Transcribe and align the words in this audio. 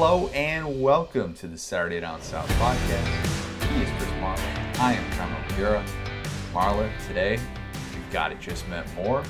Hello 0.00 0.28
and 0.28 0.80
welcome 0.80 1.34
to 1.34 1.48
the 1.48 1.58
Saturday 1.58 1.98
Down 1.98 2.22
South 2.22 2.48
podcast. 2.50 3.68
He 3.68 3.82
is 3.82 3.90
Chris 3.96 4.08
Marler. 4.20 4.78
I 4.78 4.92
am 4.92 5.10
Connor 5.14 5.44
O'Gara. 5.50 5.84
Marler, 6.52 6.88
today 7.08 7.40
we've 7.92 8.12
got 8.12 8.30
it 8.30 8.38
just 8.38 8.68
meant 8.68 8.86
more. 8.94 9.24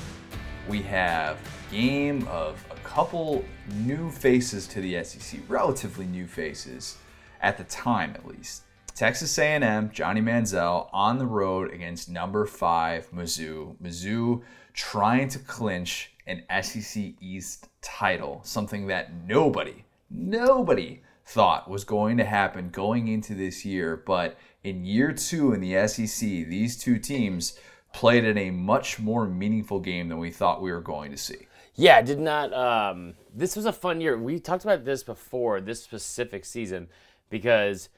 We 0.67 0.83
have 0.83 1.37
a 1.37 1.73
game 1.73 2.27
of 2.27 2.63
a 2.69 2.75
couple 2.87 3.43
new 3.77 4.11
faces 4.11 4.67
to 4.67 4.79
the 4.79 5.03
SEC, 5.03 5.39
relatively 5.47 6.05
new 6.05 6.27
faces 6.27 6.99
at 7.41 7.57
the 7.57 7.63
time 7.63 8.11
at 8.11 8.27
least. 8.27 8.61
Texas 8.93 9.39
A&M, 9.39 9.89
Johnny 9.91 10.21
Manziel 10.21 10.87
on 10.93 11.17
the 11.17 11.25
road 11.25 11.73
against 11.73 12.11
number 12.11 12.45
five 12.45 13.09
Mizzou. 13.09 13.75
Mizzou 13.81 14.43
trying 14.73 15.29
to 15.29 15.39
clinch 15.39 16.11
an 16.27 16.43
SEC 16.61 17.13
East 17.19 17.69
title, 17.81 18.41
something 18.43 18.85
that 18.85 19.11
nobody, 19.25 19.83
nobody 20.09 21.01
thought 21.25 21.69
was 21.69 21.83
going 21.83 22.17
to 22.17 22.25
happen 22.25 22.69
going 22.69 23.07
into 23.07 23.35
this 23.35 23.63
year. 23.63 24.01
But 24.05 24.37
in 24.63 24.85
year 24.85 25.11
two 25.11 25.53
in 25.53 25.61
the 25.61 25.87
SEC, 25.87 26.19
these 26.19 26.77
two 26.77 26.97
teams 26.97 27.57
played 27.93 28.23
in 28.23 28.37
a 28.37 28.51
much 28.51 28.99
more 28.99 29.27
meaningful 29.27 29.79
game 29.79 30.09
than 30.09 30.17
we 30.17 30.31
thought 30.31 30.61
we 30.61 30.71
were 30.71 30.81
going 30.81 31.11
to 31.11 31.17
see. 31.17 31.47
Yeah, 31.75 32.01
did 32.01 32.19
not. 32.19 32.51
Um, 32.53 33.13
this 33.33 33.55
was 33.55 33.65
a 33.65 33.71
fun 33.71 34.01
year. 34.01 34.17
We 34.17 34.39
talked 34.39 34.63
about 34.63 34.83
this 34.83 35.03
before 35.03 35.61
this 35.61 35.81
specific 35.83 36.43
season 36.45 36.89
because 37.29 37.89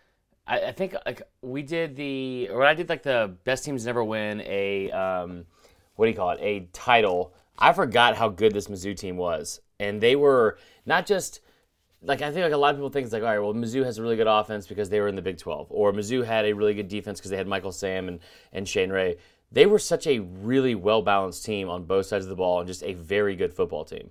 I, 0.45 0.67
I 0.67 0.71
think 0.71 0.95
like 1.05 1.23
we 1.41 1.63
did 1.63 1.95
the 1.95 2.49
or 2.51 2.63
I 2.63 2.73
did 2.73 2.89
like 2.89 3.03
the 3.03 3.35
best 3.43 3.65
teams 3.65 3.85
never 3.85 4.03
win 4.03 4.41
a 4.41 4.91
um, 4.91 5.45
what 5.95 6.05
do 6.05 6.11
you 6.11 6.17
call 6.17 6.31
it 6.31 6.39
a 6.41 6.67
title. 6.73 7.33
I 7.57 7.73
forgot 7.73 8.15
how 8.15 8.29
good 8.29 8.53
this 8.53 8.67
Mizzou 8.67 8.95
team 8.95 9.17
was, 9.17 9.61
and 9.79 10.01
they 10.01 10.15
were 10.15 10.57
not 10.85 11.05
just 11.05 11.41
like 12.03 12.21
I 12.21 12.31
think 12.31 12.43
like 12.43 12.53
a 12.53 12.57
lot 12.57 12.71
of 12.71 12.77
people 12.77 12.89
think 12.89 13.05
it's 13.05 13.13
like 13.13 13.23
all 13.23 13.29
right, 13.29 13.39
well 13.39 13.53
Mizzou 13.53 13.85
has 13.85 13.97
a 13.97 14.01
really 14.01 14.15
good 14.15 14.27
offense 14.27 14.67
because 14.67 14.89
they 14.89 14.99
were 14.99 15.07
in 15.07 15.15
the 15.15 15.21
Big 15.21 15.37
12, 15.37 15.67
or 15.69 15.93
Mizzou 15.93 16.25
had 16.25 16.45
a 16.45 16.53
really 16.53 16.73
good 16.73 16.87
defense 16.87 17.19
because 17.19 17.31
they 17.31 17.37
had 17.37 17.47
Michael 17.47 17.71
Sam 17.71 18.07
and 18.07 18.19
and 18.51 18.67
Shane 18.67 18.91
Ray. 18.91 19.17
They 19.51 19.65
were 19.65 19.79
such 19.79 20.07
a 20.07 20.19
really 20.19 20.75
well 20.75 21.01
balanced 21.01 21.45
team 21.45 21.69
on 21.69 21.83
both 21.83 22.05
sides 22.05 22.25
of 22.25 22.29
the 22.29 22.35
ball 22.35 22.59
and 22.59 22.67
just 22.67 22.83
a 22.83 22.93
very 22.93 23.35
good 23.35 23.53
football 23.53 23.85
team. 23.85 24.09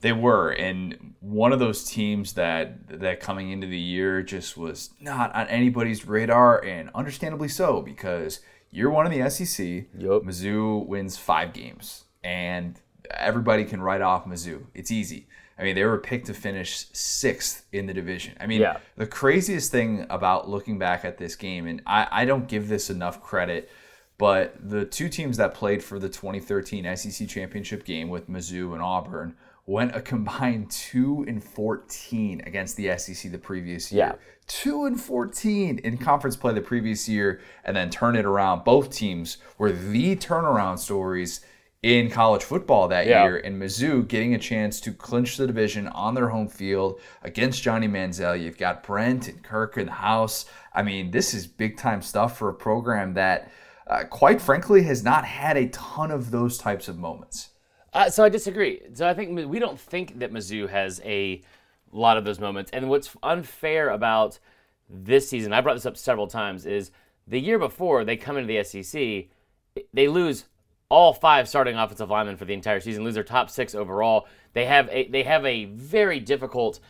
They 0.00 0.12
were, 0.12 0.50
and 0.50 1.14
one 1.20 1.52
of 1.52 1.58
those 1.58 1.84
teams 1.84 2.34
that 2.34 3.00
that 3.00 3.20
coming 3.20 3.50
into 3.50 3.66
the 3.66 3.78
year 3.78 4.22
just 4.22 4.56
was 4.56 4.90
not 5.00 5.34
on 5.34 5.48
anybody's 5.48 6.06
radar, 6.06 6.62
and 6.62 6.90
understandably 6.94 7.48
so 7.48 7.80
because 7.80 8.40
you're 8.70 8.90
one 8.90 9.10
in 9.10 9.18
the 9.18 9.30
SEC, 9.30 9.86
Yup. 9.96 10.22
Mizzou 10.22 10.86
wins 10.86 11.16
five 11.16 11.54
games, 11.54 12.04
and 12.22 12.78
everybody 13.10 13.64
can 13.64 13.80
write 13.80 14.02
off 14.02 14.26
Mizzou. 14.26 14.66
It's 14.74 14.90
easy. 14.90 15.28
I 15.58 15.62
mean, 15.62 15.74
they 15.74 15.84
were 15.84 15.98
picked 15.98 16.26
to 16.26 16.34
finish 16.34 16.86
sixth 16.92 17.64
in 17.72 17.86
the 17.86 17.94
division. 17.94 18.34
I 18.38 18.46
mean, 18.46 18.60
Yeah. 18.60 18.76
the 18.96 19.06
craziest 19.06 19.72
thing 19.72 20.06
about 20.10 20.48
looking 20.50 20.78
back 20.78 21.04
at 21.04 21.16
this 21.18 21.34
game, 21.34 21.66
and 21.66 21.80
I, 21.86 22.06
I 22.10 22.24
don't 22.26 22.46
give 22.46 22.68
this 22.68 22.90
enough 22.90 23.22
credit, 23.22 23.70
but 24.18 24.54
the 24.60 24.84
two 24.84 25.08
teams 25.08 25.36
that 25.38 25.54
played 25.54 25.82
for 25.82 25.98
the 25.98 26.08
2013 26.08 26.96
SEC 26.96 27.26
championship 27.28 27.84
game 27.84 28.08
with 28.08 28.28
Mizzou 28.28 28.74
and 28.74 28.82
Auburn 28.82 29.34
went 29.66 29.96
a 29.96 30.00
combined 30.00 30.70
two 30.90 31.24
and 31.26 31.42
14 31.42 32.42
against 32.46 32.76
the 32.76 32.96
SEC 32.98 33.30
the 33.32 33.38
previous 33.38 33.90
year. 33.90 34.06
Yeah. 34.06 34.14
Two 34.46 34.84
and 34.84 35.00
14 35.00 35.78
in 35.78 35.98
conference 35.98 36.36
play 36.36 36.52
the 36.54 36.60
previous 36.60 37.08
year, 37.08 37.40
and 37.64 37.76
then 37.76 37.90
turn 37.90 38.14
it 38.14 38.24
around. 38.24 38.62
Both 38.64 38.90
teams 38.90 39.38
were 39.58 39.72
the 39.72 40.16
turnaround 40.16 40.78
stories 40.78 41.40
in 41.82 42.10
college 42.10 42.42
football 42.42 42.88
that 42.88 43.06
Yeah. 43.06 43.24
year, 43.24 43.36
and 43.36 43.60
Mizzou 43.60 44.06
getting 44.08 44.34
a 44.34 44.38
chance 44.38 44.80
to 44.80 44.92
clinch 44.92 45.36
the 45.36 45.46
division 45.46 45.86
on 45.88 46.14
their 46.14 46.28
home 46.30 46.48
field 46.48 47.00
against 47.22 47.62
Johnny 47.62 47.86
Manziel. 47.86 48.40
You've 48.40 48.58
got 48.58 48.82
Brent 48.82 49.28
and 49.28 49.42
Kirk 49.42 49.76
in 49.76 49.86
the 49.86 49.92
house. 49.92 50.46
I 50.74 50.82
mean, 50.82 51.10
this 51.10 51.32
is 51.34 51.46
big 51.46 51.76
time 51.76 52.02
stuff 52.02 52.36
for 52.38 52.48
a 52.48 52.54
program 52.54 53.14
that, 53.14 53.50
uh, 53.86 54.04
quite 54.04 54.40
frankly, 54.40 54.82
has 54.82 55.04
not 55.04 55.24
had 55.24 55.56
a 55.56 55.68
ton 55.68 56.10
of 56.10 56.30
those 56.30 56.58
types 56.58 56.88
of 56.88 56.98
moments. 56.98 57.50
Uh, 57.92 58.10
so 58.10 58.24
I 58.24 58.28
disagree. 58.28 58.82
So 58.94 59.08
I 59.08 59.14
think 59.14 59.48
we 59.48 59.58
don't 59.58 59.78
think 59.78 60.18
that 60.18 60.32
Mizzou 60.32 60.68
has 60.68 61.00
a 61.04 61.40
lot 61.92 62.16
of 62.16 62.24
those 62.24 62.40
moments. 62.40 62.70
And 62.72 62.90
what's 62.90 63.14
unfair 63.22 63.90
about 63.90 64.38
this 64.90 65.28
season, 65.28 65.52
I 65.52 65.60
brought 65.60 65.74
this 65.74 65.86
up 65.86 65.96
several 65.96 66.26
times, 66.26 66.66
is 66.66 66.90
the 67.26 67.40
year 67.40 67.58
before 67.58 68.04
they 68.04 68.16
come 68.16 68.36
into 68.36 68.48
the 68.48 68.62
SEC, 68.64 69.28
they 69.92 70.08
lose 70.08 70.44
all 70.88 71.12
five 71.12 71.48
starting 71.48 71.76
offensive 71.76 72.10
linemen 72.10 72.36
for 72.36 72.44
the 72.44 72.54
entire 72.54 72.80
season, 72.80 73.04
lose 73.04 73.14
their 73.14 73.24
top 73.24 73.50
six 73.50 73.74
overall. 73.74 74.26
They 74.52 74.66
have 74.66 74.88
a 74.90 75.08
they 75.08 75.22
have 75.24 75.44
a 75.44 75.66
very 75.66 76.20
difficult 76.20 76.80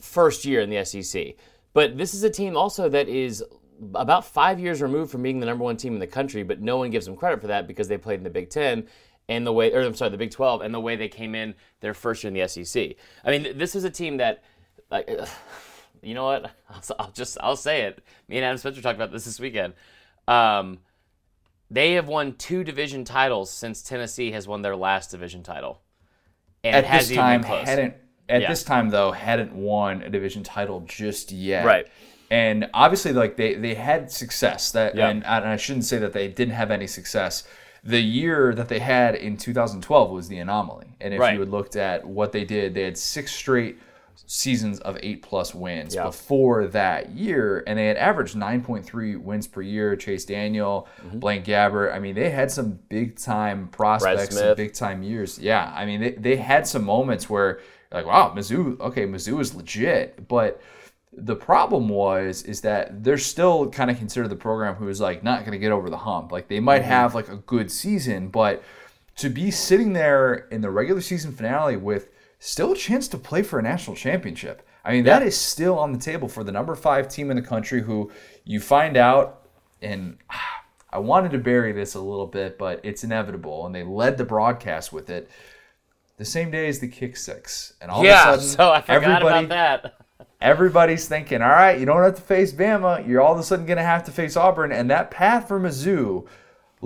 first 0.00 0.44
year 0.44 0.60
in 0.60 0.70
the 0.70 0.84
SEC. 0.84 1.34
But 1.72 1.98
this 1.98 2.14
is 2.14 2.22
a 2.22 2.30
team 2.30 2.56
also 2.56 2.88
that 2.88 3.08
is 3.08 3.44
about 3.94 4.24
five 4.24 4.58
years 4.58 4.80
removed 4.80 5.10
from 5.10 5.22
being 5.22 5.40
the 5.40 5.46
number 5.46 5.64
one 5.64 5.76
team 5.76 5.92
in 5.94 6.00
the 6.00 6.06
country, 6.06 6.42
but 6.42 6.60
no 6.60 6.78
one 6.78 6.90
gives 6.90 7.06
them 7.06 7.16
credit 7.16 7.40
for 7.40 7.48
that 7.48 7.66
because 7.66 7.88
they 7.88 7.98
played 7.98 8.18
in 8.18 8.24
the 8.24 8.30
Big 8.30 8.48
Ten 8.48 8.86
and 9.28 9.46
the 9.46 9.52
way, 9.52 9.72
or 9.72 9.82
I'm 9.82 9.94
sorry, 9.94 10.10
the 10.10 10.16
Big 10.16 10.30
12 10.30 10.62
and 10.62 10.72
the 10.72 10.80
way 10.80 10.96
they 10.96 11.08
came 11.08 11.34
in 11.34 11.54
their 11.80 11.94
first 11.94 12.22
year 12.22 12.28
in 12.28 12.34
the 12.34 12.48
SEC. 12.48 12.94
I 13.24 13.30
mean, 13.30 13.58
this 13.58 13.74
is 13.74 13.84
a 13.84 13.90
team 13.90 14.18
that, 14.18 14.42
you 16.02 16.14
know 16.14 16.24
what? 16.24 16.52
I'll, 16.70 16.82
I'll 16.98 17.10
just, 17.10 17.36
I'll 17.40 17.56
say 17.56 17.82
it. 17.82 18.02
Me 18.28 18.36
and 18.36 18.44
Adam 18.44 18.58
Spencer 18.58 18.80
talked 18.80 18.96
about 18.96 19.12
this 19.12 19.24
this 19.24 19.40
weekend. 19.40 19.74
Um, 20.28 20.78
they 21.70 21.92
have 21.94 22.06
won 22.08 22.34
two 22.34 22.64
division 22.64 23.04
titles 23.04 23.50
since 23.50 23.82
Tennessee 23.82 24.30
has 24.32 24.46
won 24.46 24.62
their 24.62 24.76
last 24.76 25.10
division 25.10 25.42
title. 25.42 25.80
And 26.64 26.84
At 26.84 27.00
this 27.00 27.14
time, 27.14 27.42
hadn't 27.42 27.94
at 28.28 28.42
Yeah. 28.42 28.48
this 28.48 28.64
time 28.64 28.90
though 28.90 29.12
hadn't 29.12 29.52
won 29.52 30.02
a 30.02 30.10
division 30.10 30.42
title 30.42 30.80
just 30.80 31.30
yet. 31.32 31.64
Right. 31.64 31.86
And 32.30 32.68
obviously, 32.74 33.12
like 33.12 33.36
they 33.36 33.54
they 33.54 33.74
had 33.74 34.10
success. 34.10 34.72
That 34.72 34.94
Yeah. 34.96 35.08
and, 35.08 35.24
and 35.24 35.44
I 35.44 35.56
shouldn't 35.56 35.84
say 35.84 35.98
that 35.98 36.12
they 36.12 36.26
didn't 36.28 36.54
have 36.54 36.70
any 36.70 36.86
success. 36.88 37.44
The 37.84 38.00
year 38.00 38.52
that 38.54 38.68
they 38.68 38.80
had 38.80 39.14
in 39.14 39.36
2012 39.36 40.10
was 40.10 40.26
the 40.28 40.38
anomaly. 40.38 40.86
And 41.00 41.14
if 41.14 41.20
Right. 41.20 41.34
you 41.34 41.40
had 41.40 41.50
looked 41.50 41.76
at 41.76 42.04
what 42.04 42.32
they 42.32 42.44
did, 42.44 42.74
they 42.74 42.82
had 42.82 42.98
six 42.98 43.32
straight 43.32 43.78
seasons 44.26 44.80
of 44.80 44.98
eight 45.02 45.22
plus 45.22 45.54
wins 45.54 45.94
Yeah. 45.94 46.04
before 46.04 46.66
that 46.68 47.10
year, 47.10 47.62
and 47.66 47.78
they 47.78 47.86
had 47.86 47.96
averaged 47.96 48.34
9.3 48.36 49.16
wins 49.20 49.46
per 49.46 49.62
year. 49.62 49.96
Chase 49.96 50.24
Daniel, 50.24 50.88
Mm-hmm. 51.06 51.18
Blaine 51.18 51.44
Gabbert. 51.44 51.94
I 51.94 51.98
mean, 51.98 52.14
they 52.14 52.30
had 52.30 52.50
some 52.50 52.78
big 52.88 53.16
time 53.18 53.68
prospects, 53.68 54.36
some 54.38 54.56
big 54.56 54.72
time 54.74 55.02
years. 55.02 55.38
Yeah, 55.38 55.72
I 55.76 55.84
mean, 55.86 56.00
they, 56.00 56.10
they 56.12 56.36
had 56.36 56.66
some 56.66 56.84
moments 56.84 57.28
where 57.28 57.60
like, 57.92 58.06
wow, 58.06 58.32
Mizzou, 58.34 58.80
okay, 58.80 59.06
Mizzou 59.06 59.40
is 59.40 59.54
legit, 59.54 60.26
but 60.28 60.60
the 61.18 61.36
problem 61.36 61.88
was 61.88 62.42
is 62.42 62.60
that 62.60 63.02
they're 63.02 63.16
still 63.16 63.70
kind 63.70 63.90
of 63.90 63.96
considered 63.96 64.28
the 64.28 64.36
program 64.36 64.74
who 64.74 64.88
is 64.88 65.00
like 65.00 65.22
not 65.22 65.40
going 65.40 65.52
to 65.52 65.58
get 65.58 65.72
over 65.72 65.88
the 65.88 65.96
hump. 65.96 66.30
Like 66.32 66.48
they 66.48 66.60
might 66.60 66.82
have 66.82 67.14
like 67.14 67.28
a 67.28 67.36
good 67.36 67.70
season, 67.70 68.28
but 68.28 68.62
to 69.16 69.30
be 69.30 69.50
sitting 69.50 69.94
there 69.94 70.34
in 70.50 70.60
the 70.60 70.68
regular 70.70 71.00
season 71.00 71.32
finale 71.32 71.76
with 71.76 72.08
still 72.38 72.72
a 72.72 72.76
chance 72.76 73.08
to 73.08 73.18
play 73.18 73.42
for 73.42 73.58
a 73.58 73.62
national 73.62 73.96
championship. 73.96 74.66
I 74.84 74.92
mean, 74.92 75.04
that 75.04 75.22
Yeah. 75.22 75.28
is 75.28 75.36
still 75.36 75.78
on 75.78 75.92
the 75.92 75.98
table 75.98 76.28
for 76.28 76.44
the 76.44 76.52
number 76.52 76.74
five 76.74 77.08
team 77.08 77.30
in 77.30 77.36
the 77.36 77.42
country 77.42 77.82
who 77.82 78.10
you 78.44 78.60
find 78.60 78.96
out, 78.96 79.48
and 79.82 80.18
I 80.92 80.98
wanted 80.98 81.32
to 81.32 81.38
bury 81.38 81.72
this 81.72 81.94
a 81.94 82.00
little 82.00 82.26
bit, 82.26 82.56
but 82.58 82.80
it's 82.84 83.04
inevitable, 83.04 83.66
and 83.66 83.74
they 83.74 83.82
led 83.82 84.16
the 84.16 84.24
broadcast 84.24 84.92
with 84.92 85.10
it. 85.10 85.28
The 86.16 86.24
same 86.24 86.50
day 86.50 86.68
as 86.68 86.78
the 86.78 86.88
kick 86.88 87.16
six, 87.16 87.74
and 87.82 87.90
all 87.90 88.02
yeah, 88.04 88.32
of 88.32 88.38
a 88.38 88.42
sudden, 88.42 88.56
so 88.56 88.72
I 88.72 88.80
forgot 88.80 89.20
about 89.22 89.48
that. 89.50 89.94
everybody's 90.40 91.06
thinking, 91.08 91.42
all 91.42 91.48
right, 91.50 91.78
you 91.78 91.84
don't 91.84 92.02
have 92.02 92.14
to 92.14 92.22
face 92.22 92.52
Bama. 92.52 93.06
You're 93.06 93.20
all 93.20 93.34
of 93.34 93.38
a 93.38 93.42
sudden 93.42 93.66
going 93.66 93.76
to 93.76 93.82
have 93.84 94.04
to 94.04 94.12
face 94.12 94.36
Auburn. 94.36 94.72
And 94.72 94.88
that 94.90 95.10
path 95.10 95.48
for 95.48 95.60
Mizzou 95.60 96.26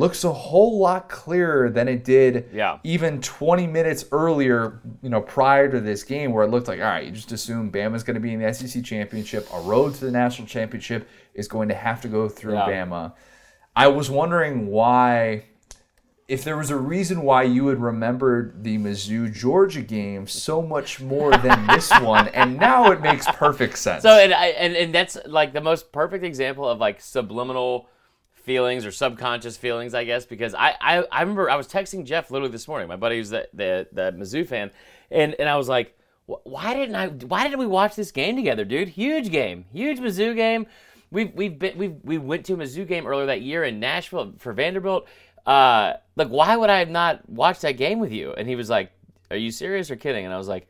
looks 0.00 0.24
a 0.24 0.32
whole 0.32 0.78
lot 0.78 1.08
clearer 1.08 1.68
than 1.70 1.86
it 1.88 2.04
did 2.04 2.48
Yeah. 2.52 2.78
even 2.84 3.20
20 3.20 3.66
minutes 3.66 4.04
earlier, 4.12 4.80
you 5.02 5.10
know, 5.10 5.20
prior 5.20 5.70
to 5.70 5.80
this 5.80 6.02
game, 6.04 6.32
where 6.32 6.44
it 6.44 6.50
looked 6.50 6.68
like, 6.68 6.80
all 6.80 6.86
right, 6.86 7.04
you 7.04 7.10
just 7.12 7.32
assume 7.32 7.70
Bama's 7.70 8.02
going 8.02 8.14
to 8.14 8.20
be 8.20 8.32
in 8.32 8.40
the 8.40 8.52
SEC 8.54 8.82
championship. 8.82 9.46
A 9.52 9.60
road 9.60 9.94
to 9.96 10.04
the 10.06 10.10
national 10.10 10.48
championship 10.48 11.08
is 11.34 11.46
going 11.48 11.68
to 11.68 11.74
have 11.74 12.00
to 12.02 12.08
go 12.08 12.28
through 12.28 12.54
Yeah. 12.54 12.66
Bama. 12.86 13.12
I 13.76 13.88
was 13.88 14.10
wondering 14.10 14.68
why 14.68 15.44
if 16.28 16.44
there 16.44 16.56
was 16.56 16.70
a 16.70 16.76
reason 16.76 17.22
why 17.22 17.42
you 17.42 17.64
would 17.64 17.80
remember 17.80 18.54
the 18.56 18.78
Mizzou 18.78 19.32
Georgia 19.34 19.80
game 19.82 20.28
so 20.28 20.62
much 20.62 21.00
more 21.00 21.32
than 21.32 21.66
this 21.74 21.90
one, 22.00 22.28
and 22.28 22.56
now 22.56 22.92
it 22.92 23.00
makes 23.00 23.26
perfect 23.32 23.76
sense. 23.76 24.02
So 24.04 24.10
and, 24.10 24.32
I, 24.32 24.46
and 24.46 24.76
and 24.76 24.94
that's 24.94 25.18
like 25.26 25.52
the 25.52 25.60
most 25.60 25.90
perfect 25.92 26.22
example 26.24 26.68
of 26.68 26.78
like 26.78 27.00
subliminal 27.00 27.88
feelings 28.40 28.84
or 28.84 28.90
subconscious 28.90 29.56
feelings, 29.56 29.94
I 29.94 30.04
guess, 30.04 30.26
because 30.26 30.54
I, 30.54 30.74
I, 30.80 31.04
I 31.10 31.20
remember 31.20 31.50
I 31.50 31.56
was 31.56 31.68
texting 31.68 32.04
Jeff 32.04 32.30
literally 32.30 32.52
this 32.52 32.66
morning, 32.68 32.88
my 32.88 32.96
buddy 32.96 33.18
who's 33.18 33.30
the 33.30 33.48
the, 33.52 33.86
the 33.92 34.12
Mizzou 34.12 34.46
fan, 34.46 34.70
and 35.10 35.34
and 35.38 35.48
I 35.48 35.56
was 35.56 35.68
like, 35.68 35.96
why 36.26 36.74
didn't 36.74 36.94
I? 36.94 37.08
Why 37.08 37.44
didn't 37.44 37.58
we 37.58 37.66
watch 37.66 37.96
this 37.96 38.10
game 38.12 38.36
together, 38.36 38.64
dude? 38.64 38.88
Huge 38.88 39.30
game, 39.30 39.64
huge 39.72 39.98
Mizzou 39.98 40.34
game. 40.34 40.66
We've 41.10 41.32
we've 41.34 41.58
been 41.58 41.76
we 41.76 41.88
we 41.88 42.18
went 42.18 42.46
to 42.46 42.54
a 42.54 42.56
Mizzou 42.56 42.86
game 42.86 43.06
earlier 43.06 43.26
that 43.26 43.42
year 43.42 43.64
in 43.64 43.80
Nashville 43.80 44.34
for 44.38 44.52
Vanderbilt. 44.52 45.08
Uh, 45.46 45.94
like 46.16 46.28
why 46.28 46.56
would 46.56 46.70
I 46.70 46.78
have 46.78 46.90
not 46.90 47.28
watched 47.28 47.62
that 47.62 47.72
game 47.72 47.98
with 47.98 48.12
you? 48.12 48.32
And 48.32 48.48
he 48.48 48.56
was 48.56 48.70
like, 48.70 48.92
"Are 49.30 49.36
you 49.36 49.50
serious 49.50 49.90
or 49.90 49.96
kidding?" 49.96 50.24
And 50.24 50.34
I 50.34 50.38
was 50.38 50.48
like. 50.48 50.68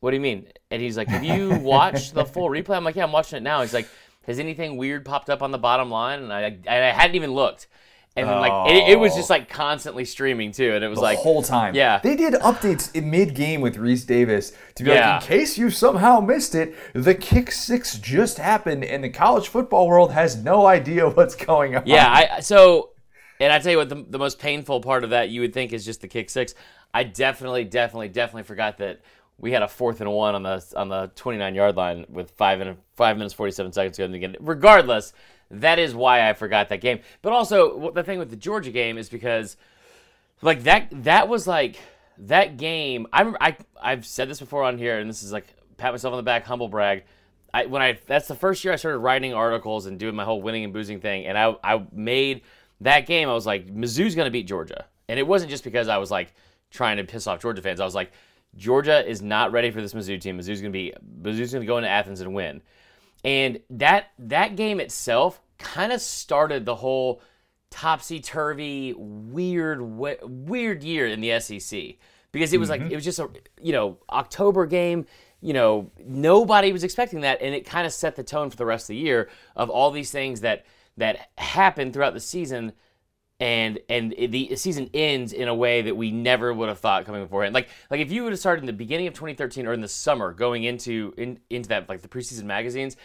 what 0.00 0.10
do 0.12 0.16
you 0.16 0.20
mean? 0.20 0.46
And 0.70 0.80
he's 0.80 0.96
like, 0.96 1.08
have 1.08 1.24
you 1.24 1.50
watched 1.60 2.14
the 2.14 2.24
full 2.24 2.48
replay? 2.48 2.76
I'm 2.76 2.84
like, 2.84 2.94
yeah, 2.94 3.02
I'm 3.02 3.10
watching 3.10 3.36
it 3.38 3.42
now. 3.42 3.62
He's 3.62 3.74
like, 3.74 3.88
has 4.28 4.38
anything 4.38 4.76
weird 4.76 5.04
popped 5.04 5.28
up 5.28 5.42
on 5.42 5.50
the 5.50 5.58
bottom 5.58 5.90
line? 5.90 6.22
And 6.22 6.32
I, 6.32 6.56
I 6.68 6.74
hadn't 6.92 7.16
even 7.16 7.32
looked. 7.32 7.66
And 8.16 8.28
then, 8.28 8.40
like, 8.40 8.72
it, 8.72 8.90
it 8.90 8.98
was 8.98 9.14
just 9.14 9.30
like 9.30 9.48
constantly 9.48 10.04
streaming 10.04 10.50
too. 10.50 10.72
And 10.74 10.82
it 10.82 10.88
was 10.88 10.98
the 10.98 11.04
like, 11.04 11.18
whole 11.18 11.40
time. 11.40 11.76
yeah. 11.76 12.00
They 12.02 12.16
did 12.16 12.34
updates 12.34 12.92
in 12.92 13.10
mid 13.10 13.34
game 13.34 13.60
with 13.60 13.76
Rece 13.76 14.06
Davis 14.06 14.52
to 14.74 14.82
be 14.82 14.90
Yeah. 14.90 15.14
like, 15.14 15.22
in 15.22 15.28
case 15.28 15.56
you 15.56 15.70
somehow 15.70 16.18
missed 16.18 16.56
it, 16.56 16.74
the 16.94 17.14
kick 17.14 17.52
six 17.52 17.96
just 17.98 18.38
happened, 18.38 18.84
and 18.84 19.04
the 19.04 19.08
college 19.08 19.46
football 19.46 19.86
world 19.86 20.12
has 20.12 20.36
no 20.42 20.66
idea 20.66 21.08
what's 21.08 21.36
going 21.36 21.76
on. 21.76 21.84
Yeah, 21.86 22.08
I 22.36 22.40
so, 22.40 22.90
and 23.38 23.52
I 23.52 23.60
tell 23.60 23.70
you 23.70 23.78
what, 23.78 23.88
the, 23.88 24.04
the 24.08 24.18
most 24.18 24.40
painful 24.40 24.80
part 24.80 25.04
of 25.04 25.10
that 25.10 25.28
you 25.28 25.40
would 25.42 25.54
think 25.54 25.72
is 25.72 25.84
just 25.84 26.00
the 26.00 26.08
kick 26.08 26.28
six. 26.28 26.54
I 26.92 27.04
definitely, 27.04 27.64
definitely, 27.64 28.08
definitely 28.08 28.44
forgot 28.44 28.78
that 28.78 29.00
we 29.40 29.52
had 29.52 29.62
a 29.62 29.68
fourth 29.68 30.00
and 30.00 30.10
one 30.10 30.34
on 30.34 30.42
the 30.42 30.64
on 30.76 30.88
the 30.88 31.10
29 31.14 31.54
yard 31.54 31.76
line 31.76 32.06
with 32.08 32.30
five 32.32 32.60
and 32.60 32.76
five 32.96 33.16
minutes 33.16 33.34
47 33.34 33.72
seconds 33.72 33.96
to 33.96 34.02
go 34.02 34.06
in 34.06 34.12
the 34.12 34.18
game. 34.18 34.34
Regardless, 34.40 35.12
that 35.50 35.78
is 35.78 35.94
why 35.94 36.28
I 36.28 36.32
forgot 36.32 36.68
that 36.68 36.80
game. 36.80 37.00
But 37.22 37.32
also, 37.32 37.90
the 37.92 38.02
thing 38.02 38.18
with 38.18 38.30
the 38.30 38.36
Georgia 38.36 38.70
game 38.70 38.98
is 38.98 39.08
because, 39.08 39.56
like 40.42 40.64
that 40.64 40.88
that 41.04 41.28
was 41.28 41.46
like 41.46 41.76
that 42.18 42.56
game. 42.56 43.06
I 43.12 43.32
I 43.40 43.56
I've 43.80 44.06
said 44.06 44.28
this 44.28 44.40
before 44.40 44.64
on 44.64 44.76
here, 44.76 44.98
and 44.98 45.08
this 45.08 45.22
is 45.22 45.32
like 45.32 45.46
pat 45.76 45.92
myself 45.92 46.12
on 46.12 46.18
the 46.18 46.24
back, 46.24 46.44
humble 46.44 46.68
brag. 46.68 47.04
I 47.54 47.66
when 47.66 47.80
I 47.80 47.98
that's 48.06 48.28
the 48.28 48.34
first 48.34 48.64
year 48.64 48.72
I 48.72 48.76
started 48.76 48.98
writing 48.98 49.34
articles 49.34 49.86
and 49.86 49.98
doing 49.98 50.16
my 50.16 50.24
whole 50.24 50.42
winning 50.42 50.64
and 50.64 50.72
boozing 50.72 51.00
thing, 51.00 51.26
and 51.26 51.38
I 51.38 51.54
I 51.62 51.86
made 51.92 52.42
that 52.80 53.06
game. 53.06 53.28
I 53.28 53.34
was 53.34 53.46
like, 53.46 53.68
Mizzou's 53.68 54.16
gonna 54.16 54.30
beat 54.30 54.48
Georgia, 54.48 54.86
and 55.08 55.18
it 55.18 55.26
wasn't 55.26 55.50
just 55.50 55.64
because 55.64 55.88
I 55.88 55.98
was 55.98 56.10
like 56.10 56.34
trying 56.70 56.98
to 56.98 57.04
piss 57.04 57.26
off 57.26 57.40
Georgia 57.40 57.62
fans. 57.62 57.80
I 57.80 57.84
was 57.84 57.94
like, 57.94 58.12
Georgia 58.58 59.08
is 59.08 59.22
not 59.22 59.52
ready 59.52 59.70
for 59.70 59.80
this 59.80 59.94
Mizzou 59.94 60.20
team. 60.20 60.38
Mizzou's 60.38 60.60
gonna 60.60 60.70
be 60.70 60.92
Mizzou's 61.22 61.52
gonna 61.52 61.64
go 61.64 61.78
into 61.78 61.88
Athens 61.88 62.20
and 62.20 62.34
win, 62.34 62.60
and 63.24 63.60
that 63.70 64.10
that 64.18 64.56
game 64.56 64.80
itself 64.80 65.40
kind 65.58 65.92
of 65.92 66.00
started 66.00 66.66
the 66.66 66.74
whole 66.74 67.22
topsy 67.70 68.20
turvy, 68.20 68.94
weird, 68.96 69.80
weird 69.82 70.82
year 70.82 71.06
in 71.06 71.20
the 71.20 71.38
SEC 71.40 71.96
because 72.32 72.52
it 72.52 72.58
was 72.58 72.68
like 72.68 72.80
mm-hmm. 72.80 72.92
it 72.92 72.94
was 72.94 73.04
just 73.04 73.18
a 73.18 73.28
you 73.60 73.72
know 73.72 73.98
October 74.10 74.66
game. 74.66 75.06
You 75.40 75.52
know 75.52 75.90
nobody 76.04 76.72
was 76.72 76.84
expecting 76.84 77.20
that, 77.20 77.40
and 77.40 77.54
it 77.54 77.64
kind 77.64 77.86
of 77.86 77.92
set 77.92 78.16
the 78.16 78.24
tone 78.24 78.50
for 78.50 78.56
the 78.56 78.66
rest 78.66 78.84
of 78.84 78.88
the 78.88 78.96
year 78.96 79.28
of 79.56 79.70
all 79.70 79.90
these 79.90 80.10
things 80.10 80.40
that 80.40 80.66
that 80.96 81.30
happened 81.38 81.92
throughout 81.92 82.14
the 82.14 82.20
season. 82.20 82.72
And 83.40 83.78
and 83.88 84.14
the 84.18 84.56
season 84.56 84.90
ends 84.92 85.32
in 85.32 85.46
a 85.46 85.54
way 85.54 85.82
that 85.82 85.96
we 85.96 86.10
never 86.10 86.52
would 86.52 86.68
have 86.68 86.80
thought 86.80 87.06
coming 87.06 87.22
beforehand. 87.22 87.54
Like 87.54 87.68
like 87.88 88.00
if 88.00 88.10
you 88.10 88.24
would 88.24 88.32
have 88.32 88.40
started 88.40 88.62
in 88.62 88.66
the 88.66 88.72
beginning 88.72 89.06
of 89.06 89.14
2013 89.14 89.66
or 89.66 89.72
in 89.72 89.80
the 89.80 89.88
summer, 89.88 90.32
going 90.32 90.64
into 90.64 91.14
in, 91.16 91.38
into 91.48 91.68
that 91.68 91.88
like 91.88 92.02
the 92.02 92.08
preseason 92.08 92.44
magazines, 92.44 92.96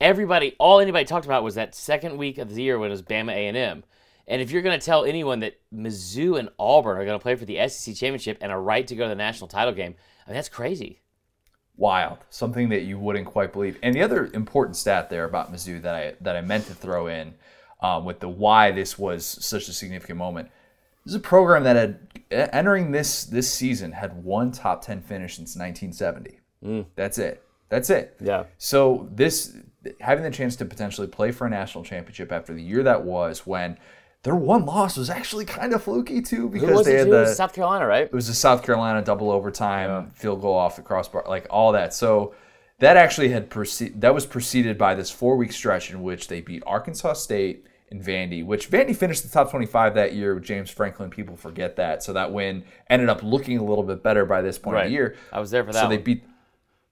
everybody 0.00 0.56
all 0.58 0.80
anybody 0.80 1.04
talked 1.04 1.26
about 1.26 1.42
was 1.42 1.56
that 1.56 1.74
second 1.74 2.16
week 2.16 2.38
of 2.38 2.54
the 2.54 2.62
year 2.62 2.78
when 2.78 2.88
it 2.88 2.92
was 2.92 3.02
Bama 3.02 3.32
A 3.32 3.48
and 3.48 3.56
M. 3.56 3.84
And 4.26 4.42
if 4.42 4.50
you're 4.50 4.62
going 4.62 4.78
to 4.78 4.84
tell 4.84 5.04
anyone 5.04 5.40
that 5.40 5.58
Mizzou 5.74 6.38
and 6.38 6.50
Auburn 6.58 6.98
are 6.98 7.04
going 7.04 7.18
to 7.18 7.22
play 7.22 7.34
for 7.34 7.46
the 7.46 7.66
SEC 7.68 7.94
championship 7.94 8.36
and 8.42 8.52
a 8.52 8.56
right 8.56 8.86
to 8.86 8.94
go 8.94 9.04
to 9.04 9.08
the 9.08 9.14
national 9.14 9.48
title 9.48 9.72
game, 9.72 9.94
I 10.26 10.30
mean 10.30 10.34
that's 10.34 10.48
crazy. 10.48 11.00
wild, 11.76 12.18
something 12.30 12.68
that 12.70 12.82
you 12.82 12.98
wouldn't 12.98 13.26
quite 13.26 13.52
believe. 13.52 13.78
And 13.82 13.94
the 13.94 14.02
other 14.02 14.30
important 14.34 14.76
stat 14.76 15.08
there 15.10 15.24
about 15.24 15.52
Mizzou 15.52 15.80
that 15.82 15.94
I 15.94 16.14
that 16.20 16.36
I 16.36 16.40
meant 16.40 16.66
to 16.66 16.74
throw 16.74 17.06
in 17.06 17.34
um, 17.80 18.04
with 18.04 18.20
the 18.20 18.28
why 18.28 18.70
this 18.70 18.98
was 18.98 19.24
such 19.24 19.68
a 19.68 19.72
significant 19.72 20.18
moment. 20.18 20.50
This 21.04 21.12
is 21.12 21.16
a 21.16 21.20
program 21.20 21.64
that 21.64 21.76
had 21.76 21.98
entering 22.30 22.90
this 22.90 23.24
this 23.24 23.52
season 23.52 23.92
had 23.92 24.22
one 24.22 24.52
top 24.52 24.84
ten 24.84 25.00
finish 25.00 25.36
since 25.36 25.56
1970. 25.56 26.40
That's 26.96 27.18
it. 27.18 27.42
That's 27.68 27.90
it. 27.90 28.16
Yeah. 28.20 28.44
So 28.58 29.08
this 29.12 29.56
having 30.00 30.24
the 30.24 30.30
chance 30.30 30.56
to 30.56 30.64
potentially 30.64 31.06
play 31.06 31.30
for 31.30 31.46
a 31.46 31.50
national 31.50 31.84
championship 31.84 32.32
after 32.32 32.52
the 32.52 32.62
year 32.62 32.82
that 32.82 33.04
was 33.04 33.46
when 33.46 33.78
their 34.22 34.34
one 34.34 34.66
loss 34.66 34.96
was 34.96 35.08
actually 35.08 35.44
kind 35.44 35.72
of 35.72 35.82
fluky 35.82 36.20
too 36.20 36.48
because 36.48 36.84
they 36.84 36.94
had 36.94 37.04
too? 37.04 37.10
The 37.10 37.34
South 37.34 37.52
Carolina, 37.54 37.86
right? 37.86 38.04
it 38.04 38.12
was 38.12 38.28
a 38.28 38.34
South 38.34 38.64
Carolina 38.64 39.00
double 39.02 39.30
overtime 39.30 40.10
field 40.10 40.40
goal 40.40 40.54
off 40.54 40.76
the 40.76 40.82
crossbar, 40.82 41.24
like 41.28 41.46
all 41.50 41.72
that. 41.72 41.94
So 41.94 42.34
that 42.80 42.96
actually 42.96 43.28
had 43.30 43.48
proceed 43.50 44.00
that 44.00 44.14
was 44.14 44.26
preceded 44.26 44.76
by 44.76 44.94
this 44.94 45.10
four 45.10 45.36
week 45.36 45.52
stretch 45.52 45.90
in 45.90 46.02
which 46.02 46.28
they 46.28 46.40
beat 46.40 46.62
Arkansas 46.66 47.14
State 47.14 47.66
and 47.90 48.02
Vandy, 48.02 48.44
which 48.44 48.70
Vandy 48.70 48.94
finished 48.94 49.22
the 49.22 49.28
top 49.28 49.50
25 49.50 49.94
that 49.94 50.14
year 50.14 50.34
with 50.34 50.44
James 50.44 50.70
Franklin. 50.70 51.10
People 51.10 51.36
forget 51.36 51.76
that. 51.76 52.02
So 52.02 52.12
that 52.12 52.32
win 52.32 52.64
ended 52.88 53.08
up 53.08 53.22
looking 53.22 53.58
a 53.58 53.64
little 53.64 53.84
bit 53.84 54.02
better 54.02 54.24
by 54.24 54.42
this 54.42 54.58
point 54.58 54.78
of 54.78 54.84
the 54.84 54.90
year. 54.90 55.16
I 55.32 55.40
was 55.40 55.50
there 55.50 55.64
for 55.64 55.72
that. 55.72 55.82
So 55.82 55.88
they 55.88 55.96
beat 55.96 56.24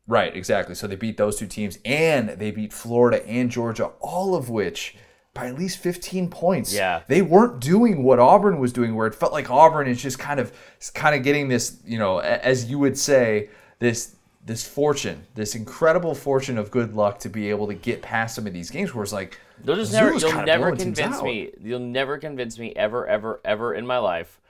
right 0.07 0.35
exactly. 0.35 0.75
So 0.75 0.87
they 0.87 0.97
beat 0.97 1.17
those 1.17 1.37
two 1.37 1.47
teams, 1.47 1.79
and 1.85 2.31
they 2.31 2.51
beat 2.51 2.73
Florida 2.73 3.27
and 3.27 3.51
Georgia, 3.51 3.87
all 4.01 4.35
of 4.35 4.49
which 4.49 4.97
by 5.37 5.47
at 5.49 5.59
least 5.59 5.79
15 5.79 6.31
points. 6.31 6.73
Yeah. 6.75 7.03
they 7.09 7.21
weren't 7.21 7.61
doing 7.61 8.03
what 8.03 8.19
Auburn 8.19 8.59
was 8.59 8.73
doing, 8.73 8.95
where 8.95 9.07
it 9.07 9.15
felt 9.15 9.33
like 9.33 9.51
Auburn 9.51 9.87
is 9.87 10.03
just 10.03 10.19
kind 10.19 10.41
of 10.41 10.53
kind 10.95 11.15
of 11.15 11.23
getting 11.23 11.49
this, 11.49 11.79
you 11.85 11.99
know, 11.99 12.19
as 12.19 12.71
you 12.71 12.79
would 12.79 12.99
say, 12.99 13.51
this 13.79 14.17
this 14.45 14.67
fortune, 14.67 15.27
this 15.35 15.55
incredible 15.55 16.15
fortune 16.15 16.57
of 16.57 16.71
good 16.71 16.95
luck 16.95 17.19
to 17.19 17.29
be 17.29 17.51
able 17.51 17.67
to 17.67 17.75
get 17.75 18.01
past 18.01 18.35
some 18.35 18.47
of 18.47 18.53
these 18.53 18.71
games. 18.71 18.95
Where 18.95 19.03
it's 19.03 19.13
like 19.13 19.39
You'll 19.65 19.77
just 19.77 19.93
never, 19.93 20.15
you'll 20.15 20.45
never 20.45 20.77
convince 20.77 21.23
me. 21.23 21.51
You'll 21.61 21.79
never 21.81 22.19
convince 22.19 22.59
me 22.59 22.73
ever, 22.77 23.07
ever, 23.07 23.41
ever 23.45 23.75
in 23.75 23.87
my 23.87 23.99
life 23.99 24.41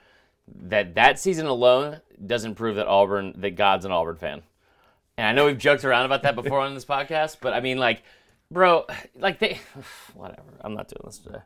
that 0.63 0.95
that 0.95 1.19
season 1.19 1.45
alone 1.45 2.01
doesn't 2.25 2.55
prove 2.55 2.75
that 2.75 2.87
Auburn, 2.87 3.33
that 3.37 3.51
God's 3.51 3.85
an 3.85 3.91
Auburn 3.91 4.15
fan. 4.15 4.41
And 5.17 5.27
I 5.27 5.31
know 5.31 5.45
we've 5.45 5.57
joked 5.57 5.83
around 5.83 6.05
about 6.05 6.23
that 6.23 6.35
before 6.35 6.59
on 6.59 6.73
this 6.73 6.85
podcast, 6.85 7.37
but 7.41 7.53
I 7.53 7.59
mean, 7.59 7.77
like, 7.77 8.03
bro, 8.51 8.85
like 9.15 9.39
they, 9.39 9.59
whatever. 10.13 10.43
I'm 10.61 10.73
not 10.73 10.87
doing 10.87 11.01
this 11.05 11.17
today. 11.17 11.39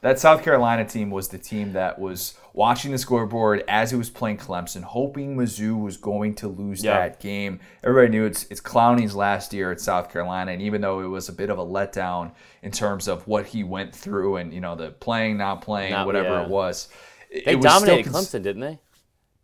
That 0.00 0.20
South 0.20 0.44
Carolina 0.44 0.84
team 0.84 1.10
was 1.10 1.28
the 1.28 1.38
team 1.38 1.72
that 1.72 1.98
was 1.98 2.34
watching 2.54 2.92
the 2.92 2.98
scoreboard 2.98 3.64
as 3.66 3.92
it 3.92 3.96
was 3.96 4.10
playing 4.10 4.36
Clemson, 4.36 4.82
hoping 4.82 5.36
Mizzou 5.36 5.80
was 5.82 5.96
going 5.96 6.36
to 6.36 6.46
lose 6.48 6.84
Yeah. 6.84 6.98
that 7.00 7.18
game. 7.18 7.58
Everybody 7.82 8.10
knew 8.12 8.24
it's 8.24 8.44
it's 8.44 8.60
Clowney's 8.60 9.16
last 9.16 9.52
year 9.52 9.72
at 9.72 9.80
South 9.80 10.12
Carolina, 10.12 10.52
and 10.52 10.62
even 10.62 10.80
though 10.82 11.00
it 11.00 11.06
was 11.08 11.28
a 11.28 11.32
bit 11.32 11.50
of 11.50 11.58
a 11.58 11.64
letdown 11.66 12.30
in 12.62 12.70
terms 12.70 13.08
of 13.08 13.26
what 13.26 13.46
he 13.46 13.64
went 13.64 13.92
through 13.94 14.36
and 14.36 14.52
you 14.52 14.60
know 14.60 14.76
the 14.76 14.90
playing, 14.90 15.36
not 15.36 15.62
playing, 15.62 15.90
Not- 15.92 16.06
whatever 16.06 16.28
yeah. 16.30 16.42
it 16.44 16.48
was, 16.48 16.88
They 17.32 17.52
it 17.52 17.56
was 17.56 17.64
dominated 17.64 18.12
cons- 18.12 18.28
Clemson, 18.28 18.42
didn't 18.42 18.60
they? 18.62 18.78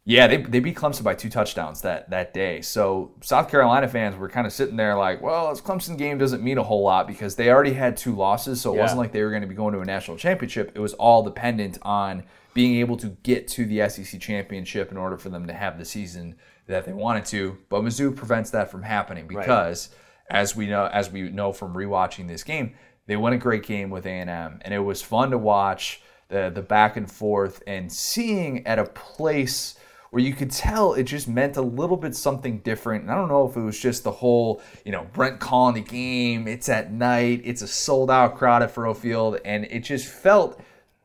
Yeah, 0.07 0.27
they, 0.27 0.37
they 0.37 0.61
beat 0.61 0.77
Clemson 0.77 1.03
by 1.03 1.15
two 1.15 1.31
touchdowns 1.31 1.81
that, 1.83 2.11
that 2.11 2.35
day. 2.35 2.61
So 2.61 3.13
South 3.23 3.51
Carolina 3.51 3.89
fans 3.89 4.17
were 4.17 4.29
kind 4.29 4.47
of 4.47 4.53
sitting 4.53 4.77
there 4.77 4.95
like, 4.97 5.23
well, 5.23 5.49
this 5.51 5.63
Clemson 5.63 5.97
game 5.97 6.19
doesn't 6.19 6.43
mean 6.43 6.59
a 6.59 6.63
whole 6.63 6.83
lot 6.83 7.07
because 7.07 7.37
they 7.37 7.49
already 7.51 7.73
had 7.73 7.97
two 7.97 8.15
losses. 8.15 8.61
So 8.61 8.73
it 8.73 8.77
Yeah. 8.77 8.83
wasn't 8.83 8.99
like 9.01 9.13
they 9.13 9.23
were 9.23 9.31
going 9.31 9.43
to 9.43 9.49
be 9.49 9.55
going 9.55 9.73
to 9.73 9.81
a 9.81 9.85
national 9.85 10.19
championship. 10.19 10.73
It 10.75 10.81
was 10.81 10.93
all 10.95 11.23
dependent 11.23 11.79
on 11.83 12.25
being 12.53 12.77
able 12.81 12.97
to 12.99 13.09
get 13.23 13.49
to 13.49 13.65
the 13.65 13.89
SEC 13.89 14.21
championship 14.21 14.91
in 14.91 14.97
order 14.99 15.17
for 15.17 15.31
them 15.31 15.47
to 15.47 15.53
have 15.55 15.79
the 15.79 15.85
season 15.87 16.37
that 16.67 16.85
they 16.85 16.93
wanted 16.93 17.25
to. 17.27 17.57
But 17.71 17.83
Mizzou 17.83 18.15
prevents 18.15 18.51
that 18.51 18.71
from 18.71 18.83
happening 18.83 19.27
because, 19.27 19.89
as 20.29 20.55
we 20.55 20.67
know, 20.67 20.87
as 20.87 21.11
we 21.11 21.31
know 21.31 21.53
from 21.53 21.75
rewatching 21.75 22.29
this 22.29 22.45
game, 22.45 22.75
they 23.07 23.17
won 23.17 23.33
a 23.33 23.39
great 23.39 23.65
game 23.65 23.91
with 23.91 24.07
A&M, 24.07 24.61
and 24.63 24.75
it 24.75 24.79
was 24.79 25.03
fun 25.03 25.31
to 25.31 25.39
watch 25.39 26.01
the 26.29 26.51
the 26.55 26.63
back 26.63 26.97
and 26.97 27.11
forth 27.11 27.63
and 27.67 27.93
seeing 27.93 28.67
at 28.67 28.79
a 28.79 28.85
place 28.85 29.75
where 30.15 30.23
you 30.23 30.33
could 30.33 30.53
tell 30.53 30.95
it 30.95 31.03
just 31.03 31.27
meant 31.27 31.57
a 31.57 31.61
little 31.61 31.97
bit 31.97 32.15
something 32.15 32.59
different. 32.59 33.03
And 33.03 33.11
I 33.11 33.17
don't 33.17 33.27
know 33.27 33.49
if 33.49 33.57
it 33.57 33.61
was 33.61 33.77
just 33.77 34.05
the 34.05 34.13
whole, 34.13 34.63
you 34.85 34.93
know, 34.93 35.09
Brent 35.13 35.41
calling 35.41 35.75
the 35.75 35.81
game, 35.81 36.47
it's 36.47 36.69
at 36.69 36.93
night, 36.93 37.41
it's 37.43 37.63
a 37.63 37.67
sold 37.67 38.13
out 38.13 38.37
crowd 38.37 38.63
at 38.63 38.73
Faurot 38.73 38.97
Field, 38.97 39.41
and 39.45 39.65
it 39.65 39.81
just 39.81 40.07
felt 40.07 40.61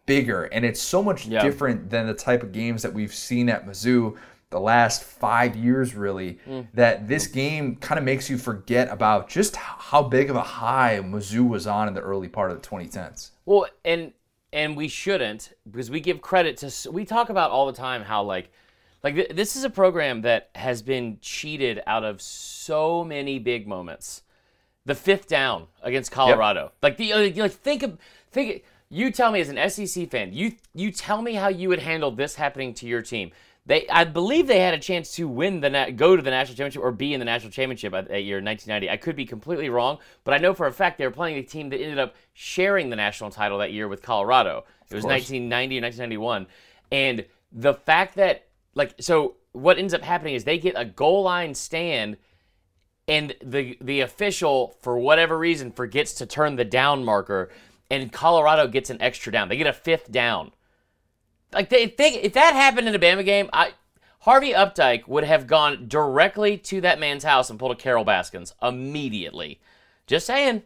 bigger. 0.06 0.44
And 0.44 0.64
it's 0.64 0.80
so 0.80 1.02
much 1.02 1.26
Yeah. 1.26 1.42
different 1.42 1.90
than 1.90 2.06
the 2.06 2.14
type 2.14 2.44
of 2.44 2.52
games 2.52 2.84
that 2.84 2.94
we've 2.94 3.12
seen 3.12 3.50
at 3.50 3.66
Mizzou 3.66 4.16
the 4.52 4.60
last 4.60 5.04
five 5.04 5.56
years, 5.56 5.96
really, 5.96 6.38
mm. 6.48 6.68
that 6.76 7.08
this 7.08 7.26
game 7.26 7.78
kind 7.78 7.98
of 7.98 8.06
makes 8.06 8.30
you 8.30 8.38
forget 8.38 8.92
about 8.92 9.28
just 9.28 9.56
how 9.56 10.04
big 10.04 10.30
of 10.30 10.36
a 10.36 10.42
high 10.42 11.00
Mizzou 11.04 11.50
was 11.50 11.66
on 11.66 11.88
in 11.88 11.96
the 11.96 12.02
early 12.02 12.28
part 12.28 12.52
of 12.52 12.62
the 12.62 12.68
2010s. 12.68 13.32
Well, 13.48 13.66
and 13.84 14.14
and 14.54 14.78
we 14.78 14.88
shouldn't 14.88 15.54
because 15.70 15.90
we 15.90 16.00
give 16.00 16.22
credit 16.22 16.58
to 16.58 16.92
we 16.92 17.06
talk 17.06 17.30
about 17.30 17.50
all 17.50 17.66
the 17.66 17.74
time 17.74 18.04
how 18.04 18.22
like 18.22 18.52
like 19.04 19.16
th- 19.16 19.30
this 19.30 19.56
is 19.56 19.64
a 19.64 19.70
program 19.70 20.22
that 20.22 20.50
has 20.56 20.82
been 20.82 21.18
cheated 21.22 21.82
out 21.88 22.04
of 22.04 22.22
so 22.22 23.04
many 23.04 23.40
big 23.40 23.68
moments. 23.68 24.24
The 24.86 24.96
fifth 24.96 25.28
down 25.28 25.68
against 25.84 26.12
Colorado. 26.12 26.72
Like 26.82 26.98
the 26.98 27.14
like 27.14 27.38
like, 27.38 27.52
think 27.52 27.84
of 27.84 27.98
think 28.32 28.64
you 28.90 29.12
tell 29.12 29.32
me 29.32 29.40
as 29.40 29.50
an 29.50 29.70
SEC 29.70 30.10
fan, 30.10 30.34
you 30.34 30.54
you 30.74 30.92
tell 30.92 31.22
me 31.22 31.34
how 31.34 31.48
you 31.48 31.70
would 31.70 31.80
handle 31.80 32.12
this 32.12 32.36
happening 32.36 32.74
to 32.76 32.88
your 32.88 33.02
team. 33.02 33.32
They, 33.66 33.88
I 33.88 34.04
believe 34.04 34.48
they 34.48 34.62
had 34.62 34.74
a 34.74 34.80
chance 34.80 35.12
to 35.16 35.28
win 35.28 35.60
the 35.60 35.70
na- 35.70 35.92
go 35.92 36.16
to 36.16 36.22
the 36.24 36.32
national 36.32 36.56
championship 36.56 36.82
or 36.82 36.92
be 36.92 37.14
in 37.14 37.20
the 37.20 37.26
national 37.26 37.52
championship 37.52 37.94
at, 37.94 38.08
that 38.08 38.22
year, 38.22 38.38
1990. 38.38 38.90
I 38.90 38.98
could 38.98 39.16
be 39.16 39.26
completely 39.28 39.70
wrong, 39.70 40.00
but 40.24 40.34
I 40.34 40.38
know 40.38 40.56
for 40.56 40.66
a 40.66 40.72
fact 40.72 40.98
they 40.98 41.06
were 41.06 41.12
playing 41.12 41.38
a 41.38 41.44
team 41.44 41.70
that 41.70 41.80
ended 41.80 42.00
up 42.00 42.16
sharing 42.34 42.90
the 42.90 42.96
national 42.96 43.30
title 43.30 43.60
that 43.60 43.72
year 43.72 43.88
with 43.88 44.02
Colorado. 44.02 44.66
It 44.90 44.96
was 44.96 45.04
1990 45.04 45.78
and 45.78 45.84
1991, 45.84 46.48
and 46.92 47.26
the 47.52 47.76
fact 47.76 48.16
that 48.16 48.48
like 48.80 48.96
so, 49.02 49.36
what 49.52 49.78
ends 49.78 49.94
up 49.94 50.02
happening 50.02 50.36
is 50.36 50.46
they 50.46 50.58
get 50.58 50.74
a 50.78 50.86
goal 50.86 51.22
line 51.24 51.54
stand 51.54 52.16
and 53.10 53.36
the 53.44 53.78
the 53.82 54.00
official 54.00 54.78
for 54.82 54.98
whatever 54.98 55.38
reason 55.38 55.72
forgets 55.72 56.14
to 56.14 56.26
turn 56.26 56.56
the 56.56 56.64
down 56.64 57.04
marker, 57.04 57.52
and 57.92 58.12
Colorado 58.12 58.68
gets 58.68 58.90
an 58.90 59.02
extra 59.02 59.34
down. 59.34 59.50
They 59.50 59.58
get 59.58 59.68
a 59.68 59.74
fifth 59.74 60.10
down. 60.12 60.54
Like 61.52 61.70
they 61.70 61.88
think 61.88 62.24
if 62.24 62.34
that 62.34 62.54
happened 62.54 62.88
in 62.88 62.96
a 62.96 63.00
Bama 63.00 63.26
game, 63.26 63.50
I 63.52 63.74
Harvey 64.22 64.54
Updike 64.54 65.08
would 65.10 65.26
have 65.26 65.46
gone 65.46 65.90
directly 65.90 66.58
to 66.58 66.80
that 66.80 67.00
man's 67.02 67.26
house 67.26 67.50
and 67.50 67.60
pulled 67.60 67.74
a 67.74 67.76
Carol 67.76 68.06
Baskins 68.06 68.54
immediately. 68.62 69.60
Just 70.08 70.26
saying. 70.26 70.64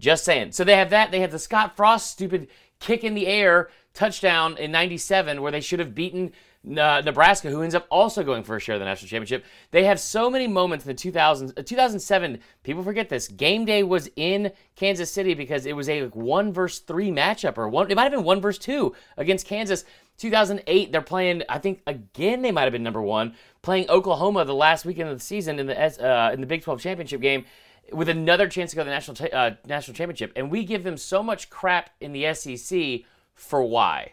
Just 0.00 0.24
saying. 0.24 0.50
So 0.50 0.64
they 0.64 0.76
have 0.76 0.90
that. 0.90 1.12
They 1.12 1.20
have 1.20 1.30
the 1.30 1.38
Scott 1.38 1.76
Frost 1.76 2.10
stupid 2.10 2.48
kick 2.80 3.04
in 3.04 3.14
the 3.14 3.28
air 3.28 3.70
touchdown 3.94 4.56
in 4.56 4.72
97 4.72 5.40
where 5.40 5.52
they 5.52 5.60
should 5.60 5.78
have 5.78 5.94
beaten 5.94 6.32
uh, 6.66 7.02
Nebraska, 7.04 7.50
who 7.50 7.62
ends 7.62 7.74
up 7.74 7.86
also 7.90 8.22
going 8.22 8.44
for 8.44 8.56
a 8.56 8.60
share 8.60 8.76
of 8.76 8.80
the 8.80 8.84
national 8.84 9.08
championship. 9.08 9.44
They 9.72 9.84
have 9.84 9.98
so 9.98 10.30
many 10.30 10.46
moments 10.46 10.86
in 10.86 10.94
the 10.94 11.12
2000s. 11.12 11.58
Uh, 11.58 11.62
2007, 11.62 12.38
people 12.62 12.84
forget 12.84 13.08
this. 13.08 13.26
Game 13.28 13.64
day 13.64 13.82
was 13.82 14.08
in 14.14 14.52
Kansas 14.76 15.10
City 15.10 15.34
because 15.34 15.66
it 15.66 15.74
was 15.74 15.88
a 15.88 16.02
like, 16.04 16.14
one 16.16 16.52
versus 16.52 16.80
three 16.80 17.10
matchup, 17.10 17.58
or 17.58 17.68
one. 17.68 17.90
It 17.90 17.96
might 17.96 18.04
have 18.04 18.12
been 18.12 18.24
one 18.24 18.40
versus 18.40 18.64
two 18.64 18.94
against 19.16 19.46
Kansas. 19.46 19.84
2008, 20.18 20.92
they're 20.92 21.00
playing. 21.00 21.42
I 21.48 21.58
think 21.58 21.82
again 21.86 22.42
they 22.42 22.52
might 22.52 22.64
have 22.64 22.72
been 22.72 22.82
number 22.82 23.02
one, 23.02 23.34
playing 23.62 23.88
Oklahoma 23.90 24.44
the 24.44 24.54
last 24.54 24.84
weekend 24.84 25.08
of 25.08 25.18
the 25.18 25.24
season 25.24 25.58
in 25.58 25.66
the 25.66 25.76
uh, 25.76 26.30
in 26.32 26.40
the 26.40 26.46
Big 26.46 26.62
12 26.62 26.80
championship 26.80 27.20
game, 27.20 27.44
with 27.92 28.08
another 28.08 28.46
chance 28.46 28.70
to 28.70 28.76
go 28.76 28.82
to 28.82 28.84
the 28.84 28.90
national 28.90 29.16
uh, 29.32 29.52
national 29.66 29.96
championship. 29.96 30.32
And 30.36 30.50
we 30.50 30.64
give 30.64 30.84
them 30.84 30.96
so 30.96 31.22
much 31.24 31.50
crap 31.50 31.90
in 32.00 32.12
the 32.12 32.32
SEC 32.34 33.00
for 33.34 33.64
why. 33.64 34.12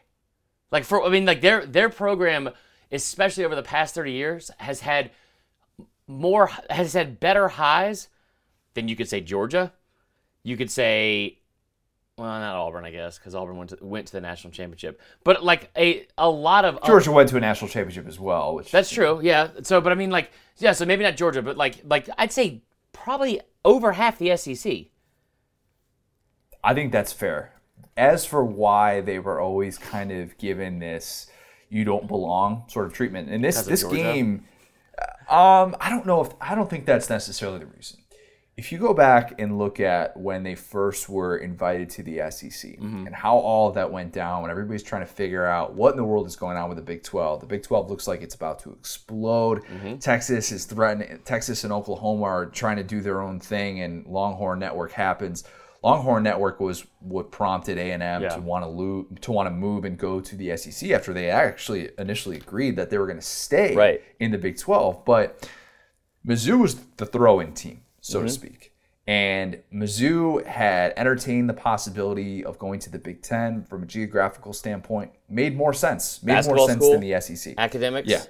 Like 0.72 0.84
for 0.84 1.04
I 1.04 1.10
mean 1.10 1.26
like 1.26 1.42
their 1.42 1.66
their 1.66 1.90
program 1.90 2.50
especially 2.92 3.46
over 3.46 3.56
the 3.56 3.64
past 3.64 3.94
30 3.94 4.12
years 4.12 4.52
has 4.58 4.82
had 4.82 5.12
more 6.08 6.50
has 6.70 6.94
had 6.94 7.20
better 7.20 7.48
highs 7.48 8.08
than 8.74 8.88
you 8.88 8.96
could 8.96 9.08
say 9.08 9.22
Georgia. 9.22 9.74
You 10.44 10.58
could 10.58 10.72
say 10.72 11.40
well, 12.20 12.28
not 12.28 12.56
Auburn, 12.56 12.84
I 12.84 12.92
guess, 12.92 13.18
because 13.18 13.34
Auburn 13.34 13.56
went 13.56 13.70
to, 13.70 13.78
went 13.82 14.08
to 14.08 14.14
the 14.14 14.20
national 14.20 14.52
championship. 14.52 15.00
But 15.24 15.42
like 15.42 15.72
a 15.78 16.06
a 16.18 16.30
lot 16.30 16.66
of 16.66 16.84
Georgia 16.86 17.12
went 17.12 17.30
to 17.30 17.38
a 17.38 17.40
national 17.40 17.70
championship 17.70 18.08
as 18.08 18.20
well, 18.20 18.56
which 18.56 18.72
that's 18.72 18.90
true. 18.90 19.22
Yeah. 19.24 19.50
So, 19.64 19.80
but 19.80 19.94
I 19.94 19.96
mean, 19.96 20.10
like, 20.10 20.32
yeah. 20.58 20.74
So 20.74 20.86
maybe 20.86 21.04
not 21.04 21.16
Georgia, 21.16 21.42
but 21.42 21.56
like, 21.56 21.82
like 21.86 22.10
I'd 22.18 22.34
say 22.34 22.62
probably 22.92 23.40
over 23.64 23.94
half 23.94 24.18
the 24.20 24.36
SEC. 24.36 24.88
I 26.62 26.74
think 26.74 26.92
that's 26.92 27.14
fair. 27.14 27.54
As 28.00 28.26
for 28.26 28.44
why 28.44 29.02
they 29.02 29.20
were 29.20 29.40
always 29.40 29.78
kind 29.78 30.12
of 30.12 30.38
given 30.38 30.80
this 30.80 31.30
"you 31.70 31.84
don't 31.84 32.08
belong" 32.08 32.64
sort 32.68 32.86
of 32.88 32.94
treatment, 32.94 33.30
and 33.30 33.44
this 33.44 33.62
this 33.64 33.84
game, 33.84 34.46
um, 35.30 35.76
I 35.80 35.90
don't 35.90 36.06
know 36.06 36.22
if 36.22 36.34
I 36.42 36.56
don't 36.56 36.70
think 36.70 36.86
that's 36.86 37.10
necessarily 37.10 37.60
the 37.60 37.68
reason. 37.68 38.00
If 38.58 38.74
you 38.74 38.78
go 38.78 38.94
back 38.94 39.40
and 39.40 39.58
look 39.58 39.80
at 39.80 40.18
when 40.18 40.44
they 40.44 40.54
first 40.54 41.08
were 41.08 41.38
invited 41.38 41.90
to 41.92 42.04
the 42.04 42.18
SEC 42.30 42.72
Mm-hmm. 42.72 43.08
and 43.08 43.16
how 43.16 43.38
all 43.38 43.70
of 43.70 43.76
that 43.76 43.90
went 43.90 44.12
down, 44.12 44.42
when 44.42 44.52
everybody's 44.52 44.84
trying 44.84 45.02
to 45.02 45.08
figure 45.08 45.46
out 45.46 45.76
what 45.76 45.92
in 45.92 45.96
the 45.98 46.04
world 46.04 46.28
is 46.28 46.36
going 46.36 46.58
on 46.58 46.68
with 46.68 46.78
the 46.78 46.84
Big 46.84 47.02
12, 47.04 47.40
the 47.40 47.46
Big 47.46 47.64
12 47.64 47.90
looks 47.90 48.06
like 48.06 48.22
it's 48.22 48.36
about 48.36 48.60
to 48.60 48.72
explode. 48.72 49.64
Mm-hmm. 49.64 50.00
Texas 50.00 50.52
is 50.52 50.66
threatening, 50.66 51.20
Texas 51.24 51.64
and 51.64 51.72
Oklahoma 51.72 52.24
are 52.24 52.46
trying 52.48 52.76
to 52.76 52.84
do 52.84 53.00
their 53.00 53.22
own 53.22 53.40
thing, 53.40 53.80
and 53.80 54.06
Longhorn 54.06 54.60
Network 54.60 54.92
happens. 54.92 55.46
Longhorn 55.84 56.24
Network 56.24 56.60
was 56.60 56.86
what 57.00 57.32
prompted 57.32 57.78
A 57.78 57.92
and 57.92 58.04
M 58.04 58.22
to 58.30 58.40
want 58.42 58.64
to 58.66 58.70
lo- 58.70 59.08
to 59.22 59.32
want 59.32 59.48
to 59.48 59.52
move 59.52 59.86
and 59.86 59.98
go 59.98 60.20
to 60.20 60.36
the 60.36 60.56
SEC 60.58 60.92
after 60.92 61.14
they 61.14 61.30
actually 61.30 61.90
initially 61.98 62.36
agreed 62.38 62.76
that 62.76 62.90
they 62.90 62.98
were 62.98 63.06
going 63.08 63.20
to 63.20 63.26
stay 63.26 63.76
Right. 63.76 64.02
in 64.20 64.32
the 64.32 64.38
Big 64.38 64.58
12. 64.58 65.06
But 65.06 65.50
Mizzou 66.28 66.60
was 66.60 66.76
the 66.98 67.06
throw-in 67.06 67.54
team, 67.54 67.82
so 68.02 68.18
Mm-hmm. 68.20 68.28
to 68.28 68.34
speak. 68.34 68.74
And 69.08 69.64
Mizzou 69.74 70.46
had 70.46 70.94
entertained 70.98 71.50
the 71.50 71.54
possibility 71.56 72.44
of 72.44 72.60
going 72.60 72.80
to 72.82 72.92
the 72.92 73.00
Big 73.00 73.24
Ten 73.24 73.64
from 73.64 73.82
a 73.82 73.86
geographical 73.88 74.54
standpoint. 74.54 75.12
Made 75.30 75.56
more 75.58 75.74
sense. 75.74 76.22
Made 76.22 76.34
Basketball 76.34 76.58
more 76.58 76.68
sense 76.70 76.84
school? 76.84 76.92
than 76.92 77.02
the 77.02 77.20
SEC. 77.22 77.56
Academics. 77.58 78.08
Yeah. 78.08 78.24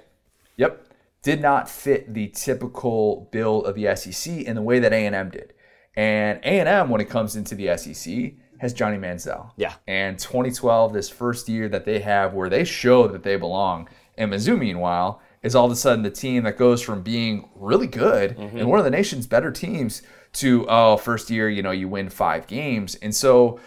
Yep. 0.56 0.86
Did 1.22 1.42
not 1.42 1.68
fit 1.68 2.14
the 2.14 2.28
typical 2.28 3.28
bill 3.30 3.62
of 3.64 3.74
the 3.74 3.94
SEC 3.94 4.32
in 4.42 4.54
the 4.54 4.62
way 4.62 4.78
that 4.78 4.92
A&M 4.94 5.28
did. 5.30 5.52
And 6.00 6.40
A&M, 6.44 6.88
when 6.88 7.02
it 7.02 7.10
comes 7.10 7.36
into 7.36 7.54
the 7.54 7.76
SEC, 7.76 8.32
has 8.58 8.72
Johnny 8.72 8.96
Manziel. 8.96 9.50
Yeah. 9.58 9.74
And 9.86 10.18
2012, 10.18 10.94
this 10.94 11.10
first 11.10 11.46
year 11.46 11.68
that 11.68 11.84
they 11.84 11.98
have 11.98 12.32
where 12.32 12.48
they 12.48 12.64
show 12.64 13.06
that 13.08 13.22
they 13.22 13.36
belong. 13.36 13.86
And 14.16 14.32
Mizzou, 14.32 14.58
meanwhile, 14.58 15.20
is 15.42 15.54
all 15.54 15.66
of 15.66 15.72
a 15.72 15.76
sudden 15.76 16.02
the 16.02 16.10
team 16.10 16.44
that 16.44 16.56
goes 16.56 16.80
from 16.80 17.02
being 17.02 17.50
really 17.54 17.86
good 17.86 18.34
mm-hmm. 18.34 18.56
and 18.56 18.70
one 18.70 18.78
of 18.78 18.86
the 18.86 18.90
nation's 18.90 19.26
better 19.26 19.50
teams 19.50 20.00
to, 20.32 20.64
oh, 20.70 20.96
first 20.96 21.28
year, 21.28 21.50
you 21.50 21.62
know, 21.62 21.70
you 21.70 21.86
win 21.86 22.08
five 22.08 22.46
games. 22.46 22.94
And 23.02 23.14
so 23.14 23.60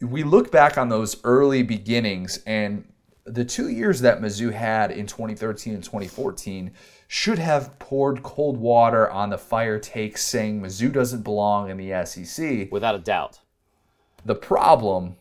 we 0.00 0.24
look 0.24 0.50
back 0.50 0.76
on 0.76 0.88
those 0.88 1.22
early 1.22 1.62
beginnings 1.62 2.40
and 2.46 2.84
the 3.26 3.44
two 3.44 3.68
years 3.68 4.00
that 4.00 4.20
Mizzou 4.20 4.52
had 4.52 4.90
in 4.90 5.06
2013 5.06 5.74
and 5.74 5.84
2014 5.84 6.72
should 7.12 7.40
have 7.40 7.76
poured 7.80 8.22
cold 8.22 8.56
water 8.56 9.10
on 9.10 9.30
the 9.30 9.36
fire 9.36 9.80
takes 9.80 10.22
saying 10.22 10.60
Mizzou 10.60 10.92
doesn't 10.92 11.22
belong 11.22 11.68
in 11.68 11.76
the 11.76 12.06
SEC. 12.06 12.70
Without 12.70 12.94
a 12.94 13.00
doubt. 13.00 13.40
The 14.24 14.36
problem 14.36 15.16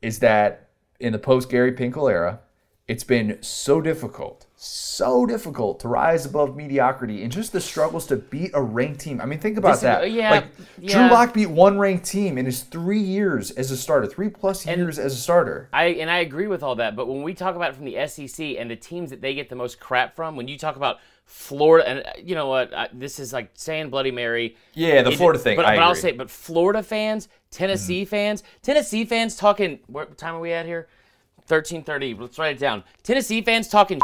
is 0.00 0.20
that 0.20 0.70
in 0.98 1.12
the 1.12 1.18
post 1.18 1.50
Gary 1.50 1.72
Pinkel 1.72 2.10
era, 2.10 2.40
it's 2.88 3.04
been 3.04 3.36
so 3.42 3.82
difficult, 3.82 4.46
so 4.62 5.24
difficult 5.24 5.80
to 5.80 5.88
rise 5.88 6.26
above 6.26 6.54
mediocrity 6.54 7.22
and 7.22 7.32
just 7.32 7.50
the 7.50 7.60
struggles 7.60 8.06
to 8.06 8.16
beat 8.16 8.50
a 8.52 8.60
ranked 8.60 9.00
team. 9.00 9.18
I 9.18 9.24
mean, 9.24 9.38
think 9.38 9.56
about 9.56 9.72
Dis- 9.72 9.80
that. 9.80 10.12
yeah, 10.12 10.30
like 10.30 10.46
yeah. 10.78 10.92
Drew 10.92 11.10
Lock 11.10 11.32
beat 11.32 11.46
one 11.46 11.78
ranked 11.78 12.04
team 12.04 12.36
in 12.36 12.44
his 12.44 12.60
three 12.64 13.00
years 13.00 13.50
as 13.52 13.70
a 13.70 13.76
starter, 13.76 14.06
three 14.06 14.28
plus 14.28 14.66
years 14.66 14.98
as 14.98 15.14
a 15.14 15.16
starter. 15.16 15.70
I 15.72 15.84
and 15.86 16.10
I 16.10 16.18
agree 16.18 16.46
with 16.46 16.62
all 16.62 16.74
that, 16.76 16.94
but 16.94 17.08
when 17.08 17.22
we 17.22 17.32
talk 17.32 17.56
about 17.56 17.70
it 17.70 17.76
from 17.76 17.86
the 17.86 18.06
SEC 18.06 18.56
and 18.58 18.70
the 18.70 18.76
teams 18.76 19.08
that 19.08 19.22
they 19.22 19.32
get 19.32 19.48
the 19.48 19.56
most 19.56 19.80
crap 19.80 20.14
from, 20.14 20.36
when 20.36 20.46
you 20.46 20.58
talk 20.58 20.76
about 20.76 20.98
Florida, 21.24 21.88
and 21.88 22.00
uh, 22.00 22.10
you 22.22 22.34
know 22.34 22.48
what, 22.48 22.74
I, 22.74 22.90
this 22.92 23.18
is 23.18 23.32
like 23.32 23.52
saying 23.54 23.88
Bloody 23.88 24.10
Mary. 24.10 24.56
Yeah, 24.74 25.00
the 25.00 25.12
It- 25.12 25.16
Florida 25.16 25.38
thing. 25.38 25.56
But, 25.56 25.64
I 25.64 25.76
but 25.76 25.82
I'll 25.82 25.94
say, 25.94 26.12
but 26.12 26.30
Florida 26.30 26.82
fans, 26.82 27.28
Tennessee 27.50 28.04
fans, 28.04 28.42
Tennessee 28.60 29.06
fans 29.06 29.36
talking. 29.36 29.78
What 29.86 30.18
time 30.18 30.34
are 30.34 30.40
we 30.40 30.52
at 30.52 30.66
here? 30.66 30.86
Thirteen 31.46 31.82
thirty. 31.82 32.12
Let's 32.12 32.38
write 32.38 32.56
it 32.56 32.58
down. 32.58 32.84
Tennessee 33.02 33.40
fans 33.40 33.66
talking 33.68 34.00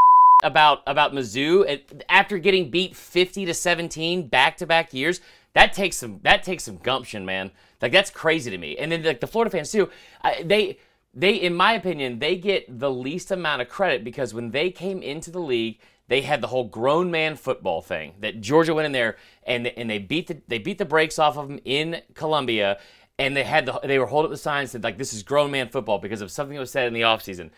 about 0.46 0.82
about 0.86 1.12
Mizzou 1.12 1.68
and 1.68 2.04
after 2.08 2.38
getting 2.38 2.70
beat 2.70 2.96
fifty 2.96 3.44
to 3.44 3.54
seventeen 3.54 4.28
back 4.28 4.56
to 4.58 4.66
back 4.66 4.94
years. 4.94 5.20
That 5.52 5.72
takes 5.72 5.96
some 5.96 6.20
that 6.22 6.42
takes 6.42 6.64
some 6.64 6.76
gumption, 6.76 7.24
man. 7.24 7.50
Like 7.82 7.92
that's 7.92 8.10
crazy 8.10 8.50
to 8.50 8.58
me. 8.58 8.76
And 8.76 8.92
then 8.92 9.02
like 9.02 9.20
the 9.20 9.26
Florida 9.26 9.50
fans 9.50 9.72
too. 9.72 9.90
I, 10.22 10.42
they 10.42 10.78
they 11.12 11.34
in 11.34 11.54
my 11.54 11.72
opinion 11.72 12.18
they 12.18 12.36
get 12.36 12.78
the 12.78 12.90
least 12.90 13.30
amount 13.30 13.62
of 13.62 13.68
credit 13.68 14.04
because 14.04 14.34
when 14.34 14.50
they 14.50 14.70
came 14.70 15.02
into 15.02 15.30
the 15.30 15.40
league 15.40 15.80
they 16.08 16.20
had 16.20 16.40
the 16.40 16.46
whole 16.46 16.64
grown 16.64 17.10
man 17.10 17.36
football 17.36 17.82
thing 17.82 18.14
that 18.20 18.40
Georgia 18.40 18.74
went 18.74 18.86
in 18.86 18.92
there 18.92 19.16
and 19.44 19.66
and 19.66 19.90
they 19.90 19.98
beat 19.98 20.28
the 20.28 20.40
they 20.46 20.58
beat 20.58 20.78
the 20.78 20.84
brakes 20.84 21.18
off 21.18 21.36
of 21.36 21.48
them 21.48 21.58
in 21.64 22.02
Columbia 22.14 22.78
and 23.18 23.36
they 23.36 23.44
had 23.44 23.66
the 23.66 23.80
they 23.82 23.98
were 23.98 24.06
holding 24.06 24.26
up 24.26 24.30
the 24.30 24.36
signs 24.36 24.72
that 24.72 24.84
like 24.84 24.98
this 24.98 25.12
is 25.12 25.22
grown 25.22 25.50
man 25.50 25.68
football 25.68 25.98
because 25.98 26.20
of 26.20 26.30
something 26.30 26.54
that 26.54 26.60
was 26.60 26.70
said 26.70 26.86
in 26.86 26.92
the 26.92 27.00
offseason. 27.00 27.50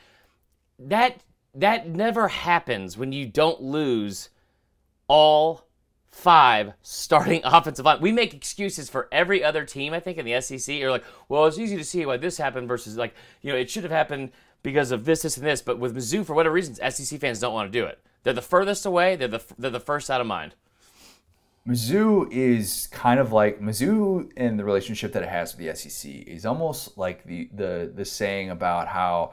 That 0.78 1.21
that 1.61 1.88
never 1.88 2.29
happens 2.29 2.97
when 2.97 3.12
you 3.12 3.27
don't 3.27 3.61
lose 3.61 4.31
all 5.09 5.67
five 6.11 6.73
starting 6.83 7.41
offensive 7.45 7.85
line. 7.85 8.00
We 8.00 8.12
make 8.12 8.35
excuses 8.35 8.88
for 8.88 9.09
every 9.12 9.43
other 9.43 9.65
team, 9.65 9.93
I 9.93 10.00
think, 10.00 10.19
in 10.19 10.25
the 10.25 10.41
SEC. 10.41 10.83
Or 10.83 10.91
like, 10.91 11.05
well, 11.29 11.47
it's 11.47 11.59
easy 11.59 11.77
to 11.77 11.85
see 11.85 12.05
why 12.07 12.17
this 12.17 12.38
happened 12.38 12.69
versus 12.69 12.97
like, 12.97 13.15
you 13.43 13.53
know, 13.53 13.59
it 13.59 13.71
should 13.71 13.85
have 13.85 13.93
happened 13.93 14.31
because 14.62 14.91
of 14.91 15.05
this, 15.05 15.23
this, 15.23 15.37
and 15.37 15.47
this. 15.47 15.62
But 15.62 15.79
with 15.79 15.97
Mizzou, 15.97 16.25
for 16.25 16.35
whatever 16.35 16.55
reasons, 16.55 16.79
SEC 16.79 17.21
fans 17.21 17.41
don't 17.41 17.55
want 17.55 17.73
to 17.73 17.79
do 17.79 17.87
it. 17.87 17.99
They're 18.23 18.33
the 18.33 18.43
furthest 18.43 18.85
away. 18.85 19.17
They're 19.17 19.29
the 19.29 19.43
they're 19.59 19.71
the 19.71 19.81
first 19.81 20.11
out 20.11 20.21
of 20.21 20.27
mind. 20.27 20.55
Mizzou 21.67 22.31
is 22.33 22.88
kind 22.91 23.21
of 23.21 23.33
like 23.33 23.61
Mizzou 23.61 24.31
and 24.37 24.59
the 24.59 24.65
relationship 24.65 25.12
that 25.12 25.23
it 25.23 25.29
has 25.29 25.55
with 25.57 25.67
the 25.67 25.75
SEC 25.75 26.11
is 26.27 26.47
almost 26.47 26.99
like 26.99 27.25
the 27.25 27.49
the 27.55 27.93
the 27.95 28.05
saying 28.05 28.50
about 28.50 28.88
how 28.88 29.33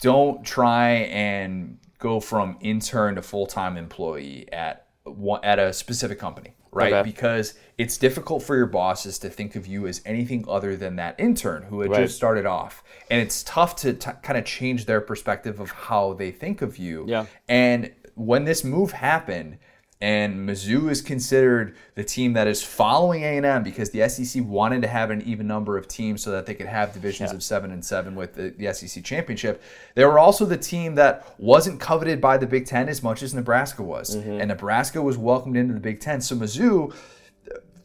don't 0.00 0.44
try 0.44 0.90
and 0.90 1.78
go 1.98 2.20
from 2.20 2.56
intern 2.60 3.14
to 3.14 3.22
full 3.22 3.46
time 3.46 3.76
employee 3.76 4.46
at 4.52 4.86
one, 5.04 5.40
at 5.44 5.58
a 5.58 5.72
specific 5.72 6.18
company, 6.18 6.54
right? 6.72 6.92
Okay. 6.92 7.10
Because 7.10 7.54
it's 7.78 7.96
difficult 7.96 8.42
for 8.42 8.56
your 8.56 8.66
bosses 8.66 9.18
to 9.20 9.28
think 9.30 9.56
of 9.56 9.66
you 9.66 9.86
as 9.86 10.00
anything 10.04 10.44
other 10.48 10.76
than 10.76 10.96
that 10.96 11.14
intern 11.18 11.62
who 11.64 11.80
had 11.80 11.90
Right. 11.90 12.02
just 12.02 12.16
started 12.16 12.46
off, 12.46 12.82
and 13.10 13.20
it's 13.20 13.42
tough 13.42 13.76
to 13.76 13.92
t- 13.94 14.10
kind 14.22 14.38
of 14.38 14.44
change 14.44 14.86
their 14.86 15.00
perspective 15.00 15.60
of 15.60 15.70
how 15.70 16.12
they 16.14 16.30
think 16.30 16.62
of 16.62 16.76
you. 16.78 17.04
Yeah. 17.06 17.26
And 17.48 17.92
when 18.14 18.44
this 18.44 18.64
move 18.64 18.92
happened, 18.92 19.58
and 20.00 20.48
Mizzou 20.48 20.90
is 20.90 21.00
considered 21.00 21.76
the 21.94 22.04
team 22.04 22.34
that 22.34 22.46
is 22.46 22.62
following 22.62 23.22
A&M 23.22 23.62
because 23.62 23.90
the 23.90 24.06
SEC 24.08 24.44
wanted 24.44 24.82
to 24.82 24.88
have 24.88 25.10
an 25.10 25.22
even 25.22 25.46
number 25.46 25.78
of 25.78 25.88
teams 25.88 26.22
so 26.22 26.30
that 26.30 26.46
they 26.46 26.54
could 26.54 26.66
have 26.66 26.92
divisions 26.92 27.32
of 27.32 27.42
seven 27.42 27.70
and 27.70 27.84
seven 27.84 28.14
with 28.14 28.34
the, 28.34 28.50
the 28.50 28.72
SEC 28.72 29.02
championship. 29.04 29.62
They 29.94 30.04
were 30.04 30.18
also 30.18 30.44
the 30.44 30.58
team 30.58 30.96
that 30.96 31.34
wasn't 31.38 31.80
coveted 31.80 32.20
by 32.20 32.36
the 32.36 32.46
Big 32.46 32.66
Ten 32.66 32.88
as 32.88 33.02
much 33.02 33.22
as 33.22 33.34
Nebraska 33.34 33.82
was, 33.82 34.14
and 34.14 34.48
Nebraska 34.48 35.00
was 35.00 35.16
welcomed 35.16 35.56
into 35.56 35.74
the 35.74 35.80
Big 35.80 36.00
Ten. 36.00 36.20
So 36.20 36.36
Mizzou 36.36 36.92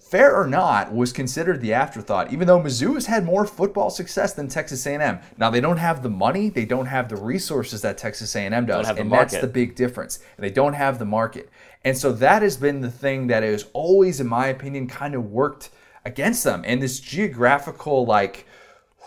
fair 0.09 0.35
or 0.35 0.47
not, 0.47 0.91
was 0.91 1.13
considered 1.13 1.61
the 1.61 1.71
afterthought. 1.71 2.33
Even 2.33 2.47
though 2.47 2.59
Mizzou 2.59 2.95
has 2.95 3.05
had 3.05 3.23
more 3.23 3.45
football 3.45 3.91
success 3.91 4.33
than 4.33 4.47
Texas 4.47 4.83
A&M. 4.87 5.19
Now 5.37 5.51
they 5.51 5.61
don't 5.61 5.77
have 5.77 6.01
the 6.01 6.09
money, 6.09 6.49
they 6.49 6.65
don't 6.65 6.87
have 6.87 7.09
the 7.09 7.15
resources 7.15 7.83
that 7.83 7.99
Texas 7.99 8.35
A&M 8.35 8.65
does, 8.65 8.87
and 8.97 9.11
that's 9.11 9.33
the 9.41 9.47
big 9.47 9.75
difference. 9.75 10.17
And 10.35 10.43
they 10.43 10.49
don't 10.49 10.73
have 10.73 10.97
the 10.97 11.05
market, 11.05 11.51
and 11.83 11.97
so 11.97 12.11
that 12.13 12.41
has 12.41 12.57
been 12.57 12.81
the 12.81 12.91
thing 12.91 13.27
that 13.27 13.43
has 13.43 13.65
always, 13.73 14.19
in 14.19 14.27
my 14.27 14.47
opinion, 14.47 14.87
kind 14.87 15.15
of 15.15 15.31
worked 15.31 15.69
against 16.05 16.43
them. 16.43 16.63
And 16.65 16.81
this 16.81 16.99
geographical, 16.99 18.05
like, 18.05 18.45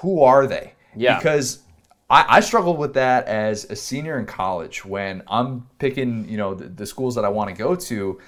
who 0.00 0.22
are 0.22 0.46
they? 0.46 0.74
Yeah. 0.96 1.18
Because 1.18 1.60
I, 2.08 2.24
I 2.28 2.40
struggled 2.40 2.78
with 2.78 2.94
that 2.94 3.26
as 3.26 3.64
a 3.70 3.76
senior 3.76 4.18
in 4.18 4.26
college 4.26 4.84
when 4.84 5.22
I'm 5.28 5.68
picking, 5.78 6.28
you 6.28 6.36
know, 6.36 6.54
the, 6.54 6.68
the 6.68 6.86
schools 6.86 7.14
that 7.14 7.24
I 7.24 7.28
want 7.28 7.50
to 7.50 7.56
go 7.56 7.74
to, 7.74 8.20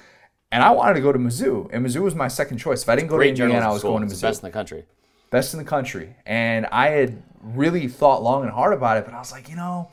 and 0.52 0.62
I 0.62 0.70
wanted 0.70 0.94
to 0.94 1.00
go 1.00 1.10
to 1.12 1.18
Mizzou, 1.18 1.68
and 1.72 1.84
Mizzou 1.84 2.02
was 2.02 2.14
my 2.14 2.28
second 2.28 2.58
choice. 2.58 2.82
If 2.82 2.88
I 2.88 2.96
didn't 2.96 3.08
go 3.08 3.16
Great 3.16 3.36
to 3.36 3.42
Indiana, 3.42 3.66
I 3.66 3.70
was 3.70 3.80
school. 3.80 3.92
going 3.92 4.08
to 4.08 4.14
Mizzou, 4.14 4.20
the 4.20 4.26
best 4.26 4.42
in 4.42 4.46
the 4.46 4.52
country. 4.52 4.84
best 5.30 5.52
in 5.54 5.58
the 5.58 5.64
country. 5.64 6.14
And 6.26 6.66
I 6.66 6.88
had 6.88 7.22
really 7.42 7.88
thought 7.88 8.22
long 8.22 8.42
and 8.42 8.52
hard 8.52 8.72
about 8.72 8.98
it, 8.98 9.04
but 9.04 9.14
I 9.14 9.18
was 9.18 9.32
like, 9.32 9.48
you 9.48 9.56
know, 9.56 9.90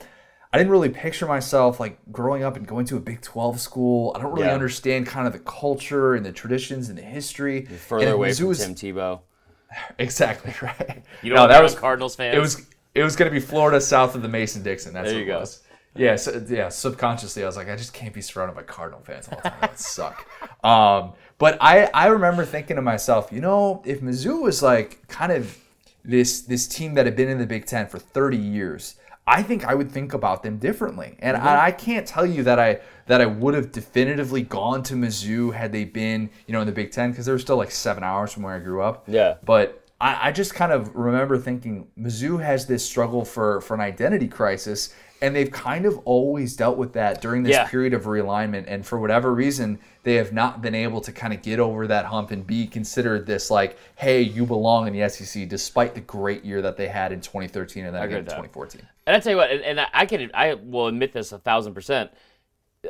I 0.54 0.58
didn't 0.58 0.72
really 0.72 0.90
picture 0.90 1.26
myself 1.28 1.80
like 1.80 1.98
growing 2.12 2.44
up 2.44 2.58
and 2.58 2.68
going 2.68 2.86
to 2.88 2.98
a 2.98 3.00
Big 3.00 3.22
12 3.22 3.60
school. 3.60 4.12
I 4.16 4.22
don't 4.22 4.34
really 4.34 4.48
Yeah. 4.48 4.54
understand 4.54 5.08
kind 5.08 5.26
of 5.28 5.34
the 5.34 5.40
culture 5.40 6.14
and 6.16 6.26
the 6.26 6.32
traditions 6.34 6.90
and 6.90 6.98
the 6.98 7.02
history. 7.04 7.66
Further 7.66 8.06
And 8.08 8.14
away 8.16 8.30
Mizzou 8.32 8.40
from 8.40 8.48
was- 8.50 8.60
Tim 8.66 8.76
Tebow. 8.76 9.20
Exactly 10.00 10.54
right. 10.62 11.04
You 11.22 11.30
don't 11.30 11.38
no, 11.44 11.48
that 11.48 11.64
was 11.64 11.76
Cardinals 11.76 12.16
fans. 12.16 12.36
it 12.36 12.40
was 12.40 12.66
it 12.94 13.04
was 13.04 13.16
going 13.16 13.32
to 13.32 13.34
be 13.34 13.40
Florida 13.40 13.80
south 13.80 14.16
of 14.16 14.22
the 14.22 14.28
Mason 14.28 14.64
Dixon. 14.64 14.94
That's 14.94 15.06
There 15.10 15.16
what 15.16 15.26
you 15.26 15.32
it 15.32 15.34
go. 15.34 15.40
was. 15.40 15.62
Yeah, 15.96 16.16
so, 16.18 16.44
yeah. 16.50 16.68
Subconsciously, 16.70 17.44
I 17.44 17.46
was 17.46 17.56
like, 17.58 17.70
I 17.70 17.76
just 17.78 17.94
can't 17.94 18.14
be 18.14 18.22
surrounded 18.22 18.56
by 18.56 18.64
Cardinal 18.64 19.02
fans 19.02 19.28
all 19.30 19.38
the 19.42 19.50
time. 19.50 19.58
That 19.62 19.72
would 19.72 19.80
suck. 19.80 20.26
Um, 20.64 21.14
but 21.40 21.58
I 21.60 21.90
I 21.94 22.08
remember 22.08 22.46
thinking 22.46 22.76
to 22.76 22.82
myself, 22.84 23.32
you 23.32 23.42
know, 23.42 23.82
if 23.86 24.02
Mizzou 24.02 24.44
was 24.44 24.62
like 24.62 25.08
kind 25.08 25.32
of 25.32 25.58
this 26.06 26.42
this 26.42 26.68
team 26.68 26.94
that 26.96 27.06
had 27.06 27.16
been 27.16 27.30
in 27.30 27.40
the 27.40 27.48
Big 27.48 27.66
Ten 27.66 27.88
for 27.88 27.98
30 27.98 28.38
years, 28.38 28.96
I 29.32 29.42
think 29.44 29.66
I 29.66 29.74
would 29.74 29.92
think 29.92 30.14
about 30.14 30.44
them 30.44 30.58
differently. 30.58 31.16
And 31.20 31.38
Mm-hmm. 31.38 31.48
I, 31.48 31.66
I 31.68 31.72
can't 31.72 32.06
tell 32.06 32.26
you 32.26 32.44
that 32.44 32.60
I 32.60 32.80
that 33.08 33.22
I 33.22 33.26
would 33.26 33.54
have 33.54 33.72
definitively 33.72 34.42
gone 34.44 34.84
to 34.84 34.94
Mizzou 34.96 35.54
had 35.54 35.72
they 35.72 35.86
been, 35.86 36.30
you 36.48 36.54
know, 36.54 36.62
in 36.62 36.68
the 36.68 36.72
Big 36.74 36.92
Ten 36.92 37.12
because 37.12 37.26
they 37.26 37.32
were 37.32 37.40
still 37.40 37.58
like 37.58 37.72
seven 37.72 38.04
hours 38.04 38.32
from 38.34 38.44
where 38.44 38.56
I 38.56 38.60
grew 38.60 38.82
up. 38.82 39.04
Yeah. 39.08 39.36
But 39.44 39.84
I, 40.00 40.30
I 40.30 40.32
just 40.32 40.54
kind 40.56 40.72
of 40.72 40.96
remember 40.96 41.38
thinking 41.38 41.88
Mizzou 41.98 42.42
has 42.44 42.66
this 42.68 42.86
struggle 42.86 43.24
for 43.26 43.62
for 43.62 43.74
an 43.76 43.82
identity 43.82 44.28
crisis, 44.28 44.94
and 45.22 45.36
they've 45.36 45.52
kind 45.52 45.86
of 45.86 45.98
always 46.06 46.56
dealt 46.56 46.78
with 46.78 46.94
that 46.94 47.22
during 47.22 47.44
this 47.44 47.54
Yeah. 47.54 47.68
period 47.68 47.94
of 47.94 48.04
realignment. 48.06 48.66
And 48.68 48.86
for 48.86 49.00
whatever 49.00 49.34
reason, 49.34 49.80
they 50.04 50.16
have 50.16 50.34
not 50.34 50.62
been 50.62 50.74
able 50.76 51.02
to 51.02 51.12
kind 51.12 51.34
of 51.34 51.42
get 51.44 51.60
over 51.60 51.86
that 51.88 52.06
hump 52.06 52.32
and 52.32 52.46
be 52.48 52.66
considered 52.68 53.28
this 53.28 53.52
like, 53.52 53.78
hey, 53.96 54.22
you 54.22 54.46
belong 54.46 54.88
in 54.88 54.94
the 54.98 55.08
SEC, 55.10 55.48
despite 55.48 55.94
the 55.96 56.02
great 56.02 56.44
year 56.44 56.62
that 56.64 56.76
they 56.78 56.88
had 56.88 57.12
in 57.12 57.22
2013 57.22 57.86
and 57.86 57.96
then 57.96 58.02
again 58.04 58.18
in 58.20 58.26
2014. 58.26 58.82
And 59.12 59.18
I 59.18 59.20
tell 59.20 59.32
you 59.32 59.38
what, 59.38 59.52
and, 59.52 59.62
and 59.62 59.88
I- 59.94 60.06
can, 60.06 60.32
I 60.34 60.54
will 60.54 60.88
admit 60.88 61.12
this 61.12 61.34
a 61.34 61.38
thousand 61.38 61.74
percent. 61.74 62.12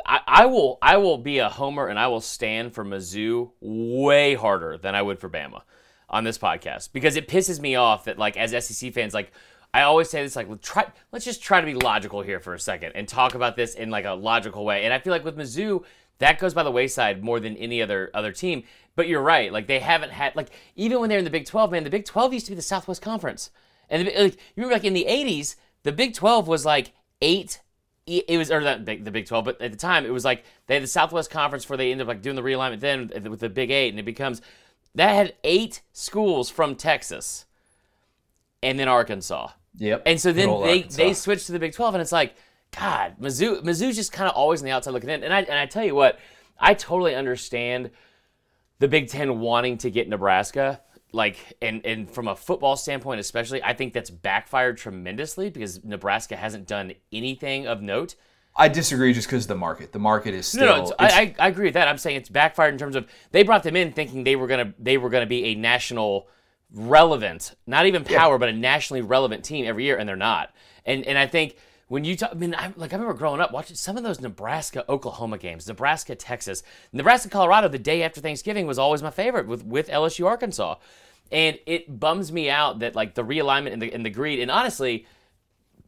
I, 0.06 0.20
I 0.28 0.46
will, 0.46 0.78
I 0.80 0.98
will 0.98 1.18
be 1.18 1.40
a 1.40 1.50
homer, 1.50 1.88
and 1.88 1.98
I 1.98 2.10
will 2.10 2.22
stand 2.22 2.76
for 2.76 2.86
Mizzou 2.86 3.50
way 3.60 4.36
harder 4.36 4.78
than 4.78 4.94
I 4.94 5.02
would 5.02 5.18
for 5.18 5.32
Bama 5.32 5.64
on 6.12 6.24
this 6.24 6.38
podcast 6.38 6.94
because 6.94 7.16
it 7.16 7.28
pisses 7.28 7.60
me 7.60 7.74
off 7.74 8.06
that, 8.06 8.20
like, 8.20 8.38
as 8.38 8.52
SEC 8.64 8.94
fans, 8.94 9.16
like, 9.16 9.32
I 9.74 9.82
always 9.82 10.12
say 10.12 10.22
this, 10.22 10.36
like, 10.36 10.48
let's 10.48 10.68
try, 10.68 10.86
let's 11.12 11.26
just 11.26 11.42
try 11.42 11.60
to 11.60 11.66
be 11.66 11.74
logical 11.74 12.22
here 12.22 12.40
for 12.40 12.54
a 12.54 12.60
second 12.60 12.92
and 12.94 13.08
talk 13.08 13.34
about 13.34 13.56
this 13.56 13.74
in 13.74 13.90
like 13.90 14.06
a 14.06 14.12
logical 14.12 14.64
way. 14.64 14.84
And 14.84 14.94
I 14.94 15.00
feel 15.00 15.12
like 15.12 15.26
with 15.26 15.36
Mizzou, 15.38 15.84
that 16.20 16.38
goes 16.38 16.54
by 16.54 16.62
the 16.62 16.70
wayside 16.70 17.24
more 17.24 17.40
than 17.40 17.58
any 17.58 17.82
other 17.82 18.12
other 18.14 18.32
team. 18.32 18.62
But 18.96 19.08
you're 19.08 19.24
right, 19.24 19.52
like 19.52 19.66
they 19.66 19.80
haven't 19.80 20.12
had, 20.12 20.36
like, 20.36 20.52
even 20.76 21.00
when 21.00 21.10
they're 21.10 21.18
in 21.18 21.26
the 21.26 21.32
Big 21.32 21.48
12, 21.48 21.72
man, 21.72 21.84
the 21.84 21.90
Big 21.90 22.06
12 22.06 22.32
used 22.34 22.46
to 22.46 22.52
be 22.52 22.58
the 22.58 22.62
Southwest 22.62 23.02
Conference. 23.02 23.50
And 23.90 24.08
the, 24.08 24.24
like, 24.24 24.34
you 24.34 24.40
remember, 24.58 24.76
like 24.76 24.84
in 24.84 24.94
the 24.94 25.08
'80s, 25.10 25.56
the 25.84 25.92
Big 25.92 26.14
12 26.14 26.48
was 26.48 26.66
like 26.66 26.92
eight. 27.22 27.62
It 28.08 28.38
was 28.38 28.52
or 28.52 28.60
not 28.62 28.84
big, 28.84 29.06
the 29.06 29.12
Big 29.12 29.28
12, 29.28 29.46
but 29.46 29.62
at 29.62 29.72
the 29.72 29.78
time 29.78 30.06
it 30.06 30.12
was 30.12 30.26
like 30.26 30.44
they 30.68 30.74
had 30.74 30.84
the 30.84 30.88
Southwest 30.88 31.30
Conference 31.30 31.70
where 31.70 31.78
they 31.78 31.92
ended 31.92 32.06
up 32.06 32.10
like 32.10 32.22
doing 32.22 32.36
the 32.36 32.42
realignment 32.42 32.80
then 32.80 33.10
with 33.30 33.40
the 33.40 33.48
Big 33.50 33.70
Eight, 33.72 33.90
and 33.90 34.00
it 34.00 34.04
becomes 34.04 34.42
that 34.96 35.14
had 35.14 35.34
eight 35.44 35.82
schools 35.94 36.50
from 36.50 36.76
Texas, 36.76 37.46
and 38.64 38.78
then 38.80 38.88
Arkansas, 38.88 39.50
Yep. 39.78 40.04
and 40.06 40.20
so 40.20 40.34
then 40.34 40.48
they 40.62 40.78
Arkansas. 40.80 40.98
they 40.98 41.14
switched 41.14 41.46
to 41.46 41.52
the 41.54 41.60
Big 41.60 41.74
12, 41.74 41.96
and 41.96 42.02
it's 42.02 42.12
like, 42.12 42.36
God, 42.78 43.16
Mizzou 43.22 43.62
Mizzou's 43.64 43.96
just 43.96 44.12
kind 44.12 44.30
of 44.30 44.36
always 44.36 44.62
on 44.62 44.66
the 44.66 44.72
outside 44.72 44.92
looking 44.92 45.10
in. 45.10 45.24
And 45.24 45.34
I 45.34 45.42
and 45.42 45.58
I 45.60 45.66
tell 45.68 45.86
you 45.86 45.96
what, 45.96 46.20
I 46.60 46.74
totally 46.74 47.16
understand 47.16 47.92
the 48.80 48.88
Big 48.88 49.10
Ten 49.10 49.40
wanting 49.40 49.78
to 49.80 49.92
get 49.92 50.10
Nebraska. 50.10 50.82
Like 51.14 51.58
and 51.62 51.86
and 51.86 52.10
from 52.10 52.28
a 52.28 52.36
football 52.36 52.78
standpoint, 52.78 53.20
especially, 53.20 53.62
I 53.62 53.74
think 53.74 53.94
that's 53.94 54.10
backfired 54.10 54.78
tremendously 54.78 55.50
because 55.50 55.84
Nebraska 55.84 56.38
hasn't 56.38 56.68
done 56.68 56.94
anything 57.12 57.68
of 57.68 57.82
note. 57.82 58.16
I 58.56 58.68
disagree 58.68 59.14
just 59.14 59.28
because 59.28 59.48
the 59.48 59.56
market. 59.56 59.92
The 59.92 60.00
market 60.00 60.34
is 60.34 60.48
still. 60.48 60.66
No, 60.66 60.86
no, 60.86 60.96
I, 61.00 61.08
I 61.08 61.36
I 61.40 61.48
agree 61.48 61.66
with 61.66 61.74
that. 61.76 61.88
I'm 61.88 61.98
saying 61.98 62.18
it's 62.18 62.30
backfired 62.30 62.74
in 62.74 62.78
terms 62.78 62.96
of 62.96 63.08
they 63.32 63.44
brought 63.44 63.64
them 63.64 63.76
in 63.76 63.92
thinking 63.92 64.24
they 64.24 64.36
were 64.36 64.48
gonna 64.48 64.74
they 64.80 64.98
were 64.98 65.10
gonna 65.10 65.26
be 65.26 65.46
a 65.46 65.56
national 65.56 66.28
relevant, 66.74 67.56
not 67.68 67.86
even 67.86 68.04
power, 68.04 68.38
but 68.38 68.50
a 68.50 68.54
nationally 68.54 69.02
relevant 69.02 69.44
team 69.44 69.66
every 69.66 69.84
year, 69.84 69.98
and 69.98 70.08
they're 70.08 70.16
not. 70.16 70.54
And 70.86 71.06
and 71.06 71.18
I 71.18 71.28
think 71.28 71.56
when 71.92 72.06
you 72.06 72.16
talk, 72.16 72.32
I 72.32 72.36
mean, 72.36 72.56
I, 72.56 72.72
like 72.78 72.94
I 72.94 72.96
remember 72.96 73.14
growing 73.14 73.42
up 73.42 73.52
watching 73.52 73.76
some 73.76 73.98
of 73.98 74.04
those 74.04 74.22
Nebraska 74.22 74.90
Oklahoma 74.90 75.38
games, 75.38 75.68
Nebraska 75.68 76.16
Texas, 76.16 76.64
Nebraska 76.94 77.28
Colorado. 77.28 77.68
The 77.68 77.80
day 77.80 78.02
after 78.02 78.22
Thanksgiving 78.22 78.66
was 78.66 78.80
always 78.80 79.04
my 79.04 79.10
favorite 79.12 79.46
with 79.46 79.66
with 79.66 79.90
LSU 79.90 80.26
Arkansas, 80.26 80.76
and 81.34 81.60
it 81.66 82.00
bums 82.00 82.32
me 82.32 82.50
out 82.50 82.80
that 82.80 82.96
like 82.96 83.16
the 83.16 83.26
realignment 83.26 83.74
and 83.74 83.82
the 83.82 83.92
and 83.92 84.06
the 84.06 84.10
greed. 84.10 84.40
And 84.40 84.50
honestly, 84.50 85.06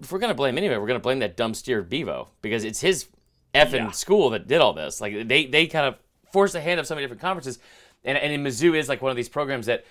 if 0.01 0.11
we're 0.11 0.19
gonna 0.19 0.33
blame 0.33 0.57
anybody, 0.57 0.77
we're 0.77 0.87
gonna 0.87 0.99
blame 0.99 1.19
that 1.19 1.37
dumb 1.37 1.53
steer 1.53 1.81
Bevo 1.81 2.27
because 2.41 2.65
it's 2.65 2.81
his 2.81 3.07
effing 3.55 3.95
school 3.95 4.31
that 4.31 4.45
did 4.45 4.59
all 4.59 4.73
this. 4.73 4.99
Like 4.99 5.29
they 5.29 5.45
they 5.45 5.67
kind 5.67 5.85
of 5.85 5.95
forced 6.33 6.51
the 6.51 6.59
hand 6.59 6.81
of 6.81 6.85
so 6.85 6.95
many 6.95 7.05
different 7.05 7.21
conferences, 7.21 7.59
and 8.03 8.17
and 8.17 8.33
in 8.33 8.43
Mizzou 8.43 8.77
is 8.77 8.89
like 8.89 9.01
one 9.01 9.11
of 9.11 9.15
these 9.15 9.29
programs 9.29 9.67
that, 9.67 9.85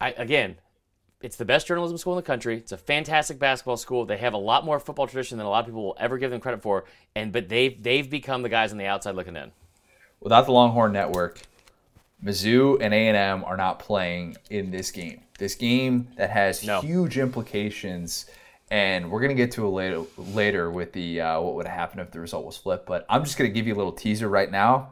I 0.00 0.12
again, 0.12 0.56
it's 1.26 1.36
the 1.36 1.44
best 1.44 1.66
journalism 1.66 1.98
school 1.98 2.12
in 2.12 2.16
the 2.18 2.22
country. 2.22 2.56
It's 2.56 2.70
a 2.72 2.76
fantastic 2.78 3.38
basketball 3.40 3.76
school. 3.76 4.04
They 4.06 4.16
have 4.18 4.32
a 4.32 4.38
lot 4.38 4.64
more 4.64 4.78
football 4.78 5.06
tradition 5.08 5.38
than 5.38 5.46
a 5.46 5.50
lot 5.50 5.60
of 5.60 5.66
people 5.66 5.82
will 5.84 5.96
ever 5.98 6.18
give 6.18 6.30
them 6.30 6.40
credit 6.40 6.62
for, 6.62 6.84
and 7.16 7.32
but 7.32 7.48
they've 7.48 7.82
they've 7.82 8.08
become 8.08 8.42
the 8.42 8.48
guys 8.48 8.70
on 8.72 8.78
the 8.78 8.86
outside 8.86 9.16
looking 9.16 9.36
in. 9.36 9.50
without 10.20 10.46
the 10.46 10.52
Longhorn 10.52 10.92
Network, 10.92 11.42
Mizzou 12.24 12.78
and 12.80 12.94
A&M 12.94 13.44
are 13.44 13.56
not 13.56 13.78
playing 13.78 14.36
in 14.50 14.70
this 14.70 14.90
game. 14.90 15.20
This 15.38 15.54
game 15.54 16.08
that 16.16 16.30
has 16.30 16.64
No. 16.64 16.80
huge 16.80 17.18
implications, 17.18 18.26
and 18.70 19.10
we're 19.10 19.20
gonna 19.20 19.34
get 19.34 19.50
to 19.52 19.66
it 19.66 19.70
later. 19.70 20.02
Later 20.16 20.70
with 20.70 20.92
the 20.92 21.20
uh, 21.20 21.40
what 21.40 21.54
would 21.56 21.66
happen 21.66 21.98
if 22.00 22.10
the 22.12 22.20
result 22.20 22.46
was 22.46 22.56
flipped. 22.56 22.86
But 22.86 23.04
I'm 23.08 23.24
just 23.24 23.36
gonna 23.36 23.50
give 23.50 23.66
you 23.66 23.74
a 23.74 23.76
little 23.76 23.92
teaser 23.92 24.28
right 24.28 24.50
now. 24.50 24.90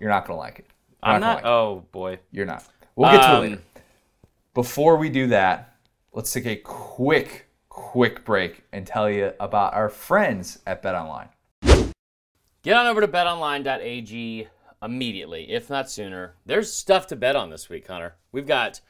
You're 0.00 0.10
not 0.10 0.26
gonna 0.26 0.38
like 0.38 0.58
it. 0.60 0.66
You're 1.04 1.14
I'm 1.14 1.20
gonna 1.20 1.26
not. 1.26 1.34
like 1.36 1.44
it. 1.44 1.48
Oh 1.48 1.84
boy. 1.92 2.18
You're 2.32 2.46
not. 2.46 2.64
We'll 2.96 3.12
get 3.12 3.18
to 3.22 3.28
it 3.28 3.34
Um, 3.36 3.42
later. 3.42 3.62
Before 4.54 4.96
we 4.96 5.08
do 5.08 5.28
that, 5.28 5.76
let's 6.12 6.32
take 6.32 6.46
a 6.46 6.56
quick, 6.56 7.48
quick 7.68 8.24
break 8.24 8.64
and 8.72 8.86
tell 8.86 9.10
you 9.10 9.32
about 9.38 9.74
our 9.74 9.88
friends 9.88 10.58
at 10.66 10.82
BetOnline. 10.82 11.28
Get 12.62 12.76
on 12.76 12.86
over 12.86 13.00
to 13.00 13.08
betonline.ag 13.08 14.48
immediately, 14.82 15.50
if 15.50 15.70
not 15.70 15.90
sooner. 15.90 16.34
There's 16.44 16.72
stuff 16.72 17.06
to 17.08 17.16
bet 17.16 17.36
on 17.36 17.50
this 17.50 17.68
week, 17.68 17.86
Connor. 17.86 18.16
We've 18.32 18.46
got 18.46 18.80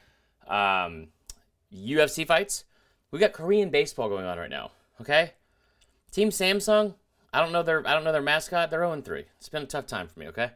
um, 0.47 1.09
UFC 1.75 2.27
fights. 2.27 2.65
We've 3.11 3.21
got 3.21 3.33
Korean 3.33 3.71
baseball 3.71 4.09
going 4.09 4.25
on 4.25 4.39
right 4.39 4.51
now. 4.51 4.71
Okay, 5.01 5.33
Team 6.11 6.31
Samsung. 6.31 6.95
I 7.33 7.41
don't 7.41 7.53
know 7.53 7.63
their 7.63 7.87
I 7.87 7.95
don't 7.95 8.05
know 8.05 8.13
their 8.13 8.23
mascot. 8.23 8.71
They're 8.71 8.81
0 8.81 9.01
3. 9.01 9.25
It's 9.39 9.49
been 9.49 9.63
a 9.63 9.67
tough 9.67 9.87
time 9.87 10.09
for 10.09 10.19
me. 10.19 10.29
Okay, 10.29 10.51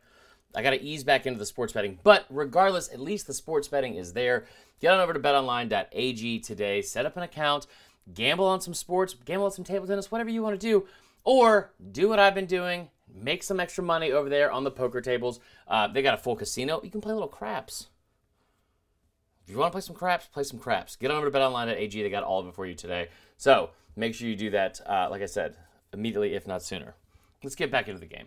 I 0.54 0.62
got 0.62 0.70
to 0.70 0.82
ease 0.82 1.04
back 1.04 1.26
into 1.26 1.38
the 1.38 1.46
sports 1.46 1.72
betting. 1.72 1.98
But 2.02 2.26
regardless, 2.28 2.92
at 2.92 3.00
least 3.00 3.26
the 3.26 3.34
sports 3.34 3.68
betting 3.68 3.94
is 3.94 4.12
there. 4.12 4.46
Get 4.82 4.92
on 4.92 4.98
over 4.98 5.14
to 5.14 5.20
betonline.ag 5.20 6.40
today. 6.40 6.82
Set 6.82 7.06
up 7.06 7.16
an 7.16 7.22
account. 7.22 7.68
Gamble 8.12 8.44
on 8.44 8.60
some 8.60 8.74
sports. 8.74 9.14
Gamble 9.14 9.44
on 9.44 9.52
some 9.52 9.64
table 9.64 9.86
tennis. 9.86 10.10
Whatever 10.10 10.30
you 10.30 10.42
want 10.42 10.60
to 10.60 10.66
do. 10.66 10.88
Or 11.22 11.70
do 11.92 12.08
what 12.08 12.18
I've 12.18 12.34
been 12.34 12.46
doing. 12.46 12.90
Make 13.14 13.44
some 13.44 13.60
extra 13.60 13.84
money 13.84 14.10
over 14.10 14.28
there 14.28 14.50
on 14.50 14.64
the 14.64 14.72
poker 14.72 15.00
tables. 15.00 15.38
Uh, 15.68 15.86
they 15.86 16.02
got 16.02 16.14
a 16.14 16.18
full 16.18 16.34
casino. 16.34 16.80
You 16.82 16.90
can 16.90 17.00
play 17.00 17.12
little 17.12 17.28
craps. 17.28 17.86
If 19.44 19.52
you 19.52 19.58
want 19.58 19.70
to 19.70 19.74
play 19.76 19.82
some 19.82 19.94
craps, 19.94 20.26
play 20.26 20.42
some 20.42 20.58
craps. 20.58 20.96
Get 20.96 21.12
on 21.12 21.16
over 21.16 21.30
to 21.30 21.38
betonline.ag. 21.38 22.02
They 22.02 22.10
got 22.10 22.24
all 22.24 22.40
of 22.40 22.48
it 22.48 22.54
for 22.54 22.66
you 22.66 22.74
today. 22.74 23.06
So 23.36 23.70
make 23.94 24.16
sure 24.16 24.26
you 24.26 24.34
do 24.34 24.50
that, 24.50 24.80
uh, 24.84 25.06
like 25.10 25.22
I 25.22 25.26
said, 25.26 25.54
immediately, 25.92 26.34
if 26.34 26.48
not 26.48 26.60
sooner. 26.60 26.96
Let's 27.44 27.54
get 27.54 27.70
back 27.70 27.86
into 27.86 28.00
the 28.00 28.06
game. 28.06 28.26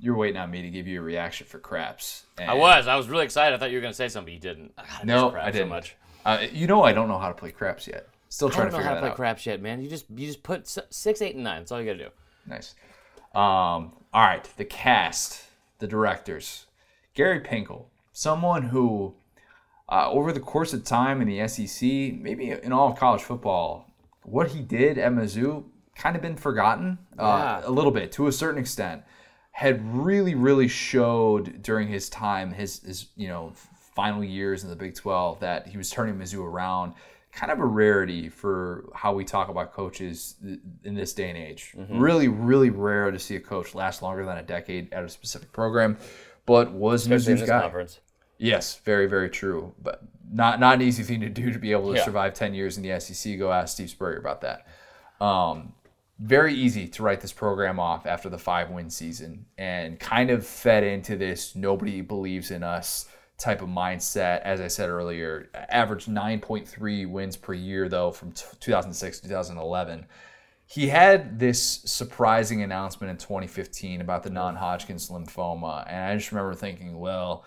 You're 0.00 0.16
waiting 0.16 0.36
on 0.36 0.50
me 0.50 0.62
to 0.62 0.70
give 0.70 0.86
you 0.86 1.00
a 1.00 1.02
reaction 1.02 1.46
for 1.46 1.58
craps. 1.58 2.24
I 2.38 2.54
was. 2.54 2.86
I 2.86 2.94
was 2.96 3.08
really 3.08 3.24
excited. 3.24 3.54
I 3.54 3.58
thought 3.58 3.70
you 3.70 3.76
were 3.78 3.82
going 3.82 3.92
to 3.92 3.96
say 3.96 4.08
something. 4.08 4.32
You 4.32 4.38
didn't. 4.40 4.76
God, 4.76 4.86
I 5.00 5.04
No, 5.04 5.30
I 5.34 5.50
didn't. 5.50 5.66
So 5.68 5.74
much. 5.74 5.96
Uh, 6.24 6.46
you 6.52 6.66
know 6.66 6.82
I 6.84 6.92
don't 6.92 7.08
know 7.08 7.18
how 7.18 7.28
to 7.28 7.34
play 7.34 7.50
craps 7.50 7.86
yet. 7.88 8.08
Still 8.28 8.48
trying 8.50 8.66
to 8.66 8.70
figure 8.72 8.76
out. 8.76 8.80
I 8.80 8.82
trying 8.82 8.82
don't 8.82 8.82
to 8.82 8.84
know 8.84 8.88
how 8.88 8.94
to 8.94 9.00
play 9.00 9.10
out. 9.10 9.16
craps 9.16 9.46
yet, 9.46 9.60
man. 9.62 9.80
You 9.82 9.88
just 9.88 10.06
you 10.10 10.26
just 10.26 10.42
put 10.42 10.68
six, 10.90 11.20
eight, 11.22 11.34
and 11.34 11.44
nine. 11.44 11.60
That's 11.60 11.72
all 11.72 11.80
you 11.80 11.86
got 11.86 11.98
to 11.98 12.04
do. 12.04 12.10
Nice. 12.46 12.74
Um, 13.34 13.92
all 14.12 14.24
right, 14.24 14.48
the 14.56 14.64
cast, 14.64 15.44
the 15.78 15.86
directors. 15.86 16.66
Gary 17.14 17.40
Pinkel 17.40 17.86
someone 18.12 18.64
who, 18.64 19.14
uh, 19.88 20.10
over 20.10 20.32
the 20.32 20.40
course 20.40 20.72
of 20.72 20.82
time 20.82 21.20
in 21.22 21.28
the 21.28 21.46
SEC, 21.46 21.82
maybe 22.20 22.50
in 22.50 22.72
all 22.72 22.90
of 22.90 22.98
college 22.98 23.22
football, 23.22 23.88
what 24.24 24.48
he 24.48 24.60
did 24.60 24.98
at 24.98 25.12
Mizzou 25.12 25.64
kind 25.94 26.16
of 26.16 26.22
been 26.22 26.34
forgotten 26.36 26.98
uh, 27.18 27.60
Yeah. 27.62 27.68
a 27.68 27.70
little 27.70 27.92
bit 27.92 28.10
to 28.12 28.26
a 28.26 28.32
certain 28.32 28.60
extent. 28.60 29.02
Had 29.58 29.82
really, 29.92 30.36
really 30.36 30.68
showed 30.68 31.62
during 31.62 31.88
his 31.88 32.08
time, 32.08 32.52
his 32.52 32.80
his 32.80 33.06
you 33.16 33.26
know 33.26 33.52
final 33.96 34.22
years 34.22 34.62
in 34.62 34.70
the 34.70 34.76
Big 34.76 34.94
Twelve, 34.94 35.40
that 35.40 35.66
he 35.66 35.76
was 35.76 35.90
turning 35.90 36.14
Mizzou 36.14 36.44
around. 36.44 36.94
Kind 37.32 37.50
of 37.50 37.58
a 37.58 37.64
rarity 37.66 38.28
for 38.28 38.88
how 38.94 39.12
we 39.12 39.24
talk 39.24 39.48
about 39.48 39.72
coaches 39.72 40.36
in 40.84 40.94
this 40.94 41.12
day 41.12 41.28
and 41.28 41.36
age. 41.36 41.74
Really, 41.90 42.28
really 42.28 42.70
rare 42.70 43.10
to 43.10 43.18
see 43.18 43.34
a 43.34 43.40
coach 43.40 43.74
last 43.74 44.00
longer 44.00 44.24
than 44.24 44.38
a 44.38 44.42
decade 44.44 44.92
at 44.92 45.02
a 45.04 45.08
specific 45.08 45.52
program. 45.52 45.98
But 46.46 46.70
was 46.72 47.02
Especially 47.02 47.34
Mizzou's 47.34 47.48
guy? 47.48 47.60
conference. 47.60 47.98
Yes, 48.38 48.76
very, 48.84 49.06
very 49.08 49.28
true. 49.28 49.74
But 49.82 50.02
not 50.32 50.60
not 50.60 50.76
an 50.76 50.82
easy 50.82 51.02
thing 51.02 51.20
to 51.22 51.28
do 51.28 51.50
to 51.52 51.58
be 51.58 51.72
able 51.72 51.90
to 51.90 51.98
Yeah. 51.98 52.04
survive 52.04 52.32
ten 52.34 52.54
years 52.54 52.76
in 52.76 52.84
the 52.84 52.92
SEC. 53.00 53.36
Go 53.36 53.50
ask 53.50 53.74
Steve 53.74 53.90
Spurrier 53.90 54.18
about 54.18 54.40
that. 54.42 54.66
Um, 55.20 55.74
very 56.18 56.54
easy 56.54 56.88
to 56.88 57.02
write 57.02 57.20
this 57.20 57.32
program 57.32 57.78
off 57.78 58.06
after 58.06 58.28
the 58.28 58.38
five 58.38 58.70
win 58.70 58.90
season, 58.90 59.46
and 59.56 59.98
kind 60.00 60.30
of 60.30 60.46
fed 60.46 60.84
into 60.84 61.16
this 61.16 61.54
nobody 61.54 62.00
believes 62.00 62.50
in 62.50 62.62
us 62.62 63.08
type 63.38 63.62
of 63.62 63.68
mindset. 63.68 64.40
As 64.42 64.60
I 64.60 64.66
said 64.68 64.88
earlier, 64.88 65.48
point 66.42 66.66
three 66.66 67.06
wins 67.06 67.36
per 67.36 67.54
year 67.54 67.88
though 67.88 68.10
from 68.10 68.32
t- 68.32 68.44
2006 68.60 69.20
2011 69.20 70.06
he 70.70 70.88
had 70.88 71.38
this 71.38 71.80
surprising 71.86 72.62
announcement 72.62 73.10
in 73.10 73.16
2015 73.16 74.02
about 74.02 74.22
the 74.22 74.28
non-Hodgkin's 74.28 75.08
lymphoma, 75.08 75.86
and 75.88 76.10
I 76.10 76.14
just 76.14 76.30
remember 76.30 76.52
thinking, 76.52 76.98
well, 76.98 77.46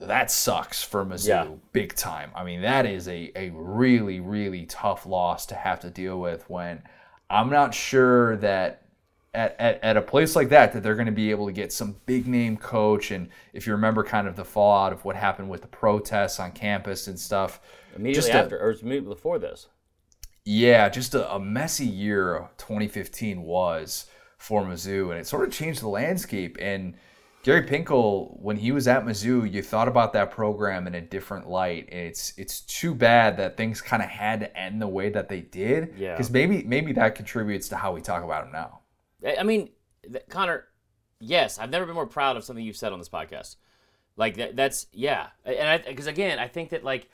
that 0.00 0.32
sucks 0.32 0.82
for 0.82 1.04
Mizzou 1.06 1.28
Yeah. 1.28 1.46
big 1.72 1.94
time. 1.94 2.32
I 2.34 2.42
mean, 2.42 2.62
that 2.62 2.84
is 2.84 3.06
a, 3.06 3.30
a 3.36 3.50
really, 3.50 4.18
really 4.18 4.66
tough 4.66 5.06
loss 5.06 5.46
to 5.46 5.54
have 5.54 5.78
to 5.80 5.90
deal 5.90 6.18
with 6.18 6.50
when 6.50 6.82
I'm 7.28 7.50
not 7.50 7.74
sure 7.74 8.36
that 8.38 8.82
at, 9.34 9.56
at, 9.58 9.82
at 9.82 9.96
a 9.96 10.02
place 10.02 10.34
like 10.36 10.48
that 10.50 10.72
that 10.72 10.82
they're 10.82 10.94
going 10.94 11.06
to 11.06 11.12
be 11.12 11.30
able 11.30 11.46
to 11.46 11.52
get 11.52 11.72
some 11.72 11.96
big 12.06 12.26
name 12.26 12.56
coach 12.56 13.10
and 13.10 13.28
if 13.52 13.66
you 13.66 13.72
remember 13.74 14.02
kind 14.02 14.26
of 14.26 14.34
the 14.36 14.44
fallout 14.44 14.92
of 14.92 15.04
what 15.04 15.14
happened 15.16 15.48
with 15.50 15.60
the 15.60 15.66
protests 15.66 16.40
on 16.40 16.52
campus 16.52 17.06
and 17.06 17.18
stuff 17.18 17.60
Immediately 17.94 18.14
just 18.14 18.28
a- 18.28 18.38
after, 18.38 18.58
or 18.58 18.70
immediately 18.72 19.14
before 19.14 19.38
this. 19.38 19.66
yeah, 20.44 20.88
just 20.88 21.14
a, 21.14 21.34
a 21.34 21.38
messy 21.40 21.86
year 21.86 22.48
2015 22.58 23.42
was 23.42 24.06
for 24.38 24.62
Mizzou, 24.62 25.10
and 25.10 25.18
it 25.18 25.26
sort 25.26 25.46
of 25.48 25.52
changed 25.52 25.80
the 25.82 25.88
landscape. 25.88 26.56
And 26.60 26.94
Gary 27.46 27.62
Pinkel, 27.62 28.36
when 28.40 28.56
he 28.56 28.72
was 28.72 28.88
at 28.88 29.04
Mizzou, 29.04 29.48
you 29.48 29.62
thought 29.62 29.86
about 29.86 30.12
that 30.14 30.32
program 30.32 30.88
in 30.88 30.96
a 30.96 31.00
different 31.00 31.48
light. 31.48 31.88
It's 31.92 32.34
it's 32.36 32.62
too 32.62 32.92
bad 32.92 33.36
that 33.36 33.56
things 33.56 33.80
kind 33.80 34.02
of 34.02 34.08
had 34.08 34.40
to 34.40 34.58
end 34.58 34.82
the 34.82 34.88
way 34.88 35.10
that 35.10 35.28
they 35.28 35.42
did. 35.42 35.94
Yeah. 35.96 36.14
Because 36.14 36.28
maybe 36.28 36.64
maybe 36.64 36.92
that 36.94 37.14
contributes 37.14 37.68
to 37.68 37.76
how 37.76 37.92
we 37.92 38.00
talk 38.00 38.24
about 38.24 38.46
him 38.46 38.52
now. 38.52 38.80
I 39.38 39.44
mean, 39.44 39.70
Connor, 40.28 40.64
yes, 41.20 41.60
I've 41.60 41.70
never 41.70 41.86
been 41.86 41.94
more 41.94 42.04
proud 42.04 42.36
of 42.36 42.42
something 42.42 42.64
you've 42.64 42.76
said 42.76 42.92
on 42.92 42.98
this 42.98 43.08
podcast. 43.08 43.54
Like 44.16 44.38
that, 44.38 44.56
that's 44.56 44.88
yeah, 44.90 45.28
and 45.44 45.84
because 45.86 46.08
again, 46.08 46.40
I 46.40 46.48
think 46.48 46.70
that 46.70 46.82
like 46.82 47.08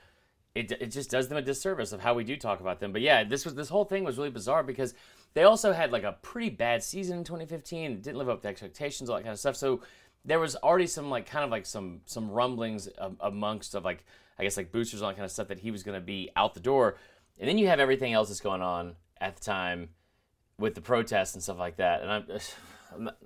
it, 0.54 0.72
it 0.72 0.86
just 0.86 1.10
does 1.10 1.28
them 1.28 1.36
a 1.36 1.42
disservice 1.42 1.92
of 1.92 2.00
how 2.00 2.14
we 2.14 2.24
do 2.24 2.38
talk 2.38 2.60
about 2.60 2.80
them. 2.80 2.90
But 2.90 3.02
yeah, 3.02 3.22
this 3.22 3.44
was 3.44 3.54
this 3.54 3.68
whole 3.68 3.84
thing 3.84 4.02
was 4.02 4.16
really 4.16 4.30
bizarre 4.30 4.62
because 4.62 4.94
they 5.34 5.44
also 5.44 5.72
had 5.72 5.92
like 5.92 6.04
a 6.04 6.16
pretty 6.22 6.50
bad 6.50 6.82
season 6.82 7.18
in 7.18 7.24
2015. 7.24 8.00
Didn't 8.00 8.18
live 8.18 8.28
up 8.28 8.42
to 8.42 8.48
expectations, 8.48 9.08
all 9.10 9.16
that 9.16 9.22
kind 9.22 9.32
of 9.32 9.38
stuff. 9.38 9.56
So 9.56 9.82
there 10.24 10.38
was 10.38 10.54
already 10.56 10.86
some 10.86 11.10
like 11.10 11.26
kind 11.26 11.44
of 11.44 11.50
like 11.50 11.66
some 11.66 12.00
some 12.06 12.30
rumblings 12.30 12.88
um, 12.98 13.16
amongst 13.20 13.74
of 13.74 13.84
like 13.84 14.04
I 14.38 14.44
guess 14.44 14.56
like 14.56 14.72
boosters 14.72 15.00
and 15.00 15.04
all 15.04 15.10
that 15.10 15.16
kind 15.16 15.24
of 15.24 15.32
stuff 15.32 15.48
that 15.48 15.58
he 15.58 15.70
was 15.70 15.82
going 15.82 15.98
to 16.00 16.04
be 16.04 16.30
out 16.36 16.54
the 16.54 16.60
door. 16.60 16.96
And 17.38 17.48
then 17.48 17.58
you 17.58 17.66
have 17.68 17.80
everything 17.80 18.12
else 18.12 18.28
that's 18.28 18.40
going 18.40 18.62
on 18.62 18.94
at 19.20 19.36
the 19.36 19.42
time 19.42 19.90
with 20.58 20.74
the 20.74 20.80
protests 20.80 21.34
and 21.34 21.42
stuff 21.42 21.58
like 21.58 21.76
that. 21.76 22.02
And 22.02 22.10
I'm, 22.10 22.24
I'm 22.94 23.04
not, 23.04 23.16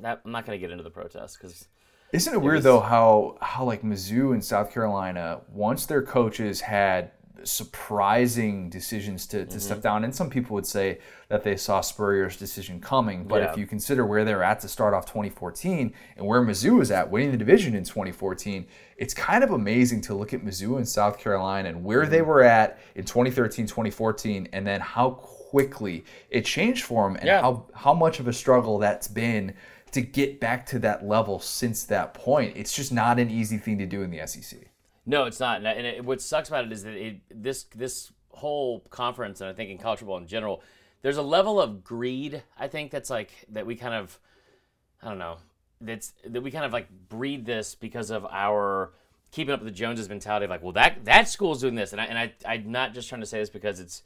that, 0.00 0.20
I'm 0.24 0.30
not 0.32 0.46
going 0.46 0.58
to 0.58 0.60
get 0.60 0.70
into 0.70 0.84
the 0.84 0.90
protests 0.90 1.36
because 1.36 1.68
Isn't 2.12 2.32
it 2.34 2.38
weird 2.40 2.56
was- 2.56 2.64
though 2.64 2.80
how 2.80 3.38
how 3.40 3.64
like 3.64 3.82
Mizzou 3.82 4.32
and 4.32 4.44
South 4.44 4.70
Carolina 4.72 5.40
once 5.50 5.86
their 5.86 6.02
coaches 6.02 6.60
had 6.60 7.12
surprising 7.44 8.68
decisions 8.70 9.26
to, 9.26 9.38
to 9.38 9.44
Mm-hmm. 9.46 9.58
step 9.58 9.80
down 9.80 10.04
and 10.04 10.14
some 10.14 10.28
people 10.30 10.54
would 10.54 10.66
say 10.66 10.98
that 11.28 11.42
they 11.44 11.56
saw 11.56 11.80
Spurrier's 11.80 12.36
decision 12.36 12.80
coming 12.80 13.24
but 13.24 13.42
Yeah. 13.42 13.50
if 13.52 13.58
you 13.58 13.66
consider 13.66 14.04
where 14.06 14.24
they're 14.24 14.42
at 14.42 14.60
to 14.60 14.68
start 14.68 14.94
off 14.94 15.06
2014 15.06 15.92
and 16.16 16.26
where 16.26 16.42
Mizzou 16.42 16.80
is 16.82 16.90
at 16.90 17.10
winning 17.10 17.30
the 17.30 17.36
division 17.36 17.74
in 17.74 17.84
2014 17.84 18.66
it's 18.96 19.14
kind 19.14 19.44
of 19.44 19.50
amazing 19.52 20.00
to 20.02 20.14
look 20.14 20.32
at 20.34 20.44
Mizzou 20.44 20.76
and 20.78 20.88
South 20.88 21.18
Carolina 21.18 21.68
and 21.68 21.84
where 21.84 22.06
they 22.06 22.18
Mm-hmm. 22.18 22.28
were 22.28 22.42
at 22.42 22.78
in 22.94 23.04
2013 23.04 23.66
2014 23.66 24.48
and 24.52 24.66
then 24.66 24.80
how 24.80 25.10
quickly 25.10 26.04
it 26.30 26.44
changed 26.44 26.84
for 26.84 27.06
them 27.08 27.16
and 27.16 27.26
Yeah. 27.26 27.40
how 27.42 27.66
how 27.74 27.94
much 27.94 28.20
of 28.20 28.26
a 28.28 28.32
struggle 28.32 28.78
that's 28.78 29.08
been 29.08 29.54
to 29.92 30.00
get 30.00 30.40
back 30.40 30.66
to 30.66 30.78
that 30.80 31.06
level 31.06 31.38
since 31.38 31.84
that 31.84 32.12
point. 32.12 32.52
It's 32.56 32.74
just 32.74 32.92
not 32.92 33.18
an 33.20 33.30
easy 33.30 33.56
thing 33.56 33.78
to 33.78 33.86
do 33.86 34.02
in 34.02 34.10
the 34.10 34.26
SEC. 34.26 34.58
No, 35.06 35.24
it's 35.24 35.40
not. 35.40 35.64
And, 35.64 35.86
it, 35.86 36.04
what 36.04 36.20
sucks 36.20 36.48
about 36.48 36.64
it 36.64 36.72
is 36.72 36.82
that 36.82 36.94
it, 36.94 37.20
this 37.30 37.64
this 37.74 38.12
whole 38.30 38.80
conference, 38.90 39.40
and 39.40 39.48
I 39.48 39.52
think 39.52 39.70
in 39.70 39.78
college 39.78 40.00
football 40.00 40.18
in 40.18 40.26
general, 40.26 40.62
there's 41.02 41.16
a 41.16 41.22
level 41.22 41.60
of 41.60 41.84
greed. 41.84 42.42
I 42.58 42.68
think 42.68 42.90
that's 42.90 43.08
like 43.08 43.30
that 43.50 43.66
we 43.66 43.76
kind 43.76 43.94
of, 43.94 44.18
I 45.02 45.08
don't 45.08 45.18
know, 45.18 45.36
that's 45.80 46.12
that 46.26 46.42
we 46.42 46.50
kind 46.50 46.64
of 46.64 46.72
like 46.72 46.88
breed 47.08 47.46
this 47.46 47.74
because 47.74 48.10
of 48.10 48.26
our 48.26 48.92
keeping 49.30 49.54
up 49.54 49.60
with 49.60 49.68
the 49.68 49.78
Joneses 49.78 50.08
mentality 50.08 50.44
of 50.44 50.50
like, 50.50 50.62
well, 50.62 50.72
that 50.72 51.04
that 51.04 51.28
school's 51.28 51.60
doing 51.60 51.76
this, 51.76 51.92
and 51.92 52.00
I 52.00 52.04
and 52.06 52.18
I 52.18 52.32
I'm 52.44 52.72
not 52.72 52.92
just 52.92 53.08
trying 53.08 53.20
to 53.20 53.26
say 53.26 53.38
this 53.38 53.50
because 53.50 53.80
it's 53.80 54.02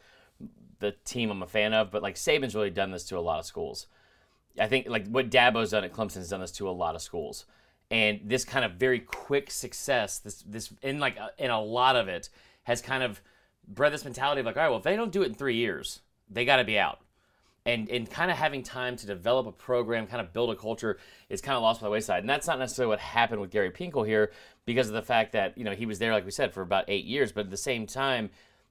the 0.81 0.93
team 1.05 1.31
I'm 1.31 1.43
a 1.43 1.47
fan 1.47 1.73
of, 1.73 1.91
but 1.91 2.03
like 2.03 2.17
Saban's 2.17 2.55
really 2.55 2.71
done 2.71 2.91
this 2.91 3.05
to 3.05 3.19
a 3.19 3.21
lot 3.21 3.39
of 3.39 3.47
schools. 3.47 3.87
I 4.59 4.67
think 4.67 4.89
like 4.89 5.07
what 5.07 5.31
Dabo's 5.31 5.71
done 5.71 5.85
at 5.85 5.93
Clemson 5.93 6.17
has 6.17 6.31
done 6.31 6.41
this 6.41 6.51
to 6.53 6.69
a 6.69 6.73
lot 6.73 6.95
of 6.95 7.03
schools, 7.03 7.47
and 7.91 8.21
this 8.25 8.45
kind 8.45 8.65
of 8.65 8.73
very 8.73 9.01
quick 9.01 9.51
success, 9.51 10.19
this 10.19 10.43
this 10.47 10.73
in 10.83 10.99
like 11.01 11.19
uh, 11.19 11.29
in 11.39 11.51
a 11.51 11.61
lot 11.61 11.97
of 11.97 12.09
it 12.09 12.29
has 12.65 12.81
kind 12.81 13.03
of 13.03 13.21
bred 13.67 13.93
this 13.93 14.05
mentality 14.05 14.41
of 14.41 14.47
like, 14.47 14.57
all 14.57 14.63
right, 14.63 14.69
well, 14.69 14.79
if 14.79 14.85
they 14.85 14.97
don't 14.97 15.13
do 15.13 15.23
it 15.23 15.27
in 15.27 15.35
three 15.35 15.57
years, 15.57 16.01
they 16.29 16.45
got 16.45 16.57
to 16.57 16.65
be 16.65 16.79
out, 16.79 17.01
and 17.67 17.89
and 17.89 18.09
kind 18.09 18.31
of 18.31 18.37
having 18.37 18.63
time 18.63 18.97
to 18.97 19.07
develop 19.07 19.47
a 19.47 19.53
program, 19.53 20.07
kind 20.07 20.21
of 20.21 20.33
build 20.33 20.51
a 20.51 20.57
culture, 20.57 20.99
is 21.29 21.41
kind 21.41 21.57
of 21.57 21.63
lost 21.63 21.81
by 21.81 21.87
the 21.87 21.91
wayside, 21.91 22.21
and 22.21 22.31
that's 22.31 22.47
not 22.47 22.59
necessarily 22.59 22.91
what 22.91 23.01
happened 23.01 23.41
with 23.41 23.51
Gary 23.51 23.71
Pinkel 23.71 24.07
here 24.07 24.31
because 24.67 24.89
of 24.89 24.95
the 24.95 25.03
fact 25.03 25.33
that 25.33 25.59
you 25.59 25.65
know 25.65 25.73
he 25.73 25.87
was 25.87 25.99
there, 25.99 26.13
like 26.13 26.25
we 26.25 26.31
said, 26.31 26.55
for 26.55 26.63
about 26.63 26.85
eight 26.89 27.05
years, 27.05 27.33
but 27.33 27.47
at 27.47 27.51
the 27.51 27.57
same 27.57 27.87
time, 27.87 28.31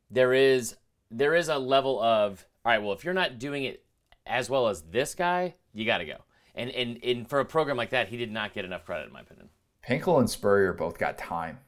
there 0.10 0.34
is 0.34 0.76
there 1.12 1.36
is 1.36 1.50
a 1.50 1.58
level 1.58 2.02
of 2.02 2.46
all 2.64 2.72
right, 2.72 2.82
well, 2.82 2.94
if 2.94 3.04
you're 3.04 3.14
not 3.14 3.40
doing 3.40 3.64
it 3.64 3.84
as 4.26 4.50
well 4.50 4.68
as 4.68 4.84
this 4.84 5.16
guy, 5.16 5.56
you 5.74 5.86
got 5.86 6.00
to 6.00 6.06
go. 6.06 6.18
And, 6.60 6.72
and 6.72 7.04
and 7.04 7.30
for 7.30 7.40
a 7.40 7.46
program 7.46 7.78
like 7.78 7.92
that, 7.92 8.10
he 8.10 8.18
did 8.18 8.32
not 8.32 8.54
get 8.54 8.66
enough 8.66 8.86
credit, 8.86 9.08
in 9.08 9.14
my 9.14 9.22
opinion. 9.22 9.50
Pinkel 9.88 10.20
and 10.20 10.30
Spurrier 10.30 10.74
both 10.74 10.98
got 10.98 11.18
time. 11.18 11.60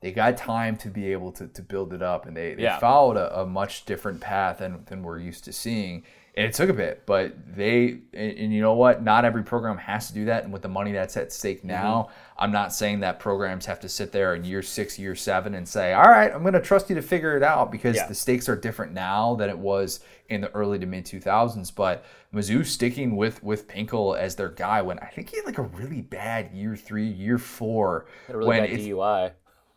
They 0.00 0.12
got 0.12 0.36
time 0.36 0.76
to 0.78 0.88
be 0.88 1.10
able 1.12 1.32
to, 1.32 1.48
to 1.48 1.62
build 1.62 1.92
it 1.92 2.02
up, 2.02 2.26
and 2.26 2.36
they, 2.36 2.54
they 2.54 2.62
Yeah. 2.62 2.78
followed 2.78 3.16
a, 3.16 3.40
a 3.40 3.46
much 3.46 3.84
different 3.86 4.20
path 4.20 4.58
than, 4.58 4.84
than 4.86 5.02
we're 5.02 5.18
used 5.18 5.44
to 5.44 5.52
seeing. 5.52 6.04
It 6.36 6.52
took 6.52 6.68
a 6.68 6.74
bit, 6.74 7.04
but 7.06 7.32
they, 7.56 8.00
and, 8.12 8.38
and 8.38 8.52
you 8.52 8.60
know 8.60 8.74
what? 8.74 9.02
Not 9.02 9.24
every 9.24 9.42
program 9.42 9.78
has 9.78 10.08
to 10.08 10.12
do 10.14 10.26
that. 10.26 10.44
And 10.44 10.52
with 10.52 10.60
the 10.60 10.68
money 10.68 10.92
that's 10.92 11.16
at 11.16 11.32
stake 11.32 11.60
Mm-hmm. 11.60 11.68
now, 11.68 12.10
I'm 12.38 12.52
not 12.52 12.74
saying 12.74 13.00
that 13.00 13.18
programs 13.18 13.64
have 13.64 13.80
to 13.80 13.88
sit 13.88 14.12
there 14.12 14.34
in 14.34 14.44
year 14.44 14.60
six, 14.62 14.98
year 14.98 15.14
seven 15.14 15.54
and 15.54 15.66
say, 15.66 15.94
all 15.94 16.04
right, 16.10 16.30
I'm 16.30 16.42
going 16.42 16.52
to 16.52 16.60
trust 16.60 16.90
you 16.90 16.94
to 16.96 17.00
figure 17.00 17.38
it 17.38 17.42
out 17.42 17.72
because 17.72 17.96
Yeah. 17.96 18.06
the 18.06 18.14
stakes 18.14 18.50
are 18.50 18.56
different 18.56 18.92
now 18.92 19.34
than 19.34 19.48
it 19.48 19.56
was 19.58 20.00
in 20.28 20.42
the 20.42 20.50
early 20.52 20.78
to 20.78 20.84
mid 20.84 21.06
2000s. 21.06 21.74
But 21.74 22.04
Mizzou 22.34 22.66
sticking 22.66 23.16
with 23.16 23.42
with 23.42 23.66
Pinkel 23.66 24.18
as 24.18 24.34
their 24.36 24.50
guy 24.50 24.82
when 24.82 24.98
I 24.98 25.06
think 25.06 25.30
he 25.30 25.36
had 25.38 25.46
like 25.46 25.56
a 25.56 25.62
really 25.62 26.02
bad 26.02 26.52
year 26.52 26.76
three, 26.76 27.06
year 27.08 27.38
four. 27.38 28.08
Had 28.26 28.36
a 28.36 28.38
really 28.40 28.48
when 28.48 28.60
bad 28.70 28.80
DUI. 28.80 29.30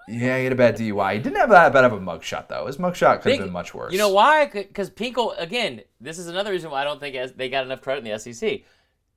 Yeah, 0.10 0.38
he 0.38 0.44
had 0.44 0.54
a 0.54 0.56
bad 0.56 0.78
DUI. 0.78 1.14
He 1.14 1.20
didn't 1.20 1.38
have 1.38 1.50
that 1.50 1.72
bad 1.74 1.86
of 1.86 1.94
a 1.94 2.00
mugshot 2.00 2.48
though. 2.48 2.66
His 2.68 2.78
mugshot 2.78 3.22
could 3.22 3.34
have 3.34 3.42
been 3.42 3.52
much 3.52 3.74
worse. 3.74 3.92
You 3.92 4.00
know 4.00 4.10
why? 4.10 4.46
Because 4.46 4.90
Pinkel, 4.90 5.40
again, 5.40 5.82
this 6.02 6.18
is 6.18 6.28
another 6.28 6.52
reason 6.52 6.72
why 6.72 6.82
I 6.82 6.84
don't 6.84 7.00
think 7.00 7.36
they 7.38 7.50
got 7.50 7.66
enough 7.66 7.82
credit 7.82 8.06
in 8.06 8.12
the 8.12 8.20
SEC. 8.20 8.62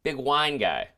Big 0.03 0.17
wine 0.17 0.59
guy. 0.59 0.89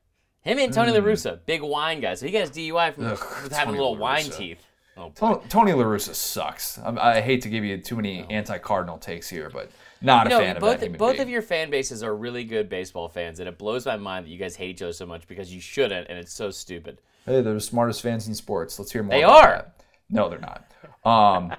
Him 0.43 0.59
and 0.59 0.73
Tony 0.73 0.93
La 0.93 0.99
mm. 0.99 1.05
Russa, 1.05 1.41
big 1.47 1.63
wine 1.63 2.01
guy. 2.01 2.15
So 2.15 2.27
he 2.27 2.33
got 2.33 2.41
his 2.41 2.51
DUI 2.51 2.95
from. 2.95 3.07
Ugh, 3.07 3.53
having 3.53 3.75
little 3.75 3.97
wine 3.97 4.25
teeth. 4.25 4.65
Oh, 4.97 5.09
boy. 5.09 5.13
Tony, 5.15 5.41
Tony 5.49 5.73
La 5.73 5.85
Russa 5.85 6.15
sucks. 6.15 6.79
I, 6.79 7.17
I 7.17 7.21
hate 7.21 7.43
to 7.43 7.49
give 7.49 7.65
you 7.65 7.79
too 7.79 7.97
many 7.97 8.23
oh. 8.23 8.27
anti-Cardinal 8.31 8.99
takes 8.99 9.29
here, 9.29 9.51
but 9.51 9.71
not 10.01 10.27
a 10.27 10.31
No, 10.31 10.39
fan 10.39 10.57
of 10.57 10.61
both 10.61 10.81
that 10.81 10.87
human 10.87 10.99
both 10.99 11.13
being. 11.13 11.23
of 11.23 11.29
your 11.31 11.43
fan 11.43 11.71
bases 11.71 12.03
are 12.03 12.15
really 12.15 12.45
good 12.45 12.69
baseball 12.69 13.09
fans, 13.09 13.41
and 13.41 13.49
it 13.49 13.59
blows 13.59 13.87
my 13.87 13.97
mind 13.97 14.27
that 14.27 14.31
you 14.31 14.39
guys 14.39 14.55
hate 14.55 14.71
each 14.71 14.83
other 14.83 14.93
so 14.93 15.07
much 15.07 15.27
because 15.27 15.53
you 15.53 15.61
shouldn't, 15.61 16.09
and 16.09 16.19
it's 16.19 16.33
so 16.33 16.51
stupid. 16.51 17.01
Hey, 17.27 17.41
they're 17.41 17.55
the 17.55 17.61
smartest 17.61 18.03
fans 18.03 18.29
in 18.29 18.35
sports. 18.35 18.79
Let's 18.79 18.93
hear 18.93 19.03
more. 19.03 19.17
They 19.17 19.25
are. 19.25 19.57
that. 19.57 19.84
No, 20.15 20.29
they're 20.29 20.39
not. 20.39 20.65
Um, 21.05 21.53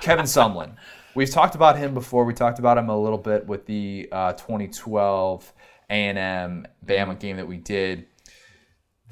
Kevin 0.00 0.24
Sumlin. 0.24 0.76
We've 1.14 1.28
talked 1.30 1.54
about 1.56 1.76
him 1.76 1.94
before. 1.94 2.24
We 2.24 2.32
talked 2.32 2.58
about 2.60 2.78
him 2.78 2.88
a 2.88 2.96
little 2.98 3.18
bit 3.18 3.46
with 3.46 3.66
the 3.66 4.08
uh, 4.12 4.32
2012 4.34 5.52
A&M 5.90 6.66
Bama 6.86 7.18
game 7.18 7.36
that 7.36 7.48
we 7.48 7.56
did. 7.56 8.06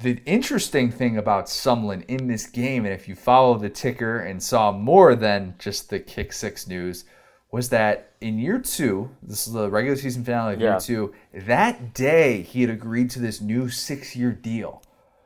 the 0.01 0.21
interesting 0.25 0.91
thing 0.91 1.17
about 1.17 1.47
Sumlin 1.47 2.05
in 2.07 2.27
this 2.27 2.45
game, 2.47 2.85
and 2.85 2.93
if 2.93 3.07
you 3.09 3.15
follow 3.15 3.57
the 3.57 3.69
ticker 3.69 4.19
and 4.19 4.41
saw 4.41 4.71
more 4.71 5.15
than 5.15 5.55
just 5.59 5.89
the 5.89 5.99
kick 5.99 6.31
six 6.33 6.67
news, 6.67 7.03
was 7.51 7.69
that 7.69 8.11
in 8.21 8.37
year 8.37 8.59
two, 8.59 9.09
this 9.23 9.47
is 9.47 9.53
the 9.53 9.69
regular 9.69 9.97
season 9.97 10.23
finale 10.23 10.53
of 10.53 10.61
Yeah. 10.61 10.71
year 10.73 10.79
two, 10.79 11.13
that 11.33 11.93
day 11.93 12.41
he 12.43 12.61
had 12.61 12.69
agreed 12.69 13.09
to 13.11 13.19
this 13.19 13.41
new 13.41 13.69
six 13.69 14.15
year 14.15 14.31
deal. 14.31 14.81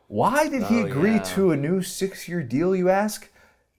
Why 0.07 0.47
did 0.47 0.63
he 0.63 0.81
Oh, 0.81 0.85
agree 0.85 1.15
yeah. 1.15 1.23
to 1.35 1.51
a 1.51 1.57
new 1.57 1.81
six 1.81 2.27
year 2.29 2.41
deal, 2.41 2.75
you 2.75 2.89
ask? 2.89 3.29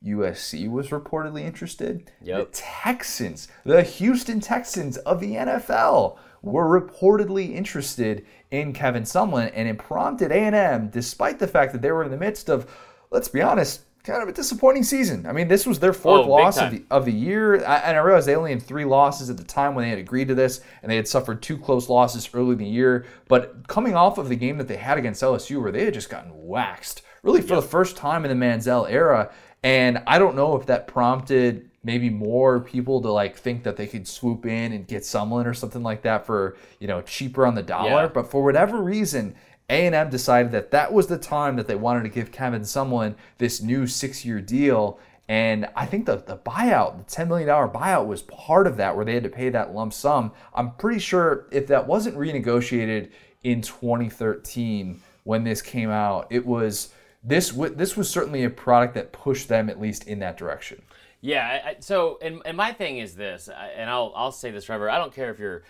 USC 0.06 0.68
was 0.70 0.88
reportedly 0.88 1.42
interested. 1.42 2.10
Yep. 2.22 2.38
The 2.52 2.58
Texans, 2.58 3.48
the 3.64 3.82
Houston 3.82 4.40
Texans 4.40 4.96
of 4.98 5.20
the 5.20 5.34
NFL, 5.34 6.18
were 6.42 6.80
reportedly 6.80 7.54
interested 7.54 8.24
in 8.50 8.72
Kevin 8.72 9.04
Sumlin, 9.04 9.50
and 9.54 9.68
it 9.68 9.78
prompted 9.78 10.32
A&M, 10.32 10.88
despite 10.88 11.38
the 11.38 11.46
fact 11.46 11.72
that 11.72 11.82
they 11.82 11.92
were 11.92 12.02
in 12.04 12.10
the 12.10 12.16
midst 12.16 12.48
of, 12.50 12.68
let's 13.10 13.28
be 13.28 13.40
honest, 13.40 13.82
kind 14.02 14.20
of 14.20 14.28
a 14.28 14.32
disappointing 14.32 14.82
season. 14.82 15.24
I 15.26 15.32
mean, 15.32 15.46
this 15.46 15.64
was 15.64 15.78
their 15.78 15.92
fourth 15.92 16.26
Oh, 16.26 16.28
loss 16.30 16.58
of 16.58 16.72
the, 16.72 16.82
of 16.90 17.04
the 17.04 17.12
year, 17.12 17.64
I- 17.64 17.76
and 17.78 17.96
I 17.96 18.00
realized 18.00 18.26
they 18.26 18.34
only 18.34 18.50
had 18.50 18.60
three 18.60 18.84
losses 18.84 19.30
at 19.30 19.36
the 19.36 19.44
time 19.44 19.76
when 19.76 19.84
they 19.84 19.90
had 19.90 20.00
agreed 20.00 20.26
to 20.28 20.34
this, 20.34 20.60
and 20.82 20.90
they 20.90 20.96
had 20.96 21.06
suffered 21.06 21.40
two 21.40 21.56
close 21.56 21.88
losses 21.88 22.28
early 22.34 22.52
in 22.52 22.58
the 22.58 22.66
year. 22.66 23.04
But 23.28 23.68
coming 23.68 23.94
off 23.94 24.18
of 24.18 24.28
the 24.28 24.34
game 24.34 24.58
that 24.58 24.66
they 24.66 24.76
had 24.76 24.98
against 24.98 25.22
LSU, 25.22 25.62
where 25.62 25.70
they 25.70 25.84
had 25.84 25.94
just 25.94 26.10
gotten 26.10 26.32
waxed, 26.34 27.02
really 27.22 27.42
for 27.42 27.54
the 27.54 27.62
first 27.62 27.96
time 27.96 28.24
in 28.24 28.36
the 28.36 28.44
Manziel 28.44 28.90
era, 28.90 29.30
and 29.62 30.02
I 30.06 30.18
don't 30.18 30.36
know 30.36 30.56
if 30.56 30.66
that 30.66 30.86
prompted 30.86 31.68
maybe 31.84 32.10
more 32.10 32.60
people 32.60 33.00
to 33.02 33.10
like 33.10 33.36
think 33.36 33.64
that 33.64 33.76
they 33.76 33.86
could 33.86 34.06
swoop 34.06 34.46
in 34.46 34.72
and 34.72 34.86
get 34.86 35.02
Sumlin 35.02 35.46
or 35.46 35.54
something 35.54 35.82
like 35.82 36.02
that 36.02 36.26
for 36.26 36.56
you 36.78 36.86
know 36.86 37.02
cheaper 37.02 37.46
on 37.46 37.54
the 37.54 37.62
dollar. 37.62 38.02
Yeah. 38.02 38.08
But 38.08 38.30
for 38.30 38.42
whatever 38.44 38.80
reason, 38.82 39.34
A 39.70 39.86
and 39.86 39.94
M 39.94 40.10
decided 40.10 40.52
that 40.52 40.70
that 40.72 40.92
was 40.92 41.06
the 41.06 41.18
time 41.18 41.56
that 41.56 41.66
they 41.66 41.74
wanted 41.74 42.02
to 42.04 42.08
give 42.08 42.32
Kevin 42.32 42.62
Sumlin 42.62 43.14
this 43.38 43.62
new 43.62 43.86
six-year 43.86 44.40
deal. 44.40 44.98
And 45.28 45.68
I 45.76 45.86
think 45.86 46.04
the, 46.04 46.16
the 46.16 46.36
buyout, 46.36 46.98
the 46.98 47.04
$10 47.04 47.28
million 47.28 47.48
buyout, 47.48 48.06
was 48.06 48.22
part 48.22 48.66
of 48.66 48.76
that, 48.76 48.94
where 48.94 49.04
they 49.04 49.14
had 49.14 49.22
to 49.22 49.30
pay 49.30 49.48
that 49.50 49.72
lump 49.72 49.92
sum. 49.92 50.32
I'm 50.52 50.72
pretty 50.72 50.98
sure 50.98 51.46
if 51.52 51.68
that 51.68 51.86
wasn't 51.86 52.16
renegotiated 52.16 53.10
in 53.42 53.62
2013 53.62 55.00
when 55.24 55.44
this 55.44 55.62
came 55.62 55.90
out, 55.90 56.26
it 56.30 56.44
was 56.44 56.92
this. 57.22 57.50
w- 57.50 57.74
This 57.74 57.96
was 57.96 58.08
certainly 58.10 58.44
a 58.44 58.50
product 58.50 58.94
that 58.94 59.12
pushed 59.12 59.48
them 59.48 59.68
at 59.70 59.80
least 59.80 60.06
in 60.06 60.18
that 60.20 60.36
direction. 60.36 60.82
Yeah. 61.20 61.46
I, 61.64 61.68
I- 61.70 61.76
so, 61.80 62.18
and, 62.22 62.42
and 62.44 62.56
my 62.56 62.72
thing 62.72 62.98
is 62.98 63.14
this, 63.14 63.48
and 63.76 63.88
I'll 63.90 64.12
I'll 64.16 64.32
say 64.32 64.50
this 64.50 64.64
forever. 64.64 64.90
I 64.90 64.98
don't 64.98 65.14
care 65.14 65.30
if 65.30 65.38
you're 65.38 65.62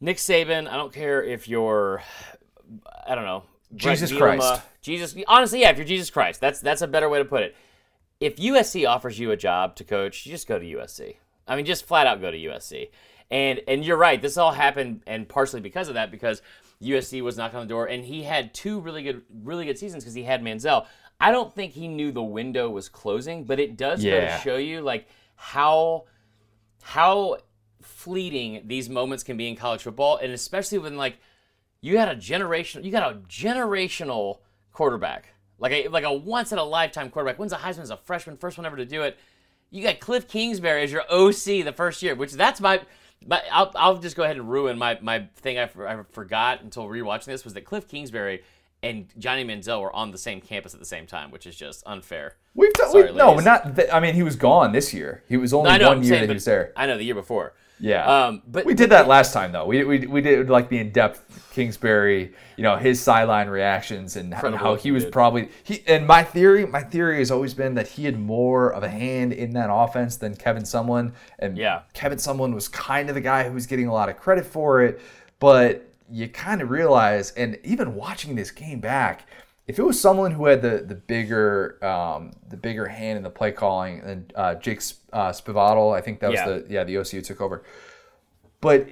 Nick 0.00 0.16
Saban. 0.18 0.68
I 0.68 0.76
don't 0.76 0.92
care 0.92 1.22
if 1.22 1.48
you're, 1.48 2.02
I 3.06 3.14
don't 3.14 3.24
know, 3.24 3.44
Bret 3.70 3.80
Jesus 3.80 4.12
Bielema. 4.12 4.18
Christ. 4.38 4.62
Jesus. 4.82 5.16
Honestly, 5.28 5.60
yeah. 5.60 5.70
If 5.70 5.76
you're 5.78 5.86
Jesus 5.86 6.10
Christ, 6.10 6.40
that's 6.40 6.60
that's 6.60 6.82
a 6.82 6.86
better 6.88 7.08
way 7.08 7.18
to 7.18 7.24
put 7.24 7.42
it. 7.42 7.56
If 8.20 8.36
USC 8.36 8.88
offers 8.88 9.18
you 9.18 9.30
a 9.32 9.36
job 9.36 9.74
to 9.76 9.84
coach, 9.84 10.26
you 10.26 10.32
just 10.32 10.46
go 10.46 10.58
to 10.58 10.64
USC. 10.64 11.16
I 11.48 11.56
mean, 11.56 11.64
just 11.64 11.84
flat 11.86 12.06
out 12.06 12.20
go 12.20 12.30
to 12.30 12.36
USC. 12.38 12.90
And 13.30 13.60
and 13.66 13.84
you're 13.84 13.96
right. 13.96 14.20
This 14.20 14.36
all 14.36 14.52
happened, 14.52 15.02
and 15.06 15.28
partially 15.28 15.60
because 15.60 15.88
of 15.88 15.94
that, 15.94 16.10
because 16.10 16.42
USC 16.82 17.22
was 17.22 17.36
knocking 17.36 17.58
on 17.60 17.66
the 17.66 17.70
door, 17.70 17.86
and 17.86 18.04
he 18.04 18.22
had 18.24 18.52
two 18.54 18.80
really 18.80 19.02
good, 19.02 19.22
really 19.42 19.64
good 19.64 19.78
seasons 19.78 20.02
because 20.04 20.14
he 20.14 20.22
had 20.24 20.42
Manziel. 20.42 20.86
I 21.20 21.30
don't 21.30 21.54
think 21.54 21.72
he 21.72 21.86
knew 21.88 22.10
the 22.12 22.22
window 22.22 22.68
was 22.68 22.88
closing, 22.88 23.44
but 23.44 23.60
it 23.60 23.76
does 23.76 24.02
go 24.02 24.10
Yeah. 24.10 24.36
to 24.36 24.42
show 24.42 24.56
you 24.56 24.80
like 24.80 25.06
how 25.36 26.04
how 26.82 27.38
fleeting 27.80 28.62
these 28.66 28.88
moments 28.88 29.22
can 29.22 29.36
be 29.36 29.48
in 29.48 29.56
college 29.56 29.82
football, 29.82 30.16
and 30.16 30.32
especially 30.32 30.78
when 30.78 30.96
like 30.96 31.16
you 31.80 31.98
had 31.98 32.08
a 32.08 32.16
generation, 32.16 32.82
you 32.84 32.90
got 32.90 33.12
a 33.12 33.16
generational 33.28 34.38
quarterback, 34.72 35.26
like 35.58 35.72
a 35.72 35.88
like 35.88 36.04
a 36.04 36.12
once 36.12 36.52
in 36.52 36.58
a 36.58 36.64
lifetime 36.64 37.10
quarterback. 37.10 37.38
Wins 37.38 37.52
a 37.52 37.56
Heisman 37.58 37.82
as 37.82 37.90
a 37.90 37.96
freshman, 37.96 38.36
first 38.36 38.58
one 38.58 38.66
ever 38.66 38.76
to 38.76 38.84
do 38.86 39.02
it. 39.02 39.16
You 39.70 39.82
got 39.82 40.00
Cliff 40.00 40.28
Kingsbury 40.28 40.82
as 40.82 40.92
your 40.92 41.02
OC 41.10 41.62
the 41.64 41.72
first 41.74 42.02
year, 42.02 42.14
which 42.14 42.32
that's 42.32 42.60
my. 42.60 42.80
But 43.26 43.44
I'll, 43.50 43.72
I'll 43.76 43.96
just 43.98 44.16
go 44.16 44.22
ahead 44.22 44.36
and 44.36 44.50
ruin 44.50 44.78
my, 44.78 44.98
my 45.00 45.28
thing 45.36 45.58
I, 45.58 45.66
for- 45.66 45.86
I 45.88 46.02
forgot 46.10 46.62
until 46.62 46.86
rewatching 46.88 47.26
this 47.26 47.44
was 47.44 47.54
that 47.54 47.64
Cliff 47.64 47.88
Kingsbury 47.88 48.42
and 48.82 49.06
Johnny 49.18 49.44
Manziel 49.44 49.80
were 49.80 49.94
on 49.94 50.10
the 50.10 50.18
same 50.18 50.40
campus 50.40 50.74
at 50.74 50.80
the 50.80 50.86
same 50.86 51.06
time, 51.06 51.30
which 51.30 51.46
is 51.46 51.54
just 51.54 51.82
unfair. 51.86 52.34
We've 52.54 52.72
done, 52.72 52.90
Sorry, 52.90 53.12
we, 53.12 53.16
no, 53.18 53.30
ladies. 53.30 53.44
not. 53.44 53.76
Th- 53.76 53.88
I 53.92 54.00
mean, 54.00 54.14
he 54.14 54.22
was 54.22 54.36
gone 54.36 54.72
this 54.72 54.92
year. 54.92 55.22
He 55.28 55.36
was 55.36 55.54
only 55.54 55.70
I 55.70 55.78
know, 55.78 55.88
one 55.88 56.02
year 56.02 56.10
saying, 56.14 56.22
that 56.22 56.28
he 56.28 56.34
was 56.34 56.44
there. 56.44 56.72
I 56.76 56.86
know 56.86 56.96
the 56.98 57.04
year 57.04 57.14
before. 57.14 57.54
Yeah. 57.80 58.04
Um, 58.26 58.42
but 58.46 58.64
we 58.64 58.74
did 58.74 58.90
that 58.90 59.08
last 59.08 59.32
time 59.32 59.50
though. 59.52 59.66
We, 59.66 59.82
we, 59.84 60.06
we 60.06 60.20
did 60.20 60.48
like 60.48 60.68
the 60.68 60.78
in-depth 60.78 61.50
Kingsbury, 61.52 62.32
you 62.56 62.62
know, 62.62 62.76
his 62.76 63.00
sideline 63.00 63.48
reactions 63.48 64.16
and 64.16 64.32
how, 64.32 64.38
Incredible 64.38 64.58
how 64.64 64.70
what 64.72 64.80
he 64.82 64.92
was 64.92 65.04
probably 65.04 65.48
he 65.64 65.82
and 65.86 66.06
my 66.06 66.22
theory, 66.22 66.64
my 66.64 66.82
theory 66.82 67.18
has 67.18 67.30
always 67.30 67.54
been 67.54 67.74
that 67.74 67.88
he 67.88 68.04
had 68.04 68.18
more 68.18 68.72
of 68.72 68.82
a 68.82 68.88
hand 68.88 69.32
in 69.32 69.52
that 69.54 69.68
offense 69.70 70.16
than 70.16 70.36
Kevin 70.36 70.62
Sumlin 70.62 71.12
and 71.40 71.58
Yeah. 71.58 71.82
Kevin 71.92 72.18
Sumlin 72.18 72.54
was 72.54 72.68
kind 72.68 73.08
of 73.08 73.14
the 73.14 73.20
guy 73.20 73.48
who 73.48 73.52
was 73.52 73.66
getting 73.66 73.88
a 73.88 73.92
lot 73.92 74.08
of 74.08 74.16
credit 74.16 74.46
for 74.46 74.82
it, 74.82 75.00
but 75.40 75.88
you 76.10 76.28
kind 76.28 76.62
of 76.62 76.70
realize 76.70 77.32
and 77.32 77.58
even 77.64 77.94
watching 77.94 78.36
this 78.36 78.50
game 78.50 78.80
back, 78.80 79.26
if 79.66 79.78
it 79.78 79.82
was 79.82 80.00
someone 80.00 80.32
who 80.32 80.46
had 80.46 80.62
the 80.62 80.84
the 80.86 80.94
bigger 80.94 81.78
um, 81.84 82.32
the 82.48 82.56
bigger 82.56 82.86
hand 82.86 83.16
in 83.16 83.22
the 83.22 83.30
play 83.30 83.52
calling 83.52 84.00
and 84.00 84.32
uh, 84.36 84.54
Jake 84.56 84.82
uh, 85.12 85.32
I 85.90 86.00
think 86.00 86.20
that 86.20 86.30
was 86.30 86.40
Yeah. 86.40 86.48
the 86.48 86.66
yeah 86.68 86.84
the 86.84 86.98
OC 86.98 87.08
who 87.08 87.20
took 87.20 87.40
over 87.40 87.62
but 88.60 88.88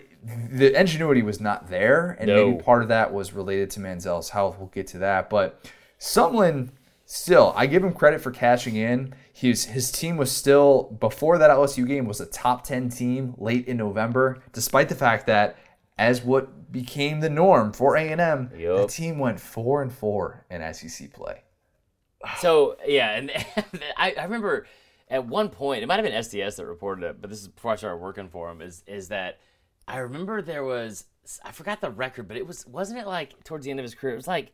the 0.52 0.78
ingenuity 0.78 1.22
was 1.22 1.40
not 1.40 1.70
there, 1.70 2.16
and 2.20 2.28
No. 2.28 2.50
maybe 2.50 2.62
part 2.62 2.83
of 2.83 2.88
that 2.88 3.11
was 3.12 3.33
related 3.33 3.70
to 3.70 3.80
Manziel's 3.80 4.28
health. 4.30 4.59
We'll 4.59 4.68
get 4.68 4.87
to 4.88 4.98
that, 4.98 5.30
but 5.30 5.64
Sumlin 5.98 6.70
still, 7.06 7.54
I 7.56 7.66
give 7.66 7.83
him 7.83 7.92
credit 7.94 8.20
for 8.20 8.30
cashing 8.30 8.76
in. 8.76 9.14
His 9.33 9.64
his 9.66 9.90
team 9.90 10.16
was 10.18 10.30
still 10.30 10.94
before 11.00 11.38
that 11.38 11.50
LSU 11.50 11.87
game 11.87 12.04
was 12.06 12.20
a 12.20 12.26
top 12.26 12.64
ten 12.64 12.90
team 12.90 13.35
late 13.38 13.66
in 13.66 13.76
November, 13.78 14.42
despite 14.52 14.88
the 14.90 14.94
fact 14.94 15.26
that 15.26 15.56
as 16.01 16.23
what 16.25 16.73
became 16.73 17.21
the 17.21 17.29
norm 17.29 17.73
for 17.73 17.95
A 17.95 18.11
and 18.11 18.23
M, 18.23 18.51
the 18.85 18.87
team 18.87 19.19
went 19.19 19.39
four 19.39 19.83
and 19.83 19.93
four 19.93 20.47
in 20.51 20.73
SEC 20.75 21.13
play. 21.13 21.43
So 22.39 22.77
yeah, 22.87 23.11
and 23.17 23.31
I, 23.97 24.15
I 24.19 24.25
remember 24.25 24.67
at 25.09 25.27
one 25.27 25.51
point 25.51 25.83
it 25.83 25.87
might 25.87 25.97
have 25.97 26.05
been 26.05 26.15
SDS 26.15 26.57
that 26.57 26.67
reported 26.67 27.05
it, 27.05 27.21
but 27.21 27.29
this 27.29 27.41
is 27.41 27.49
before 27.49 27.73
I 27.73 27.77
started 27.77 27.97
working 27.99 28.29
for 28.29 28.51
him. 28.51 28.63
Is 28.63 28.83
is 28.87 29.09
that 29.09 29.41
I 29.87 29.99
remember 29.99 30.43
there 30.43 30.65
was 30.65 31.05
I 31.45 31.53
forgot 31.53 31.81
the 31.81 31.91
record, 31.91 32.29
but 32.29 32.37
it 32.39 32.47
was 32.47 32.67
wasn't 32.67 33.01
it 33.01 33.07
like 33.07 33.43
towards 33.45 33.65
the 33.65 33.71
end 33.71 33.81
of 33.81 33.85
his 33.85 33.95
career? 33.95 34.15
It 34.15 34.17
was 34.17 34.29
like 34.29 34.53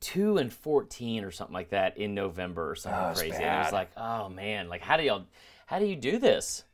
two 0.00 0.38
and 0.38 0.52
fourteen 0.52 1.24
or 1.24 1.30
something 1.30 1.54
like 1.54 1.70
that 1.70 1.98
in 1.98 2.14
November 2.14 2.70
or 2.70 2.74
something 2.74 3.00
Oh, 3.00 3.12
crazy. 3.14 3.42
And 3.42 3.60
it 3.60 3.64
was 3.64 3.72
like, 3.72 3.90
oh 3.96 4.28
man, 4.28 4.68
like 4.68 4.82
how 4.82 4.96
do 4.96 5.04
y'all 5.04 5.24
how 5.66 5.78
do 5.78 5.86
you 5.86 5.96
do 5.96 6.18
this? 6.18 6.64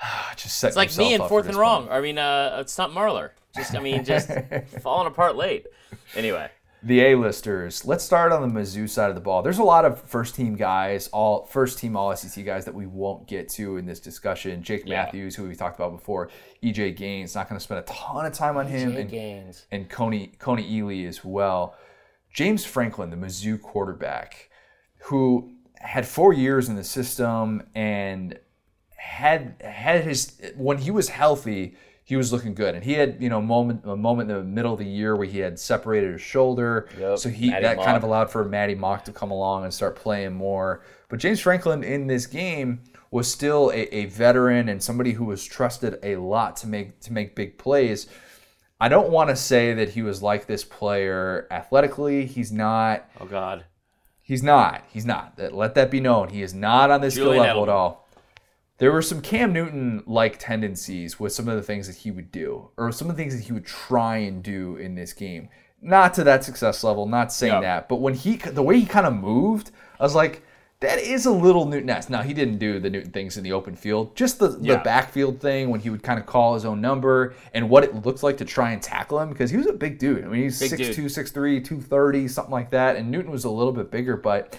Just 0.36 0.58
set 0.58 0.68
It's 0.68 0.76
like 0.76 0.96
me 0.96 1.14
and 1.14 1.24
fourth 1.24 1.48
and 1.48 1.56
wrong. 1.56 1.88
I 1.90 2.00
mean, 2.00 2.18
uh, 2.18 2.64
not 2.78 2.90
Marler. 2.90 3.30
Just 3.54 3.74
I 3.74 3.80
mean, 3.80 4.04
just 4.04 4.30
falling 4.82 5.06
apart 5.06 5.34
late. 5.36 5.66
Anyway. 6.14 6.50
the 6.82 7.00
A-listers. 7.00 7.84
Let's 7.84 8.04
start 8.04 8.30
on 8.30 8.42
the 8.42 8.60
Mizzou 8.60 8.88
side 8.88 9.08
of 9.08 9.16
the 9.16 9.20
ball. 9.20 9.42
There's 9.42 9.58
a 9.58 9.64
lot 9.64 9.84
of 9.84 10.00
first-team 10.02 10.54
guys, 10.54 11.08
all 11.08 11.46
first-team 11.46 11.96
All 11.96 12.14
SEC 12.14 12.44
guys 12.44 12.64
that 12.66 12.74
we 12.74 12.86
won't 12.86 13.26
get 13.26 13.48
to 13.50 13.78
in 13.78 13.86
this 13.86 13.98
discussion. 13.98 14.62
Jake 14.62 14.82
Yeah. 14.86 15.04
Matthews, 15.04 15.34
who 15.34 15.48
we 15.48 15.56
talked 15.56 15.76
about 15.76 15.92
before, 15.92 16.28
EJ 16.62 16.96
Gaines. 16.96 17.34
Not 17.34 17.48
going 17.48 17.58
to 17.58 17.64
spend 17.64 17.80
a 17.80 17.82
ton 17.84 18.26
of 18.26 18.32
time 18.32 18.56
on 18.56 18.66
him, 18.68 18.92
Jay 18.92 19.00
and, 19.00 19.10
Gaines. 19.10 19.66
and 19.72 19.90
Kony 19.90 20.36
Kony 20.38 20.70
Ealy 20.70 21.08
as 21.08 21.24
well. 21.24 21.74
James 22.32 22.64
Franklin, 22.64 23.10
the 23.10 23.16
Mizzou 23.16 23.60
quarterback, 23.60 24.50
who 25.04 25.50
had 25.80 26.06
four 26.06 26.32
years 26.32 26.68
in 26.68 26.76
the 26.76 26.84
system 26.84 27.62
and 27.74 28.38
had 28.98 29.54
had 29.62 30.04
his 30.04 30.38
when 30.56 30.78
he 30.78 30.90
was 30.90 31.08
healthy, 31.08 31.76
he 32.04 32.16
was 32.16 32.32
looking 32.32 32.54
good, 32.54 32.74
and 32.74 32.84
he 32.84 32.94
had 32.94 33.16
you 33.20 33.28
know 33.28 33.40
moment 33.40 33.82
a 33.84 33.96
moment 33.96 34.30
in 34.30 34.36
the 34.36 34.44
middle 34.44 34.72
of 34.72 34.78
the 34.78 34.84
year 34.84 35.16
where 35.16 35.26
he 35.26 35.38
had 35.38 35.58
separated 35.58 36.12
his 36.12 36.20
shoulder, 36.20 36.88
Yep, 36.98 37.18
so 37.18 37.28
he 37.28 37.50
Maty 37.50 37.62
that 37.62 37.78
kind 37.78 37.96
of 37.96 38.02
allowed 38.02 38.30
for 38.30 38.44
Maty 38.44 38.74
Mauk 38.74 39.04
to 39.04 39.12
come 39.12 39.30
along 39.30 39.64
and 39.64 39.72
start 39.72 39.96
playing 39.96 40.34
more. 40.34 40.82
But 41.08 41.20
James 41.20 41.40
Franklin 41.40 41.82
in 41.82 42.06
this 42.06 42.26
game 42.26 42.80
was 43.10 43.30
still 43.30 43.70
a, 43.70 43.94
a 43.94 44.06
veteran 44.06 44.68
and 44.68 44.82
somebody 44.82 45.12
who 45.12 45.24
was 45.24 45.44
trusted 45.44 45.98
a 46.02 46.16
lot 46.16 46.56
to 46.56 46.66
make 46.66 47.00
to 47.00 47.12
make 47.12 47.34
big 47.34 47.56
plays. 47.56 48.08
I 48.80 48.88
don't 48.88 49.10
want 49.10 49.30
to 49.30 49.36
say 49.36 49.74
that 49.74 49.90
he 49.90 50.02
was 50.02 50.22
like 50.22 50.46
this 50.46 50.64
player 50.64 51.46
athletically. 51.50 52.26
He's 52.26 52.52
not. 52.52 53.08
Oh 53.20 53.26
God. 53.26 53.64
He's 54.22 54.42
not. 54.42 54.84
He's 54.92 55.06
not. 55.06 55.38
Let 55.52 55.74
that 55.74 55.90
be 55.90 56.00
known. 56.00 56.28
He 56.28 56.42
is 56.42 56.52
not 56.52 56.90
on 56.90 57.00
this 57.00 57.14
skill 57.14 57.26
Julian 57.26 57.44
level 57.44 57.62
at 57.62 57.68
all. 57.70 58.07
There 58.78 58.92
were 58.92 59.02
some 59.02 59.20
Cam 59.20 59.52
Newton 59.52 60.02
like 60.06 60.38
tendencies 60.38 61.18
with 61.18 61.32
some 61.32 61.48
of 61.48 61.56
the 61.56 61.62
things 61.62 61.86
that 61.88 61.96
he 61.96 62.10
would 62.10 62.30
do, 62.30 62.70
or 62.76 62.92
some 62.92 63.10
of 63.10 63.16
the 63.16 63.22
things 63.22 63.36
that 63.36 63.42
he 63.44 63.52
would 63.52 63.66
try 63.66 64.18
and 64.18 64.42
do 64.42 64.76
in 64.76 64.94
this 64.94 65.12
game. 65.12 65.48
Not 65.82 66.14
to 66.14 66.24
that 66.24 66.44
success 66.44 66.82
level. 66.84 67.06
Not 67.06 67.32
saying 67.32 67.54
Yeah. 67.54 67.60
that, 67.60 67.88
but 67.88 67.96
when 67.96 68.14
he, 68.14 68.36
the 68.36 68.62
way 68.62 68.78
he 68.78 68.86
kind 68.86 69.06
of 69.06 69.14
moved, 69.14 69.70
I 69.98 70.02
was 70.04 70.14
like, 70.14 70.42
that 70.80 71.00
is 71.00 71.26
a 71.26 71.32
little 71.32 71.66
Newton-esque. 71.66 72.08
Now 72.08 72.22
he 72.22 72.32
didn't 72.32 72.58
do 72.58 72.78
the 72.78 72.88
Newton 72.88 73.10
things 73.10 73.36
in 73.36 73.42
the 73.42 73.50
open 73.52 73.74
field, 73.74 74.14
just 74.14 74.38
the, 74.38 74.56
Yeah. 74.60 74.74
the 74.76 74.84
backfield 74.84 75.40
thing 75.40 75.70
when 75.70 75.80
he 75.80 75.90
would 75.90 76.04
kind 76.04 76.20
of 76.20 76.26
call 76.26 76.54
his 76.54 76.64
own 76.64 76.80
number 76.80 77.34
and 77.52 77.68
what 77.68 77.82
it 77.82 78.06
looked 78.06 78.22
like 78.22 78.36
to 78.36 78.44
try 78.44 78.70
and 78.70 78.80
tackle 78.80 79.18
him 79.20 79.28
because 79.28 79.50
he 79.50 79.56
was 79.56 79.66
a 79.66 79.72
big 79.72 79.98
dude. 79.98 80.24
I 80.24 80.28
mean, 80.28 80.42
he's 80.44 80.60
Big 80.60 80.70
6'2", 80.78 81.06
6'3", 81.06 81.64
230, 81.64 82.28
something 82.28 82.52
like 82.52 82.70
that, 82.70 82.94
and 82.94 83.10
Newton 83.10 83.32
was 83.32 83.42
a 83.44 83.50
little 83.50 83.72
bit 83.72 83.90
bigger, 83.90 84.16
but. 84.16 84.56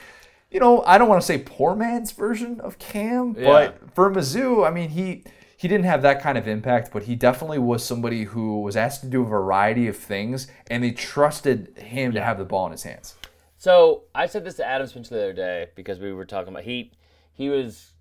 You 0.52 0.60
know, 0.60 0.84
I 0.84 0.98
don't 0.98 1.08
want 1.10 1.22
to 1.22 1.26
say 1.26 1.38
poor 1.38 1.76
man's 1.76 2.12
version 2.12 2.60
of 2.62 2.80
Cam, 2.80 3.36
Yeah. 3.38 3.46
but 3.46 3.94
for 3.94 4.10
Mizzou, 4.12 4.68
I 4.68 4.72
mean, 4.72 4.90
he 4.90 5.24
he 5.58 5.68
didn't 5.68 5.86
have 5.86 6.02
that 6.04 6.22
kind 6.22 6.38
of 6.38 6.48
impact, 6.48 6.92
but 6.94 7.04
he 7.04 7.16
definitely 7.16 7.60
was 7.60 7.84
somebody 7.84 8.24
who 8.24 8.62
was 8.62 8.78
asked 8.78 9.02
to 9.02 9.08
do 9.08 9.22
a 9.24 9.26
variety 9.26 9.88
of 9.90 9.98
things, 9.98 10.48
and 10.72 10.82
they 10.84 10.92
trusted 10.92 11.78
him 11.78 12.14
to 12.14 12.22
have 12.24 12.38
the 12.38 12.46
ball 12.46 12.66
in 12.68 12.72
his 12.72 12.84
hands. 12.84 13.16
So 13.58 14.04
I 14.16 14.26
said 14.28 14.46
this 14.46 14.56
to 14.56 14.66
Adam 14.66 14.88
Spencer 14.88 15.16
the 15.16 15.22
other 15.24 15.34
day 15.34 15.68
because 15.76 16.00
we 16.00 16.14
were 16.14 16.24
talking 16.26 16.54
about 16.54 16.64
he 16.64 16.92
he 17.34 17.50
was 17.50 17.92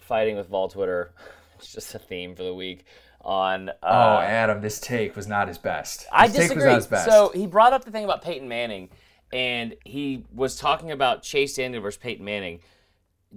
fighting 0.00 0.36
with 0.36 0.48
Vol 0.48 0.68
Twitter. 0.68 1.12
It's 1.56 1.72
just 1.72 1.94
a 1.94 2.00
theme 2.00 2.34
for 2.34 2.42
the 2.42 2.52
week 2.52 2.84
on. 3.22 3.68
Uh, 3.68 3.72
Oh, 3.82 4.18
Adam, 4.18 4.60
this 4.60 4.80
take 4.80 5.14
was 5.14 5.28
not 5.28 5.46
his 5.46 5.56
best. 5.56 6.04
I 6.12 6.26
His 6.26 6.36
was 6.36 6.48
disagree. 6.48 6.74
best. 6.90 7.06
So 7.08 7.30
he 7.32 7.46
brought 7.46 7.72
up 7.72 7.84
the 7.84 7.92
thing 7.92 8.04
about 8.04 8.22
Peyton 8.22 8.48
Manning, 8.48 8.90
and 9.34 9.74
he 9.84 10.24
was 10.32 10.56
talking 10.56 10.92
about 10.92 11.24
Chase 11.24 11.56
Daniel 11.56 11.82
versus 11.82 11.98
Peyton 11.98 12.24
Manning. 12.24 12.60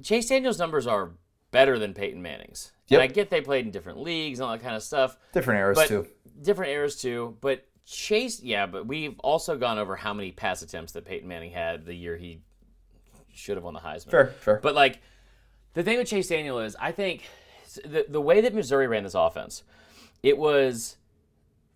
Chase 0.03 0.29
Daniel's 0.29 0.59
numbers 0.59 0.85
are 0.85 1.13
better 1.49 1.79
than 1.79 1.95
Peyton 1.95 2.21
Manning's. 2.21 2.71
Yep. 2.89 3.01
And 3.01 3.03
I 3.09 3.11
get 3.11 3.31
they 3.31 3.41
played 3.41 3.65
in 3.65 3.71
different 3.71 3.99
leagues 3.99 4.39
and 4.39 4.45
all 4.45 4.51
that 4.51 4.61
kind 4.61 4.75
of 4.75 4.83
stuff. 4.83 5.17
different 5.33 5.59
eras 5.59 5.87
too. 5.87 6.07
different 6.41 6.71
eras 6.71 7.01
too. 7.01 7.35
But 7.41 7.65
Chase, 7.87 8.43
yeah, 8.43 8.67
but 8.67 8.85
we've 8.85 9.19
also 9.19 9.57
gone 9.57 9.79
over 9.79 9.95
how 9.95 10.13
many 10.13 10.31
pass 10.31 10.61
attempts 10.61 10.93
that 10.93 11.03
Peyton 11.03 11.27
Manning 11.27 11.51
had 11.51 11.85
the 11.85 11.95
year 11.95 12.15
he 12.15 12.41
should 13.33 13.57
have 13.57 13.63
won 13.63 13.73
the 13.73 13.79
Heisman. 13.79 14.11
Fair, 14.11 14.27
fair. 14.39 14.59
But 14.61 14.75
like 14.75 15.01
the 15.73 15.81
thing 15.81 15.97
with 15.97 16.07
Chase 16.07 16.27
Daniel 16.27 16.59
is, 16.59 16.75
I 16.79 16.91
think 16.91 17.23
the 17.83 18.05
the 18.07 18.21
way 18.21 18.41
that 18.41 18.53
Missouri 18.53 18.85
ran 18.85 19.03
this 19.03 19.15
offense, 19.15 19.63
it 20.21 20.37
was 20.37 20.96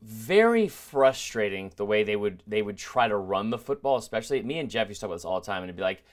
very 0.02 0.68
frustrating 0.68 1.72
the 1.76 1.86
way 1.86 2.04
they 2.04 2.16
would 2.16 2.44
they 2.48 2.62
would 2.62 2.78
try 2.78 3.08
to 3.08 3.16
run 3.16 3.50
the 3.50 3.58
football. 3.58 3.98
Especially 3.98 4.42
me 4.42 4.60
and 4.60 4.70
Jeff 4.70 4.88
used 4.88 5.00
to 5.00 5.06
talk 5.06 5.10
about 5.10 5.16
this 5.16 5.26
all 5.26 5.40
the 5.40 5.46
time, 5.46 5.64
and 5.64 5.66
it'd 5.66 5.76
be 5.76 5.84
like. 5.84 6.04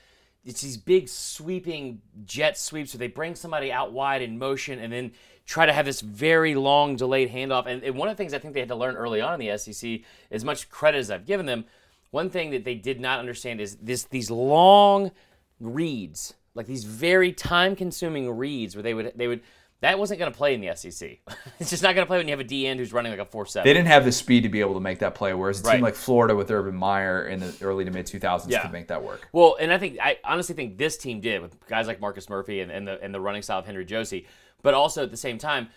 It's 0.45 0.61
these 0.61 0.77
big 0.77 1.09
sweeping 1.09 2.01
jet 2.23 2.57
sweeps 2.57 2.93
where 2.93 2.99
they 2.99 3.07
bring 3.07 3.35
somebody 3.35 3.73
out 3.73 3.91
wide 3.91 4.21
in 4.21 4.39
motion 4.39 4.79
and 4.79 4.91
then 4.91 5.11
try 5.45 5.65
to 5.65 5.73
have 5.73 5.85
this 5.85 5.99
very 5.99 6.55
long 6.55 6.95
delayed 6.95 7.29
handoff. 7.29 7.65
And, 7.65 7.83
and 7.83 7.97
one 7.97 8.07
of 8.07 8.15
the 8.15 8.23
things 8.23 8.33
I 8.33 8.39
think 8.39 8.53
they 8.53 8.61
had 8.61 8.69
to 8.69 8.75
learn 8.75 8.95
early 8.95 9.19
on 9.19 9.33
in 9.33 9.45
the 9.45 9.57
SEC, 9.57 10.01
as 10.31 10.45
much 10.45 10.69
credit 10.69 10.99
as 10.99 11.11
I've 11.11 11.25
given 11.25 11.45
them, 11.45 11.65
one 12.11 12.29
thing 12.29 12.51
that 12.51 12.63
they 12.63 12.75
did 12.75 13.01
not 13.01 13.19
understand 13.19 13.59
is 13.59 13.75
this 13.77 14.03
these 14.05 14.31
long 14.31 15.11
reads, 15.59 16.35
like 16.53 16.67
these 16.67 16.83
very 16.83 17.31
time 17.33 17.75
consuming 17.75 18.31
reads 18.31 18.75
where 18.75 18.83
they 18.83 18.93
would 18.93 19.11
they 19.15 19.27
would 19.27 19.41
that 19.81 19.97
wasn't 19.97 20.19
going 20.19 20.31
to 20.31 20.37
play 20.37 20.53
in 20.53 20.61
the 20.61 20.75
SEC. 20.75 21.19
it's 21.59 21.69
just 21.69 21.81
not 21.83 21.95
going 21.95 22.05
to 22.05 22.07
play 22.07 22.17
when 22.17 22.27
you 22.27 22.33
have 22.33 22.39
a 22.39 22.43
D 22.45 22.67
end 22.67 22.79
who's 22.79 22.91
running 22.91 23.11
like 23.11 23.21
a 23.21 23.25
four 23.25 23.45
seven. 23.45 23.67
They 23.67 23.73
didn't 23.73 23.87
have 23.87 24.03
the 24.05 24.11
speed 24.11 24.43
to 24.43 24.49
be 24.49 24.59
able 24.59 24.73
to 24.73 24.79
make 24.79 24.99
that 24.99 25.15
play, 25.15 25.33
whereas 25.33 25.61
a 25.61 25.71
team 25.71 25.81
like 25.81 25.95
Florida 25.95 26.35
with 26.35 26.51
Urban 26.51 26.75
Meyer 26.75 27.27
in 27.27 27.39
the 27.39 27.55
early 27.61 27.85
to 27.85 27.91
mid 27.91 28.05
2000s 28.05 28.49
Yeah. 28.49 28.61
could 28.61 28.71
make 28.71 28.87
that 28.87 29.03
work. 29.03 29.27
Well, 29.31 29.57
and 29.59 29.71
I 29.71 29.77
think 29.77 29.97
I 30.01 30.17
honestly 30.23 30.55
think 30.55 30.77
this 30.77 30.97
team 30.97 31.21
did 31.21 31.41
with 31.41 31.65
guys 31.67 31.87
like 31.87 32.01
Marcus 32.01 32.29
Murphy 32.29 32.61
and, 32.61 32.71
and 32.71 32.87
the 32.87 33.01
and 33.01 33.13
the 33.13 33.21
running 33.21 33.41
style 33.41 33.59
of 33.59 33.65
Henry 33.65 33.85
Josey, 33.85 34.27
but 34.61 34.73
also 34.73 35.03
at 35.03 35.11
the 35.11 35.17
same 35.17 35.37
time, 35.37 35.69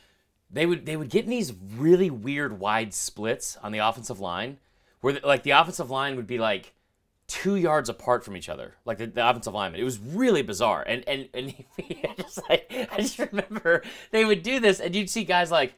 they 0.50 0.66
would 0.66 0.84
they 0.84 0.96
would 0.96 1.08
get 1.08 1.24
in 1.24 1.30
these 1.30 1.52
really 1.76 2.10
weird 2.10 2.58
wide 2.58 2.92
splits 2.92 3.56
on 3.62 3.72
the 3.72 3.78
offensive 3.78 4.20
line, 4.20 4.58
where 5.00 5.14
the, 5.14 5.26
like 5.26 5.44
the 5.44 5.50
offensive 5.52 5.90
line 5.90 6.16
would 6.16 6.26
be 6.26 6.38
like 6.38 6.72
two 7.32 7.56
yards 7.56 7.88
apart 7.88 8.26
from 8.26 8.36
each 8.36 8.50
other, 8.50 8.74
like 8.84 8.98
the, 8.98 9.06
the 9.06 9.26
offensive 9.26 9.54
lineman. 9.54 9.80
It 9.80 9.84
was 9.84 9.98
really 9.98 10.42
bizarre, 10.42 10.84
and 10.86 11.02
and 11.08 11.30
and 11.32 11.54
just 12.18 12.38
like 12.46 12.70
I 12.92 12.98
just 12.98 13.18
remember 13.18 13.82
they 14.10 14.26
would 14.26 14.42
do 14.42 14.60
this, 14.60 14.80
and 14.80 14.94
you'd 14.94 15.08
see 15.08 15.24
guys 15.24 15.50
like 15.50 15.72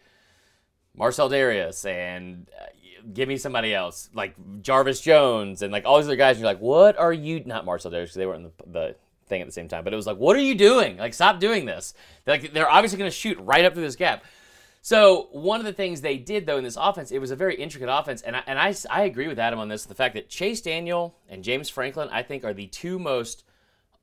Marcell 0.96 1.30
Dareus 1.30 1.88
and 1.88 2.48
uh, 2.60 2.66
give 3.12 3.28
me 3.28 3.36
somebody 3.36 3.72
else 3.72 4.10
like 4.14 4.34
Jarvis 4.62 5.00
Jones 5.00 5.62
and 5.62 5.72
like 5.72 5.84
all 5.84 5.98
these 5.98 6.08
other 6.08 6.16
guys. 6.16 6.36
And 6.36 6.42
you're 6.42 6.52
like, 6.52 6.60
what 6.60 6.98
are 6.98 7.12
you? 7.12 7.44
Not 7.46 7.64
Marcell 7.64 7.92
Dareus 7.92 8.06
because 8.06 8.14
they 8.16 8.26
weren't 8.26 8.46
in 8.46 8.50
the, 8.56 8.70
the 8.72 8.96
thing 9.28 9.40
at 9.40 9.46
the 9.46 9.52
same 9.52 9.68
time, 9.68 9.84
but 9.84 9.92
it 9.92 9.96
was 9.96 10.08
like, 10.08 10.16
what 10.16 10.34
are 10.34 10.40
you 10.40 10.56
doing? 10.56 10.96
Like, 10.96 11.14
stop 11.14 11.38
doing 11.38 11.66
this. 11.66 11.94
They're 12.24 12.34
like 12.36 12.52
they're 12.52 12.68
obviously 12.68 12.98
going 12.98 13.10
to 13.10 13.16
shoot 13.16 13.38
right 13.38 13.64
up 13.64 13.74
through 13.74 13.84
this 13.84 13.94
gap. 13.94 14.24
So 14.84 15.28
one 15.32 15.60
of 15.60 15.64
the 15.64 15.72
things 15.72 16.02
they 16.02 16.18
did 16.18 16.44
though 16.44 16.58
in 16.58 16.62
this 16.62 16.76
offense, 16.78 17.10
it 17.10 17.18
was 17.18 17.30
a 17.30 17.36
very 17.36 17.54
intricate 17.54 17.88
offense, 17.90 18.20
and 18.20 18.36
I, 18.36 18.42
and 18.46 18.58
I, 18.58 18.74
I 18.90 19.04
agree 19.04 19.28
with 19.28 19.38
Adam 19.38 19.58
on 19.58 19.68
this. 19.68 19.86
The 19.86 19.94
fact 19.94 20.14
that 20.14 20.28
Chase 20.28 20.60
Daniel 20.60 21.16
and 21.26 21.42
James 21.42 21.70
Franklin, 21.70 22.10
I 22.12 22.22
think, 22.22 22.44
are 22.44 22.52
the 22.52 22.66
two 22.66 22.98
most 22.98 23.44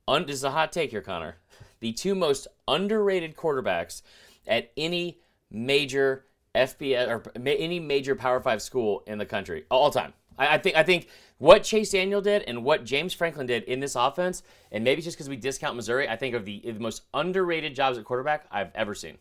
un, 0.08 0.26
this 0.26 0.34
is 0.34 0.42
a 0.42 0.50
hot 0.50 0.72
take 0.72 0.90
here, 0.90 1.00
Connor. 1.00 1.36
The 1.78 1.92
two 1.92 2.14
most 2.14 2.46
underrated 2.68 3.36
quarterbacks 3.36 4.02
at 4.46 4.70
any 4.76 5.18
major 5.50 6.26
FBS 6.54 7.08
or 7.08 7.22
any 7.36 7.80
major 7.80 8.14
Power 8.14 8.40
Five 8.40 8.62
school 8.62 9.02
in 9.06 9.18
the 9.18 9.26
country 9.26 9.64
all 9.68 9.90
time. 9.90 10.12
I, 10.38 10.54
I 10.54 10.58
think 10.58 10.76
I 10.76 10.82
think 10.84 11.08
what 11.38 11.62
Chase 11.64 11.90
Daniel 11.90 12.20
did 12.20 12.42
and 12.42 12.64
what 12.64 12.84
James 12.84 13.14
Franklin 13.14 13.46
did 13.46 13.64
in 13.64 13.78
this 13.80 13.96
offense, 13.96 14.42
and 14.72 14.82
maybe 14.82 15.02
just 15.02 15.16
because 15.16 15.28
we 15.28 15.36
discount 15.36 15.76
Missouri, 15.76 16.08
I 16.08 16.16
think 16.16 16.34
are 16.34 16.40
the, 16.40 16.60
the 16.64 16.72
most 16.74 17.02
underrated 17.14 17.74
jobs 17.74 17.98
at 17.98 18.04
quarterback 18.04 18.46
I've 18.50 18.72
ever 18.74 18.94
seen. 18.94 19.18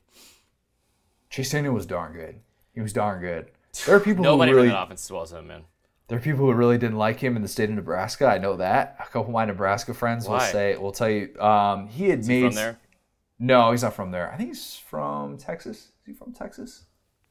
Chase 1.31 1.49
Daniel 1.49 1.73
was 1.73 1.85
darn 1.87 2.13
good. 2.13 2.39
He 2.75 2.81
was 2.81 2.93
darn 2.93 3.21
good. 3.21 3.47
There 3.85 3.95
are 3.95 3.99
people 3.99 4.23
Nobody 4.23 4.51
who 4.51 4.57
ran 4.57 4.63
really 4.65 4.73
that 4.75 4.83
offense 4.83 5.05
as 5.05 5.11
well 5.11 5.21
as 5.23 5.31
him, 5.31 5.47
man. 5.47 5.63
there 6.07 6.17
are 6.17 6.21
people 6.21 6.45
who 6.45 6.53
really 6.53 6.77
didn't 6.77 6.97
like 6.97 7.19
him 7.19 7.35
in 7.35 7.41
the 7.41 7.47
state 7.47 7.69
of 7.69 7.75
Nebraska. 7.75 8.27
I 8.27 8.37
know 8.37 8.57
that. 8.57 8.97
A 8.99 9.03
couple 9.05 9.21
of 9.21 9.29
my 9.29 9.45
Nebraska 9.45 9.93
friends 9.93 10.27
will 10.27 10.39
say 10.41 10.75
will 10.77 10.91
tell 10.91 11.09
you 11.09 11.39
um, 11.41 11.87
he 11.87 12.09
had 12.09 12.25
made 12.27 12.43
From 12.47 12.55
there, 12.55 12.79
No, 13.39 13.71
he's 13.71 13.81
not 13.83 13.93
from 13.95 14.11
there. 14.11 14.31
I 14.31 14.35
think 14.37 14.49
he's 14.49 14.75
from 14.75 15.37
Texas. 15.37 15.77
Is 15.77 15.91
he 16.05 16.13
from 16.13 16.33
Texas? 16.33 16.83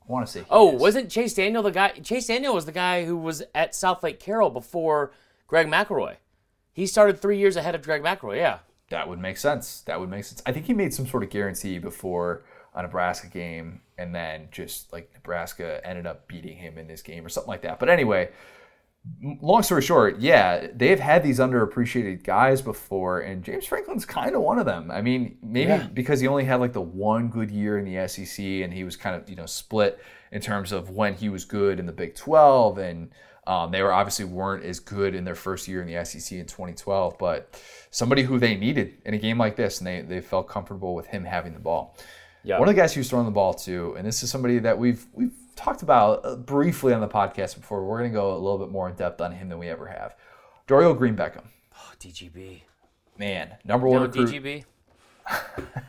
I 0.02 0.10
want 0.12 0.26
to 0.26 0.32
say. 0.32 0.40
he 0.40 0.46
Oh, 0.50 0.74
is. 0.74 0.80
wasn't 0.80 1.10
Chase 1.10 1.34
Daniel 1.34 1.62
the 1.62 1.70
guy? 1.70 1.90
Chase 1.90 2.26
Daniel 2.26 2.54
was 2.54 2.64
the 2.64 2.72
guy 2.72 3.04
who 3.04 3.16
was 3.18 3.42
at 3.54 3.74
South 3.74 4.02
Lake 4.02 4.18
Carroll 4.18 4.50
before 4.50 5.12
Greg 5.46 5.66
McElroy. 5.66 6.16
He 6.72 6.86
started 6.86 7.20
three 7.20 7.38
years 7.38 7.56
ahead 7.56 7.74
of 7.74 7.82
Greg 7.82 8.02
McElroy. 8.02 8.36
Yeah. 8.36 8.58
That 8.88 9.08
would 9.08 9.18
make 9.20 9.36
sense. 9.36 9.82
That 9.82 10.00
would 10.00 10.08
make 10.08 10.24
sense. 10.24 10.42
I 10.46 10.52
think 10.52 10.66
he 10.66 10.72
made 10.74 10.94
some 10.94 11.06
sort 11.06 11.22
of 11.22 11.28
guarantee 11.30 11.78
before 11.78 12.42
a 12.74 12.82
Nebraska 12.82 13.26
game, 13.28 13.82
and 14.00 14.14
then 14.14 14.48
just 14.50 14.92
like 14.92 15.10
Nebraska 15.14 15.80
ended 15.86 16.06
up 16.06 16.26
beating 16.26 16.56
him 16.56 16.78
in 16.78 16.88
this 16.88 17.02
game 17.02 17.24
or 17.24 17.28
something 17.28 17.48
like 17.50 17.62
that. 17.62 17.78
But 17.78 17.88
anyway, 17.90 18.30
long 19.40 19.62
story 19.62 19.82
short, 19.82 20.18
yeah, 20.20 20.68
they've 20.74 21.00
had 21.00 21.22
these 21.22 21.38
underappreciated 21.38 22.22
guys 22.22 22.60
before, 22.62 23.20
and 23.20 23.42
James 23.42 23.66
Franklin's 23.66 24.04
kind 24.04 24.34
of 24.34 24.42
one 24.42 24.58
of 24.58 24.66
them. 24.66 24.90
I 24.90 25.00
mean, 25.02 25.38
maybe 25.42 25.70
Yeah. 25.70 25.86
because 25.92 26.20
he 26.20 26.26
only 26.28 26.44
had 26.44 26.60
like 26.60 26.72
the 26.72 26.80
one 26.80 27.28
good 27.28 27.50
year 27.50 27.78
in 27.78 27.84
the 27.84 28.06
SEC, 28.08 28.44
and 28.62 28.72
he 28.72 28.84
was 28.84 28.96
kind 28.96 29.16
of 29.16 29.28
you 29.28 29.36
know 29.36 29.46
split 29.46 29.98
in 30.32 30.40
terms 30.40 30.72
of 30.72 30.90
when 30.90 31.14
he 31.14 31.28
was 31.28 31.44
good 31.44 31.78
in 31.80 31.86
the 31.86 31.92
Big 31.92 32.14
12, 32.14 32.78
and 32.78 33.10
um, 33.46 33.72
they 33.72 33.82
were 33.82 33.92
obviously 33.92 34.26
weren't 34.26 34.64
as 34.64 34.78
good 34.78 35.14
in 35.14 35.24
their 35.24 35.34
first 35.34 35.66
year 35.66 35.82
in 35.82 35.88
the 35.92 36.04
SEC 36.04 36.38
in 36.38 36.46
2012, 36.46 37.16
but 37.18 37.60
somebody 37.90 38.22
who 38.22 38.38
they 38.38 38.54
needed 38.54 38.98
in 39.04 39.14
a 39.14 39.18
game 39.18 39.38
like 39.38 39.56
this, 39.56 39.78
and 39.78 39.86
they, 39.86 40.02
they 40.02 40.20
felt 40.20 40.46
comfortable 40.46 40.94
with 40.94 41.06
him 41.06 41.24
having 41.24 41.54
the 41.54 41.58
ball. 41.58 41.96
Yeah. 42.42 42.59
One 42.59 42.68
of 42.68 42.74
the 42.74 42.81
guys 42.81 42.94
who's 42.94 43.09
throwing 43.11 43.26
the 43.26 43.33
ball 43.33 43.53
to, 43.55 43.94
and 43.96 44.07
this 44.07 44.22
is 44.22 44.31
somebody 44.31 44.59
that 44.61 44.79
we've 44.79 45.07
we've 45.12 45.33
talked 45.57 45.83
about 45.83 46.24
uh, 46.24 46.37
briefly 46.37 46.92
on 46.94 47.00
the 47.00 47.09
podcast 47.09 47.57
before. 47.57 47.85
We're 47.85 47.98
going 47.98 48.11
to 48.11 48.14
go 48.14 48.33
a 48.33 48.38
little 48.38 48.59
bit 48.59 48.70
more 48.70 48.88
in 48.88 48.94
depth 48.94 49.20
on 49.20 49.33
him 49.33 49.48
than 49.48 49.59
we 49.59 49.68
ever 49.68 49.87
have. 49.87 50.14
Dorial 50.66 50.96
Green 50.96 51.16
Beckham, 51.16 51.44
Oh, 51.76 51.92
DGB. 51.98 52.62
man, 53.18 53.57
number 53.64 53.87
one 53.87 54.00
know 54.00 54.07
recruit. 54.07 54.31
DGB? 54.31 54.64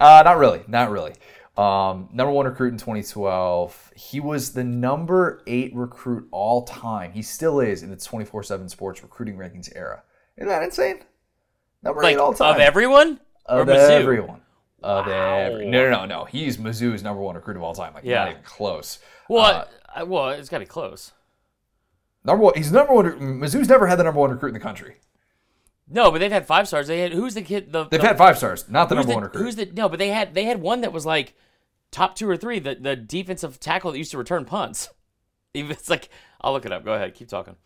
Uh, 0.00 0.20
not 0.24 0.36
really, 0.36 0.62
not 0.66 0.90
really. 0.90 1.12
Um, 1.56 2.08
number 2.12 2.32
one 2.32 2.46
recruit 2.46 2.72
in 2.72 2.78
2012. 2.78 3.92
He 3.94 4.18
was 4.18 4.52
the 4.52 4.64
number 4.64 5.42
eight 5.46 5.72
recruit 5.76 6.26
all 6.32 6.64
time. 6.64 7.12
He 7.12 7.22
still 7.22 7.60
is 7.60 7.84
in 7.84 7.90
the 7.90 7.96
24/7 7.96 8.68
Sports 8.68 9.00
recruiting 9.02 9.36
rankings 9.36 9.70
era. 9.76 10.02
Isn't 10.36 10.48
that 10.48 10.64
insane? 10.64 11.02
Number 11.84 12.02
Like 12.02 12.14
eight 12.14 12.18
all 12.18 12.34
time 12.34 12.56
of 12.56 12.60
everyone 12.60 13.20
of 13.46 13.68
everyone. 13.68 14.41
Of 14.82 15.06
Wow. 15.06 15.12
every, 15.38 15.66
no, 15.66 15.88
no, 15.90 16.00
no, 16.00 16.06
no. 16.06 16.24
He's 16.24 16.56
Mizzou's 16.56 17.02
number 17.02 17.20
one 17.22 17.34
recruit 17.36 17.56
of 17.56 17.62
all 17.62 17.74
time. 17.74 17.94
Like 17.94 18.04
Yeah. 18.04 18.24
not 18.24 18.30
even 18.30 18.42
close. 18.42 18.98
Well, 19.28 19.44
Uh, 19.44 19.64
I, 19.94 20.02
well, 20.04 20.30
it's 20.30 20.48
got 20.48 20.58
to 20.58 20.64
be 20.64 20.68
close. 20.68 21.12
Number 22.24 22.44
one. 22.44 22.54
He's 22.56 22.70
number 22.72 22.92
one. 22.94 23.04
Mizzou's 23.40 23.68
never 23.68 23.86
had 23.86 23.98
the 23.98 24.04
number 24.04 24.20
one 24.20 24.30
recruit 24.30 24.48
in 24.48 24.54
the 24.54 24.60
country. 24.60 24.96
No, 25.88 26.10
but 26.10 26.18
they've 26.20 26.32
had 26.32 26.46
five 26.46 26.68
stars. 26.68 26.86
They 26.86 27.00
had 27.00 27.12
who's 27.12 27.34
the 27.34 27.42
kid? 27.42 27.72
The 27.72 27.84
They've 27.84 28.00
the, 28.00 28.06
had 28.06 28.16
five 28.16 28.38
stars, 28.38 28.68
not 28.68 28.88
the 28.88 28.94
number 28.94 29.08
the, 29.08 29.14
one 29.14 29.22
recruit. 29.24 29.42
Who's 29.42 29.56
the 29.56 29.66
no? 29.66 29.88
But 29.88 29.98
they 29.98 30.08
had 30.08 30.32
they 30.32 30.44
had 30.44 30.60
one 30.62 30.80
that 30.82 30.92
was 30.92 31.04
like 31.04 31.34
top 31.90 32.14
two 32.14 32.28
or 32.30 32.36
three. 32.36 32.58
The 32.60 32.76
the 32.76 32.96
defensive 32.96 33.58
tackle 33.60 33.90
that 33.92 33.98
used 33.98 34.12
to 34.12 34.18
return 34.18 34.44
punts. 34.44 34.88
Even 35.54 35.72
it's 35.72 35.90
like 35.90 36.08
I'll 36.40 36.52
look 36.52 36.64
it 36.64 36.72
up. 36.72 36.84
Go 36.84 36.94
ahead, 36.94 37.14
keep 37.14 37.28
talking. 37.28 37.56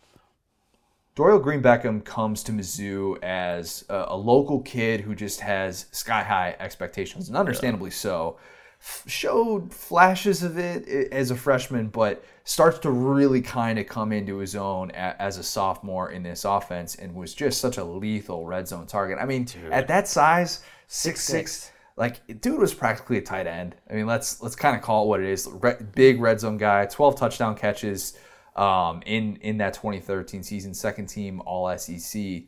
Dorial 1.17 1.43
Green 1.43 1.63
Beckham 1.63 2.05
comes 2.05 2.43
to 2.43 2.53
Mizzou 2.53 3.23
as 3.23 3.85
a, 3.89 4.05
a 4.09 4.17
local 4.17 4.61
kid 4.61 5.01
who 5.01 5.15
just 5.15 5.41
has 5.41 5.87
sky 5.91 6.23
high 6.23 6.55
expectations, 6.61 7.29
and 7.29 7.37
understandably 7.37 7.91
so. 7.91 8.37
f- 8.79 9.05
showed 9.07 9.73
flashes 9.73 10.43
of 10.43 10.59
it 10.59 10.87
as 11.13 11.31
a 11.31 11.35
freshman, 11.35 11.89
but 11.89 12.23
starts 12.45 12.79
to 12.81 12.91
really 12.91 13.41
kind 13.41 13.79
of 13.79 13.87
come 13.87 14.13
into 14.13 14.37
his 14.37 14.55
own 14.55 14.91
a- 14.91 15.17
as 15.21 15.39
a 15.39 15.43
sophomore 15.43 16.11
in 16.11 16.23
this 16.23 16.45
offense 16.45 16.95
and 16.97 17.15
was 17.15 17.35
just 17.35 17.63
such 17.63 17.79
a 17.79 17.85
lethal 17.85 18.45
red 18.45 18.69
zone 18.69 18.87
target. 18.87 19.17
I 19.19 19.25
mean, 19.25 19.47
at 19.73 19.89
that 19.89 20.07
size, 20.09 20.63
six 20.87 21.25
six, 21.25 21.73
like 21.97 22.41
dude 22.43 22.61
was 22.61 22.75
practically 22.75 23.17
a 23.17 23.23
tight 23.23 23.47
end. 23.47 23.75
I 23.91 23.95
mean, 23.95 24.07
let's 24.07 24.43
let's 24.43 24.55
kind 24.55 24.77
of 24.77 24.83
call 24.83 25.05
it 25.05 25.09
what 25.09 25.21
it 25.21 25.31
is. 25.31 25.49
Re- 25.51 25.79
big 25.95 26.21
red 26.21 26.41
zone 26.41 26.59
guy, 26.59 26.85
twelve 26.85 27.17
touchdown 27.17 27.57
catches 27.57 28.19
um, 28.57 29.03
in 29.07 29.37
in 29.37 29.59
that 29.59 29.75
2013 29.75 30.43
season, 30.43 30.75
second 30.75 31.07
team 31.07 31.41
All 31.45 31.77
SEC 31.79 32.45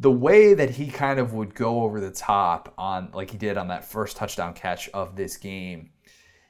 the 0.00 0.10
way 0.10 0.54
that 0.54 0.70
he 0.70 0.86
kind 0.88 1.18
of 1.18 1.34
would 1.34 1.54
go 1.54 1.82
over 1.82 2.00
the 2.00 2.10
top 2.10 2.72
on 2.78 3.10
like 3.12 3.30
he 3.30 3.38
did 3.38 3.56
on 3.56 3.68
that 3.68 3.84
first 3.84 4.16
touchdown 4.16 4.54
catch 4.54 4.88
of 4.90 5.16
this 5.16 5.36
game 5.36 5.90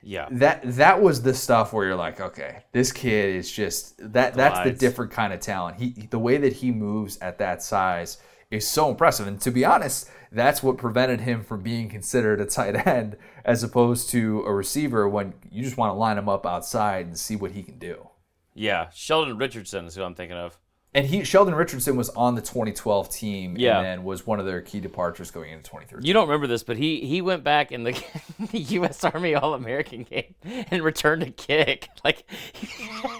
Yeah. 0.03 0.29
that 0.33 0.63
that 0.77 1.01
was 1.01 1.23
the 1.23 1.33
stuff 1.35 1.73
where 1.73 1.87
you're 1.87 1.97
like 1.97 2.21
okay 2.21 2.65
this 2.73 2.93
kid 2.93 3.37
is 3.37 3.51
just 3.51 3.97
that 4.13 4.35
that's 4.35 4.61
the 4.65 4.73
different 4.73 5.13
kind 5.13 5.33
of 5.33 5.41
talent. 5.41 5.79
He 5.79 6.09
the 6.11 6.19
way 6.19 6.37
that 6.37 6.53
he 6.53 6.71
moves 6.71 7.19
at 7.19 7.39
that 7.39 7.63
size 7.63 8.19
is 8.51 8.67
so 8.67 8.89
impressive. 8.91 9.27
And 9.27 9.41
to 9.41 9.51
be 9.51 9.65
honest 9.65 10.11
that's 10.31 10.63
what 10.63 10.77
prevented 10.77 11.23
him 11.23 11.43
from 11.43 11.63
being 11.63 11.89
considered 11.89 12.39
a 12.41 12.47
tight 12.47 12.77
end 12.87 13.17
as 13.47 13.63
opposed 13.63 14.11
to 14.11 14.43
a 14.47 14.53
receiver 14.53 15.09
when 15.09 15.33
you 15.51 15.63
just 15.63 15.79
want 15.79 15.91
to 15.91 15.95
line 15.99 16.19
him 16.19 16.29
up 16.29 16.45
outside 16.45 17.07
and 17.07 17.19
see 17.19 17.35
what 17.35 17.53
he 17.53 17.63
can 17.63 17.79
do 17.79 18.09
Yeah. 18.59 18.91
Sheldon 18.95 19.39
Richardson 19.39 19.87
is 19.87 19.95
who 19.95 20.03
I'm 20.03 20.15
thinking 20.15 20.37
of. 20.37 20.59
and 20.95 21.07
he 21.07 21.23
Sheldon 21.23 21.55
Richardson 21.55 21.97
was 21.97 22.09
on 22.11 22.35
the 22.35 22.41
2012 22.41 23.11
team 23.11 23.57
Yeah. 23.59 23.77
and 23.79 23.87
then 23.87 24.05
was 24.05 24.27
one 24.27 24.41
of 24.41 24.47
their 24.47 24.61
key 24.63 24.81
departures 24.81 25.31
going 25.31 25.51
into 25.53 25.63
2013 25.65 26.05
You 26.07 26.13
don't 26.15 26.27
remember 26.29 26.47
this, 26.47 26.63
but 26.63 26.77
he 26.77 27.01
he 27.01 27.21
went 27.23 27.45
back 27.45 27.71
in 27.73 27.85
the, 27.85 27.93
the 28.53 28.59
U.S. 28.59 29.05
Army 29.05 29.35
All 29.35 29.53
American 29.55 30.03
game 30.05 30.35
and 30.45 30.83
returned 30.83 31.23
a 31.23 31.31
kick. 31.31 31.89
Like 32.05 32.25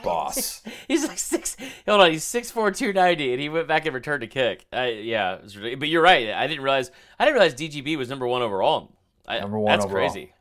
boss. 0.03 0.63
he's 0.89 1.07
like 1.07 1.19
six. 1.19 1.57
Hold 1.87 2.01
on, 2.01 2.11
he's 2.11 2.25
six 2.25 2.51
four 2.51 2.71
two 2.71 2.93
ninety, 2.93 3.33
and 3.33 3.41
he 3.41 3.49
went 3.49 3.69
back 3.69 3.87
and 3.87 3.95
returned 3.95 4.23
a 4.23 4.27
kick. 4.27 4.67
I, 4.73 4.89
yeah, 4.91 5.35
it 5.35 5.43
was 5.43 5.57
ridiculous. 5.57 5.81
but 5.81 5.89
you're 5.89 6.03
right. 6.03 6.31
I 6.31 6.47
didn't 6.47 6.63
realize 6.63 6.91
I 7.19 7.25
didn't 7.25 7.35
realize 7.39 7.55
DGB 7.55 7.97
was 7.97 8.09
number 8.09 8.27
one 8.27 8.43
overall. 8.43 8.93
I, 9.27 9.41
Number 9.41 9.59
one 9.59 9.73
That's 9.73 9.85
overall. 9.85 10.09
crazy. 10.09 10.33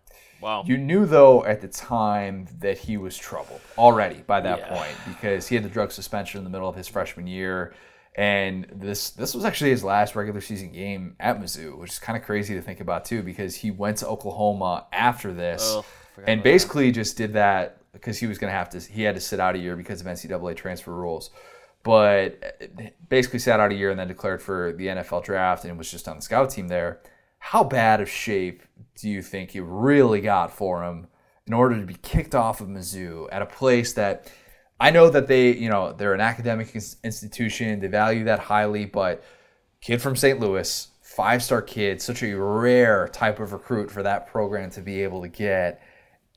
Wow. 0.41 0.63
You 0.65 0.77
knew 0.77 1.05
though 1.05 1.43
at 1.45 1.61
the 1.61 1.67
time 1.67 2.47
that 2.59 2.77
he 2.77 2.97
was 2.97 3.17
troubled 3.17 3.61
already 3.77 4.23
by 4.27 4.41
that 4.41 4.59
Yeah. 4.59 4.75
point 4.77 4.95
because 5.07 5.47
he 5.47 5.55
had 5.55 5.63
the 5.63 5.69
drug 5.69 5.91
suspension 5.91 6.38
in 6.38 6.43
the 6.43 6.49
middle 6.49 6.69
of 6.69 6.75
his 6.75 6.88
freshman 6.88 7.27
year. 7.27 7.73
And 8.15 8.65
this 8.71 9.11
this 9.11 9.35
was 9.35 9.45
actually 9.45 9.69
his 9.69 9.83
last 9.83 10.15
regular 10.15 10.41
season 10.41 10.71
game 10.71 11.15
at 11.19 11.39
Mizzou, 11.39 11.77
which 11.77 11.91
is 11.91 11.99
kind 11.99 12.17
of 12.17 12.23
crazy 12.23 12.55
to 12.55 12.61
think 12.61 12.79
about 12.79 13.05
too, 13.05 13.21
because 13.21 13.55
he 13.55 13.69
went 13.71 13.97
to 13.97 14.07
Oklahoma 14.07 14.88
after 14.91 15.31
this 15.33 15.61
Oh, 15.75 15.85
and 16.25 16.41
basically 16.41 16.91
just 16.91 17.15
did 17.15 17.33
that 17.33 17.77
because 17.91 18.17
he 18.17 18.25
was 18.25 18.38
going 18.39 18.51
to 18.51 18.57
have 18.57 18.69
to 18.71 18.79
he 18.79 19.03
had 19.03 19.13
to 19.15 19.21
sit 19.21 19.39
out 19.39 19.53
a 19.55 19.59
year 19.59 19.75
because 19.75 20.01
of 20.01 20.07
NCAA 20.07 20.55
transfer 20.55 20.91
rules. 20.93 21.29
But 21.83 22.59
basically 23.07 23.39
sat 23.39 23.59
out 23.59 23.71
a 23.71 23.75
year 23.75 23.91
and 23.91 23.99
then 23.99 24.07
declared 24.07 24.41
for 24.41 24.73
the 24.73 24.88
NFL 24.88 25.23
draft 25.23 25.63
and 25.63 25.77
was 25.77 25.89
just 25.89 26.07
on 26.07 26.17
the 26.17 26.21
scout 26.21 26.49
team 26.49 26.67
there. 26.67 26.99
How 27.39 27.63
bad 27.63 28.01
of 28.01 28.09
shape 28.09 28.63
do 28.97 29.09
you 29.09 29.21
think 29.21 29.55
it 29.55 29.63
really 29.63 30.21
got 30.21 30.51
for 30.51 30.83
him 30.83 31.07
in 31.45 31.53
order 31.53 31.79
to 31.79 31.85
be 31.85 31.95
kicked 31.95 32.35
off 32.35 32.61
of 32.61 32.67
Mizzou 32.67 33.27
at 33.31 33.41
a 33.41 33.45
place 33.45 33.93
that 33.93 34.31
I 34.79 34.91
know 34.91 35.09
that 35.09 35.27
they, 35.27 35.55
you 35.55 35.69
know, 35.69 35.93
they're 35.93 36.13
an 36.13 36.21
academic 36.21 36.75
institution, 36.75 37.79
they 37.79 37.87
value 37.87 38.25
that 38.25 38.39
highly, 38.39 38.85
but 38.85 39.23
kid 39.81 40.01
from 40.01 40.15
St. 40.15 40.39
Louis, 40.39 40.89
five 41.01 41.41
star 41.41 41.61
kid, 41.61 42.01
such 42.01 42.21
a 42.21 42.33
rare 42.33 43.07
type 43.07 43.39
of 43.39 43.53
recruit 43.53 43.89
for 43.89 44.03
that 44.03 44.27
program 44.27 44.69
to 44.71 44.81
be 44.81 45.01
able 45.03 45.21
to 45.21 45.27
get. 45.27 45.81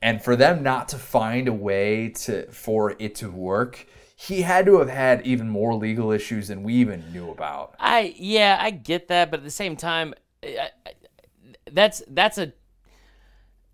And 0.01 0.23
for 0.23 0.35
them 0.35 0.63
not 0.63 0.87
to 0.89 0.97
find 0.97 1.47
a 1.47 1.53
way 1.53 2.09
to 2.09 2.51
for 2.51 2.95
it 2.97 3.15
to 3.15 3.29
work, 3.29 3.85
he 4.15 4.41
had 4.41 4.65
to 4.65 4.79
have 4.79 4.89
had 4.89 5.25
even 5.25 5.47
more 5.49 5.75
legal 5.75 6.11
issues 6.11 6.47
than 6.47 6.63
we 6.63 6.73
even 6.75 7.03
knew 7.11 7.29
about. 7.29 7.75
I 7.79 8.15
yeah, 8.17 8.57
I 8.59 8.71
get 8.71 9.09
that, 9.09 9.29
but 9.29 9.41
at 9.41 9.43
the 9.43 9.51
same 9.51 9.75
time, 9.75 10.15
I, 10.43 10.69
I, 10.85 10.91
that's 11.73 12.03
that's 12.07 12.37
a 12.37 12.53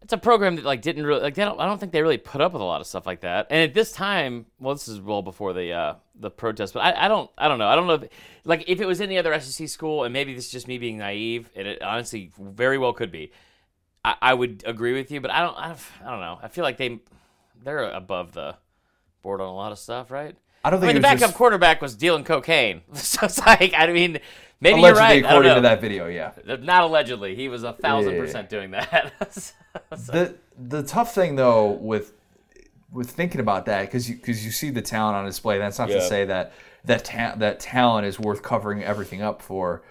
it's 0.02 0.14
a 0.14 0.18
program 0.18 0.56
that 0.56 0.64
like 0.66 0.82
didn't 0.82 1.06
really 1.06 1.22
like 1.22 1.34
they 1.36 1.44
don't 1.44 1.60
I 1.60 1.66
don't 1.66 1.80
think 1.80 1.92
they 1.92 2.02
really 2.02 2.18
put 2.18 2.40
up 2.40 2.54
with 2.54 2.62
a 2.62 2.66
lot 2.66 2.82
of 2.82 2.88
stuff 2.88 3.06
like 3.06 3.22
that. 3.22 3.48
And 3.50 3.62
at 3.62 3.74
this 3.74 3.92
time, 3.92 4.46
well, 4.60 4.76
this 4.76 4.88
is 4.88 5.02
well 5.02 5.22
before 5.22 5.54
the 5.54 5.72
uh, 5.74 5.94
the 6.16 6.30
protest, 6.30 6.74
but 6.74 6.82
I, 6.82 7.06
I 7.06 7.08
don't 7.08 7.30
I 7.38 7.48
don't 7.48 7.60
know 7.60 7.68
I 7.68 7.76
don't 7.76 7.88
know 7.88 7.94
if 7.96 8.10
like 8.46 8.64
if 8.68 8.80
it 8.80 8.86
was 8.86 9.02
any 9.02 9.18
other 9.18 9.38
SEC 9.40 9.68
school, 9.68 10.04
and 10.04 10.14
maybe 10.14 10.34
this 10.34 10.46
is 10.46 10.52
just 10.52 10.68
me 10.68 10.78
being 10.78 10.98
naive, 11.00 11.50
and 11.56 11.68
it 11.68 11.82
honestly 11.82 12.32
very 12.40 12.78
well 12.78 12.94
could 12.94 13.12
be. 13.12 13.32
I, 14.06 14.16
I 14.22 14.34
would 14.34 14.64
agree 14.66 14.94
with 14.94 15.12
you, 15.12 15.20
but 15.20 15.32
I 15.32 15.42
don't 15.42 15.58
I, 15.58 15.68
don't- 15.70 15.80
I 16.06 16.12
don't 16.12 16.22
know. 16.22 16.40
I 16.42 16.48
feel 16.48 16.64
like 16.64 16.78
they 16.78 17.00
they're 17.64 17.90
above 17.90 18.34
the 18.34 18.56
board 19.24 19.42
on 19.42 19.48
a 19.48 19.56
lot 19.56 19.72
of 19.72 19.80
stuff, 19.80 20.12
right? 20.12 20.36
I 20.68 20.70
don't 20.70 20.84
I 20.84 20.88
mean, 20.88 20.96
the 20.96 21.02
backup 21.02 21.20
just 21.20 21.36
quarterback 21.36 21.82
was 21.82 21.96
dealing 21.96 22.26
cocaine, 22.26 22.82
so 22.94 23.26
it's 23.26 23.40
like 23.40 23.74
I 23.74 23.88
mean, 23.88 24.20
maybe 24.60 24.80
allegedly 24.80 24.88
you're 24.88 24.96
right. 24.96 25.18
I 25.18 25.20
don't 25.22 25.26
according 25.32 25.56
to 25.56 25.62
that 25.62 25.80
video, 25.80 26.08
yeah. 26.08 26.32
Not 26.46 26.84
allegedly. 26.84 27.36
He 27.36 27.48
was 27.48 27.64
a 27.64 27.72
thousand 27.72 28.16
Yeah. 28.16 28.20
percent 28.22 28.50
doing 28.50 28.72
that. 28.72 29.14
the 29.92 30.36
the 30.58 30.84
tough 30.84 31.16
thing 31.16 31.38
though 31.38 31.72
with 31.72 32.12
with 32.92 33.10
thinking 33.10 33.40
about 33.40 33.66
that 33.68 33.84
because 33.86 34.10
you 34.10 34.18
because 34.18 34.44
you 34.44 34.52
see 34.52 34.70
the 34.70 34.82
talent 34.82 35.16
on 35.16 35.26
display. 35.26 35.58
That's 35.58 35.80
not 35.80 35.88
to 35.88 36.02
say 36.02 36.26
that 36.26 36.52
that 36.84 37.06
ta- 37.06 37.36
that 37.38 37.62
talent 37.62 38.06
is 38.06 38.20
worth 38.20 38.44
covering 38.44 38.84
everything 38.84 39.22
up 39.22 39.42
for, 39.42 39.84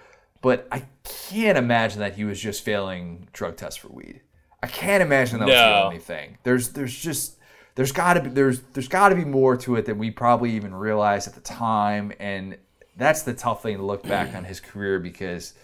but 0.42 0.68
I 0.70 0.82
can't 1.04 1.56
imagine 1.56 2.00
that 2.00 2.16
he 2.16 2.24
was 2.24 2.38
just 2.38 2.62
failing 2.62 3.28
drug 3.32 3.56
tests 3.56 3.78
for 3.78 3.88
weed. 3.88 4.20
I 4.62 4.66
can't 4.66 5.02
imagine 5.02 5.38
that 5.38 5.46
was 5.46 5.54
the 5.54 5.84
only 5.84 5.98
thing. 6.00 6.36
There's 6.42 6.70
there's 6.70 6.94
just 6.94 7.38
there's 7.76 7.92
got 7.92 8.14
to 8.14 8.22
be 8.22 8.30
there's 8.30 8.60
there's 8.72 8.88
got 8.88 9.10
to 9.10 9.14
be 9.14 9.24
more 9.24 9.56
to 9.58 9.76
it 9.76 9.84
than 9.84 9.98
we 9.98 10.10
probably 10.10 10.50
even 10.52 10.74
realized 10.74 11.28
at 11.28 11.34
the 11.34 11.40
time, 11.40 12.12
and 12.18 12.56
that's 12.96 13.22
the 13.22 13.34
tough 13.34 13.62
thing 13.62 13.76
to 13.76 13.84
look 13.84 14.02
back 14.02 14.34
on 14.34 14.44
his 14.44 14.58
career 14.58 14.98
because 14.98 15.54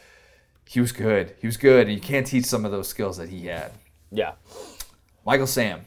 he 0.68 0.80
was 0.80 0.92
good. 0.92 1.34
He 1.40 1.46
was 1.46 1.56
good, 1.56 1.86
and 1.88 1.94
you 1.94 2.00
can't 2.00 2.26
teach 2.26 2.44
some 2.44 2.64
of 2.64 2.70
those 2.70 2.86
skills 2.86 3.16
that 3.16 3.28
he 3.28 3.46
had. 3.46 3.72
yeah. 4.12 4.32
Michael 5.24 5.46
Sam, 5.46 5.86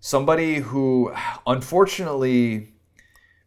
somebody 0.00 0.56
who 0.56 1.14
unfortunately 1.46 2.72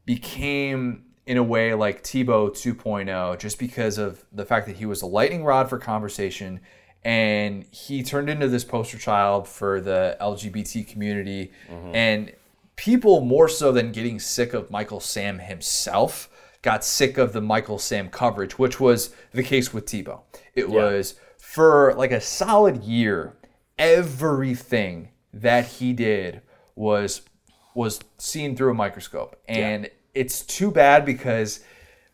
became 0.05 1.03
in 1.26 1.38
a 1.38 1.43
way 1.43 1.73
like 1.73 2.03
Tebow 2.03 2.51
2.0 2.51 3.38
just 3.38 3.59
because 3.59 3.97
of 3.97 4.23
the 4.32 4.45
fact 4.45 4.65
that 4.67 4.78
he 4.78 4.86
was 4.86 5.01
a 5.01 5.05
lightning 5.05 5.43
rod 5.43 5.69
for 5.69 5.78
conversation 5.78 6.61
and 7.06 7.66
he 7.70 8.01
turned 8.01 8.32
into 8.32 8.47
this 8.49 8.64
poster 8.64 8.97
child 8.97 9.47
for 9.47 9.80
the 9.80 10.18
LGBT 10.20 10.88
community. 10.88 11.51
Mm-hmm. 11.70 11.95
And 11.95 12.34
people 12.76 13.22
more 13.22 13.47
so 13.47 13.72
than 13.72 13.91
getting 13.91 14.20
sick 14.20 14.53
of 14.53 14.72
Michael 14.72 14.99
Sam 14.99 15.38
himself 15.39 16.30
got 16.64 16.84
sick 16.84 17.20
of 17.20 17.32
the 17.32 17.41
Michael 17.41 17.78
Sam 17.78 18.10
coverage 18.10 18.58
which 18.58 18.80
was 18.80 19.14
the 19.32 19.43
case 19.43 19.72
with 19.72 19.86
Tebow. 19.86 20.22
It 20.56 20.68
was 20.68 21.14
for 21.38 21.93
like 21.93 22.12
a 22.12 22.20
solid 22.20 22.84
year 22.84 23.38
everything 23.78 25.10
that 25.32 25.68
he 25.68 25.93
did 25.93 26.41
was 26.76 27.22
was 27.76 27.99
seen 28.18 28.56
through 28.56 28.72
a 28.72 28.74
microscope. 28.74 29.39
And 29.47 29.89
it's 30.16 30.41
too 30.41 30.72
bad 30.72 31.06
because 31.06 31.60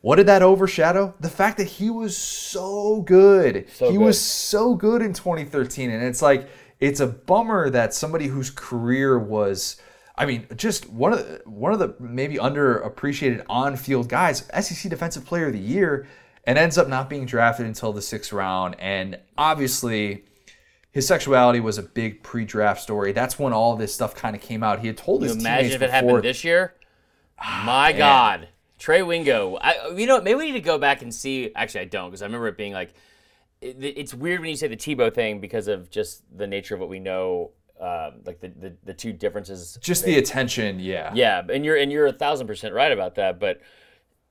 what 0.01 0.15
did 0.17 0.27
that 0.27 0.41
overshadow 0.41 1.13
the 1.19 1.29
fact 1.29 1.57
that 1.57 1.67
he 1.67 1.89
was 1.89 2.17
so 2.17 3.01
good 3.01 3.67
he 3.77 3.91
good. 3.91 3.97
was 3.97 4.19
so 4.19 4.75
good 4.75 5.01
in 5.01 5.13
2013 5.13 5.89
and 5.89 6.03
it's 6.03 6.21
like 6.21 6.49
it's 6.79 6.99
a 6.99 7.07
bummer 7.07 7.69
that 7.69 7.93
somebody 7.93 8.27
whose 8.27 8.49
career 8.49 9.17
was 9.19 9.79
I 10.17 10.25
mean, 10.25 10.45
just 10.55 10.87
one 10.89 11.13
of 11.13 11.19
the, 11.19 11.41
one 11.45 11.73
of 11.73 11.79
the 11.79 11.95
maybe 11.99 12.35
underappreciated 12.35 13.43
on-field 13.49 14.07
guys, 14.09 14.47
SEC 14.59 14.89
Defensive 14.89 15.25
Player 15.25 15.47
of 15.47 15.53
the 15.53 15.59
Year, 15.59 16.07
and 16.43 16.59
ends 16.59 16.77
up 16.77 16.87
not 16.87 17.09
being 17.09 17.25
drafted 17.25 17.65
until 17.65 17.91
the 17.93 18.01
sixth 18.03 18.31
round. 18.31 18.75
And 18.77 19.17
obviously, 19.37 20.25
his 20.91 21.07
sexuality 21.07 21.59
was 21.59 21.77
a 21.77 21.81
big 21.81 22.21
pre-draft 22.21 22.81
story. 22.81 23.13
That's 23.13 23.39
when 23.39 23.53
all 23.53 23.75
this 23.75 23.95
stuff 23.95 24.13
kind 24.13 24.35
of 24.35 24.41
came 24.43 24.61
out. 24.63 24.79
He 24.81 24.87
had 24.87 24.97
told 24.97 25.23
his 25.23 25.35
Imagine 25.37 25.71
if 25.71 25.75
it 25.75 25.79
before. 25.79 25.91
happened 25.91 26.23
this 26.23 26.43
year. 26.43 26.75
Ah, 27.39 27.63
My 27.65 27.91
God, 27.91 28.49
Trey 28.81 29.03
Wingo. 29.03 29.57
I, 29.61 29.91
you 29.95 30.07
know, 30.07 30.19
maybe 30.19 30.39
we 30.39 30.45
need 30.47 30.53
to 30.53 30.59
go 30.59 30.79
back 30.79 31.03
and 31.03 31.13
see. 31.13 31.51
Actually, 31.55 31.81
I 31.81 31.85
don't 31.85 32.09
because 32.09 32.23
I 32.23 32.25
remember 32.25 32.47
it 32.47 32.57
being 32.57 32.73
like, 32.73 32.95
it, 33.61 33.75
it's 33.79 34.11
weird 34.11 34.39
when 34.39 34.49
you 34.49 34.55
say 34.55 34.67
the 34.67 34.75
Tebow 34.75 35.13
thing 35.13 35.39
because 35.39 35.67
of 35.67 35.91
just 35.91 36.23
the 36.35 36.47
nature 36.47 36.73
of 36.73 36.79
what 36.79 36.89
we 36.89 36.99
know, 36.99 37.51
uh, 37.79 38.09
like 38.25 38.39
the, 38.39 38.47
the 38.47 38.73
the 38.83 38.93
two 38.95 39.13
differences. 39.13 39.77
just 39.81 40.03
the 40.03 40.17
attention, 40.17 40.79
yeah. 40.79 41.11
Yeah, 41.13 41.43
and 41.47 41.63
you're 41.63 41.77
and 41.77 41.91
you're 41.91 42.07
a 42.07 42.11
thousand 42.11 42.47
percent 42.47 42.73
right 42.73 42.91
about 42.91 43.13
that. 43.15 43.39
But 43.39 43.61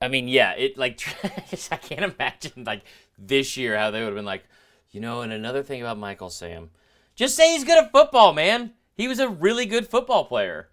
I 0.01 0.09
mean, 0.09 0.27
yeah, 0.27 0.51
it 0.51 0.77
like 0.77 0.99
I 1.71 1.77
can't 1.77 2.13
imagine 2.13 2.65
like 2.65 2.81
this 3.17 3.55
year 3.55 3.77
how 3.77 3.89
they 3.89 3.99
would 3.99 4.07
have 4.07 4.15
been 4.15 4.25
like, 4.25 4.43
you 4.89 4.99
know. 4.99 5.21
And 5.21 5.31
another 5.31 5.63
thing 5.63 5.79
about 5.79 5.97
Michael 5.97 6.29
Sam, 6.29 6.71
just 7.15 7.37
say 7.37 7.53
he's 7.53 7.63
good 7.63 7.81
at 7.81 7.93
football, 7.93 8.33
man. 8.33 8.73
He 8.95 9.07
was 9.07 9.19
a 9.19 9.29
really 9.29 9.65
good 9.65 9.87
football 9.87 10.25
player. 10.25 10.70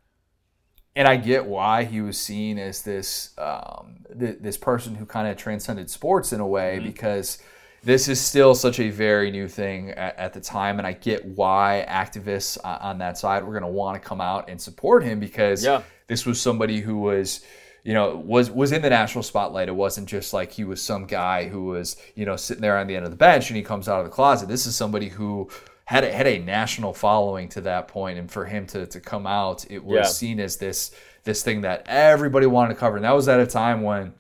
And 0.98 1.08
I 1.08 1.16
get 1.16 1.46
why 1.46 1.84
he 1.84 2.00
was 2.02 2.18
seen 2.18 2.58
as 2.58 2.82
this 2.82 3.30
um, 3.38 3.96
th- 4.18 4.38
this 4.40 4.56
person 4.58 4.94
who 4.94 5.06
kind 5.06 5.28
of 5.28 5.36
transcended 5.36 5.88
sports 5.88 6.32
in 6.34 6.40
a 6.40 6.46
way 6.46 6.76
Mm-hmm. 6.76 6.86
because 6.86 7.38
this 7.84 8.08
is 8.08 8.20
still 8.20 8.54
such 8.56 8.80
a 8.80 8.90
very 8.90 9.30
new 9.30 9.46
thing 9.46 9.90
at, 9.92 10.18
at 10.18 10.32
the 10.32 10.40
time, 10.40 10.78
and 10.78 10.86
I 10.86 10.92
get 10.92 11.24
why 11.24 11.86
activists 11.88 12.58
uh, 12.64 12.78
on 12.80 12.98
that 12.98 13.16
side 13.16 13.44
were 13.44 13.52
going 13.52 13.62
to 13.62 13.68
want 13.82 14.02
to 14.02 14.06
come 14.08 14.20
out 14.20 14.50
and 14.50 14.60
support 14.60 15.04
him 15.04 15.20
because 15.20 15.64
Yeah. 15.64 15.82
this 16.08 16.26
was 16.26 16.40
somebody 16.40 16.80
who 16.80 16.98
was 16.98 17.44
you 17.84 17.94
know 17.94 18.16
was 18.16 18.50
was 18.50 18.72
in 18.72 18.82
the 18.82 18.90
national 18.90 19.22
spotlight 19.22 19.68
it 19.68 19.76
wasn't 19.76 20.08
just 20.08 20.34
like 20.34 20.50
he 20.50 20.64
was 20.64 20.82
some 20.82 21.06
guy 21.06 21.48
who 21.48 21.66
was 21.66 21.96
you 22.16 22.26
know 22.26 22.34
sitting 22.34 22.60
there 22.60 22.76
on 22.76 22.88
the 22.88 22.96
end 22.96 23.04
of 23.04 23.12
the 23.12 23.16
bench 23.16 23.48
and 23.48 23.56
he 23.56 23.62
comes 23.62 23.88
out 23.88 24.00
of 24.00 24.04
the 24.04 24.10
closet 24.10 24.48
this 24.48 24.66
is 24.66 24.74
somebody 24.74 25.08
who 25.08 25.48
had 25.88 26.04
a, 26.04 26.12
had 26.12 26.26
a 26.26 26.38
national 26.38 26.92
following 26.92 27.48
to 27.48 27.62
that 27.62 27.88
point 27.88 28.18
and 28.18 28.30
for 28.30 28.44
him 28.44 28.66
to, 28.66 28.86
to 28.86 29.00
come 29.00 29.26
out 29.26 29.64
it 29.70 29.82
was 29.82 29.96
Yeah. 29.96 30.02
seen 30.04 30.38
as 30.40 30.56
this 30.58 30.90
this 31.24 31.42
thing 31.42 31.62
that 31.62 31.82
everybody 31.86 32.46
wanted 32.46 32.74
to 32.74 32.80
cover 32.80 32.96
and 32.96 33.04
that 33.06 33.14
was 33.14 33.26
at 33.28 33.40
a 33.40 33.46
time 33.46 33.80
when 33.82 34.12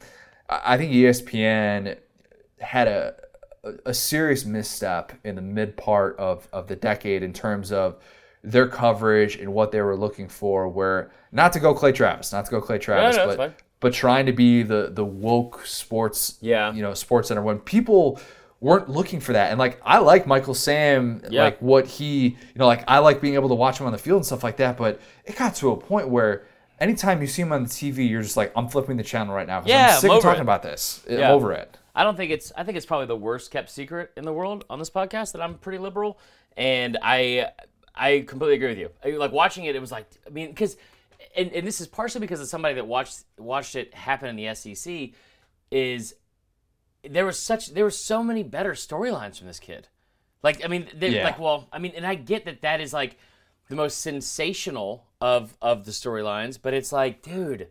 I 0.48 0.76
think 0.78 0.92
ESPN 0.92 1.96
had 2.60 2.88
a 2.88 3.14
a- 3.84 3.92
serious 3.94 4.44
misstep 4.46 5.12
in 5.24 5.34
the 5.34 5.42
mid 5.42 5.76
part 5.76 6.16
of, 6.18 6.48
of 6.52 6.68
the 6.68 6.76
decade 6.76 7.22
in 7.22 7.32
terms 7.34 7.70
of 7.72 7.96
their 8.42 8.66
coverage 8.68 9.36
and 9.36 9.52
what 9.52 9.72
they 9.72 9.82
were 9.82 9.96
looking 9.96 10.28
for. 10.28 10.68
Where 10.68 11.10
not 11.32 11.52
to 11.54 11.60
go 11.60 11.74
Clay 11.74 11.92
Travis, 11.92 12.32
not 12.32 12.44
to 12.46 12.50
go 12.50 12.60
Clay 12.62 12.78
Travis, 12.78 13.16
no, 13.16 13.28
it's 13.28 13.36
but 13.36 13.54
but 13.80 13.92
trying 13.92 14.24
to 14.26 14.32
be 14.32 14.62
the 14.62 14.90
the 14.92 15.04
woke 15.04 15.66
sports, 15.66 16.38
Yeah. 16.40 16.72
you 16.72 16.80
know, 16.82 16.94
sports 16.94 17.28
center 17.28 17.42
when 17.42 17.58
people 17.58 18.18
weren't 18.60 18.88
looking 18.88 19.20
for 19.20 19.32
that. 19.34 19.50
And 19.50 19.58
like 19.58 19.80
I 19.84 19.98
like 19.98 20.26
Michael 20.26 20.54
Sam, 20.54 21.22
Yeah. 21.30 21.44
like 21.44 21.60
what 21.62 21.86
he, 21.86 22.28
you 22.28 22.36
know, 22.56 22.66
like 22.66 22.84
I 22.88 22.98
like 22.98 23.20
being 23.20 23.34
able 23.34 23.48
to 23.50 23.54
watch 23.54 23.78
him 23.78 23.86
on 23.86 23.92
the 23.92 23.98
field 23.98 24.16
and 24.16 24.26
stuff 24.26 24.42
like 24.42 24.56
that. 24.58 24.76
But 24.76 25.00
it 25.24 25.36
got 25.36 25.54
to 25.56 25.70
a 25.70 25.76
point 25.76 26.08
where. 26.08 26.44
Anytime 26.80 27.20
you 27.20 27.26
see 27.26 27.42
him 27.42 27.50
on 27.50 27.64
the 27.64 27.68
TV, 27.68 28.08
you're 28.08 28.22
just 28.22 28.36
like, 28.36 28.52
I'm 28.54 28.68
flipping 28.68 28.96
the 28.96 29.02
channel 29.02 29.34
right 29.34 29.48
now 29.48 29.64
Yeah, 29.66 29.98
I'm 30.00 30.10
I'm 30.12 30.16
of 30.18 30.22
talking 30.22 30.38
it. 30.38 30.42
about 30.42 30.62
this. 30.62 31.04
I'm 31.10 31.18
Yeah. 31.18 31.32
over 31.32 31.52
it. 31.52 31.76
I 31.92 32.04
don't 32.04 32.16
think 32.16 32.30
it's. 32.30 32.52
I 32.56 32.62
think 32.62 32.76
it's 32.76 32.86
probably 32.86 33.06
the 33.06 33.16
worst 33.16 33.50
kept 33.50 33.68
secret 33.68 34.12
in 34.16 34.22
the 34.24 34.32
world 34.32 34.64
on 34.70 34.78
this 34.78 34.88
podcast 34.88 35.32
that 35.32 35.42
I'm 35.42 35.54
pretty 35.54 35.78
liberal, 35.78 36.20
and 36.56 36.96
I 37.02 37.50
I 37.96 38.24
completely 38.28 38.54
agree 38.54 38.68
with 38.68 38.78
you. 38.78 38.90
I- 39.04 39.16
Like 39.16 39.32
watching 39.32 39.64
it, 39.64 39.74
it 39.74 39.80
was 39.80 39.90
like 39.90 40.06
I 40.24 40.30
mean 40.30 40.50
because, 40.50 40.76
and, 41.36 41.50
and 41.52 41.66
this 41.66 41.80
is 41.80 41.88
partially 41.88 42.20
because 42.20 42.40
of 42.40 42.46
somebody 42.46 42.76
that 42.76 42.86
watched 42.86 43.24
watched 43.38 43.74
it 43.74 43.92
happen 43.92 44.28
in 44.28 44.36
the 44.36 44.54
SEC, 44.54 45.14
is 45.72 46.14
there 47.12 47.26
was 47.26 47.38
such 47.38 47.68
there 47.74 47.84
were 47.84 47.90
so 47.90 48.22
many 48.22 48.42
better 48.42 48.72
storylines 48.72 49.38
from 49.38 49.46
this 49.46 49.58
kid. 49.60 49.88
Like 50.42 50.64
I 50.64 50.68
mean, 50.68 50.88
they, 50.94 51.10
Yeah. 51.10 51.24
like 51.24 51.38
well, 51.38 51.68
I 51.72 51.78
mean, 51.78 51.92
and 51.96 52.06
I 52.06 52.14
get 52.14 52.44
that 52.44 52.62
that 52.62 52.80
is 52.80 52.92
like 52.92 53.16
the 53.68 53.76
most 53.76 54.00
sensational 54.00 55.04
of 55.20 55.56
of 55.60 55.84
the 55.84 55.90
storylines, 55.92 56.58
but 56.60 56.74
it's 56.74 56.92
like, 56.92 57.22
dude, 57.22 57.68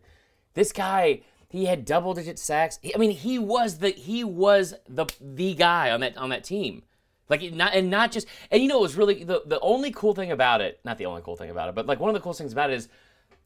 this 0.54 0.72
guy 0.72 1.22
he 1.50 1.64
had 1.64 1.86
double 1.86 2.12
digit 2.12 2.38
sacks. 2.38 2.78
He- 2.82 2.94
I 2.94 2.98
mean, 2.98 3.10
he 3.12 3.38
was 3.38 3.78
the 3.78 3.90
he 3.90 4.22
was 4.24 4.74
the 4.88 5.06
the 5.20 5.54
guy 5.54 5.90
on 5.90 6.00
that 6.00 6.16
on 6.16 6.28
that 6.30 6.44
team. 6.44 6.82
Like 7.30 7.42
not 7.52 7.74
and 7.74 7.90
not 7.90 8.10
just 8.12 8.26
and 8.50 8.62
you 8.62 8.68
know 8.68 8.78
it 8.78 8.82
was 8.82 8.96
really 8.96 9.24
the 9.24 9.42
the 9.46 9.60
only 9.60 9.90
cool 9.90 10.14
thing 10.14 10.30
about 10.30 10.60
it, 10.60 10.80
not 10.84 10.98
the 10.98 11.06
only 11.06 11.22
cool 11.22 11.36
thing 11.36 11.50
about 11.50 11.68
it, 11.68 11.74
but 11.74 11.86
like 11.86 12.00
one 12.00 12.10
of 12.10 12.14
the 12.14 12.20
coolest 12.20 12.38
things 12.40 12.52
about 12.52 12.70
it 12.70 12.74
is 12.74 12.88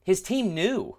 his 0.03 0.21
team 0.21 0.53
knew. 0.53 0.97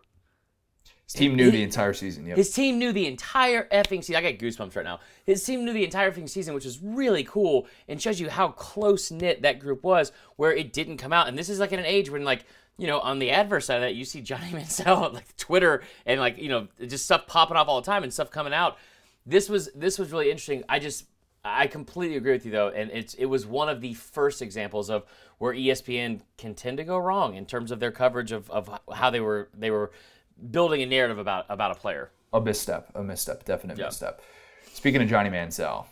His 1.04 1.12
team 1.12 1.36
knew 1.36 1.50
the 1.50 1.62
entire 1.62 1.92
season. 1.92 2.26
Yep. 2.26 2.36
His 2.36 2.52
team 2.52 2.78
knew 2.78 2.92
the 2.92 3.06
entire 3.06 3.68
effing 3.68 4.02
season. 4.02 4.16
I 4.16 4.22
got 4.22 4.38
goosebumps 4.38 4.74
right 4.74 4.84
now. 4.84 5.00
His 5.26 5.44
team 5.44 5.64
knew 5.64 5.72
the 5.72 5.84
entire 5.84 6.10
effing 6.10 6.28
season, 6.28 6.54
which 6.54 6.64
is 6.64 6.80
really 6.82 7.24
cool 7.24 7.66
and 7.88 8.00
shows 8.00 8.18
you 8.18 8.30
how 8.30 8.48
close 8.48 9.10
knit 9.10 9.42
that 9.42 9.58
group 9.58 9.82
was, 9.82 10.12
where 10.36 10.52
it 10.52 10.72
didn't 10.72 10.96
come 10.96 11.12
out. 11.12 11.28
And 11.28 11.38
this 11.38 11.50
is 11.50 11.58
like 11.58 11.72
in 11.72 11.78
an 11.78 11.84
age 11.84 12.08
when, 12.08 12.24
like, 12.24 12.46
you 12.78 12.86
know, 12.86 13.00
on 13.00 13.18
the 13.18 13.30
adverse 13.30 13.66
side 13.66 13.76
of 13.76 13.82
that, 13.82 13.94
you 13.94 14.04
see 14.04 14.20
Johnny 14.20 14.46
Manziel 14.50 14.96
on 14.96 15.12
like 15.12 15.36
Twitter 15.36 15.82
and 16.06 16.20
like 16.20 16.38
you 16.38 16.48
know 16.48 16.68
just 16.86 17.04
stuff 17.04 17.26
popping 17.26 17.56
off 17.56 17.68
all 17.68 17.80
the 17.80 17.86
time 17.86 18.02
and 18.02 18.12
stuff 18.12 18.30
coming 18.30 18.52
out. 18.52 18.78
This 19.26 19.48
was 19.48 19.70
this 19.74 19.98
was 19.98 20.10
really 20.10 20.30
interesting. 20.30 20.64
I 20.68 20.78
just 20.78 21.06
I 21.44 21.66
completely 21.66 22.16
agree 22.16 22.32
with 22.32 22.46
you 22.46 22.52
though, 22.52 22.68
and 22.68 22.90
it's 22.90 23.14
it 23.14 23.26
was 23.26 23.46
one 23.46 23.68
of 23.68 23.80
the 23.80 23.94
first 23.94 24.42
examples 24.42 24.90
of 24.90 25.04
where 25.38 25.52
ESPN 25.52 26.20
can 26.38 26.54
tend 26.54 26.78
to 26.78 26.84
go 26.84 26.96
wrong 26.96 27.34
in 27.34 27.44
terms 27.44 27.70
of 27.70 27.80
their 27.80 27.92
coverage 27.92 28.32
of, 28.32 28.50
of 28.50 28.70
how 28.92 29.10
they 29.10 29.20
were 29.20 29.50
they 29.56 29.70
were 29.70 29.92
building 30.50 30.82
a 30.82 30.86
narrative 30.86 31.18
about 31.18 31.46
about 31.48 31.70
a 31.70 31.74
player. 31.80 32.10
a 32.32 32.40
misstep, 32.40 32.90
a 32.96 33.02
misstep, 33.02 33.44
definite 33.44 33.78
Yeah. 33.78 33.84
misstep. 33.86 34.20
Speaking 34.72 35.00
of 35.02 35.08
Johnny 35.08 35.30
Manziel, 35.30 35.86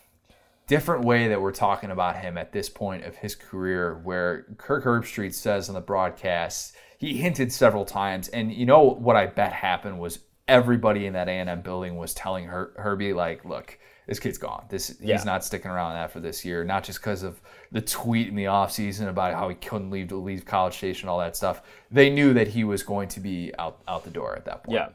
different 0.67 1.05
way 1.05 1.29
that 1.29 1.41
we're 1.41 1.53
talking 1.53 1.91
about 1.93 2.17
him 2.17 2.37
at 2.37 2.51
this 2.53 2.69
point 2.69 3.05
of 3.05 3.17
his 3.17 3.37
career, 3.37 4.01
where 4.03 4.45
Kirk 4.59 4.83
Herbstreit 4.85 5.35
says 5.35 5.69
on 5.69 5.75
the 5.77 5.81
broadcast, 5.81 6.75
he 6.99 7.17
hinted 7.17 7.53
several 7.53 7.85
times, 7.85 8.29
and 8.29 8.53
you 8.53 8.67
know 8.67 8.83
what 8.83 9.15
I 9.15 9.27
bet 9.27 9.53
happened 9.53 10.01
was 10.01 10.19
everybody 10.49 11.07
in 11.07 11.13
that 11.13 11.29
A&M 11.29 11.61
building 11.63 11.97
was 11.97 12.13
telling 12.13 12.47
Her- 12.47 12.73
Herbie 12.77 13.13
like, 13.13 13.45
look. 13.45 13.79
This 14.13 14.21
kid's 14.21 14.37
gone. 14.37 14.67
This 14.69 14.95
Yeah. 15.01 15.17
he's 15.17 15.25
not 15.25 15.43
sticking 15.43 15.71
around 15.71 15.97
after 15.97 16.21
this 16.21 16.45
year. 16.45 16.65
Not 16.65 16.85
just 16.85 17.01
because 17.01 17.23
of 17.23 17.41
the 17.71 17.81
tweet 17.81 18.29
in 18.29 18.35
the 18.35 18.45
offseason 18.45 19.09
about 19.09 19.33
how 19.33 19.49
he 19.49 19.55
couldn't 19.55 19.91
leave 19.91 20.09
to 20.09 20.17
leave 20.17 20.45
College 20.45 20.77
Station, 20.77 21.09
all 21.09 21.19
that 21.21 21.35
stuff. 21.35 21.63
They 21.91 22.11
knew 22.11 22.35
that 22.35 22.49
he 22.49 22.63
was 22.63 22.83
going 22.83 23.09
to 23.09 23.21
be 23.21 23.53
out 23.59 23.79
out 23.89 24.05
the 24.05 24.11
door 24.11 24.37
at 24.37 24.45
that 24.45 24.65
point 24.65 24.75
Yeah. 24.75 24.89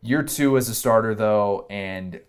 year 0.00 0.22
two 0.22 0.56
as 0.56 0.70
a 0.70 0.74
starter 0.74 1.14
though 1.14 1.66
and 1.68 2.20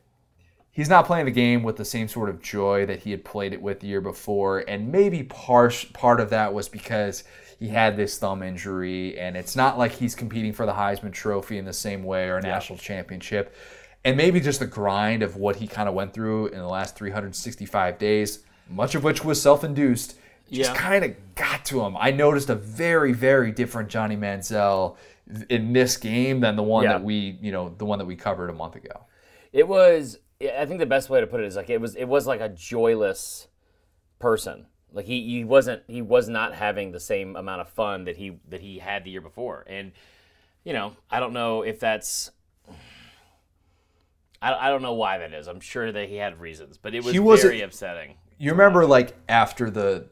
he's 0.71 0.89
not 0.89 1.05
playing 1.05 1.25
the 1.25 1.31
game 1.31 1.63
with 1.63 1.77
the 1.77 1.85
same 1.85 2.09
sort 2.09 2.27
of 2.29 2.41
joy 2.41 2.85
that 2.85 2.99
he 2.99 3.11
had 3.11 3.23
played 3.23 3.53
it 3.53 3.61
with 3.61 3.79
the 3.79 3.87
year 3.87 4.01
before 4.01 4.59
and 4.67 4.91
maybe 4.91 5.23
part 5.23 5.85
part 5.93 6.19
of 6.19 6.29
that 6.31 6.53
was 6.53 6.67
because 6.67 7.23
he 7.59 7.69
had 7.69 7.95
this 7.97 8.17
thumb 8.17 8.41
injury 8.43 9.17
and 9.19 9.35
it's 9.37 9.55
not 9.55 9.77
like 9.77 9.91
he's 9.93 10.15
competing 10.15 10.51
for 10.53 10.65
the 10.65 10.73
Heisman 10.73 11.11
trophy 11.13 11.57
in 11.57 11.63
the 11.65 11.73
same 11.73 12.03
way 12.03 12.27
or 12.27 12.37
a 12.37 12.41
national 12.41 12.77
championship 12.77 13.55
and 14.05 14.15
maybe 14.17 14.39
just 14.39 14.59
the 14.59 14.67
grind 14.67 15.23
of 15.23 15.35
what 15.35 15.57
he 15.57 15.67
kind 15.67 15.89
of 15.89 15.95
went 15.95 16.13
through 16.13 16.47
in 16.47 16.57
the 16.59 16.67
last 16.67 16.95
365 16.95 17.97
days 17.97 18.39
much 18.69 18.93
of 18.95 19.03
which 19.03 19.23
was 19.25 19.41
self-induced 19.41 20.15
just 20.51 20.71
Yeah. 20.71 20.75
kind 20.75 21.03
of 21.05 21.15
got 21.35 21.65
to 21.65 21.81
him. 21.81 21.95
I 21.99 22.11
noticed 22.11 22.49
a 22.49 22.55
very, 22.55 23.13
very 23.13 23.51
different 23.51 23.89
Johnny 23.89 24.15
Manziel 24.15 24.95
in 25.49 25.73
this 25.73 25.97
game 25.97 26.39
than 26.39 26.55
the 26.55 26.63
one 26.63 26.83
Yeah. 26.83 26.93
that 26.93 27.03
we, 27.03 27.37
you 27.41 27.51
know, 27.51 27.69
the 27.77 27.85
one 27.85 27.97
that 27.99 28.05
we 28.05 28.15
covered 28.15 28.49
a 28.49 28.53
month 28.53 28.75
ago. 28.75 29.05
It 29.53 29.67
was. 29.67 30.17
I 30.41 30.65
think 30.65 30.79
the 30.79 30.85
best 30.85 31.09
way 31.09 31.19
to 31.19 31.27
put 31.27 31.39
it 31.41 31.45
is 31.47 31.55
like 31.55 31.69
it 31.69 31.79
was. 31.81 31.95
It 31.95 32.05
was 32.05 32.25
like 32.27 32.41
a 32.41 32.49
joyless 32.49 33.47
person. 34.19 34.65
Like 34.91 35.05
he, 35.05 35.27
he 35.27 35.43
wasn't. 35.43 35.83
He 35.87 36.01
was 36.01 36.29
not 36.29 36.53
having 36.55 36.91
the 36.91 36.99
same 36.99 37.35
amount 37.35 37.61
of 37.61 37.69
fun 37.69 38.05
that 38.05 38.17
he 38.17 38.39
that 38.49 38.61
he 38.61 38.79
had 38.79 39.03
the 39.03 39.11
year 39.11 39.21
before. 39.21 39.65
And 39.67 39.91
you 40.63 40.73
know, 40.73 40.93
I 41.11 41.19
don't 41.19 41.33
know 41.33 41.61
if 41.63 41.79
that's. 41.79 42.31
I, 44.41 44.67
I 44.67 44.69
don't 44.69 44.81
know 44.81 44.93
why 44.93 45.17
that 45.19 45.33
is. 45.33 45.47
I'm 45.47 45.59
sure 45.59 45.91
that 45.91 46.09
he 46.09 46.15
had 46.15 46.39
reasons, 46.39 46.77
but 46.77 46.93
it 46.95 47.03
was 47.03 47.13
He 47.13 47.19
wasn't- 47.19 47.51
very 47.51 47.61
upsetting. 47.61 48.15
You 48.37 48.51
remember, 48.51 48.85
like 48.85 49.15
after 49.27 49.69
the 49.69 50.05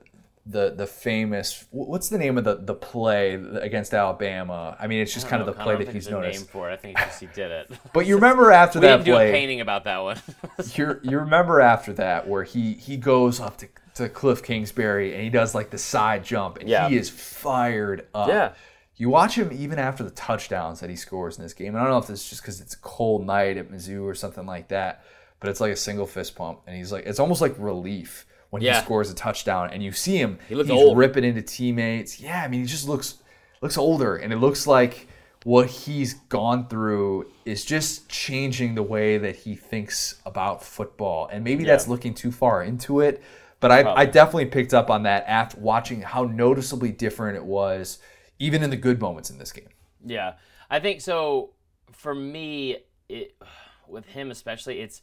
the 0.50 0.70
the 0.74 0.88
famous 0.88 1.66
what's 1.72 2.08
the 2.08 2.18
name 2.18 2.38
of 2.38 2.46
the 2.46 2.56
the 2.56 2.74
play 2.74 3.34
against 3.62 3.94
Alabama? 3.94 4.76
I 4.80 4.88
mean, 4.88 5.02
it's 5.02 5.14
just 5.14 5.28
kind 5.28 5.42
of 5.42 5.46
the 5.46 5.54
I 5.60 5.64
play 5.64 5.74
don't 5.74 5.80
that 5.80 5.86
think 5.86 5.96
he's 5.96 6.10
known 6.10 6.34
for 6.34 6.70
it. 6.70 6.74
I 6.74 6.78
think 6.78 6.98
just 6.98 7.20
he 7.22 7.28
did 7.28 7.52
it. 7.52 7.72
But 7.94 8.06
you 8.06 8.16
remember 8.16 8.52
after 8.52 8.80
we 8.82 8.88
that 8.88 8.98
didn't 8.98 9.06
do 9.06 9.14
a 9.14 9.16
play, 9.16 9.32
painting 9.32 9.62
about 9.62 9.86
that 9.86 10.00
one. 10.00 10.18
you 10.74 11.00
you 11.04 11.20
remember 11.20 11.62
after 11.62 11.94
that 11.94 12.28
where 12.28 12.44
he 12.44 12.74
he 12.74 12.98
goes 12.98 13.40
up 13.40 13.58
to, 13.58 13.68
to 13.96 14.10
Cliff 14.10 14.44
Kingsbury 14.44 15.14
and 15.14 15.24
he 15.24 15.30
does 15.30 15.56
like 15.56 15.70
the 15.70 15.78
side 15.78 16.24
jump 16.26 16.58
and 16.58 16.68
Yeah. 16.70 16.90
he 16.90 16.98
is 16.98 17.10
fired 17.10 18.08
up. 18.14 18.28
Yeah. 18.28 18.54
You 18.98 19.10
watch 19.10 19.36
him 19.36 19.52
even 19.54 19.78
after 19.80 20.04
the 20.04 20.10
touchdowns 20.12 20.80
that 20.80 20.90
he 20.90 20.96
scores 20.96 21.38
in 21.38 21.44
this 21.44 21.54
game. 21.54 21.70
And 21.76 21.78
I 21.78 21.82
don't 21.84 21.92
know 21.92 21.98
if 22.00 22.10
it's 22.10 22.28
just 22.30 22.42
because 22.42 22.60
it's 22.62 22.74
a 22.74 22.80
cold 22.80 23.26
night 23.26 23.58
at 23.58 23.70
Mizzou 23.72 24.04
or 24.04 24.16
something 24.16 24.46
like 24.46 24.70
that, 24.70 25.04
but 25.40 25.50
it's 25.50 25.62
like 25.62 25.72
a 25.72 25.76
single 25.76 26.08
fist 26.08 26.36
pump, 26.36 26.62
and 26.66 26.76
he's 26.76 26.92
like, 26.92 27.06
it's 27.06 27.20
almost 27.20 27.42
like 27.42 27.54
relief 27.60 28.26
when 28.50 28.62
Yeah. 28.64 28.80
he 28.80 28.82
scores 28.86 29.12
a 29.12 29.16
touchdown, 29.16 29.70
and 29.72 29.84
you 29.84 29.92
see 29.92 30.18
him, 30.18 30.40
He 30.50 30.56
looks 30.56 30.70
he's 30.70 30.80
old. 30.82 30.98
ripping 30.98 31.24
into 31.24 31.42
teammates. 31.44 32.20
Yeah, 32.20 32.42
I 32.44 32.48
mean, 32.48 32.62
he 32.62 32.66
just 32.66 32.88
looks 32.88 33.16
looks 33.62 33.78
older, 33.78 34.16
and 34.16 34.32
it 34.34 34.38
looks 34.38 34.66
like 34.68 35.08
what 35.44 35.68
he's 35.68 36.16
gone 36.30 36.68
through 36.68 37.28
is 37.46 37.64
just 37.66 38.10
changing 38.10 38.74
the 38.76 38.84
way 38.84 39.18
that 39.20 39.36
he 39.36 39.56
thinks 39.56 40.16
about 40.26 40.64
football, 40.64 41.28
and 41.32 41.44
maybe 41.44 41.64
that's 41.64 41.88
looking 41.88 42.14
too 42.16 42.32
far 42.32 42.64
into 42.64 43.00
it. 43.02 43.22
But 43.60 43.72
I, 43.72 43.94
I 43.94 44.06
definitely 44.06 44.46
picked 44.48 44.74
up 44.74 44.90
on 44.90 45.04
that 45.04 45.24
after 45.28 45.60
watching 45.60 46.02
how 46.02 46.24
noticeably 46.26 46.92
different 46.92 47.38
it 47.38 47.46
was, 47.46 47.98
even 48.40 48.64
in 48.64 48.70
the 48.70 48.78
good 48.78 49.00
moments 49.02 49.30
in 49.30 49.38
this 49.38 49.52
game. 49.52 49.70
Yeah, 50.06 50.34
I 50.70 50.80
think 50.80 51.02
so. 51.02 51.52
For 51.92 52.14
me, 52.14 52.78
it 53.10 53.36
with 53.88 54.06
him 54.06 54.32
especially, 54.32 54.80
it's 54.80 55.02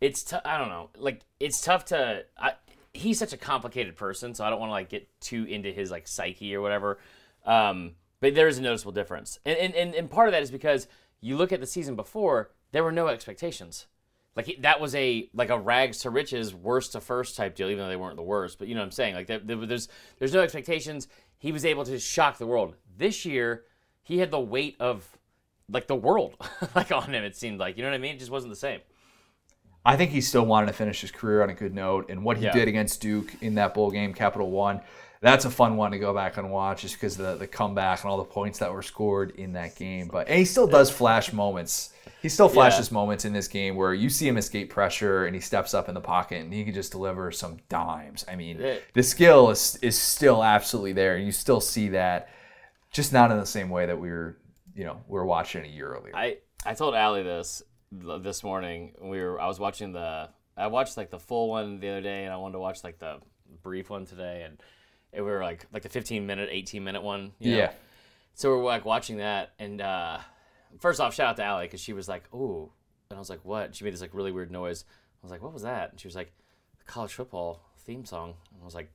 it's 0.00 0.22
t- 0.22 0.36
I 0.44 0.58
don't 0.58 0.68
know, 0.68 0.90
like 0.96 1.22
it's 1.40 1.60
tough 1.60 1.86
to. 1.86 2.24
I, 2.38 2.52
he's 2.92 3.18
such 3.18 3.32
a 3.32 3.36
complicated 3.36 3.96
person, 3.96 4.34
so 4.34 4.44
I 4.44 4.50
don't 4.50 4.60
want 4.60 4.70
to 4.70 4.74
like 4.74 4.88
get 4.88 5.08
too 5.20 5.44
into 5.44 5.70
his 5.72 5.90
like 5.90 6.08
psyche 6.08 6.54
or 6.54 6.60
whatever. 6.60 6.98
Um, 7.44 7.92
but 8.20 8.34
there 8.34 8.48
is 8.48 8.58
a 8.58 8.62
noticeable 8.62 8.92
difference, 8.92 9.38
and, 9.44 9.58
and 9.58 9.74
and 9.74 9.94
and 9.94 10.10
part 10.10 10.28
of 10.28 10.32
that 10.32 10.42
is 10.42 10.50
because 10.50 10.86
you 11.20 11.36
look 11.36 11.52
at 11.52 11.60
the 11.60 11.66
season 11.66 11.96
before, 11.96 12.50
there 12.72 12.84
were 12.84 12.92
no 12.92 13.08
expectations. 13.08 13.86
Like 14.36 14.58
that 14.60 14.80
was 14.80 14.94
a 14.94 15.28
like 15.34 15.50
a 15.50 15.58
rags 15.58 15.98
to 15.98 16.10
riches, 16.10 16.54
worst 16.54 16.92
to 16.92 17.00
first 17.00 17.36
type 17.36 17.56
deal, 17.56 17.70
even 17.70 17.82
though 17.82 17.88
they 17.88 17.96
weren't 17.96 18.16
the 18.16 18.22
worst. 18.22 18.58
But 18.58 18.68
you 18.68 18.74
know 18.74 18.82
what 18.82 18.86
I'm 18.86 18.92
saying? 18.92 19.14
Like 19.16 19.26
there, 19.26 19.40
there, 19.40 19.56
there's 19.66 19.88
there's 20.18 20.32
no 20.32 20.40
expectations. 20.40 21.08
He 21.38 21.52
was 21.52 21.64
able 21.64 21.84
to 21.84 21.98
shock 21.98 22.38
the 22.38 22.46
world. 22.46 22.74
This 22.96 23.24
year, 23.24 23.64
he 24.02 24.18
had 24.18 24.30
the 24.30 24.40
weight 24.40 24.76
of 24.80 25.08
like 25.70 25.86
the 25.86 25.94
world 25.96 26.36
like 26.74 26.90
on 26.92 27.12
him. 27.14 27.24
It 27.24 27.36
seemed 27.36 27.60
like 27.60 27.76
you 27.76 27.82
know 27.82 27.90
what 27.90 27.94
I 27.94 27.98
mean. 27.98 28.16
It 28.16 28.18
just 28.18 28.30
wasn't 28.30 28.52
the 28.52 28.56
same. 28.56 28.80
I 29.84 29.96
think 29.96 30.10
he 30.10 30.20
still 30.20 30.44
wanted 30.44 30.66
to 30.66 30.72
finish 30.72 31.00
his 31.00 31.10
career 31.10 31.42
on 31.42 31.48
a 31.50 31.54
good 31.54 31.74
note, 31.74 32.10
and 32.10 32.22
what 32.24 32.36
he 32.36 32.44
Yeah. 32.44 32.52
did 32.52 32.68
against 32.68 33.00
Duke 33.00 33.32
in 33.40 33.54
that 33.54 33.72
bowl 33.74 33.90
game, 33.90 34.12
Capital 34.12 34.50
One, 34.50 34.80
that's 35.20 35.44
a 35.44 35.50
fun 35.50 35.76
one 35.76 35.90
to 35.92 35.98
go 35.98 36.14
back 36.14 36.36
and 36.36 36.50
watch, 36.50 36.82
just 36.82 36.94
because 36.94 37.16
the 37.16 37.36
the 37.36 37.46
comeback 37.46 38.02
and 38.02 38.10
all 38.10 38.16
the 38.18 38.24
points 38.24 38.58
that 38.60 38.72
were 38.72 38.82
scored 38.82 39.30
in 39.32 39.52
that 39.54 39.76
game. 39.76 40.08
But 40.08 40.28
and 40.28 40.38
he 40.38 40.44
still 40.44 40.66
does 40.66 40.90
flash 40.90 41.32
moments. 41.32 41.92
He 42.22 42.28
still 42.28 42.48
flashes 42.48 42.90
moments 42.90 43.24
in 43.24 43.32
this 43.32 43.46
game 43.46 43.76
where 43.76 43.94
you 43.94 44.08
see 44.10 44.26
him 44.26 44.36
escape 44.36 44.70
pressure 44.70 45.26
and 45.26 45.34
he 45.36 45.40
steps 45.40 45.72
up 45.72 45.88
in 45.88 45.94
the 45.94 46.00
pocket 46.00 46.42
and 46.42 46.52
he 46.52 46.64
can 46.64 46.74
just 46.74 46.90
deliver 46.90 47.30
some 47.30 47.58
dimes. 47.68 48.24
I 48.28 48.34
mean, 48.34 48.58
Yeah. 48.60 48.76
the 48.94 49.02
skill 49.02 49.50
is 49.50 49.76
is 49.82 49.96
still 50.00 50.42
absolutely 50.42 50.92
there, 50.94 51.16
and 51.16 51.24
you 51.26 51.32
still 51.32 51.60
see 51.60 51.90
that, 51.90 52.28
just 52.90 53.12
not 53.12 53.30
in 53.30 53.38
the 53.38 53.46
same 53.46 53.70
way 53.70 53.86
that 53.86 53.98
we 54.00 54.08
were, 54.10 54.36
you 54.74 54.84
know, 54.84 55.00
we 55.06 55.14
were 55.18 55.26
watching 55.26 55.64
a 55.64 55.68
year 55.68 55.94
earlier. 55.94 56.14
I 56.16 56.38
I 56.66 56.74
told 56.74 56.94
Allie 56.94 57.22
this 57.22 57.62
this 57.92 58.42
morning. 58.42 58.94
We 59.00 59.20
were 59.22 59.40
I 59.40 59.46
was 59.46 59.60
watching 59.60 59.92
the 59.92 60.28
I 60.56 60.66
watched 60.66 60.96
like 60.96 61.10
the 61.10 61.20
full 61.20 61.48
one 61.50 61.78
the 61.78 61.88
other 61.88 62.00
day, 62.02 62.24
and 62.24 62.32
I 62.32 62.36
wanted 62.36 62.54
to 62.54 62.58
watch 62.60 62.82
like 62.82 62.98
the 62.98 63.18
brief 63.62 63.90
one 63.90 64.06
today, 64.06 64.42
and 64.44 64.60
it 65.12 65.20
we 65.22 65.30
were 65.30 65.42
like 65.42 65.66
like 65.72 65.82
the 65.82 65.88
15 65.88 66.26
minute, 66.26 66.48
18 66.52 66.82
minute 66.84 67.02
one. 67.02 67.32
you 67.38 67.52
know? 67.52 67.58
yeah. 67.58 67.72
So 68.34 68.50
we're 68.56 68.64
like 68.64 68.84
watching 68.84 69.16
that, 69.18 69.52
and 69.58 69.80
uh, 69.80 70.18
first 70.78 71.00
off, 71.00 71.14
shout 71.14 71.28
out 71.30 71.36
to 71.38 71.44
Allie 71.44 71.66
because 71.66 71.80
she 71.80 71.92
was 71.92 72.08
like, 72.08 72.32
"Ooh," 72.32 72.70
and 73.10 73.16
I 73.16 73.20
was 73.20 73.28
like, 73.30 73.44
"What?" 73.44 73.74
She 73.74 73.82
made 73.84 73.92
this 73.92 74.00
like 74.00 74.14
really 74.14 74.30
weird 74.30 74.50
noise. 74.52 74.84
I 74.88 75.26
was 75.26 75.32
like, 75.32 75.42
"What 75.42 75.52
was 75.52 75.62
that?" 75.62 75.90
And 75.90 75.98
she 76.00 76.06
was 76.06 76.14
like, 76.14 76.32
"The 76.78 76.84
college 76.84 77.12
football 77.14 77.60
theme 77.78 78.04
song." 78.04 78.34
And 78.52 78.62
I 78.62 78.64
was 78.64 78.76
like, 78.76 78.90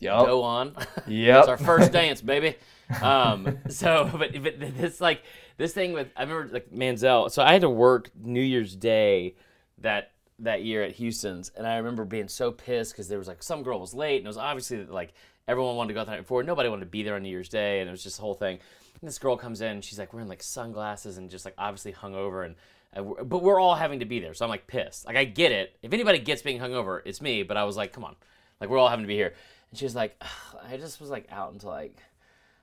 Yep. 0.00 0.26
"Go 0.26 0.42
on." 0.44 0.74
Yep. 1.06 1.38
it's 1.40 1.48
our 1.48 1.58
first 1.58 1.92
dance, 2.00 2.22
baby. 2.22 2.56
Um, 3.02 3.58
so, 3.68 4.08
but 4.16 4.32
but 4.42 4.58
this 4.78 4.98
like 5.00 5.22
this 5.58 5.74
thing 5.74 5.92
with 5.92 6.08
I 6.16 6.22
remember 6.22 6.50
like 6.50 6.70
Manziel. 6.70 7.30
So 7.30 7.42
I 7.42 7.52
had 7.52 7.60
to 7.62 7.70
work 7.70 8.10
New 8.18 8.40
Year's 8.40 8.74
Day 8.74 9.34
that 9.78 10.12
that 10.40 10.62
year 10.62 10.82
at 10.82 10.92
Houston's, 10.92 11.50
and 11.56 11.66
I 11.66 11.76
remember 11.76 12.04
being 12.04 12.28
so 12.28 12.52
pissed 12.52 12.92
because 12.92 13.08
there 13.08 13.18
was 13.18 13.28
like 13.28 13.42
some 13.42 13.62
girl 13.62 13.80
was 13.80 13.94
late, 13.94 14.18
and 14.18 14.26
it 14.26 14.28
was 14.28 14.36
obviously 14.36 14.84
like 14.84 15.14
everyone 15.46 15.76
wanted 15.76 15.88
to 15.88 15.94
go 15.94 16.00
out 16.00 16.06
the 16.06 16.12
night 16.12 16.20
before. 16.20 16.42
Nobody 16.42 16.68
wanted 16.68 16.84
to 16.84 16.90
be 16.90 17.02
there 17.02 17.16
on 17.16 17.22
New 17.22 17.30
Year's 17.30 17.48
Day, 17.48 17.80
and 17.80 17.88
it 17.88 17.90
was 17.90 18.02
just 18.02 18.18
a 18.18 18.22
whole 18.22 18.34
thing. 18.34 18.58
And 19.00 19.08
this 19.08 19.18
girl 19.18 19.36
comes 19.36 19.60
in, 19.60 19.80
she's 19.80 19.98
like 19.98 20.12
wearing 20.12 20.28
like 20.28 20.42
sunglasses 20.42 21.18
and 21.18 21.30
just 21.30 21.44
like 21.44 21.54
obviously 21.58 21.92
hungover, 21.92 22.44
and 22.44 22.54
but 22.94 23.42
we're 23.42 23.60
all 23.60 23.74
having 23.74 24.00
to 24.00 24.06
be 24.06 24.18
there, 24.20 24.34
so 24.34 24.44
I'm 24.44 24.50
like 24.50 24.66
pissed. 24.66 25.06
Like 25.06 25.16
I 25.16 25.24
get 25.24 25.52
it. 25.52 25.76
If 25.82 25.92
anybody 25.92 26.18
gets 26.18 26.42
being 26.42 26.60
hungover, 26.60 27.02
it's 27.04 27.20
me. 27.20 27.42
But 27.42 27.56
I 27.56 27.64
was 27.64 27.76
like, 27.76 27.92
come 27.92 28.04
on, 28.04 28.16
like 28.60 28.70
we're 28.70 28.78
all 28.78 28.88
having 28.88 29.04
to 29.04 29.08
be 29.08 29.14
here. 29.14 29.34
And 29.70 29.78
she 29.78 29.84
was 29.84 29.94
like, 29.94 30.20
I 30.70 30.76
just 30.76 31.00
was 31.00 31.10
like 31.10 31.26
out 31.30 31.52
until 31.52 31.70
like 31.70 31.98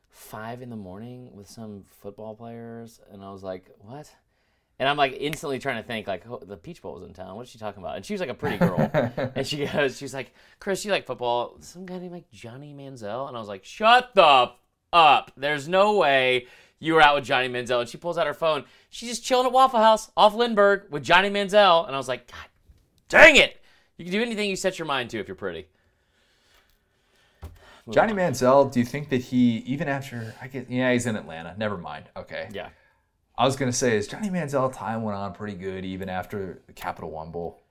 five 0.09 0.61
in 0.61 0.69
the 0.69 0.75
morning 0.75 1.29
with 1.33 1.49
some 1.49 1.83
football 2.01 2.35
players, 2.35 3.01
and 3.11 3.23
I 3.23 3.31
was 3.31 3.43
like, 3.43 3.69
what? 3.79 4.11
And 4.77 4.89
I'm 4.89 4.97
like 4.97 5.15
instantly 5.19 5.59
trying 5.59 5.81
to 5.81 5.87
think 5.87 6.07
like 6.07 6.29
oh, 6.29 6.41
the 6.45 6.57
Peach 6.57 6.81
Bowl 6.81 6.95
was 6.95 7.03
in 7.03 7.13
town. 7.13 7.35
What 7.35 7.43
is 7.43 7.49
she 7.49 7.57
talking 7.57 7.81
about? 7.81 7.95
And 7.95 8.05
she 8.05 8.13
was 8.13 8.19
like 8.19 8.29
a 8.29 8.33
pretty 8.33 8.57
girl, 8.57 8.79
and 9.35 9.47
she 9.47 9.65
goes, 9.65 9.97
she's 9.97 10.13
like, 10.13 10.33
Chris, 10.59 10.83
you 10.83 10.91
like 10.91 11.05
football? 11.05 11.57
Some 11.61 11.85
guy 11.85 11.99
named 11.99 12.11
like 12.11 12.29
Johnny 12.31 12.73
Manziel, 12.73 13.27
and 13.27 13.37
I 13.37 13.39
was 13.39 13.47
like, 13.47 13.63
shut 13.63 14.11
the 14.15 14.23
f- 14.23 14.55
up. 14.91 15.31
There's 15.37 15.67
no 15.67 15.97
way 15.97 16.47
you 16.79 16.93
were 16.93 17.01
out 17.01 17.15
with 17.15 17.23
Johnny 17.23 17.47
Manziel. 17.47 17.79
And 17.79 17.89
she 17.89 17.97
pulls 17.97 18.17
out 18.17 18.27
her 18.27 18.33
phone. 18.33 18.65
She's 18.89 19.09
just 19.09 19.23
chilling 19.23 19.45
at 19.45 19.53
Waffle 19.53 19.79
House 19.79 20.11
off 20.17 20.35
Lindbergh 20.35 20.91
with 20.91 21.03
Johnny 21.03 21.29
Manziel, 21.29 21.85
and 21.85 21.95
I 21.95 21.97
was 21.97 22.07
like, 22.07 22.29
God, 22.29 22.47
dang 23.07 23.37
it! 23.37 23.61
You 23.97 24.03
can 24.03 24.11
do 24.11 24.21
anything 24.21 24.49
you 24.49 24.57
set 24.57 24.77
your 24.77 24.87
mind 24.87 25.09
to 25.11 25.19
if 25.19 25.27
you're 25.27 25.35
pretty. 25.35 25.67
Johnny 27.91 28.13
Manziel, 28.13 28.71
do 28.71 28.79
you 28.79 28.85
think 28.85 29.09
that 29.09 29.21
he, 29.21 29.57
even 29.67 29.87
after, 29.87 30.33
I 30.41 30.47
get, 30.47 30.69
yeah, 30.69 30.91
he's 30.91 31.05
in 31.05 31.15
Atlanta. 31.15 31.53
Never 31.57 31.77
mind. 31.77 32.05
Okay. 32.17 32.49
Yeah. 32.51 32.69
I 33.37 33.45
was 33.45 33.55
going 33.55 33.71
to 33.71 33.77
say, 33.77 33.97
is 33.97 34.07
Johnny 34.07 34.29
Manziel 34.29 34.73
time 34.73 35.03
went 35.03 35.17
on 35.17 35.33
pretty 35.33 35.55
good 35.55 35.83
even 35.83 36.09
after 36.09 36.61
the 36.67 36.73
Capital 36.73 37.11
One 37.11 37.31
Bowl? 37.31 37.61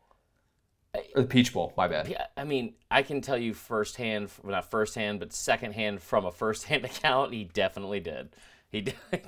Or 1.17 1.23
the 1.23 1.29
Peach 1.29 1.53
Bowl, 1.53 1.73
my 1.77 1.89
bad. 1.89 2.09
Yeah, 2.09 2.27
I 2.37 2.45
mean, 2.45 2.75
I 2.91 3.03
can 3.03 3.21
tell 3.21 3.39
you 3.39 3.53
firsthand, 3.55 4.31
well, 4.43 4.53
not 4.53 4.71
firsthand, 4.71 5.21
but 5.21 5.33
secondhand 5.33 6.03
from 6.03 6.25
a 6.25 6.31
firsthand 6.31 6.85
account, 6.85 7.33
he 7.33 7.45
definitely 7.45 8.01
did. 8.01 8.31
He 8.75 8.81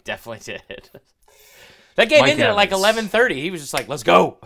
definitely 0.03 0.41
did. 0.45 0.91
That 1.95 2.09
game 2.09 2.23
Mike 2.23 2.33
ended 2.33 2.47
at 2.47 2.57
like 2.57 2.73
eleven 2.73 3.07
thirty. 3.07 3.41
He 3.41 3.53
was 3.53 3.61
just 3.61 3.73
like, 3.73 3.87
"Let's 3.87 4.03
go." 4.03 4.39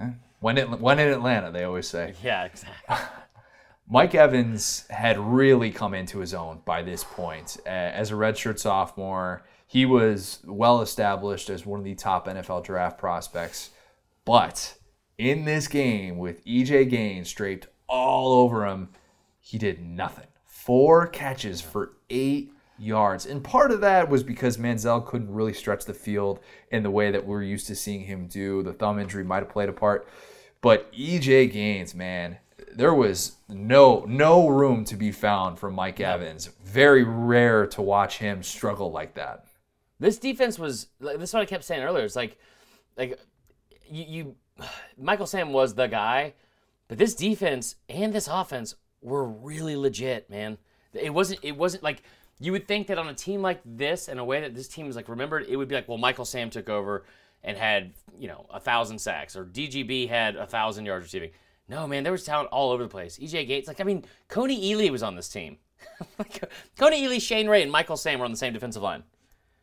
Eh, 0.00 0.10
when, 0.38 0.58
it, 0.58 0.70
when 0.80 1.00
in 1.00 1.08
Atlanta, 1.08 1.50
they 1.50 1.64
always 1.64 1.88
say. 1.88 2.14
Yeah, 2.22 2.44
exactly. 2.44 2.96
Mike 3.88 4.14
Evans 4.14 4.86
had 4.90 5.18
really 5.18 5.72
come 5.72 5.92
into 5.92 6.20
his 6.20 6.34
own 6.34 6.60
by 6.64 6.82
this 6.82 7.02
point. 7.02 7.56
As 7.66 8.12
a 8.12 8.14
redshirt 8.14 8.60
sophomore, 8.60 9.42
he 9.74 9.84
was 9.84 10.38
well 10.44 10.82
established 10.82 11.50
as 11.50 11.66
one 11.66 11.80
of 11.80 11.84
the 11.84 11.96
top 11.96 12.28
NFL 12.28 12.62
draft 12.62 12.96
prospects. 12.96 13.70
But 14.24 14.74
in 15.18 15.46
this 15.46 15.66
game, 15.66 16.16
with 16.16 16.44
EJ 16.44 16.88
Gaines 16.90 17.32
draped 17.32 17.66
all 17.88 18.34
over 18.34 18.68
him, 18.68 18.90
he 19.40 19.58
did 19.58 19.84
nothing. 19.84 20.28
Four 20.46 21.08
catches 21.08 21.60
for 21.60 21.94
eight 22.08 22.52
yards. 22.78 23.26
And 23.26 23.42
part 23.42 23.72
of 23.72 23.80
that 23.80 24.08
was 24.08 24.22
because 24.22 24.58
Manziel 24.58 25.04
couldn't 25.04 25.34
really 25.34 25.52
stretch 25.52 25.86
the 25.86 25.92
field 25.92 26.38
in 26.70 26.84
the 26.84 26.90
way 26.92 27.10
that 27.10 27.26
we're 27.26 27.42
used 27.42 27.66
to 27.66 27.74
seeing 27.74 28.04
him 28.04 28.28
do. 28.28 28.62
The 28.62 28.74
thumb 28.74 29.00
injury 29.00 29.24
might 29.24 29.42
have 29.42 29.50
played 29.50 29.68
a 29.68 29.72
part. 29.72 30.06
But 30.60 30.92
EJ 30.92 31.52
Gaines, 31.52 31.96
man, 31.96 32.38
there 32.72 32.94
was 32.94 33.38
no 33.48 34.04
no 34.06 34.46
room 34.46 34.84
to 34.84 34.94
be 34.94 35.10
found 35.10 35.58
for 35.58 35.68
Mike 35.68 35.98
Evans. 35.98 36.50
Very 36.64 37.02
rare 37.02 37.66
to 37.66 37.82
watch 37.82 38.18
him 38.18 38.44
struggle 38.44 38.92
like 38.92 39.14
that. 39.14 39.46
This 40.04 40.18
defense 40.18 40.58
was. 40.58 40.88
Like, 41.00 41.18
this 41.18 41.30
is 41.30 41.34
what 41.34 41.42
I 41.42 41.46
kept 41.46 41.64
saying 41.64 41.82
earlier. 41.82 42.04
It's 42.04 42.14
like, 42.14 42.38
like 42.96 43.18
you, 43.90 44.04
you, 44.06 44.36
Michael 44.98 45.26
Sam 45.26 45.52
was 45.52 45.74
the 45.74 45.86
guy, 45.86 46.34
but 46.88 46.98
this 46.98 47.14
defense 47.14 47.76
and 47.88 48.12
this 48.12 48.28
offense 48.28 48.74
were 49.00 49.24
really 49.24 49.76
legit, 49.76 50.28
man. 50.28 50.58
It 50.92 51.14
wasn't. 51.14 51.40
It 51.42 51.56
wasn't 51.56 51.82
like 51.82 52.02
you 52.38 52.52
would 52.52 52.68
think 52.68 52.88
that 52.88 52.98
on 52.98 53.08
a 53.08 53.14
team 53.14 53.40
like 53.40 53.62
this, 53.64 54.08
in 54.08 54.18
a 54.18 54.24
way 54.24 54.42
that 54.42 54.54
this 54.54 54.68
team 54.68 54.88
is 54.88 54.96
like 54.96 55.08
remembered, 55.08 55.46
it 55.48 55.56
would 55.56 55.68
be 55.68 55.74
like, 55.74 55.88
well, 55.88 55.96
Michael 55.96 56.26
Sam 56.26 56.50
took 56.50 56.68
over 56.68 57.06
and 57.42 57.56
had 57.56 57.94
you 58.18 58.28
know 58.28 58.44
a 58.50 58.60
thousand 58.60 58.98
sacks, 58.98 59.34
or 59.34 59.46
DGB 59.46 60.10
had 60.10 60.36
a 60.36 60.46
thousand 60.46 60.84
yards 60.84 61.04
receiving. 61.04 61.30
No, 61.66 61.86
man, 61.86 62.02
there 62.02 62.12
was 62.12 62.24
talent 62.24 62.50
all 62.50 62.72
over 62.72 62.82
the 62.82 62.90
place. 62.90 63.18
EJ 63.18 63.48
Gaines, 63.48 63.68
like 63.68 63.80
I 63.80 63.84
mean, 63.84 64.04
Kony 64.28 64.62
Ealy 64.62 64.90
was 64.90 65.02
on 65.02 65.16
this 65.16 65.30
team. 65.30 65.56
Kony 66.76 67.02
Ealy, 67.02 67.22
Shane 67.22 67.48
Ray, 67.48 67.62
and 67.62 67.72
Michael 67.72 67.96
Sam 67.96 68.18
were 68.18 68.26
on 68.26 68.30
the 68.30 68.36
same 68.36 68.52
defensive 68.52 68.82
line. 68.82 69.02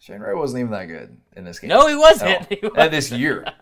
Shane 0.02 0.20
Ray 0.20 0.34
wasn't 0.34 0.62
even 0.62 0.72
that 0.72 0.86
good 0.88 1.16
in 1.38 1.45
this 1.45 1.60
game. 1.60 1.70
No, 1.70 1.86
he 1.88 1.95
wasn't. 1.95 2.45
He 2.49 2.58
Uh, 2.66 2.70
wasn't. 2.76 2.91
this 2.91 3.12
year. 3.12 3.45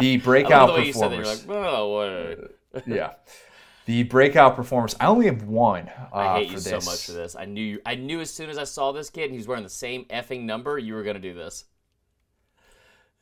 The 0.00 0.16
breakout 0.16 0.66
the 0.66 0.72
way 0.74 0.90
said 0.92 1.12
that. 1.12 1.16
performers. 1.18 1.46
You're 1.46 1.54
like, 1.54 1.64
oh, 1.72 2.48
what? 2.72 2.86
yeah. 2.88 3.12
The 3.86 4.02
breakout 4.02 4.56
performance. 4.56 4.96
I 4.98 5.06
only 5.06 5.26
have 5.26 5.44
one. 5.44 5.88
Uh, 6.12 6.16
I 6.16 6.38
hate 6.40 6.46
for 6.48 6.54
you 6.54 6.60
this. 6.60 6.84
so 6.84 6.90
much 6.90 7.06
for 7.06 7.12
this. 7.12 7.36
I 7.36 7.44
knew 7.44 7.62
you, 7.62 7.80
I 7.86 7.94
knew 7.94 8.20
as 8.20 8.28
soon 8.28 8.50
as 8.50 8.58
I 8.58 8.64
saw 8.64 8.90
this 8.90 9.08
kid 9.08 9.26
and 9.26 9.30
he 9.32 9.36
was 9.38 9.46
wearing 9.46 9.62
the 9.62 9.68
same 9.70 10.04
effing 10.06 10.42
number, 10.42 10.78
you 10.78 10.94
were 10.94 11.04
gonna 11.04 11.20
do 11.20 11.32
this. 11.32 11.64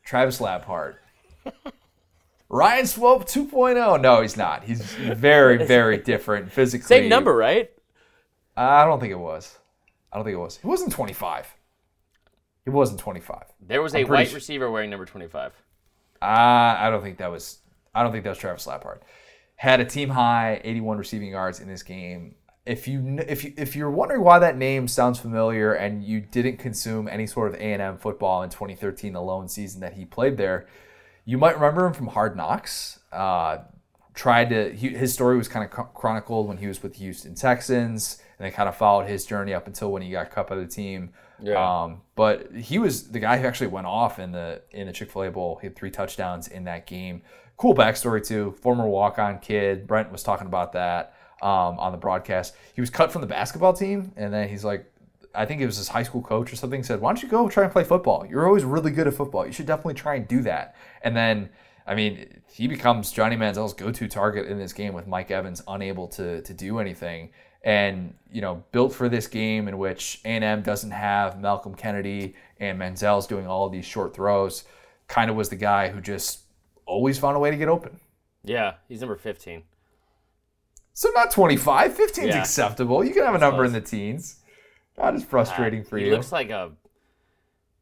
Travis 0.03 0.41
Labhart. 0.41 0.95
Ryan 2.49 2.87
Swope 2.87 3.27
2.0. 3.29 4.01
No, 4.01 4.23
he's 4.23 4.37
not. 4.39 4.65
He's 4.65 4.81
very, 4.95 5.65
very 5.67 5.99
different 5.99 6.51
physically. 6.51 6.87
Same 6.87 7.09
number, 7.11 7.37
right? 7.37 7.71
I 8.57 8.87
don't 8.87 8.99
think 8.99 9.13
it 9.13 9.19
was. 9.19 9.59
I 10.11 10.17
don't 10.17 10.25
think 10.25 10.35
it 10.35 10.41
was. 10.41 10.57
He 10.57 10.67
wasn't 10.67 10.93
25. 10.93 11.55
He 12.65 12.71
wasn't 12.71 13.01
25. 13.01 13.43
There 13.61 13.83
was 13.83 13.95
a 13.95 14.05
white 14.05 14.29
su- 14.29 14.35
receiver 14.35 14.71
wearing 14.71 14.91
number 14.91 15.05
25. 15.05 15.53
Uh, 16.21 16.25
I 16.25 16.89
don't 16.91 17.03
think 17.03 17.19
that 17.19 17.31
was. 17.31 17.59
I 17.95 18.03
don't 18.03 18.13
think 18.13 18.25
that 18.25 18.31
was 18.31 18.39
Travis 18.39 18.67
Labhart. 18.67 19.01
Had 19.57 19.81
a 19.81 19.85
team 19.85 20.11
high 20.11 20.61
81 20.65 20.99
receiving 20.99 21.31
yards 21.31 21.61
in 21.61 21.69
this 21.69 21.83
game. 21.83 22.37
If 22.65 22.87
you 22.87 23.19
if 23.27 23.43
you 23.43 23.53
if 23.57 23.75
you're 23.75 23.91
wondering 23.91 24.23
why 24.23 24.39
that 24.39 24.57
name 24.57 24.87
sounds 24.87 25.19
familiar 25.19 25.73
and 25.73 26.05
you 26.05 26.21
didn't 26.21 26.59
consume 26.59 27.09
any 27.09 27.27
sort 27.27 27.53
of 27.53 27.61
A&M 27.61 27.99
football 27.99 28.43
in 28.45 28.51
2013, 28.51 29.13
the 29.13 29.21
lone 29.21 29.49
season 29.49 29.81
that 29.81 29.95
he 29.95 30.05
played 30.05 30.37
there, 30.37 30.69
you 31.25 31.39
might 31.39 31.57
remember 31.57 31.85
him 31.87 31.93
from 31.93 32.07
Hard 32.09 32.37
Knocks. 32.37 33.01
Uh, 33.11 33.59
tried 34.15 34.51
to 34.51 34.73
he, 34.73 34.91
his 34.91 35.13
story 35.13 35.37
was 35.37 35.49
kind 35.49 35.65
of 35.65 35.93
chronicled 35.95 36.47
when 36.47 36.59
he 36.59 36.69
was 36.69 36.83
with 36.83 36.93
the 36.93 37.01
Houston 37.01 37.35
Texans, 37.35 38.23
and 38.39 38.47
they 38.47 38.53
kind 38.53 38.69
of 38.69 38.77
followed 38.77 39.09
his 39.09 39.27
journey 39.27 39.53
up 39.53 39.67
until 39.67 39.91
when 39.91 40.03
he 40.03 40.11
got 40.13 40.31
cut 40.31 40.49
by 40.49 40.55
the 40.55 40.67
team. 40.67 41.11
Yeah. 41.41 41.83
Um, 41.83 42.03
but 42.15 42.53
he 42.53 42.79
was 42.79 43.11
the 43.11 43.19
guy 43.19 43.39
who 43.39 43.47
actually 43.47 43.69
went 43.69 43.87
off 43.87 44.19
in 44.19 44.33
the 44.33 44.63
in 44.71 44.87
the 44.87 44.93
Chick 44.93 45.11
Fil 45.11 45.25
A 45.25 45.31
Bowl. 45.31 45.59
He 45.61 45.67
had 45.67 45.77
three 45.77 45.91
touchdowns 45.91 46.49
in 46.49 46.65
that 46.65 46.87
game. 46.87 47.23
Cool 47.57 47.75
backstory 47.75 48.27
too. 48.27 48.57
Former 48.61 48.87
walk 48.87 49.19
on 49.19 49.39
kid. 49.39 49.87
Brent 49.87 50.11
was 50.11 50.23
talking 50.23 50.47
about 50.47 50.73
that 50.73 51.15
um, 51.43 51.79
on 51.79 51.93
the 51.93 51.99
broadcast. 51.99 52.55
He 52.75 52.81
was 52.81 52.91
cut 52.91 53.13
from 53.13 53.21
the 53.21 53.27
basketball 53.27 53.73
team, 53.73 54.13
and 54.17 54.33
then 54.33 54.49
he's 54.49 54.65
like, 54.65 54.87
I 55.35 55.47
think 55.47 55.61
it 55.61 55.67
was 55.67 55.77
his 55.77 55.89
high 55.89 56.03
school 56.03 56.23
coach 56.23 56.53
or 56.53 56.57
something 56.57 56.83
said, 56.83 57.01
"Why 57.01 57.11
don't 57.11 57.23
you 57.23 57.29
go 57.29 57.49
try 57.49 57.65
and 57.65 57.73
play 57.73 57.85
football? 57.85 58.27
You're 58.29 58.47
always 58.47 58.65
really 58.65 58.91
good 58.91 59.07
at 59.07 59.15
football. 59.15 59.47
You 59.47 59.53
should 59.53 59.67
definitely 59.67 59.95
try 59.95 60.17
and 60.17 60.29
do 60.29 60.43
that." 60.43 60.75
And 61.03 61.17
then, 61.17 61.49
I 61.87 61.95
mean, 61.95 62.41
he 62.53 62.69
becomes 62.69 63.11
Johnny 63.13 63.37
Manziel's 63.37 63.75
go-to 63.75 64.09
target 64.09 64.47
in 64.47 64.59
this 64.59 64.73
game 64.73 64.93
with 64.93 65.07
Mike 65.07 65.31
Evans 65.31 65.63
unable 65.67 66.09
to 66.09 66.43
to 66.43 66.55
do 66.55 66.79
anything. 66.79 67.31
And 67.65 68.15
you 68.33 68.41
know, 68.41 68.65
built 68.73 68.93
for 68.95 69.09
this 69.09 69.27
game 69.27 69.69
in 69.69 69.79
which 69.79 70.21
A&M 70.25 70.63
doesn't 70.63 70.91
have 70.91 71.41
Malcolm 71.41 71.75
Kennedy 71.75 72.35
and 72.59 72.79
Manziel's 72.79 73.27
doing 73.27 73.47
all 73.47 73.69
these 73.69 73.85
short 73.85 74.15
throws. 74.15 74.65
kind 75.09 75.29
of 75.31 75.37
was 75.37 75.51
the 75.51 75.57
guy 75.57 75.89
who 75.89 76.01
just 76.01 76.41
always 76.87 77.19
found 77.19 77.37
a 77.37 77.39
way 77.39 77.51
to 77.51 77.57
get 77.57 77.69
open. 77.69 78.01
Yeah, 78.45 78.75
he's 78.89 79.01
number 79.01 79.17
15. 79.17 79.63
So 80.95 81.11
not 81.15 81.31
25, 81.31 81.95
15 81.95 82.25
is 82.29 82.35
Yeah. 82.35 82.41
acceptable. 82.41 83.05
You 83.05 83.13
can 83.13 83.25
have 83.25 83.35
a 83.35 83.39
number 83.39 83.65
in 83.65 83.73
the 83.73 83.81
teens. 83.81 84.41
Not 84.97 85.15
as 85.15 85.25
frustrating 85.25 85.81
uh, 85.83 85.85
for 85.85 85.99
he 85.99 86.05
you. 86.05 86.11
He 86.11 86.17
looks 86.17 86.33
like 86.33 86.51
a 86.51 86.73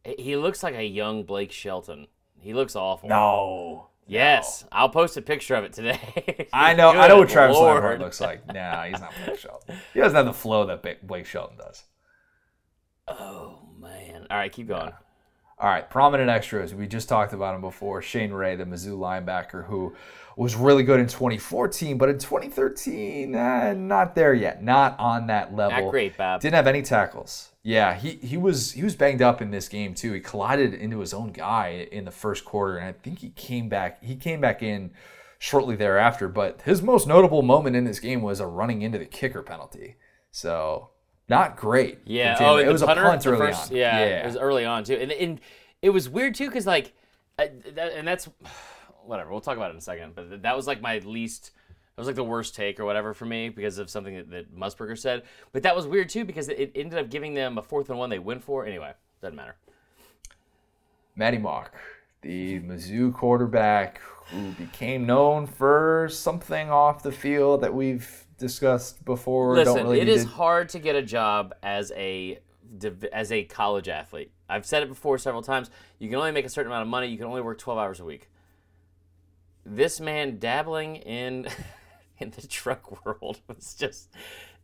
he 0.04 0.36
looks 0.36 0.62
like 0.62 0.74
a 0.74 0.84
young 0.84 1.24
Blake 1.24 1.52
Shelton. 1.52 2.06
He 2.38 2.54
looks 2.54 2.74
awful. 2.74 3.08
no. 3.08 3.89
Yes, 4.10 4.64
I'll 4.72 4.88
post 4.88 5.16
a 5.16 5.22
picture 5.22 5.54
of 5.54 5.62
it 5.62 5.72
today. 5.72 6.48
I 6.52 6.74
know. 6.74 6.90
I 6.90 7.06
know 7.06 7.18
what 7.18 7.28
Travis 7.28 7.56
Lord. 7.56 7.74
Lambert 7.74 8.00
looks 8.00 8.20
like. 8.20 8.40
Nah, 8.52 8.82
he's 8.82 8.98
not 8.98 9.12
Blake 9.24 9.38
Shelton. 9.38 9.76
He 9.94 10.00
doesn't 10.00 10.16
have 10.16 10.26
the 10.26 10.32
flow 10.32 10.66
that 10.66 11.06
Blake 11.06 11.26
Shelton 11.26 11.56
does. 11.56 11.84
Oh 13.06 13.60
man! 13.78 14.26
All 14.28 14.36
right, 14.36 14.50
keep 14.50 14.66
going. 14.66 14.92
All 15.60 15.68
right, 15.68 15.88
prominent 15.88 16.28
extras. 16.28 16.74
We 16.74 16.88
just 16.88 17.08
talked 17.08 17.32
about 17.32 17.54
him 17.54 17.60
before. 17.60 18.02
Shane 18.02 18.32
Ray, 18.32 18.56
the 18.56 18.64
Mizzou 18.64 18.98
linebacker, 18.98 19.66
who 19.66 19.94
was 20.40 20.56
really 20.56 20.82
good 20.82 20.98
in 20.98 21.06
2014, 21.06 21.98
but 21.98 22.08
in 22.08 22.16
2013, 22.18 23.34
eh, 23.34 23.74
not 23.74 24.14
there 24.14 24.32
yet. 24.32 24.62
Not 24.64 24.98
on 24.98 25.26
that 25.26 25.54
level. 25.54 25.82
Not 25.82 25.90
great, 25.90 26.16
Bob. 26.16 26.40
Didn't 26.40 26.54
have 26.54 26.66
any 26.66 26.80
tackles. 26.80 27.50
Yeah, 27.62 27.94
he, 27.94 28.12
he 28.12 28.38
was 28.38 28.72
he 28.72 28.82
was 28.82 28.96
banged 28.96 29.20
up 29.20 29.42
in 29.42 29.50
this 29.50 29.68
game 29.68 29.92
too. 29.92 30.14
He 30.14 30.20
collided 30.20 30.72
into 30.72 31.00
his 31.00 31.12
own 31.12 31.32
guy 31.32 31.86
in 31.92 32.06
the 32.06 32.10
first 32.10 32.46
quarter, 32.46 32.78
and 32.78 32.88
I 32.88 32.92
think 32.92 33.18
he 33.18 33.28
came 33.28 33.68
back. 33.68 34.02
He 34.02 34.16
came 34.16 34.40
back 34.40 34.62
in 34.62 34.92
shortly 35.38 35.76
thereafter. 35.76 36.26
But 36.26 36.62
his 36.62 36.80
most 36.80 37.06
notable 37.06 37.42
moment 37.42 37.76
in 37.76 37.84
this 37.84 38.00
game 38.00 38.22
was 38.22 38.40
a 38.40 38.46
running 38.46 38.80
into 38.80 38.96
the 38.96 39.04
kicker 39.04 39.42
penalty. 39.42 39.96
So 40.30 40.88
not 41.28 41.58
great. 41.58 41.98
Yeah. 42.06 42.38
Oh, 42.40 42.56
it 42.56 42.66
was 42.66 42.82
punter, 42.82 43.04
a 43.04 43.10
punt 43.10 43.26
early 43.26 43.38
first- 43.38 43.72
on. 43.72 43.76
Yeah, 43.76 43.98
yeah. 43.98 44.22
it 44.22 44.26
was 44.26 44.38
early 44.38 44.64
on 44.64 44.84
too, 44.84 44.94
and 44.94 45.12
and 45.12 45.38
it 45.82 45.90
was 45.90 46.08
weird 46.08 46.34
too 46.34 46.46
because 46.46 46.66
like, 46.66 46.94
I, 47.38 47.50
that, 47.74 47.92
and 47.92 48.08
that's 48.08 48.26
whatever. 49.10 49.30
We'll 49.30 49.40
talk 49.40 49.56
about 49.56 49.70
it 49.70 49.74
in 49.74 49.78
a 49.78 49.82
second. 49.82 50.14
But 50.14 50.42
that 50.42 50.56
was 50.56 50.66
like 50.66 50.80
my 50.80 50.98
least. 51.00 51.50
That 51.96 52.00
was 52.00 52.06
like 52.06 52.16
the 52.16 52.24
worst 52.24 52.54
take 52.54 52.80
or 52.80 52.84
whatever 52.86 53.12
for 53.12 53.26
me 53.26 53.48
because 53.50 53.76
of 53.78 53.90
something 53.90 54.14
that, 54.16 54.30
that 54.30 54.56
Musburger 54.56 54.96
said. 54.96 55.24
But 55.52 55.64
that 55.64 55.76
was 55.76 55.86
weird 55.86 56.08
too 56.08 56.24
because 56.24 56.48
it 56.48 56.72
ended 56.74 56.98
up 56.98 57.10
giving 57.10 57.34
them 57.34 57.58
a 57.58 57.62
fourth 57.62 57.90
and 57.90 57.98
one 57.98 58.08
they 58.08 58.18
win 58.18 58.40
for. 58.40 58.64
Anyway, 58.64 58.92
doesn't 59.20 59.36
matter. 59.36 59.56
Maty 61.16 61.38
Mauk, 61.38 61.70
the 62.22 62.60
Mizzou 62.60 63.12
quarterback 63.12 64.00
who 64.28 64.52
became 64.52 65.04
known 65.04 65.46
for 65.46 66.08
something 66.10 66.70
off 66.70 67.02
the 67.02 67.12
field 67.12 67.60
that 67.62 67.74
we've 67.74 68.24
discussed 68.38 69.04
before. 69.04 69.56
Listen, 69.56 69.74
Don't 69.74 69.84
really 69.86 70.00
it 70.00 70.08
is 70.08 70.22
to- 70.22 70.30
hard 70.30 70.68
to 70.70 70.78
get 70.78 70.94
a 70.94 71.02
job 71.02 71.52
as 71.62 71.92
a 71.96 72.38
as 73.12 73.32
a 73.32 73.42
college 73.44 73.88
athlete. 73.88 74.30
I've 74.48 74.64
said 74.64 74.84
it 74.84 74.88
before 74.88 75.18
several 75.18 75.42
times. 75.42 75.70
You 75.98 76.08
can 76.08 76.16
only 76.18 76.30
make 76.30 76.46
a 76.46 76.48
certain 76.48 76.70
amount 76.70 76.82
of 76.82 76.88
money. 76.88 77.08
You 77.08 77.16
can 77.18 77.26
only 77.26 77.42
work 77.42 77.58
12 77.58 77.78
hours 77.78 78.00
a 78.00 78.04
week. 78.04 78.29
This 79.72 80.00
man 80.00 80.38
dabbling 80.40 80.96
in 80.96 81.46
in 82.18 82.30
the 82.30 82.46
truck 82.46 83.04
world 83.06 83.38
was 83.48 83.74
just, 83.74 84.10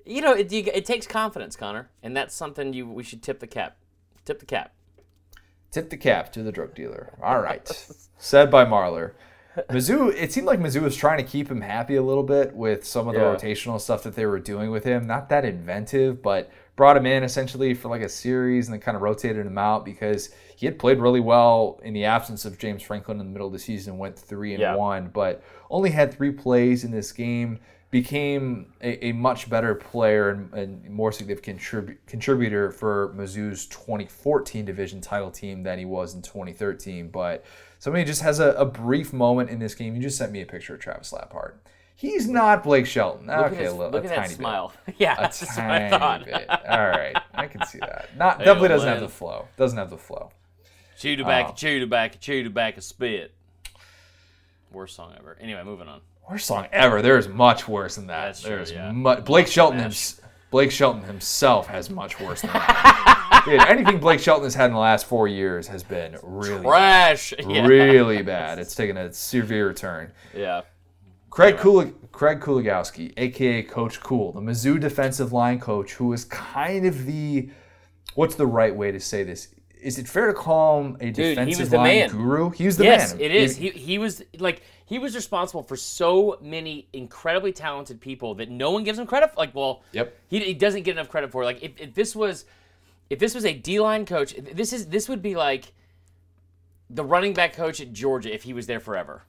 you 0.04 0.20
know, 0.20 0.32
it, 0.32 0.50
you, 0.52 0.64
it 0.74 0.84
takes 0.84 1.07
confidence, 1.07 1.54
Connor, 1.57 1.90
and 2.02 2.16
that's 2.16 2.34
something 2.34 2.72
you 2.72 2.88
we 2.88 3.02
should 3.02 3.22
tip 3.22 3.38
the 3.38 3.46
cap. 3.46 3.76
Tip 4.24 4.40
the 4.40 4.46
cap. 4.46 4.72
Tip 5.70 5.90
the 5.90 5.96
cap 5.96 6.32
to 6.32 6.42
the 6.42 6.50
drug 6.50 6.74
dealer. 6.74 7.12
All 7.22 7.40
right. 7.40 7.68
Said 8.18 8.50
by 8.50 8.64
Marler. 8.64 9.12
Mizzou, 9.70 10.12
it 10.14 10.32
seemed 10.32 10.46
like 10.46 10.59
Mizzou 10.61 10.82
was 10.82 10.96
trying 10.96 11.16
to 11.18 11.24
keep 11.24 11.50
him 11.50 11.62
happy 11.62 11.96
a 11.96 12.02
little 12.02 12.22
bit 12.22 12.54
with 12.54 12.84
some 12.84 13.09
of 13.09 13.14
the 13.14 13.20
Yeah. 13.20 13.34
rotational 13.34 13.80
stuff 13.80 14.02
that 14.02 14.14
they 14.14 14.26
were 14.26 14.38
doing 14.38 14.70
with 14.70 14.84
him. 14.84 15.07
Not 15.07 15.28
that 15.30 15.44
inventive, 15.46 16.20
but 16.20 16.50
brought 16.77 16.97
him 16.97 17.07
in 17.07 17.22
essentially 17.24 17.72
for 17.74 17.89
like 17.89 18.03
a 18.03 18.09
series 18.09 18.66
and 18.68 18.74
then 18.74 18.81
kind 18.81 18.97
of 18.97 19.03
rotated 19.03 19.47
him 19.47 19.59
out 19.59 19.85
because 19.85 20.31
he 20.57 20.66
had 20.66 20.79
played 20.79 20.99
really 21.01 21.20
well 21.20 21.81
in 21.83 21.95
the 21.95 22.05
absence 22.05 22.45
of 22.45 22.59
James 22.59 22.83
Franklin 22.83 23.18
in 23.18 23.27
the 23.27 23.33
middle 23.33 23.47
of 23.47 23.53
the 23.53 23.59
season, 23.59 23.99
went 23.99 24.18
three 24.18 24.53
and 24.53 24.61
Yeah. 24.61 24.74
one, 24.77 25.09
but 25.09 25.43
only 25.70 25.91
had 25.91 26.12
three 26.14 26.31
plays 26.31 26.85
in 26.85 26.91
this 26.91 27.12
game. 27.12 27.59
Became 27.91 28.72
a, 28.83 29.07
a 29.07 29.12
much 29.12 29.49
better 29.49 29.74
player 29.74 30.31
and, 30.31 30.53
and 30.53 30.91
more 30.91 31.12
significant 31.12 31.61
contribu- 31.61 31.97
contributor 32.07 32.70
for 32.72 33.14
Mizzou's 33.16 33.66
2014 33.66 34.64
division 34.64 35.01
title 35.01 35.31
team 35.31 35.62
than 35.62 35.79
he 35.79 35.85
was 35.85 36.14
in 36.14 36.20
2013. 36.20 37.09
But 37.09 37.45
somebody 37.79 38.05
just 38.05 38.22
has 38.22 38.41
a, 38.41 38.51
a 38.53 38.66
brief 38.66 39.12
moment 39.12 39.51
in 39.51 39.61
this 39.61 39.74
game. 39.74 39.95
You 39.95 40.03
just 40.03 40.18
sent 40.18 40.33
me 40.33 40.43
a 40.43 40.47
picture 40.47 40.74
of 40.74 40.81
Travis 40.81 41.12
Labhart. 41.12 41.55
He's 41.99 42.28
not 42.28 42.62
Blake 42.62 42.86
Shelton. 42.86 43.26
Look 43.26 43.36
okay, 43.36 43.57
at, 43.57 43.61
his, 43.62 43.72
a 43.72 43.74
little, 43.76 43.90
look 43.92 44.05
at 44.05 44.11
that 44.11 44.16
tiny 44.16 44.34
smile. 44.34 44.72
yeah. 44.99 45.14
A 45.16 45.22
that's 45.22 45.40
what 45.40 45.59
I 45.59 45.88
thought. 45.88 46.24
bit. 46.26 46.49
All 46.51 46.88
right, 46.88 47.16
I 47.34 47.47
can 47.47 47.64
see 47.64 47.78
that. 47.78 48.11
Not 48.18 48.38
definitely 48.38 48.68
doesn't 48.68 48.88
have 48.88 49.01
the 49.01 49.09
flow. 49.09 49.49
Doesn't 49.57 49.78
have 49.78 49.88
the 49.88 49.97
flow. 49.97 50.30
Chew 50.99 51.16
tobacco, 51.16 51.51
Oh. 51.53 51.55
chew 51.55 51.80
tobacco, 51.80 52.18
chew 52.20 52.42
tobacco, 52.42 52.80
spit. 52.80 53.34
Worst 54.70 54.94
song 54.97 55.14
ever. 55.18 55.38
Anyway, 55.40 55.62
moving 55.64 55.88
on. 55.88 56.01
Worst 56.28 56.47
song 56.47 56.66
ever. 56.72 57.01
There's 57.01 57.28
much 57.28 57.66
worse 57.68 57.97
than 57.97 58.09
that. 58.09 58.26
That's 58.26 58.40
true, 58.42 58.51
There's 58.57 58.72
yeah. 58.72 58.92
mu- 58.92 59.16
Blake 59.22 59.47
Shelton. 59.47 59.78
Hims- 59.80 60.20
Blake 60.51 60.70
Shelton 60.70 61.03
himself 61.03 61.66
has 61.66 61.88
much 61.90 62.20
worse 62.20 62.40
than 62.42 62.53
that. 62.53 63.42
Dude, 63.47 63.61
anything 63.62 63.99
Blake 63.99 64.20
Shelton 64.20 64.44
has 64.44 64.55
had 64.55 64.66
in 64.66 64.72
the 64.72 64.78
last 64.78 65.07
four 65.07 65.28
years 65.28 65.66
has 65.68 65.82
been 65.82 66.16
really, 66.22 66.62
Trash. 66.62 67.32
Yeah. 67.38 67.66
really 67.66 68.22
bad. 68.22 68.59
It's 68.59 68.74
taken 68.74 68.97
a 68.97 69.12
severe 69.12 69.72
turn. 69.72 70.12
Yeah. 70.34 70.62
Craig 71.37 71.59
Kulig- 71.59 71.93
Craig 72.12 72.41
Kuligowski, 72.41 73.12
aka 73.18 73.62
Coach 73.64 74.01
Cool, 74.01 74.32
the 74.32 74.41
Mizzou 74.41 74.80
defensive 74.80 75.34
line 75.34 75.61
coach, 75.61 75.93
who 75.93 76.14
is 76.14 76.24
kind 76.24 76.87
of 76.87 77.05
the 77.05 77.51
what's 78.14 78.37
the 78.37 78.47
right 78.47 78.74
way 78.74 78.91
to 78.91 78.99
say 78.99 79.22
this? 79.22 79.49
Is 79.82 79.99
it 79.99 80.09
fair 80.09 80.28
to 80.28 80.32
call 80.32 80.80
him 80.82 80.97
a 80.99 81.05
he 81.05 81.12
defensive 81.12 81.72
line 81.72 81.82
man. 81.84 82.09
guru? 82.09 82.49
He 82.49 82.64
was 82.64 82.78
the 82.78 82.84
yes, 82.84 83.12
man. 83.12 83.20
it 83.20 83.32
is. 83.34 83.55
He, 83.59 83.68
he 83.68 83.99
was 83.99 84.22
like 84.39 84.62
he 84.87 84.99
was 84.99 85.14
responsible 85.14 85.62
for 85.62 85.76
so 85.76 86.39
many 86.41 86.89
incredibly 86.95 87.53
talented 87.53 88.01
people 88.01 88.34
that 88.37 88.49
no 88.49 88.70
one 88.70 88.82
gives 88.82 88.99
him 88.99 89.07
credit. 89.07 89.34
For. 89.34 89.37
Like, 89.37 89.55
well, 89.55 89.82
Yep. 89.93 90.16
he, 90.28 90.41
he 90.41 90.55
doesn't 90.55 90.84
get 90.84 90.93
enough 90.93 91.11
credit 91.11 91.30
for. 91.32 91.45
Like, 91.45 91.62
if, 91.62 91.78
if 91.78 91.93
this 91.93 92.16
was 92.16 92.47
if 93.11 93.18
this 93.18 93.34
was 93.34 93.45
a 93.45 93.53
D 93.53 93.78
line 93.78 94.07
coach, 94.07 94.34
this 94.55 94.72
is 94.72 94.87
this 94.87 95.07
would 95.07 95.20
be 95.20 95.37
like 95.37 95.74
the 96.89 97.05
running 97.05 97.34
back 97.34 97.53
coach 97.53 97.78
at 97.82 97.93
Georgia 97.93 98.32
if 98.32 98.45
he 98.45 98.55
was 98.55 98.66
there 98.66 98.80
forever. 98.80 99.24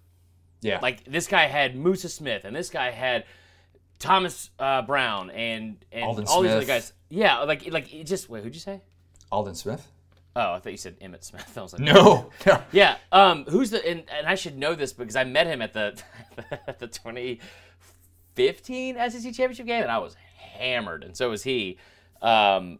Yeah. 0.61 0.79
Like 0.81 1.03
this 1.05 1.27
guy 1.27 1.45
had 1.45 1.75
Musa 1.75 2.09
Smith, 2.09 2.45
and 2.45 2.55
this 2.55 2.69
guy 2.69 2.91
had 2.91 3.25
Thomas 3.99 4.49
uh, 4.59 4.81
Brown, 4.83 5.29
and 5.31 5.83
and 5.91 6.03
Aldon 6.03 6.25
all 6.27 6.41
these 6.41 6.51
other 6.51 6.65
guys. 6.65 6.93
Yeah, 7.09 7.39
like 7.39 7.71
like 7.71 7.93
it 7.93 8.05
just 8.05 8.29
wait, 8.29 8.43
who'd 8.43 8.53
you 8.53 8.61
say? 8.61 8.81
Aldon 9.31 9.55
Smith. 9.55 9.87
Oh, 10.35 10.53
I 10.53 10.59
thought 10.59 10.71
you 10.71 10.77
said 10.77 10.97
Emmett 11.01 11.23
Smith. 11.23 11.51
I 11.57 11.61
was 11.61 11.73
like, 11.73 11.81
No. 11.81 12.29
no. 12.45 12.61
yeah. 12.71 12.97
Um, 13.11 13.45
who's 13.45 13.71
the 13.71 13.85
and, 13.87 14.03
and 14.15 14.27
I 14.27 14.35
should 14.35 14.57
know 14.57 14.75
this 14.75 14.93
because 14.93 15.15
I 15.15 15.23
met 15.23 15.47
him 15.47 15.61
at 15.61 15.73
the 15.73 15.99
at 16.67 16.79
the 16.79 16.87
2015 16.87 18.95
SEC 18.95 19.23
championship 19.33 19.65
game, 19.65 19.83
and 19.83 19.91
I 19.91 19.97
was 19.97 20.15
hammered, 20.37 21.03
and 21.03 21.15
so 21.17 21.29
was 21.29 21.43
he. 21.43 21.77
Um, 22.21 22.79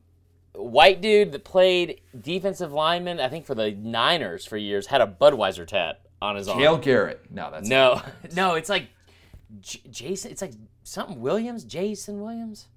white 0.54 1.02
dude 1.02 1.32
that 1.32 1.44
played 1.44 2.02
defensive 2.20 2.74
lineman, 2.74 3.20
I 3.20 3.30
think 3.30 3.46
for 3.46 3.56
the 3.56 3.72
Niners 3.72 4.46
for 4.46 4.58
years, 4.58 4.88
had 4.88 5.02
a 5.02 5.08
Budweiser 5.08 5.68
tat 5.68 6.02
on 6.22 6.36
his 6.36 6.48
arm. 6.48 6.60
Gail 6.60 6.78
Garrett. 6.78 7.26
No, 7.32 7.50
that's 7.52 7.68
No, 7.68 8.02
no, 8.36 8.56
it's 8.56 8.70
like 8.70 8.88
J- 9.62 9.82
Jason. 9.90 10.32
It's 10.32 10.42
like 10.42 10.54
something 10.84 11.20
Williams, 11.22 11.64
Jason 11.64 12.22
Williams. 12.22 12.68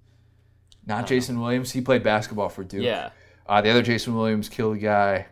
not 0.86 1.06
Jason 1.06 1.40
Williams. 1.40 1.70
He 1.72 1.80
played 1.80 2.02
basketball 2.02 2.48
for 2.48 2.64
Duke. 2.64 2.82
Yeah, 2.82 3.10
Uh, 3.46 3.60
the 3.60 3.70
other 3.70 3.82
Jason 3.82 4.14
Williams 4.14 4.48
killed 4.48 4.76
a 4.76 4.78
guy. 4.80 5.26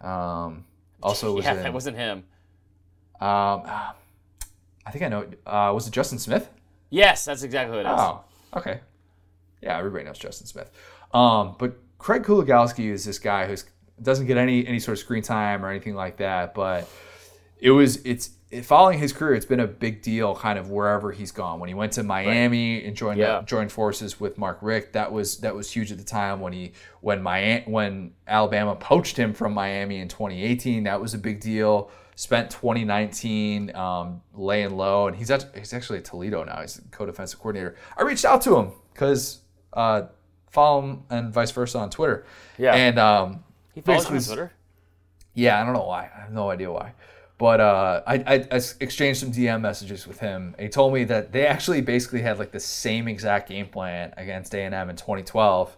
Um, 0.00 0.64
also 1.02 1.32
was 1.36 1.44
yeah, 1.44 1.54
in, 1.54 1.62
that 1.64 1.72
wasn't 1.72 1.96
him. 1.96 2.24
um, 3.20 3.62
I 4.86 4.90
think 4.90 5.04
I 5.04 5.08
know. 5.08 5.26
Uh, 5.46 5.72
was 5.74 5.86
it 5.86 5.90
Justin 5.92 6.18
Smith? 6.18 6.48
Yes, 6.90 7.24
that's 7.24 7.42
exactly 7.42 7.74
who 7.74 7.80
it 7.80 7.90
is. 7.90 7.98
Oh, 7.98 8.20
okay. 8.56 8.80
Yeah, 9.60 9.76
everybody 9.76 10.04
knows 10.04 10.18
Justin 10.18 10.46
Smith. 10.46 10.70
Um, 11.12 11.56
but 11.58 11.76
Craig 11.98 12.22
Kuligowski 12.22 12.90
is 12.90 13.04
this 13.04 13.18
guy 13.18 13.46
who 13.46 13.56
doesn't 14.00 14.26
get 14.26 14.38
any 14.38 14.66
any 14.66 14.78
sort 14.78 14.96
of 14.96 15.00
screen 15.00 15.22
time 15.22 15.64
or 15.64 15.68
anything 15.68 15.94
like 15.94 16.16
that. 16.18 16.54
But 16.54 16.88
it 17.60 17.70
was 17.70 17.96
it's 18.04 18.30
it, 18.50 18.64
following 18.64 18.98
his 18.98 19.12
career. 19.12 19.34
It's 19.34 19.44
been 19.46 19.60
a 19.60 19.66
big 19.66 20.00
deal, 20.00 20.34
kind 20.34 20.58
of 20.58 20.70
wherever 20.70 21.12
he's 21.12 21.32
gone. 21.32 21.60
When 21.60 21.68
he 21.68 21.74
went 21.74 21.92
to 21.94 22.02
Miami 22.02 22.84
and 22.86 22.96
joined 22.96 23.18
Yeah. 23.18 23.42
joined 23.44 23.70
forces 23.72 24.18
with 24.18 24.38
Mark 24.38 24.58
Richt, 24.62 24.94
that 24.94 25.12
was 25.12 25.38
that 25.38 25.54
was 25.54 25.70
huge 25.70 25.92
at 25.92 25.98
the 25.98 26.04
time. 26.04 26.40
When 26.40 26.52
he 26.52 26.72
when 27.00 27.22
Miami 27.22 27.64
when 27.70 28.12
Alabama 28.26 28.74
poached 28.74 29.16
him 29.16 29.34
from 29.34 29.52
Miami 29.54 29.98
in 29.98 30.08
2018, 30.08 30.84
that 30.84 31.00
was 31.00 31.14
a 31.14 31.18
big 31.18 31.40
deal. 31.40 31.90
Spent 32.14 32.50
2019 32.50 33.74
um, 33.76 34.22
laying 34.34 34.76
low, 34.76 35.06
and 35.06 35.16
he's 35.16 35.30
act- 35.30 35.56
he's 35.56 35.72
actually 35.72 35.98
at 35.98 36.04
Toledo 36.04 36.42
now. 36.42 36.60
He's 36.60 36.80
co-defensive 36.90 37.38
coordinator. 37.38 37.76
I 37.96 38.02
reached 38.02 38.24
out 38.24 38.42
to 38.42 38.56
him 38.56 38.72
because 38.92 39.40
uh, 39.72 40.02
follow 40.50 40.80
him 40.82 41.02
and 41.10 41.32
vice 41.32 41.50
versa 41.52 41.78
on 41.78 41.90
Twitter. 41.90 42.24
Yeah. 42.56 42.74
and 42.74 42.98
um, 42.98 43.44
he 43.72 43.80
follows 43.82 44.06
on 44.06 44.18
Twitter. 44.20 44.52
yeah, 45.34 45.60
I 45.60 45.64
don't 45.64 45.74
know 45.74 45.84
why. 45.84 46.10
I 46.16 46.20
have 46.22 46.32
no 46.32 46.50
idea 46.50 46.72
why. 46.72 46.94
But 47.38 47.60
uh, 47.60 48.02
I, 48.06 48.14
I, 48.16 48.34
I 48.50 48.60
exchanged 48.80 49.20
some 49.20 49.30
DM 49.30 49.60
messages 49.60 50.06
with 50.08 50.18
him. 50.18 50.56
He 50.58 50.68
told 50.68 50.92
me 50.92 51.04
that 51.04 51.30
they 51.30 51.46
actually 51.46 51.80
basically 51.80 52.20
had 52.20 52.38
like 52.38 52.50
the 52.50 52.58
same 52.60 53.06
exact 53.06 53.48
game 53.48 53.66
plan 53.68 54.12
against 54.16 54.54
A&M 54.54 54.90
in 54.90 54.96
2012. 54.96 55.76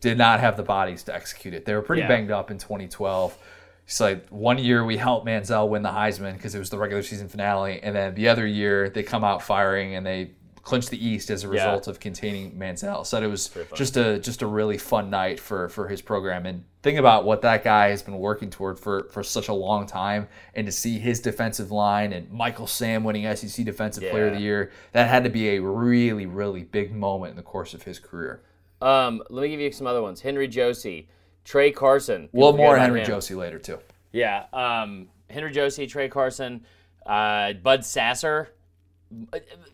Did 0.00 0.18
not 0.18 0.40
have 0.40 0.56
the 0.56 0.64
bodies 0.64 1.04
to 1.04 1.14
execute 1.14 1.54
it. 1.54 1.64
They 1.64 1.74
were 1.74 1.82
pretty 1.82 2.02
Yeah. 2.02 2.08
banged 2.08 2.32
up 2.32 2.50
in 2.50 2.58
2012. 2.58 3.38
It's 3.86 4.00
like 4.00 4.26
one 4.30 4.58
year 4.58 4.84
we 4.84 4.96
helped 4.96 5.24
Manziel 5.26 5.68
win 5.68 5.82
the 5.82 5.90
Heisman 5.90 6.32
because 6.34 6.56
it 6.56 6.58
was 6.58 6.70
the 6.70 6.78
regular 6.78 7.04
season 7.04 7.28
finale, 7.28 7.78
and 7.84 7.94
then 7.94 8.14
the 8.16 8.28
other 8.28 8.44
year 8.44 8.90
they 8.90 9.04
come 9.04 9.22
out 9.22 9.42
firing 9.42 9.94
and 9.94 10.04
they 10.04 10.32
clinch 10.64 10.88
the 10.88 11.06
East 11.06 11.30
as 11.30 11.44
a 11.44 11.46
Yeah. 11.46 11.52
result 11.52 11.86
of 11.86 12.00
containing 12.00 12.58
Manziel. 12.58 13.06
So 13.06 13.22
it 13.22 13.28
was 13.28 13.50
just 13.76 13.96
a 13.96 14.18
just 14.18 14.42
a 14.42 14.46
really 14.46 14.76
fun 14.76 15.08
night 15.08 15.38
for 15.38 15.68
for 15.68 15.86
his 15.86 16.02
program. 16.02 16.46
And 16.46 16.64
think 16.86 16.98
about 16.98 17.24
what 17.24 17.42
that 17.42 17.64
guy 17.64 17.88
has 17.88 18.02
been 18.02 18.16
working 18.16 18.48
toward 18.48 18.78
for 18.78 19.08
for 19.10 19.22
such 19.22 19.48
a 19.48 19.52
long 19.52 19.86
time, 19.86 20.28
and 20.54 20.66
to 20.66 20.72
see 20.72 20.98
his 20.98 21.20
defensive 21.20 21.72
line 21.72 22.12
and 22.12 22.30
Michael 22.30 22.68
Sam 22.68 23.02
winning 23.02 23.34
SEC 23.34 23.64
Defensive 23.64 24.08
Player 24.08 24.28
of 24.28 24.34
the 24.34 24.40
Year, 24.40 24.70
that 24.92 25.08
had 25.08 25.24
to 25.24 25.30
be 25.30 25.56
a 25.56 25.60
really 25.60 26.26
really 26.26 26.62
big 26.62 26.94
moment 26.94 27.30
in 27.30 27.36
the 27.36 27.42
course 27.42 27.74
of 27.74 27.82
his 27.82 27.98
career. 27.98 28.42
Um, 28.80 29.22
let 29.30 29.42
me 29.42 29.48
give 29.48 29.60
you 29.60 29.72
some 29.72 29.86
other 29.86 30.00
ones. 30.00 30.20
Henry 30.20 30.46
Josey, 30.46 31.08
Trey 31.44 31.72
Carson. 31.72 32.28
Well, 32.32 32.56
more 32.56 32.78
Henry 32.78 33.00
him. 33.00 33.06
Josey 33.06 33.34
later 33.34 33.58
too. 33.58 33.80
Yeah. 34.12 34.44
Um, 34.52 35.08
Henry 35.28 35.50
Josey, 35.50 35.86
Trey 35.88 36.08
Carson, 36.08 36.64
uh, 37.04 37.54
Bud 37.54 37.84
Sasser. 37.84 38.52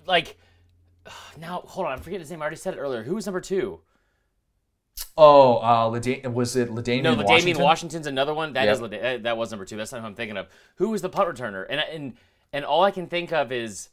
Like, 0.07 0.39
now 1.39 1.63
hold 1.67 1.87
on, 1.87 1.93
I'm 1.93 1.99
forgetting 1.99 2.21
his 2.21 2.31
name. 2.31 2.41
I 2.41 2.45
already 2.45 2.57
said 2.57 2.75
it 2.75 2.79
earlier. 2.79 3.03
Who 3.03 3.17
was 3.17 3.27
number 3.27 3.41
two? 3.41 3.81
Oh, 5.17 5.59
uh, 5.63 5.89
Lada- 5.89 6.31
was 6.31 6.57
it 6.57 6.71
Ladainian 6.71 7.03
No, 7.03 7.15
the 7.15 7.25
Washington? 7.25 7.63
Washington's 7.63 8.07
another 8.07 8.33
one. 8.33 8.55
That 8.55 8.69
is 8.69 8.81
Lada- 8.81 9.01
that, 9.01 9.23
that 9.25 9.37
was 9.37 9.51
number 9.51 9.65
two. 9.67 9.77
That's 9.77 9.93
not 9.93 10.01
who 10.01 10.07
I'm 10.07 10.15
thinking 10.15 10.37
of. 10.37 10.49
Who 10.77 10.91
was 10.91 11.03
the 11.03 11.09
punt 11.09 11.29
returner? 11.29 11.67
And 11.69 11.81
and 11.81 12.15
and 12.53 12.65
all 12.65 12.83
I 12.83 12.91
can 12.91 13.07
think 13.07 13.33
of 13.33 13.53
is 13.53 13.89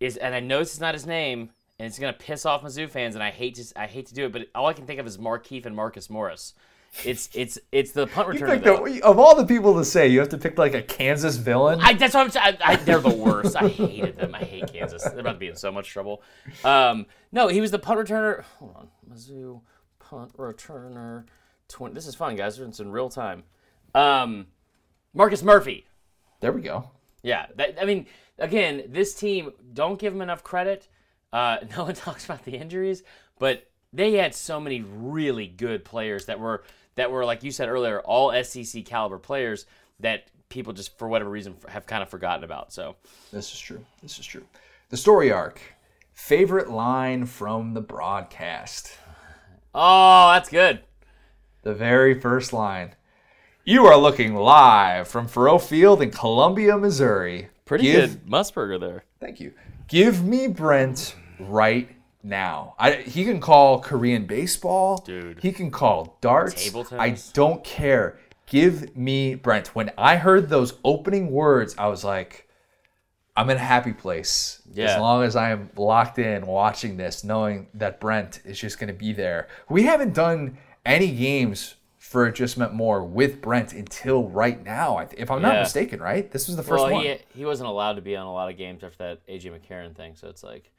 is 0.00 0.16
and 0.16 0.34
I 0.34 0.40
know 0.40 0.58
this 0.60 0.74
is 0.74 0.80
not 0.80 0.94
his 0.94 1.06
name, 1.06 1.50
and 1.78 1.86
it's 1.86 1.98
gonna 1.98 2.12
piss 2.12 2.44
off 2.44 2.62
Mizzou 2.62 2.88
fans, 2.88 3.14
and 3.14 3.24
I 3.24 3.30
hate 3.30 3.54
to 3.56 3.64
I 3.80 3.86
hate 3.86 4.06
to 4.06 4.14
do 4.14 4.26
it, 4.26 4.32
but 4.32 4.48
all 4.54 4.66
I 4.66 4.72
can 4.74 4.86
think 4.86 5.00
of 5.00 5.06
is 5.06 5.16
Markieff 5.16 5.64
and 5.64 5.74
Marcus 5.74 6.10
Morris. 6.10 6.52
It's 7.04 7.30
it's 7.34 7.58
it's 7.72 7.92
the 7.92 8.06
punt 8.06 8.28
returner. 8.38 8.62
the- 8.62 9.02
of 9.02 9.18
all 9.18 9.36
the 9.36 9.46
people 9.46 9.74
to 9.76 9.84
say, 9.84 10.08
you 10.08 10.18
have 10.20 10.30
to 10.30 10.38
pick 10.38 10.58
like 10.58 10.74
a 10.74 10.82
Kansas 10.82 11.36
villain. 11.36 11.80
I, 11.82 11.94
that's 11.94 12.14
what 12.14 12.24
I'm 12.24 12.30
saying. 12.30 12.56
I, 12.62 12.72
I, 12.72 12.76
they're 12.76 13.00
the 13.00 13.14
worst. 13.14 13.56
I 13.56 13.68
hated 13.68 14.18
them. 14.18 14.34
I 14.34 14.38
hate 14.40 14.70
Kansas. 14.72 15.02
They're 15.02 15.20
about 15.20 15.32
to 15.32 15.38
be 15.38 15.48
in 15.48 15.56
so 15.56 15.70
much 15.72 15.88
trouble. 15.90 16.22
Um, 16.64 17.06
no, 17.32 17.48
he 17.48 17.60
was 17.62 17.70
the 17.70 17.78
punt 17.78 18.00
returner. 18.00 18.42
Hold 18.58 18.74
on, 18.76 18.88
Mizzou 19.10 19.60
punt 20.08 20.36
returner. 20.36 21.24
20, 21.68 21.94
this 21.94 22.06
is 22.06 22.14
fun, 22.14 22.36
guys. 22.36 22.58
It's 22.58 22.80
in 22.80 22.90
real 22.90 23.08
time. 23.08 23.44
Um, 23.94 24.46
Marcus 25.14 25.42
Murphy. 25.42 25.86
there 26.40 26.52
we 26.52 26.62
go. 26.62 26.90
Yeah, 27.22 27.46
that, 27.56 27.76
I 27.80 27.84
mean, 27.84 28.06
again, 28.38 28.84
this 28.88 29.14
team 29.14 29.52
don't 29.74 29.98
give 29.98 30.12
them 30.12 30.22
enough 30.22 30.42
credit. 30.42 30.88
Uh, 31.32 31.58
no 31.76 31.84
one 31.84 31.94
talks 31.94 32.24
about 32.24 32.44
the 32.44 32.52
injuries, 32.56 33.02
but 33.38 33.68
they 33.92 34.14
had 34.14 34.34
so 34.34 34.60
many 34.60 34.82
really 34.82 35.46
good 35.46 35.84
players 35.84 36.26
that 36.26 36.38
were 36.38 36.64
that 36.96 37.10
were 37.10 37.24
like 37.24 37.44
you 37.44 37.52
said 37.52 37.68
earlier, 37.68 38.00
all 38.00 38.32
SEC 38.42 38.84
caliber 38.84 39.18
players 39.18 39.66
that 40.00 40.24
people 40.48 40.72
just 40.72 40.98
for 40.98 41.06
whatever 41.06 41.30
reason 41.30 41.54
have 41.68 41.86
kind 41.86 42.02
of 42.02 42.08
forgotten 42.08 42.44
about. 42.44 42.72
So 42.72 42.96
This 43.32 43.52
is 43.52 43.60
true. 43.60 43.84
This 44.02 44.18
is 44.18 44.26
true. 44.26 44.44
The 44.88 44.96
story 44.96 45.30
arc. 45.30 45.60
Favorite 46.12 46.70
line 46.70 47.24
from 47.26 47.74
the 47.74 47.80
broadcast. 47.80 48.92
Oh, 49.74 50.32
that's 50.32 50.48
good. 50.48 50.80
The 51.62 51.74
very 51.74 52.18
first 52.18 52.52
line. 52.52 52.94
You 53.64 53.84
are 53.86 53.96
looking 53.98 54.34
live 54.34 55.08
from 55.08 55.28
Faurot 55.28 55.62
Field 55.62 56.00
in 56.00 56.10
Columbia, 56.10 56.78
Missouri. 56.78 57.50
Pretty 57.66 57.84
Give- 57.84 58.12
good 58.12 58.26
Musburger 58.26 58.80
there. 58.80 59.04
Thank 59.20 59.40
you. 59.40 59.52
Give 59.88 60.24
me 60.24 60.46
Brent 60.46 61.14
right 61.38 61.90
now. 62.22 62.74
I, 62.78 62.92
he 62.92 63.24
can 63.24 63.40
call 63.40 63.80
Korean 63.80 64.26
baseball. 64.26 65.02
Dude. 65.04 65.40
He 65.40 65.52
can 65.52 65.70
call 65.70 66.16
darts. 66.20 66.64
Table 66.64 66.86
I 66.92 67.16
don't 67.32 67.62
care. 67.62 68.18
Give 68.46 68.96
me 68.96 69.34
Brent. 69.34 69.74
When 69.74 69.90
I 69.98 70.16
heard 70.16 70.48
those 70.48 70.74
opening 70.82 71.30
words, 71.30 71.74
I 71.76 71.88
was 71.88 72.04
like, 72.04 72.47
I'm 73.38 73.50
in 73.50 73.56
a 73.56 73.60
happy 73.60 73.92
place. 73.92 74.60
Yeah. 74.74 74.94
As 74.94 75.00
long 75.00 75.22
as 75.22 75.36
I 75.36 75.50
am 75.50 75.70
locked 75.76 76.18
in 76.18 76.44
watching 76.46 76.96
this, 76.96 77.22
knowing 77.22 77.68
that 77.74 78.00
Brent 78.00 78.40
is 78.44 78.58
just 78.58 78.78
going 78.80 78.88
to 78.88 78.98
be 78.98 79.12
there. 79.12 79.46
We 79.68 79.84
haven't 79.84 80.12
done 80.12 80.58
any 80.84 81.12
games 81.12 81.76
for 81.98 82.26
It 82.26 82.34
Just 82.34 82.58
Meant 82.58 82.72
More 82.72 83.04
with 83.04 83.40
Brent 83.40 83.72
until 83.74 84.28
right 84.28 84.62
now. 84.64 85.06
If 85.16 85.30
I'm 85.30 85.40
not 85.40 85.54
Yeah. 85.54 85.60
mistaken, 85.60 86.00
right? 86.00 86.30
This 86.30 86.48
was 86.48 86.56
the 86.56 86.62
first 86.64 86.82
well, 86.82 86.92
one. 86.94 87.04
he 87.04 87.18
he 87.34 87.44
wasn't 87.44 87.68
allowed 87.68 87.94
to 87.94 88.02
be 88.02 88.16
on 88.16 88.26
a 88.26 88.32
lot 88.32 88.50
of 88.50 88.56
games 88.56 88.82
after 88.82 88.98
that 88.98 89.26
AJ 89.28 89.52
McCarron 89.52 89.94
thing, 89.94 90.16
so 90.16 90.28
it's 90.28 90.42
like 90.42 90.72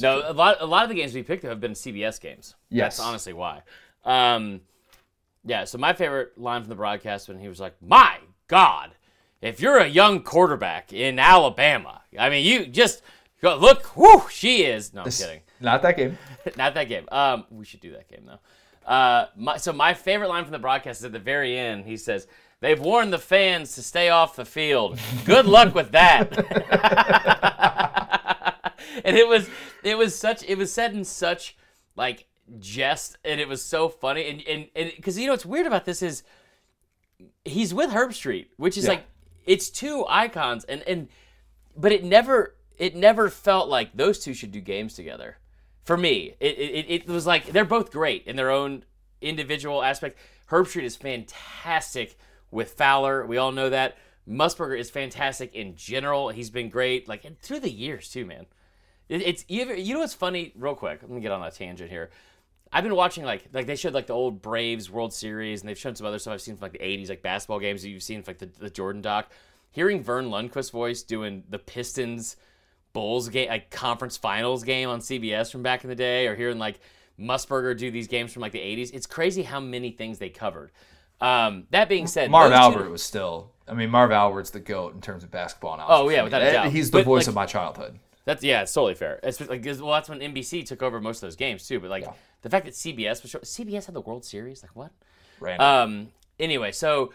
no, 0.00 0.22
a 0.28 0.32
lot 0.32 0.56
a 0.60 0.66
lot 0.66 0.82
of 0.82 0.88
the 0.90 0.94
games 0.94 1.14
we 1.14 1.22
picked 1.22 1.44
have 1.44 1.60
been 1.60 1.72
CBS 1.72 2.20
games. 2.20 2.56
Yes. 2.68 2.96
that's 2.98 3.08
honestly 3.08 3.32
why. 3.32 3.62
Um, 4.04 4.60
yeah, 5.44 5.64
so 5.64 5.78
my 5.78 5.92
favorite 5.92 6.36
line 6.38 6.62
from 6.62 6.68
the 6.68 6.74
broadcast 6.76 7.28
when 7.28 7.38
he 7.38 7.48
was 7.48 7.60
like, 7.60 7.74
"My 7.80 8.18
God, 8.48 8.90
if 9.42 9.60
you're 9.60 9.76
a 9.78 9.86
young 9.88 10.22
quarterback 10.22 10.92
in 10.92 11.18
Alabama, 11.18 12.00
I 12.18 12.30
mean, 12.30 12.44
you 12.46 12.64
just 12.66 13.02
go, 13.42 13.56
look, 13.56 13.94
whoo, 13.96 14.22
she 14.30 14.62
is." 14.64 14.94
No, 14.94 15.02
I'm 15.02 15.10
kidding. 15.10 15.40
Not 15.60 15.82
that 15.82 15.96
game. 15.96 16.16
Not 16.56 16.74
that 16.74 16.84
game. 16.88 17.06
Um, 17.12 17.44
we 17.50 17.64
should 17.66 17.80
do 17.80 17.92
that 17.92 18.08
game 18.08 18.24
though. 18.26 18.38
Uh, 18.90 19.26
my, 19.36 19.56
so 19.58 19.72
my 19.72 19.94
favorite 19.94 20.28
line 20.28 20.44
from 20.44 20.52
the 20.52 20.58
broadcast 20.58 21.00
is 21.00 21.04
at 21.04 21.12
the 21.12 21.18
very 21.18 21.56
end. 21.58 21.84
He 21.84 21.96
says, 21.96 22.26
"They've 22.60 22.80
warned 22.80 23.12
the 23.12 23.18
fans 23.18 23.74
to 23.76 23.82
stay 23.82 24.08
off 24.08 24.34
the 24.36 24.44
field. 24.44 24.98
Good 25.24 25.46
luck 25.46 25.74
with 25.74 25.92
that." 25.92 26.32
and 29.04 29.16
it 29.16 29.26
was 29.28 29.48
it 29.82 29.96
was 29.96 30.18
such 30.18 30.42
it 30.44 30.56
was 30.58 30.72
said 30.72 30.94
in 30.94 31.04
such 31.04 31.56
like 31.96 32.26
jest, 32.58 33.18
and 33.24 33.40
it 33.40 33.48
was 33.48 33.64
so 33.64 33.88
funny. 33.88 34.28
And 34.28 34.42
and 34.48 34.68
and 34.74 34.92
because 34.96 35.18
you 35.18 35.26
know 35.26 35.32
what's 35.32 35.46
weird 35.46 35.66
about 35.66 35.84
this 35.84 36.02
is 36.02 36.22
he's 37.44 37.72
with 37.72 37.90
Herbstreit, 37.90 38.46
which 38.56 38.76
is 38.76 38.84
Yeah. 38.84 38.90
like 38.90 39.04
it's 39.46 39.70
two 39.70 40.04
icons, 40.08 40.64
and 40.64 40.82
and 40.82 41.08
but 41.76 41.92
it 41.92 42.04
never 42.04 42.56
it 42.78 42.96
never 42.96 43.28
felt 43.28 43.68
like 43.68 43.96
those 43.96 44.18
two 44.18 44.34
should 44.34 44.52
do 44.52 44.60
games 44.60 44.94
together. 44.94 45.38
For 45.84 45.96
me, 45.96 46.34
it, 46.38 46.58
it, 46.58 46.86
it 46.88 47.06
was 47.08 47.26
like 47.26 47.46
they're 47.46 47.64
both 47.64 47.90
great 47.90 48.26
in 48.26 48.36
their 48.36 48.50
own 48.50 48.84
individual 49.20 49.82
aspect. 49.82 50.18
Herbstreit 50.50 50.84
is 50.84 50.96
fantastic 50.96 52.16
with 52.50 52.74
Fowler. 52.74 53.26
We 53.26 53.38
all 53.38 53.52
know 53.52 53.70
that. 53.70 53.96
Musburger 54.28 54.78
is 54.78 54.90
fantastic 54.90 55.54
in 55.54 55.74
general. 55.74 56.28
He's 56.28 56.50
been 56.50 56.68
great, 56.68 57.08
like 57.08 57.24
and 57.24 57.38
through 57.40 57.60
the 57.60 57.70
years 57.70 58.08
too, 58.10 58.24
man. 58.24 58.46
It, 59.08 59.22
it's 59.22 59.44
you, 59.48 59.64
know 59.94 60.00
what's 60.00 60.14
funny? 60.14 60.52
Real 60.56 60.74
quick, 60.74 61.00
let 61.02 61.10
me 61.10 61.20
get 61.20 61.32
on 61.32 61.42
a 61.42 61.50
tangent 61.50 61.90
here. 61.90 62.10
I've 62.72 62.84
been 62.84 62.94
watching 62.96 63.24
like 63.24 63.44
like 63.52 63.66
they 63.66 63.76
showed 63.76 63.92
like 63.94 64.06
the 64.06 64.14
old 64.14 64.40
Braves 64.42 64.88
World 64.90 65.12
Series, 65.12 65.60
and 65.60 65.68
they've 65.68 65.78
shown 65.78 65.94
some 65.94 66.06
other 66.06 66.18
stuff 66.18 66.34
I've 66.34 66.40
seen 66.40 66.56
from 66.56 66.62
like 66.62 66.72
the 66.72 66.78
'80s, 66.78 67.08
like 67.08 67.22
basketball 67.22 67.58
games 67.60 67.82
that 67.82 67.90
you've 67.90 68.02
seen, 68.02 68.22
from, 68.22 68.30
like 68.32 68.38
the, 68.38 68.46
the 68.60 68.70
Jordan 68.70 69.02
doc. 69.02 69.30
Hearing 69.70 70.02
Verne 70.02 70.30
Lundquist's 70.30 70.70
voice 70.70 71.02
doing 71.02 71.44
the 71.48 71.58
Pistons 71.58 72.36
Bulls 72.92 73.28
game, 73.28 73.48
like 73.48 73.70
conference 73.70 74.16
finals 74.16 74.64
game 74.64 74.88
on 74.88 75.00
CBS 75.00 75.50
from 75.52 75.62
back 75.62 75.82
in 75.84 75.90
the 75.90 75.96
day, 75.96 76.26
or 76.26 76.34
hearing 76.34 76.58
like 76.58 76.80
Musburger 77.20 77.76
do 77.76 77.90
these 77.90 78.08
games 78.08 78.32
from 78.32 78.40
like 78.42 78.52
the 78.52 78.58
'80s, 78.58 78.90
it's 78.94 79.06
crazy 79.06 79.42
how 79.42 79.60
many 79.60 79.90
things 79.90 80.18
they 80.18 80.28
covered. 80.30 80.72
Um, 81.20 81.66
that 81.70 81.88
being 81.88 82.06
said, 82.06 82.30
Marv 82.30 82.50
those 82.50 82.58
two- 82.58 82.62
Albert 82.62 82.90
was 82.90 83.02
still. 83.02 83.50
I 83.68 83.74
mean, 83.74 83.90
Marv 83.90 84.10
Albert's 84.10 84.50
the 84.50 84.60
goat 84.60 84.94
in 84.94 85.00
terms 85.00 85.22
of 85.22 85.30
basketball 85.30 85.74
analysis. 85.74 85.96
Oh, 86.00 86.08
yeah, 86.08 86.22
without 86.24 86.42
a 86.42 86.50
doubt. 86.52 86.72
He's 86.72 86.90
the 86.90 86.98
But, 86.98 87.04
voice 87.04 87.22
like- 87.22 87.28
of 87.28 87.34
my 87.34 87.46
childhood. 87.46 87.98
That's 88.24 88.44
yeah, 88.44 88.62
it's 88.62 88.72
totally 88.72 88.94
fair. 88.94 89.18
It's 89.22 89.40
like 89.40 89.64
well, 89.64 89.92
that's 89.92 90.08
when 90.08 90.20
NBC 90.20 90.64
took 90.64 90.82
over 90.82 91.00
most 91.00 91.18
of 91.22 91.26
those 91.26 91.36
games 91.36 91.66
too. 91.66 91.80
But 91.80 91.90
like 91.90 92.04
Yeah. 92.04 92.12
the 92.42 92.50
fact 92.50 92.66
that 92.66 92.74
CBS 92.74 93.22
was 93.22 93.30
show- 93.32 93.40
CBS 93.40 93.86
had 93.86 93.94
the 93.94 94.00
World 94.00 94.24
Series, 94.24 94.62
like 94.62 94.76
what? 94.76 94.90
Random. 95.40 95.66
Um. 95.66 96.08
Anyway, 96.38 96.72
so 96.72 97.12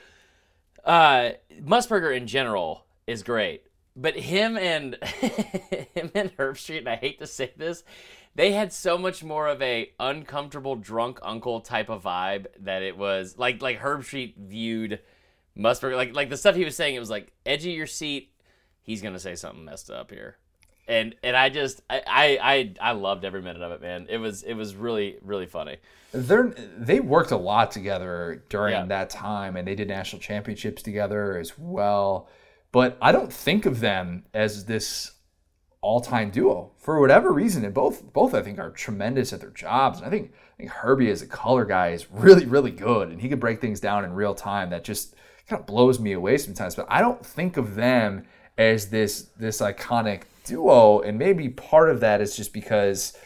uh, 0.84 1.32
Musburger 1.62 2.16
in 2.16 2.28
general 2.28 2.86
is 3.08 3.24
great, 3.24 3.64
but 3.96 4.16
him 4.18 4.58
and 4.58 4.96
him 5.06 6.12
and 6.14 6.36
Herbstreit, 6.38 6.80
and 6.80 6.90
I 6.90 6.96
hate 6.98 7.20
to 7.20 7.28
say 7.28 7.52
this, 7.58 7.84
they 8.36 8.52
had 8.52 8.72
so 8.74 8.98
much 8.98 9.24
more 9.24 9.48
of 9.48 9.62
a 9.62 9.92
uncomfortable 10.00 10.76
drunk 10.76 11.20
uncle 11.24 11.62
type 11.62 11.90
of 11.90 12.04
vibe 12.04 12.48
that 12.60 12.84
it 12.84 12.98
was 12.98 13.38
like 13.38 13.62
like 13.62 13.80
Herbstreit 13.80 14.36
viewed 14.38 15.00
Musburger 15.58 15.96
like 15.96 16.14
like 16.14 16.30
the 16.30 16.38
stuff 16.38 16.56
he 16.56 16.66
was 16.66 16.76
saying. 16.76 16.96
It 16.96 17.00
was 17.00 17.10
like 17.10 17.32
edge 17.46 17.66
of 17.66 17.72
your 17.72 17.88
seat. 17.88 18.34
He's 18.82 19.02
gonna 19.02 19.20
say 19.20 19.36
something 19.36 19.66
messed 19.66 19.90
up 19.90 20.12
here. 20.12 20.38
And, 20.88 21.16
and 21.22 21.36
I 21.36 21.50
just 21.50 21.82
I, 21.90 22.02
I 22.42 22.74
I 22.80 22.92
loved 22.94 23.26
every 23.26 23.42
minute 23.42 23.62
of 23.62 23.72
it, 23.74 23.82
man. 23.82 24.08
It 24.10 24.18
was 24.18 24.44
it 24.44 24.54
was 24.54 24.76
really 24.76 25.18
really 25.22 25.46
funny. 25.46 25.78
They're 26.14 26.54
they 26.78 27.02
worked 27.02 27.32
a 27.32 27.38
lot 27.38 27.72
together 27.72 28.44
during 28.50 28.74
Yeah. 28.74 28.86
that 28.86 29.10
time, 29.10 29.58
and 29.58 29.68
they 29.68 29.76
did 29.76 29.90
national 29.90 30.22
championships 30.22 30.82
together 30.82 31.38
as 31.38 31.58
well. 31.58 32.30
But 32.72 32.98
I 33.02 33.12
don't 33.12 33.32
think 33.32 33.66
of 33.66 33.80
them 33.82 34.24
as 34.34 34.66
this 34.66 35.12
all-time 35.82 36.32
duo 36.32 36.72
for 36.78 37.00
whatever 37.00 37.32
reason. 37.32 37.64
And 37.66 37.74
both 37.74 38.14
both 38.14 38.34
I 38.34 38.42
think 38.42 38.58
are 38.58 38.72
tremendous 38.72 39.34
at 39.34 39.42
their 39.42 39.52
jobs. 39.52 39.98
And 40.00 40.08
I 40.08 40.10
think 40.10 40.32
I 40.54 40.58
think 40.58 40.70
Herbie 40.72 41.12
as 41.12 41.22
a 41.22 41.28
color 41.28 41.66
guy 41.66 41.90
is 41.90 42.10
really 42.12 42.46
really 42.46 42.72
good, 42.72 43.10
and 43.10 43.20
he 43.22 43.28
can 43.28 43.40
break 43.40 43.60
things 43.60 43.80
down 43.82 44.06
in 44.06 44.14
real 44.14 44.34
time. 44.36 44.70
That 44.70 44.86
just 44.86 45.16
kind 45.50 45.60
of 45.60 45.66
blows 45.66 46.00
me 46.00 46.14
away 46.14 46.38
sometimes. 46.38 46.76
But 46.76 46.88
I 46.90 47.02
don't 47.02 47.26
think 47.26 47.58
of 47.58 47.76
them 47.76 48.24
as 48.58 48.90
this 48.90 49.28
this 49.38 49.60
iconic 49.62 50.24
duo, 50.48 51.00
and 51.02 51.18
maybe 51.20 51.50
part 51.50 51.90
of 51.90 52.00
that 52.02 52.22
is 52.22 52.36
just 52.36 52.54
because 52.54 53.18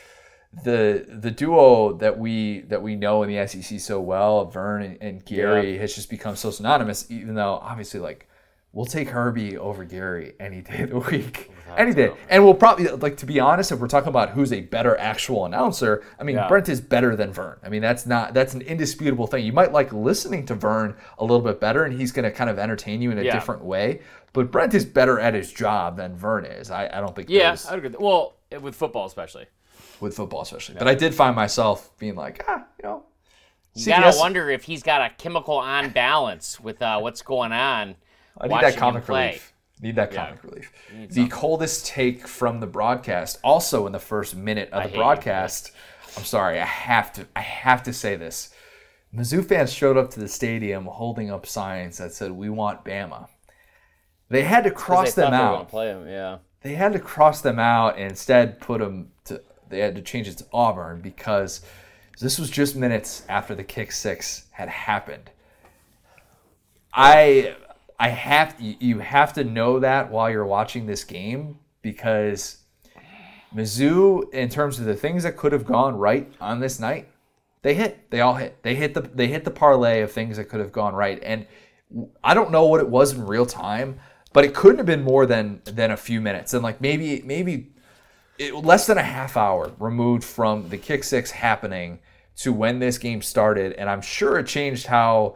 the 0.64 1.06
the 1.08 1.32
duo 1.32 1.94
that 1.94 2.20
we 2.20 2.62
that 2.62 2.82
we 2.82 2.96
know 2.96 3.24
in 3.24 3.30
the 3.34 3.48
SEC 3.48 3.80
so 3.80 4.02
well, 4.02 4.46
Verne 4.46 4.82
and, 4.84 4.98
and 5.02 5.26
Gary, 5.26 5.78
has 5.78 5.96
just 5.96 6.10
become 6.10 6.36
so 6.36 6.52
synonymous. 6.52 7.10
Even 7.10 7.36
though 7.36 7.54
obviously, 7.62 8.00
like, 8.02 8.28
we'll 8.74 8.86
take 8.86 9.10
Herbie 9.10 9.58
over 9.58 9.86
Gary 9.86 10.34
any 10.42 10.62
day 10.62 10.82
of 10.84 10.90
the 10.90 11.00
week, 11.00 11.52
any 11.78 11.94
day. 11.94 12.12
And 12.30 12.44
we'll 12.44 12.54
probably 12.54 12.88
like 12.90 13.16
to 13.18 13.26
be 13.26 13.40
honest, 13.40 13.72
if 13.72 13.80
we're 13.80 13.88
talking 13.88 14.10
about 14.10 14.32
who's 14.32 14.52
a 14.52 14.60
better 14.60 14.98
actual 14.98 15.46
announcer, 15.46 16.04
I 16.20 16.24
mean, 16.24 16.36
Yeah. 16.36 16.50
Brent 16.50 16.68
is 16.68 16.82
better 16.82 17.16
than 17.16 17.32
Verne. 17.32 17.58
I 17.64 17.70
mean, 17.70 17.82
that's 17.82 18.06
not 18.06 18.34
that's 18.34 18.54
an 18.54 18.62
indisputable 18.62 19.28
thing. 19.28 19.46
You 19.46 19.54
might 19.54 19.72
like 19.72 19.94
listening 19.94 20.46
to 20.48 20.56
Verne 20.56 20.96
a 21.18 21.24
little 21.24 21.40
bit 21.40 21.62
better, 21.62 21.86
and 21.86 21.98
he's 21.98 22.12
going 22.12 22.26
to 22.26 22.32
kind 22.32 22.50
of 22.50 22.60
entertain 22.60 23.02
you 23.02 23.10
in 23.12 23.18
a 23.20 23.24
Yeah. 23.24 23.34
different 23.34 23.64
way. 23.64 24.02
But 24.34 24.52
Brent 24.52 24.74
is 24.74 24.86
better 24.86 25.20
at 25.20 25.34
his 25.34 25.52
job 25.52 25.98
than 25.98 26.16
Verne 26.16 26.46
is. 26.46 26.72
I, 26.72 26.88
I 26.88 27.02
don't 27.02 27.16
think 27.16 27.30
Yeah, 27.30 27.56
I 27.70 27.76
agree. 27.76 27.90
with. 27.90 28.00
Well, 28.00 28.36
with 28.62 28.76
football 28.76 29.06
especially. 29.06 29.46
with 30.00 30.16
football 30.16 30.42
especially. 30.42 30.76
But 30.78 30.88
I 30.88 30.96
did 30.96 31.14
find 31.14 31.36
myself 31.36 31.92
being 32.00 32.16
like, 32.16 32.44
ah, 32.48 32.64
you 32.82 32.84
know, 32.90 33.04
You 33.76 33.86
gotta 33.88 34.18
wonder 34.18 34.50
if 34.50 34.64
he's 34.64 34.84
got 34.84 35.02
a 35.02 35.14
chemical 35.16 35.58
on 35.58 35.90
balance 35.90 36.60
with 36.60 36.82
uh, 36.82 37.00
what's 37.00 37.22
going 37.22 37.52
on. 37.52 37.96
I 38.40 38.48
need 38.48 38.62
that 38.62 38.78
comic 38.78 39.08
relief. 39.08 39.54
Need 39.82 39.96
that 39.96 40.12
comic 40.12 40.44
relief. 40.44 40.72
The 41.10 41.28
coldest 41.28 41.86
take 41.88 42.28
from 42.28 42.60
the 42.60 42.68
broadcast, 42.68 43.40
also 43.44 43.86
in 43.88 43.92
the 43.94 44.00
first 44.00 44.36
minute 44.36 44.70
of 44.72 44.84
hate 44.84 44.92
the 44.92 44.98
broadcast. 44.98 45.72
I'm 46.18 46.24
sorry, 46.24 46.60
I 46.60 46.66
have 46.66 47.12
to. 47.14 47.28
I 47.36 47.42
have 47.42 47.84
to 47.84 47.94
say 47.94 48.16
this. 48.16 48.50
Mizzou 49.16 49.46
fans 49.46 49.74
showed 49.74 49.98
up 49.98 50.12
to 50.12 50.20
the 50.20 50.28
stadium 50.28 50.86
holding 50.86 51.32
up 51.32 51.46
signs 51.46 51.98
that 51.98 52.14
said 52.14 52.32
"We 52.32 52.50
want 52.50 52.86
Bama." 52.86 53.28
They 54.32 54.44
had 54.44 54.64
to 54.64 54.72
cross 54.72 55.14
them 55.14 55.34
out. 55.34 55.68
play 55.68 55.90
him, 55.90 56.08
yeah. 56.08 56.38
They 56.62 56.76
had 56.76 56.94
to 56.94 57.00
cross 57.00 57.42
them 57.42 57.60
out 57.60 57.98
and 57.98 58.12
instead 58.12 58.62
put 58.62 58.80
them 58.80 59.12
to. 59.26 59.42
They 59.68 59.80
had 59.80 59.96
to 59.96 60.02
change 60.02 60.28
it 60.30 60.38
to 60.38 60.46
Auburn 60.54 61.02
because 61.02 61.62
this 62.20 62.40
was 62.40 62.50
just 62.50 62.76
minutes 62.76 63.24
after 63.28 63.56
the 63.56 63.64
kick 63.64 63.92
six 63.92 64.46
had 64.52 64.70
happened. 64.70 65.32
I 66.94 67.56
I 68.00 68.10
have 68.10 68.56
you 68.58 68.76
you 68.80 69.00
have 69.00 69.34
to 69.34 69.44
know 69.44 69.80
that 69.80 70.10
while 70.10 70.30
you're 70.30 70.46
watching 70.46 70.86
this 70.86 71.04
game 71.04 71.60
because 71.82 72.60
Mizzou, 73.54 74.34
in 74.34 74.48
terms 74.48 74.80
of 74.80 74.86
the 74.86 74.96
things 74.96 75.24
that 75.24 75.36
could 75.36 75.52
have 75.52 75.66
gone 75.66 75.98
right 75.98 76.32
on 76.40 76.62
this 76.62 76.80
night, 76.80 77.10
they 77.64 77.74
hit. 77.74 78.10
They 78.12 78.22
all 78.22 78.36
hit. 78.36 78.64
They 78.64 78.76
hit 78.76 78.94
the 78.94 79.02
they 79.02 79.28
hit 79.28 79.44
the 79.44 79.52
parlay 79.52 80.00
of 80.02 80.12
things 80.12 80.38
that 80.38 80.46
could 80.46 80.62
have 80.62 80.72
gone 80.72 80.96
right. 80.96 81.20
And 81.22 81.46
I 82.24 82.34
don't 82.34 82.52
know 82.52 82.66
what 82.66 82.80
it 82.80 82.88
was 82.88 83.14
in 83.14 83.26
real 83.26 83.46
time, 83.46 84.00
but 84.34 84.46
it 84.46 84.54
couldn't 84.54 84.78
have 84.78 84.86
been 84.86 85.04
more 85.04 85.26
than 85.26 85.62
than 85.66 85.92
a 85.92 85.98
few 85.98 86.22
minutes. 86.22 86.54
And 86.54 86.64
like 86.64 86.82
maybe 86.82 87.22
maybe 87.26 87.72
it, 88.38 88.54
less 88.56 88.88
than 88.88 88.98
a 88.98 89.04
half 89.04 89.38
hour 89.38 89.72
removed 89.80 90.24
from 90.24 90.70
the 90.70 90.78
kick 90.78 91.04
six 91.04 91.32
happening 91.32 92.00
to 92.38 92.54
when 92.54 92.80
this 92.80 92.98
game 92.98 93.22
started. 93.22 93.74
And 93.74 93.90
I'm 93.90 94.02
sure 94.02 94.40
it 94.40 94.48
changed 94.48 94.88
how 94.88 95.36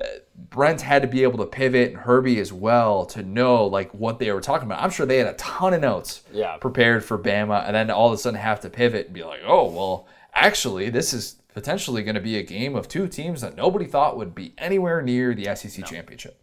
uh, 0.00 0.04
Brent 0.50 0.80
had 0.80 1.02
to 1.02 1.08
be 1.08 1.22
able 1.22 1.38
to 1.38 1.46
pivot 1.46 1.90
and 1.90 1.96
Herbie 1.98 2.38
as 2.38 2.52
well 2.52 3.06
to 3.06 3.22
know 3.22 3.64
like 3.66 3.92
what 3.92 4.18
they 4.18 4.30
were 4.32 4.40
talking 4.40 4.66
about. 4.66 4.82
I'm 4.82 4.90
sure 4.90 5.06
they 5.06 5.18
had 5.18 5.26
a 5.28 5.34
ton 5.34 5.72
of 5.74 5.80
notes 5.80 6.22
Yeah. 6.32 6.56
prepared 6.58 7.04
for 7.04 7.18
Bama 7.18 7.64
and 7.66 7.74
then 7.74 7.90
all 7.90 8.08
of 8.08 8.12
a 8.12 8.18
sudden 8.18 8.38
have 8.38 8.60
to 8.60 8.70
pivot 8.70 9.06
and 9.06 9.14
be 9.14 9.24
like, 9.24 9.40
oh, 9.46 9.70
well, 9.70 10.06
actually, 10.34 10.90
this 10.90 11.12
is 11.14 11.36
potentially 11.54 12.02
going 12.02 12.16
to 12.16 12.20
be 12.20 12.36
a 12.38 12.42
game 12.42 12.74
of 12.76 12.88
two 12.88 13.06
teams 13.08 13.40
that 13.40 13.56
nobody 13.56 13.86
thought 13.86 14.16
would 14.16 14.34
be 14.34 14.52
anywhere 14.58 15.00
near 15.00 15.32
the 15.34 15.44
SEC 15.56 15.84
championship. 15.86 16.40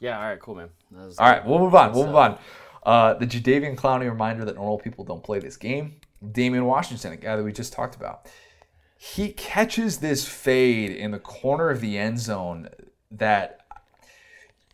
Yeah, 0.00 0.18
all 0.18 0.24
right, 0.28 0.40
cool, 0.40 0.54
man. 0.56 0.70
That 0.90 1.06
was- 1.06 1.18
All 1.18 1.30
right, 1.30 1.44
we'll 1.46 1.58
move 1.58 1.74
on. 1.74 1.92
We'll 1.92 2.06
move 2.06 2.16
on. 2.16 2.38
Uh, 2.82 3.14
the 3.14 3.26
Jadeveon 3.26 3.76
Clowney 3.76 4.08
reminder 4.08 4.44
that 4.46 4.54
normal 4.56 4.78
people 4.78 5.04
don't 5.04 5.22
play 5.22 5.38
this 5.38 5.56
game. 5.56 5.96
Damian 6.32 6.64
Washington, 6.64 7.12
a 7.12 7.16
guy 7.16 7.36
that 7.36 7.42
we 7.44 7.52
just 7.52 7.72
talked 7.72 7.94
about. 7.94 8.26
He 8.96 9.32
catches 9.32 9.98
this 9.98 10.26
fade 10.26 10.90
in 10.90 11.10
the 11.10 11.18
corner 11.18 11.70
of 11.70 11.80
the 11.80 11.96
end 11.98 12.18
zone 12.18 12.68
that 13.10 13.60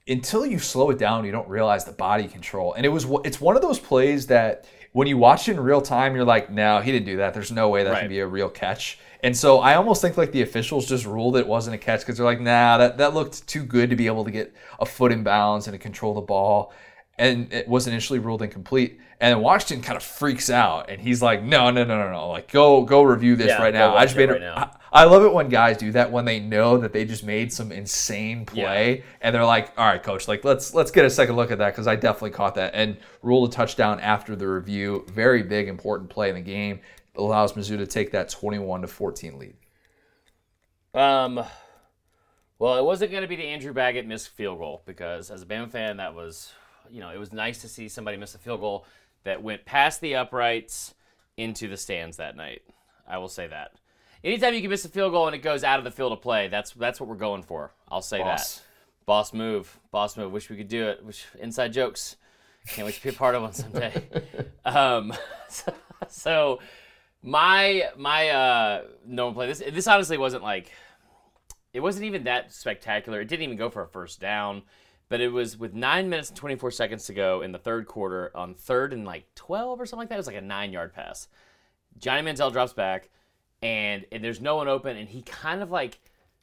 until 0.09 0.47
you 0.47 0.59
slow 0.59 0.91
it 0.91 0.99
down, 0.99 1.25
you 1.25 1.33
don't 1.33 1.49
realize 1.49 1.85
the 1.85 1.93
body 1.93 2.29
control. 2.29 2.75
And 2.75 2.87
it 2.87 2.89
was 2.91 3.07
it's 3.25 3.41
one 3.41 3.57
of 3.57 3.63
those 3.63 3.79
plays 3.79 4.29
that 4.29 4.67
when 4.93 5.09
you 5.09 5.19
watch 5.19 5.49
it 5.49 5.53
in 5.53 5.61
real 5.61 5.81
time, 5.83 6.15
you're 6.15 6.25
like, 6.25 6.51
no, 6.51 6.81
he 6.81 6.91
didn't 6.93 7.07
do 7.07 7.17
that. 7.19 7.35
There's 7.35 7.53
no 7.53 7.69
way 7.69 7.83
that 7.85 7.91
Right. 7.91 8.01
can 8.01 8.09
be 8.09 8.21
a 8.21 8.27
real 8.27 8.49
catch. 8.49 8.99
And 9.23 9.37
so 9.37 9.61
I 9.61 9.75
almost 9.75 10.03
think 10.03 10.17
like 10.17 10.33
the 10.33 10.43
officials 10.43 10.87
just 10.87 11.07
ruled 11.07 11.37
it 11.37 11.47
wasn't 11.47 11.75
a 11.75 11.79
catch 11.79 12.01
because 12.01 12.17
they're 12.17 12.27
like, 12.27 12.41
nah, 12.41 12.79
that, 12.79 12.99
that 12.99 13.15
looked 13.15 13.47
too 13.47 13.65
good 13.65 13.91
to 13.91 13.97
be 13.97 14.07
able 14.07 14.25
to 14.25 14.31
get 14.31 14.55
a 14.79 14.87
foot 14.87 15.13
in 15.13 15.23
bounds 15.23 15.67
and 15.67 15.75
to 15.75 15.79
control 15.79 16.15
the 16.15 16.21
ball. 16.21 16.73
And 17.19 17.51
it 17.53 17.67
was 17.67 17.87
initially 17.87 18.19
ruled 18.19 18.43
incomplete. 18.43 19.01
And 19.19 19.41
Washington 19.41 19.83
kind 19.83 19.97
of 19.97 20.03
freaks 20.03 20.51
out 20.51 20.91
and 20.91 21.01
he's 21.01 21.23
like, 21.23 21.43
no, 21.43 21.71
no, 21.71 21.85
no, 21.85 21.99
no, 21.99 22.13
no. 22.13 22.29
Like, 22.29 22.53
go 22.53 22.83
go 22.83 23.03
review 23.03 23.37
this 23.37 23.49
Yeah, 23.49 23.63
right 23.63 23.73
now. 23.73 23.97
I 23.97 24.05
just 24.05 24.17
it 24.17 24.19
made 24.19 24.31
right 24.31 24.43
a- 24.43 24.45
now. 24.45 24.55
I, 24.57 24.77
I 24.93 25.05
love 25.05 25.25
it 25.25 25.33
when 25.33 25.49
guys 25.49 25.79
do 25.79 25.93
that 25.93 26.13
when 26.13 26.25
they 26.27 26.41
know 26.41 26.77
that 26.79 26.93
they 26.93 27.05
just 27.05 27.25
made 27.25 27.53
some 27.53 27.73
insane 27.73 28.45
play 28.47 29.03
and 29.21 29.35
they're 29.35 29.45
like, 29.45 29.73
"All 29.77 29.87
right, 29.87 30.03
coach, 30.03 30.29
like 30.29 30.45
let's 30.45 30.75
let's 30.75 30.91
get 30.91 31.05
a 31.05 31.11
second 31.11 31.37
look 31.37 31.51
at 31.51 31.59
that 31.59 31.73
because 31.73 31.87
I 31.87 31.97
definitely 31.97 32.31
caught 32.31 32.55
that 32.55 32.75
and 32.75 32.97
ruled 33.23 33.51
a 33.51 33.53
touchdown 33.53 34.01
after 34.01 34.37
the 34.37 34.47
review. 34.49 35.05
Very 35.11 35.43
big, 35.43 35.69
important 35.69 36.09
play 36.09 36.29
in 36.29 36.35
the 36.35 36.41
game. 36.41 36.81
Allows 37.17 37.55
Mizzou 37.55 37.79
to 37.79 37.87
take 37.87 38.13
that 38.13 38.29
21 38.29 38.83
to 38.83 38.87
14 38.87 39.39
lead. 39.39 39.55
Um, 40.95 41.45
well, 42.59 42.77
it 42.79 42.85
wasn't 42.85 43.11
going 43.11 43.23
to 43.23 43.29
be 43.29 43.37
the 43.37 43.45
Andrew 43.45 43.73
Baggett 43.73 44.07
missed 44.07 44.29
field 44.29 44.59
goal 44.59 44.83
because 44.87 45.31
as 45.31 45.43
a 45.43 45.47
Bama 45.47 45.71
fan, 45.71 45.99
that 45.99 46.15
was, 46.15 46.53
you 46.91 47.01
know, 47.01 47.11
it 47.11 47.19
was 47.19 47.33
nice 47.33 47.61
to 47.63 47.69
see 47.69 47.89
somebody 47.89 48.17
miss 48.17 48.35
a 48.35 48.39
field 48.39 48.61
goal 48.61 48.87
that 49.25 49.43
went 49.43 49.65
past 49.65 50.01
the 50.01 50.17
uprights 50.17 50.95
into 51.37 51.69
the 51.69 51.77
stands 51.77 52.17
that 52.17 52.37
night. 52.37 52.63
I 53.07 53.19
will 53.19 53.29
say 53.29 53.47
that. 53.47 53.73
Anytime 54.25 54.55
you 54.55 54.61
can 54.61 54.71
miss 54.71 54.85
a 54.85 54.89
field 54.89 55.13
goal 55.13 55.27
and 55.27 55.37
it 55.37 55.43
goes 55.43 55.63
out 55.63 55.79
of 55.79 55.85
the 55.85 55.91
field 55.91 56.13
of 56.13 56.23
play, 56.23 56.49
that's 56.49 56.73
that's 56.73 56.99
what 56.99 57.09
we're 57.09 57.17
going 57.17 57.43
for. 57.43 57.73
I'll 57.89 58.03
say 58.03 58.19
Boss. 58.19 58.57
that. 58.57 58.63
Boss 59.05 59.33
move, 59.33 59.79
boss 59.93 60.17
move. 60.17 60.33
Wish 60.33 60.51
we 60.51 60.57
could 60.57 60.69
do 60.69 60.89
it. 60.89 61.05
Wish 61.05 61.27
inside 61.39 61.73
jokes. 61.73 62.17
Can't 62.69 62.87
wait 62.87 62.95
to 62.97 63.03
be 63.03 63.11
a 63.11 63.13
part 63.13 63.37
of 63.37 63.43
one 63.43 63.53
someday. 63.53 64.03
um, 64.65 65.13
so, 65.49 65.75
so 66.09 66.59
my 67.27 67.83
my 67.99 68.29
uh 68.31 68.83
no 69.05 69.27
one 69.27 69.35
play. 69.35 69.47
This 69.49 69.63
this 69.73 69.87
honestly 69.87 70.17
wasn't 70.17 70.43
like 70.43 70.71
it 71.75 71.81
wasn't 71.81 72.07
even 72.07 72.25
that 72.25 72.53
spectacular. 72.55 73.21
It 73.21 73.29
didn't 73.29 73.43
even 73.43 73.59
go 73.59 73.69
for 73.69 73.83
a 73.83 73.89
first 73.89 74.21
down, 74.21 74.63
but 75.11 75.21
it 75.21 75.29
was 75.29 75.59
with 75.59 75.75
nine 75.75 76.09
minutes 76.09 76.31
and 76.31 76.39
24 76.39 76.71
seconds 76.71 77.05
to 77.07 77.13
go 77.13 77.43
in 77.43 77.53
the 77.53 77.59
third 77.59 77.87
quarter 77.87 78.31
on 78.35 78.55
third 78.55 78.95
and 78.95 79.05
like 79.05 79.27
12 79.35 79.81
or 79.81 79.85
something 79.85 80.05
like 80.05 80.09
that. 80.09 80.15
It 80.15 80.19
was 80.19 80.27
like 80.27 80.37
a 80.37 80.41
nine 80.41 80.73
yard 80.73 80.95
pass. 80.95 81.29
Johnny 81.99 82.23
Manziel 82.23 82.53
drops 82.53 82.73
back, 82.73 83.11
and, 83.63 84.05
and 84.13 84.23
there's 84.23 84.41
no 84.41 84.57
one 84.57 84.69
open, 84.69 84.97
and 84.97 85.09
he 85.09 85.23
kind 85.23 85.63
of 85.63 85.71
like 85.71 85.99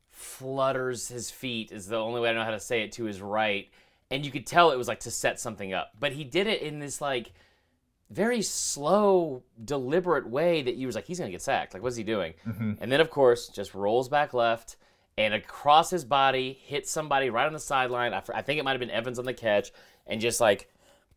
flutters 0.09 1.07
his 1.07 1.31
feet, 1.31 1.71
is 1.71 1.87
the 1.87 1.97
only 1.97 2.21
way 2.21 2.29
I 2.29 2.33
know 2.33 2.43
how 2.43 2.51
to 2.51 2.59
say 2.59 2.83
it, 2.83 2.91
to 2.93 3.05
his 3.05 3.21
right. 3.21 3.69
And 4.11 4.25
you 4.25 4.31
could 4.31 4.45
tell 4.45 4.71
it 4.71 4.77
was 4.77 4.87
like 4.87 5.01
to 5.01 5.11
set 5.11 5.39
something 5.39 5.73
up. 5.73 5.91
But 5.99 6.13
he 6.13 6.23
did 6.23 6.47
it 6.47 6.61
in 6.61 6.79
this 6.79 7.01
like 7.01 7.31
very 8.13 8.41
slow, 8.41 9.43
deliberate 9.63 10.27
way 10.29 10.61
that 10.61 10.75
you 10.75 10.87
was 10.87 10.95
like, 10.95 11.05
he's 11.05 11.19
gonna 11.19 11.31
get 11.31 11.41
sacked. 11.41 11.73
Like, 11.73 11.83
what's 11.83 11.95
he 11.95 12.03
doing? 12.03 12.33
Mm-hmm. 12.47 12.73
And 12.79 12.91
then, 12.91 13.01
of 13.01 13.09
course, 13.09 13.47
just 13.47 13.73
rolls 13.73 14.07
back 14.09 14.33
left 14.33 14.77
and 15.17 15.33
across 15.33 15.89
his 15.89 16.03
body, 16.03 16.53
hits 16.65 16.91
somebody 16.91 17.29
right 17.29 17.45
on 17.45 17.53
the 17.53 17.59
sideline. 17.59 18.13
I, 18.13 18.23
I 18.33 18.41
think 18.41 18.59
it 18.59 18.63
might 18.63 18.71
have 18.71 18.79
been 18.79 18.89
Evans 18.89 19.19
on 19.19 19.25
the 19.25 19.33
catch, 19.33 19.71
and 20.07 20.19
just 20.19 20.41
like 20.41 20.69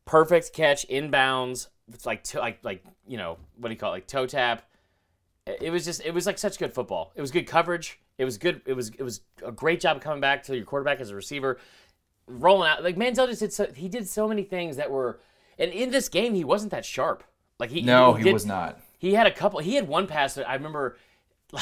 perfect 0.05 0.53
catch 0.53 0.86
inbounds. 0.88 1.68
It's 1.92 2.07
like 2.07 2.24
to, 2.24 2.40
like 2.40 2.59
like 2.62 2.84
you 3.07 3.16
know 3.16 3.38
what 3.57 3.68
do 3.68 3.74
you 3.74 3.78
call 3.78 3.92
it? 3.92 3.97
Like 3.97 4.07
toe 4.07 4.26
tap. 4.26 4.62
It 5.47 5.70
was 5.70 5.84
just 5.84 6.05
it 6.05 6.12
was 6.12 6.26
like 6.26 6.38
such 6.38 6.59
good 6.59 6.74
football. 6.74 7.12
It 7.14 7.20
was 7.20 7.30
good 7.30 7.47
coverage. 7.47 8.01
It 8.18 8.24
was 8.24 8.38
good. 8.38 8.61
It 8.66 8.74
was 8.74 8.90
it 8.90 9.03
was 9.03 9.20
a 9.44 9.53
great 9.53 9.80
job 9.80 10.01
coming 10.01 10.20
back 10.20 10.42
to 10.44 10.57
your 10.57 10.64
quarterback 10.64 11.01
as 11.01 11.11
a 11.11 11.14
receiver, 11.14 11.59
rolling 12.26 12.68
out. 12.68 12.82
Like 12.82 12.97
Manziel 12.97 13.28
just 13.28 13.40
did 13.40 13.53
so 13.53 13.66
he 13.72 13.88
did 13.88 14.09
so 14.09 14.28
many 14.28 14.42
things 14.42 14.76
that 14.76 14.90
were, 14.90 15.20
and 15.59 15.72
in 15.72 15.90
this 15.90 16.09
game 16.09 16.34
he 16.34 16.44
wasn't 16.44 16.70
that 16.72 16.84
sharp. 16.84 17.24
Like 17.59 17.70
he 17.70 17.82
No, 17.82 18.14
he 18.14 18.24
did- 18.24 18.32
was 18.32 18.46
not. 18.46 18.78
he 18.98 19.14
had 19.14 19.26
a 19.26 19.30
couple. 19.32 19.61
He 19.61 19.74
had 19.74 19.88
one 19.88 20.07
pass 20.07 20.34
that 20.34 20.48
I 20.48 20.54
remember. 20.54 20.96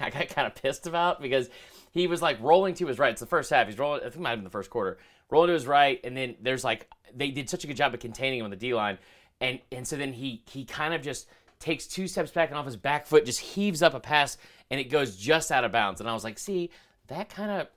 I 0.00 0.10
got 0.10 0.28
kind 0.28 0.46
of 0.46 0.54
pissed 0.54 0.86
about 0.86 1.20
because 1.22 1.48
he 1.90 2.06
was 2.06 2.20
like 2.20 2.38
rolling 2.42 2.74
to 2.74 2.86
his 2.86 2.98
right. 2.98 3.12
It's 3.12 3.20
the 3.20 3.26
first 3.26 3.50
half. 3.50 3.66
He's 3.66 3.78
rolling. 3.78 4.00
I 4.00 4.04
think 4.04 4.16
it 4.16 4.20
might 4.20 4.30
have 4.30 4.38
been 4.38 4.44
the 4.44 4.50
first 4.50 4.70
quarter. 4.70 4.98
Rolling 5.30 5.48
to 5.48 5.54
his 5.54 5.66
right, 5.66 5.98
and 6.04 6.14
then 6.16 6.36
there's 6.42 6.64
like 6.64 6.86
they 7.14 7.30
did 7.30 7.48
such 7.48 7.64
a 7.64 7.66
good 7.66 7.76
job 7.76 7.94
of 7.94 8.00
containing 8.00 8.40
him 8.40 8.44
on 8.44 8.50
the 8.50 8.56
D 8.56 8.74
line, 8.74 8.98
and 9.40 9.58
and 9.72 9.86
so 9.88 9.96
then 9.96 10.12
he 10.12 10.42
he 10.50 10.64
kind 10.66 10.92
of 10.92 11.00
just 11.02 11.26
takes 11.58 11.86
two 11.86 12.06
steps 12.08 12.30
back 12.30 12.50
and 12.50 12.58
off 12.58 12.66
his 12.66 12.76
back 12.76 13.06
foot 13.06 13.24
just 13.24 13.38
heaves 13.40 13.82
up 13.82 13.94
a 13.94 14.00
pass 14.00 14.36
and 14.68 14.80
it 14.80 14.84
goes 14.90 15.16
just 15.16 15.52
out 15.52 15.62
of 15.64 15.70
bounds. 15.70 16.00
And 16.00 16.10
I 16.10 16.12
was 16.12 16.24
like, 16.24 16.36
see, 16.38 16.70
that 17.06 17.28
kind 17.30 17.50
of 17.52 17.68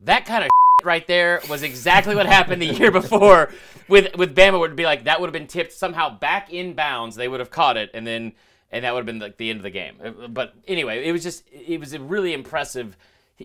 that 0.00 0.24
kind 0.26 0.44
of 0.44 0.50
right 0.84 1.08
there 1.08 1.40
was 1.50 1.64
exactly 1.64 2.14
what 2.14 2.26
happened 2.26 2.62
the 2.62 2.66
year 2.66 2.92
before 2.92 3.50
with 3.88 4.14
with 4.16 4.36
Bama 4.36 4.60
would 4.60 4.76
be 4.76 4.84
like 4.84 5.04
that 5.04 5.20
would 5.20 5.26
have 5.26 5.32
been 5.32 5.48
tipped 5.48 5.72
somehow 5.72 6.08
back 6.08 6.52
in 6.52 6.74
bounds. 6.74 7.16
They 7.16 7.26
would 7.26 7.40
have 7.40 7.50
caught 7.50 7.76
it 7.76 7.90
and 7.94 8.06
then 8.06 8.32
and 8.70 8.84
that 8.84 8.94
would 8.94 9.00
have 9.00 9.06
been 9.06 9.18
like 9.18 9.38
the 9.38 9.50
end 9.50 9.58
of 9.58 9.64
the 9.64 9.70
game. 9.70 9.96
Uh, 10.02 10.28
but 10.28 10.54
anyway 10.68 11.04
it 11.04 11.10
was 11.10 11.24
just 11.24 11.42
it 11.50 11.80
was 11.80 11.98
really 11.98 12.32
impressive 12.32 12.96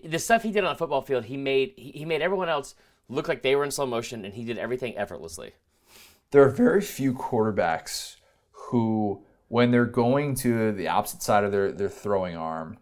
the 0.04 0.18
stuff 0.18 0.44
he 0.44 0.52
did 0.52 0.62
on 0.62 0.72
the 0.74 0.78
football 0.78 1.02
field 1.02 1.24
he 1.24 1.36
made 1.36 1.72
he 1.76 2.04
made 2.04 2.22
everyone 2.22 2.48
else 2.48 2.76
look 3.08 3.26
like 3.26 3.42
they 3.42 3.56
were 3.56 3.64
in 3.64 3.70
slow 3.72 3.86
motion 3.86 4.24
and 4.24 4.34
he 4.34 4.44
did 4.44 4.56
everything 4.56 4.96
effortlessly. 4.96 5.54
There 6.30 6.42
are 6.42 6.50
very 6.50 6.80
few 6.80 7.12
quarterbacks 7.14 8.16
who 8.52 9.24
when 9.48 9.72
they're 9.72 9.86
going 9.86 10.36
to 10.36 10.70
the 10.70 10.86
opposite 10.86 11.22
side 11.22 11.42
of 11.42 11.50
their, 11.50 11.72
their 11.72 11.88
throwing 11.88 12.36
arm, 12.36 12.78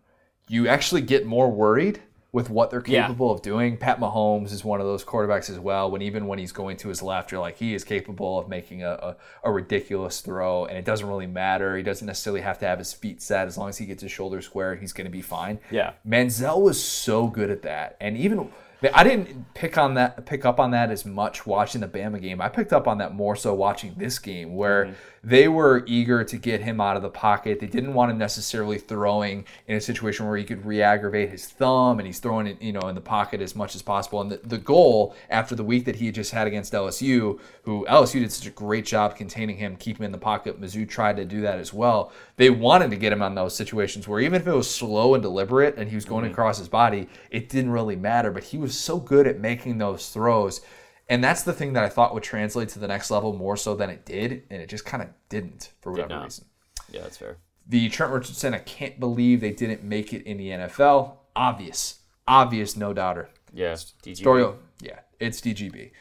you 0.49 0.69
actually 0.69 1.01
get 1.01 1.25
more 1.25 1.51
worried 1.51 2.03
with 2.33 2.49
what 2.49 2.70
they're 2.70 2.83
Yeah. 2.87 3.03
capable 3.03 3.30
of 3.30 3.43
doing. 3.43 3.76
Pat 3.76 4.01
Mahomes 4.01 4.53
is 4.53 4.64
one 4.64 4.80
of 4.80 4.87
those 4.87 5.05
quarterbacks 5.05 5.51
as 5.51 5.59
well. 5.59 5.91
When 5.91 6.01
even 6.01 6.26
when 6.26 6.39
he's 6.39 6.51
going 6.53 6.78
to 6.78 6.89
his 6.89 7.03
left, 7.03 7.30
you're 7.30 7.41
like 7.43 7.59
he 7.59 7.74
is 7.74 7.85
capable 7.85 8.39
of 8.39 8.49
making 8.49 8.83
a, 8.83 8.91
a, 8.93 9.16
a 9.45 9.53
ridiculous 9.53 10.22
throw, 10.22 10.64
and 10.64 10.78
it 10.78 10.85
doesn't 10.87 11.07
really 11.07 11.26
matter. 11.26 11.76
He 11.76 11.83
doesn't 11.83 12.07
necessarily 12.07 12.41
have 12.41 12.59
to 12.61 12.66
have 12.66 12.78
his 12.78 12.93
feet 12.95 13.20
set 13.20 13.47
as 13.49 13.59
long 13.59 13.68
as 13.68 13.76
he 13.78 13.85
gets 13.85 14.03
his 14.03 14.11
shoulders 14.11 14.47
square. 14.47 14.76
He's 14.76 14.95
going 14.95 15.05
to 15.05 15.11
be 15.11 15.20
fine. 15.22 15.59
Yeah. 15.70 15.93
Manziel 16.09 16.62
was 16.62 16.83
so 16.83 17.26
good 17.26 17.51
at 17.51 17.62
that, 17.62 17.97
and 18.01 18.16
even 18.16 18.51
I 18.93 19.05
didn't 19.05 19.55
pick 19.55 19.78
on 19.78 19.95
that, 19.95 20.26
pick 20.26 20.45
up 20.45 20.59
on 20.59 20.72
that 20.72 20.91
as 20.91 21.05
much 21.05 21.47
watching 21.47 21.80
the 21.80 21.89
Bama 21.89 22.20
game. 22.20 22.41
I 22.41 22.49
picked 22.49 22.72
up 22.72 22.89
on 22.89 22.99
that 22.99 23.14
more 23.14 23.37
so 23.37 23.55
watching 23.55 23.95
this 23.97 24.18
game, 24.18 24.57
where 24.57 24.87
mm-hmm. 24.87 24.95
they 25.22 25.47
were 25.47 25.85
eager 25.87 26.24
to 26.24 26.37
get 26.37 26.62
him 26.62 26.80
out 26.80 26.97
of 26.97 27.03
the 27.03 27.11
pocket. 27.11 27.61
They 27.61 27.66
didn't 27.66 27.95
want 27.95 28.11
him 28.11 28.18
necessarily 28.18 28.78
throwing 28.78 29.45
in 29.68 29.76
a 29.76 29.80
situation 29.80 30.26
where 30.26 30.37
he 30.37 30.45
could 30.45 30.64
re-aggravate 30.66 31.30
his 31.30 31.47
thumb, 31.47 32.01
and 32.01 32.07
he's 32.07 32.18
throwing 32.18 32.47
it, 32.47 32.61
you 32.61 32.72
know, 32.72 32.89
in 32.89 32.95
the 32.95 33.01
pocket 33.01 33.41
as 33.41 33.55
much 33.55 33.76
as 33.76 33.83
possible. 33.83 34.20
And 34.20 34.33
the, 34.33 34.41
the 34.43 34.59
goal 34.59 35.14
after 35.30 35.55
the 35.55 35.64
week 35.64 35.85
that 35.85 35.97
he 35.97 36.07
had 36.07 36.14
just 36.14 36.33
had 36.33 36.47
against 36.47 36.72
LSU, 36.72 37.39
who 37.62 37.87
LSU 37.89 38.20
did 38.20 38.33
such 38.33 38.47
a 38.47 38.51
great 38.51 38.85
job 38.85 39.16
containing 39.16 39.57
him, 39.57 39.76
keeping 39.76 40.03
him 40.03 40.07
in 40.07 40.12
the 40.12 40.18
pocket. 40.18 40.61
Mizzou 40.61 40.89
tried 40.89 41.16
to 41.18 41.24
do 41.24 41.41
that 41.43 41.59
as 41.59 41.72
well. 41.72 42.12
They 42.43 42.51
wanted 42.51 42.90
to 42.90 42.97
get 42.97 43.12
him 43.12 43.22
on 43.22 43.36
those 43.36 43.55
situations 43.55 44.09
where 44.09 44.18
even 44.18 44.40
if 44.40 44.49
it 44.49 44.53
was 44.53 44.68
slow 44.68 45.14
and 45.14 45.22
deliberate 45.22 45.76
and 45.76 45.88
he 45.88 45.95
was 45.95 46.05
going 46.05 46.24
mm-hmm. 46.24 46.32
across 46.32 46.59
his 46.59 46.68
body, 46.68 47.07
it 47.30 47.49
didn't 47.49 47.70
really 47.70 47.95
matter. 47.95 48.32
But 48.32 48.43
he 48.43 48.59
was 48.59 48.76
so 48.76 48.99
good 48.99 49.28
at 49.28 49.38
making 49.38 49.78
those 49.78 50.09
throws. 50.09 50.61
And 51.09 51.22
that's 51.22 51.45
the 51.45 51.53
thing 51.53 51.74
that 51.74 51.84
I 51.84 51.88
thought 51.88 52.14
would 52.14 52.24
translate 52.24 52.68
to 52.70 52.80
the 52.80 52.88
next 52.88 53.12
level 53.12 53.32
more 53.32 53.57
so 53.57 53.76
than 53.76 53.90
it 53.90 54.05
did. 54.05 54.43
And 54.51 54.61
it 54.61 54.68
just 54.68 54.84
kind 54.84 55.05
of 55.05 55.11
didn't 55.28 55.70
for 55.82 55.93
whatever 55.93 56.20
reason. 56.20 56.47
Yeah, 56.90 57.03
that's 57.03 57.16
fair. 57.16 57.36
The 57.68 57.88
Trent 57.90 58.12
Richardson, 58.12 58.55
I 58.55 58.59
can't 58.59 58.99
believe 58.99 59.40
they 59.40 59.53
didn't 59.53 59.84
make 59.84 60.12
it 60.12 60.26
in 60.26 60.36
the 60.36 60.49
NFL. 60.49 61.18
Obvious. 61.36 62.01
Obvious, 62.26 62.76
no 62.76 62.93
doubter. 62.93 63.28
Yeah, 63.55 63.74
DG. 63.74 64.16
Story, 64.16 64.53
yeah, 64.80 64.99
it's 65.20 65.40
DGB. 65.40 65.93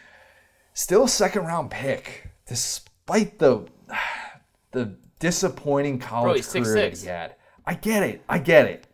Still 0.74 1.04
a 1.04 1.08
second 1.08 1.46
round 1.46 1.70
pick, 1.70 2.32
despite 2.48 3.38
the 3.38 3.68
the 4.72 4.96
disappointing 5.22 6.00
college 6.00 6.38
he's 6.38 6.52
career 6.52 6.74
that 6.74 6.94
6'6". 6.94 7.02
he 7.02 7.08
had. 7.08 7.36
I 7.66 7.76
get 7.76 8.04
it. 8.04 8.22
I 8.28 8.40
get 8.40 8.66
it. 8.66 8.88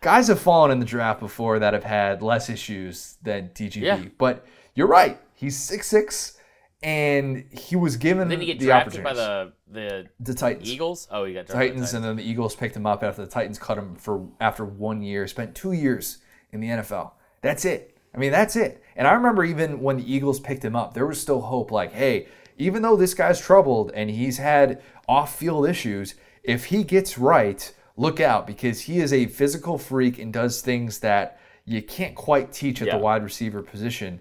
Guys 0.00 0.28
have 0.28 0.38
fallen 0.38 0.70
in 0.70 0.78
the 0.78 0.86
draft 0.86 1.18
before 1.18 1.58
that 1.58 1.74
have 1.74 1.82
had 1.82 2.22
less 2.22 2.48
issues 2.48 3.16
than 3.22 3.48
DGB. 3.48 3.82
Yeah. 3.82 4.04
But 4.16 4.46
you're 4.74 4.86
right. 4.86 5.18
He's 5.34 5.58
six 5.58 5.88
six, 5.88 6.38
and 6.82 7.44
he 7.50 7.76
was 7.76 7.96
given 7.96 8.28
Didn't 8.28 8.42
he 8.42 8.46
get 8.46 8.58
the 8.60 8.66
drafted 8.66 9.02
by 9.02 9.14
the 9.14 9.52
the 9.70 10.06
the 10.20 10.34
Titans. 10.34 10.70
Eagles? 10.70 11.08
Oh, 11.10 11.24
he 11.24 11.34
got 11.34 11.46
drafted. 11.46 11.54
by 11.54 11.58
the 11.58 11.68
Titans, 11.68 11.94
and 11.94 12.04
then 12.04 12.16
the 12.16 12.22
Eagles 12.22 12.54
picked 12.54 12.76
him 12.76 12.86
up 12.86 13.02
after 13.02 13.22
the 13.22 13.30
Titans 13.30 13.58
cut 13.58 13.76
him 13.76 13.96
for 13.96 14.26
after 14.40 14.64
one 14.64 15.02
year. 15.02 15.26
Spent 15.26 15.54
two 15.54 15.72
years 15.72 16.18
in 16.52 16.60
the 16.60 16.68
NFL. 16.68 17.12
That's 17.42 17.64
it. 17.64 17.96
I 18.14 18.18
mean, 18.18 18.32
that's 18.32 18.56
it. 18.56 18.82
And 18.96 19.06
I 19.06 19.12
remember 19.12 19.44
even 19.44 19.80
when 19.80 19.98
the 19.98 20.12
Eagles 20.12 20.40
picked 20.40 20.64
him 20.64 20.74
up, 20.74 20.94
there 20.94 21.06
was 21.06 21.20
still 21.20 21.40
hope. 21.40 21.70
Like, 21.70 21.92
hey, 21.92 22.28
even 22.60 22.82
though 22.82 22.96
this 22.96 23.14
guy's 23.14 23.40
troubled 23.40 23.90
and 23.94 24.10
he's 24.10 24.38
had 24.38 24.82
off-field 25.08 25.68
issues, 25.68 26.14
if 26.44 26.66
he 26.66 26.84
gets 26.84 27.18
right, 27.18 27.72
look 27.96 28.20
out 28.20 28.46
because 28.46 28.82
he 28.82 29.00
is 29.00 29.12
a 29.12 29.26
physical 29.26 29.78
freak 29.78 30.18
and 30.18 30.32
does 30.32 30.60
things 30.60 31.00
that 31.00 31.40
you 31.64 31.82
can't 31.82 32.14
quite 32.14 32.52
teach 32.52 32.80
at 32.82 32.88
Yeah. 32.88 32.96
the 32.96 33.02
wide 33.02 33.22
receiver 33.24 33.62
position. 33.62 34.20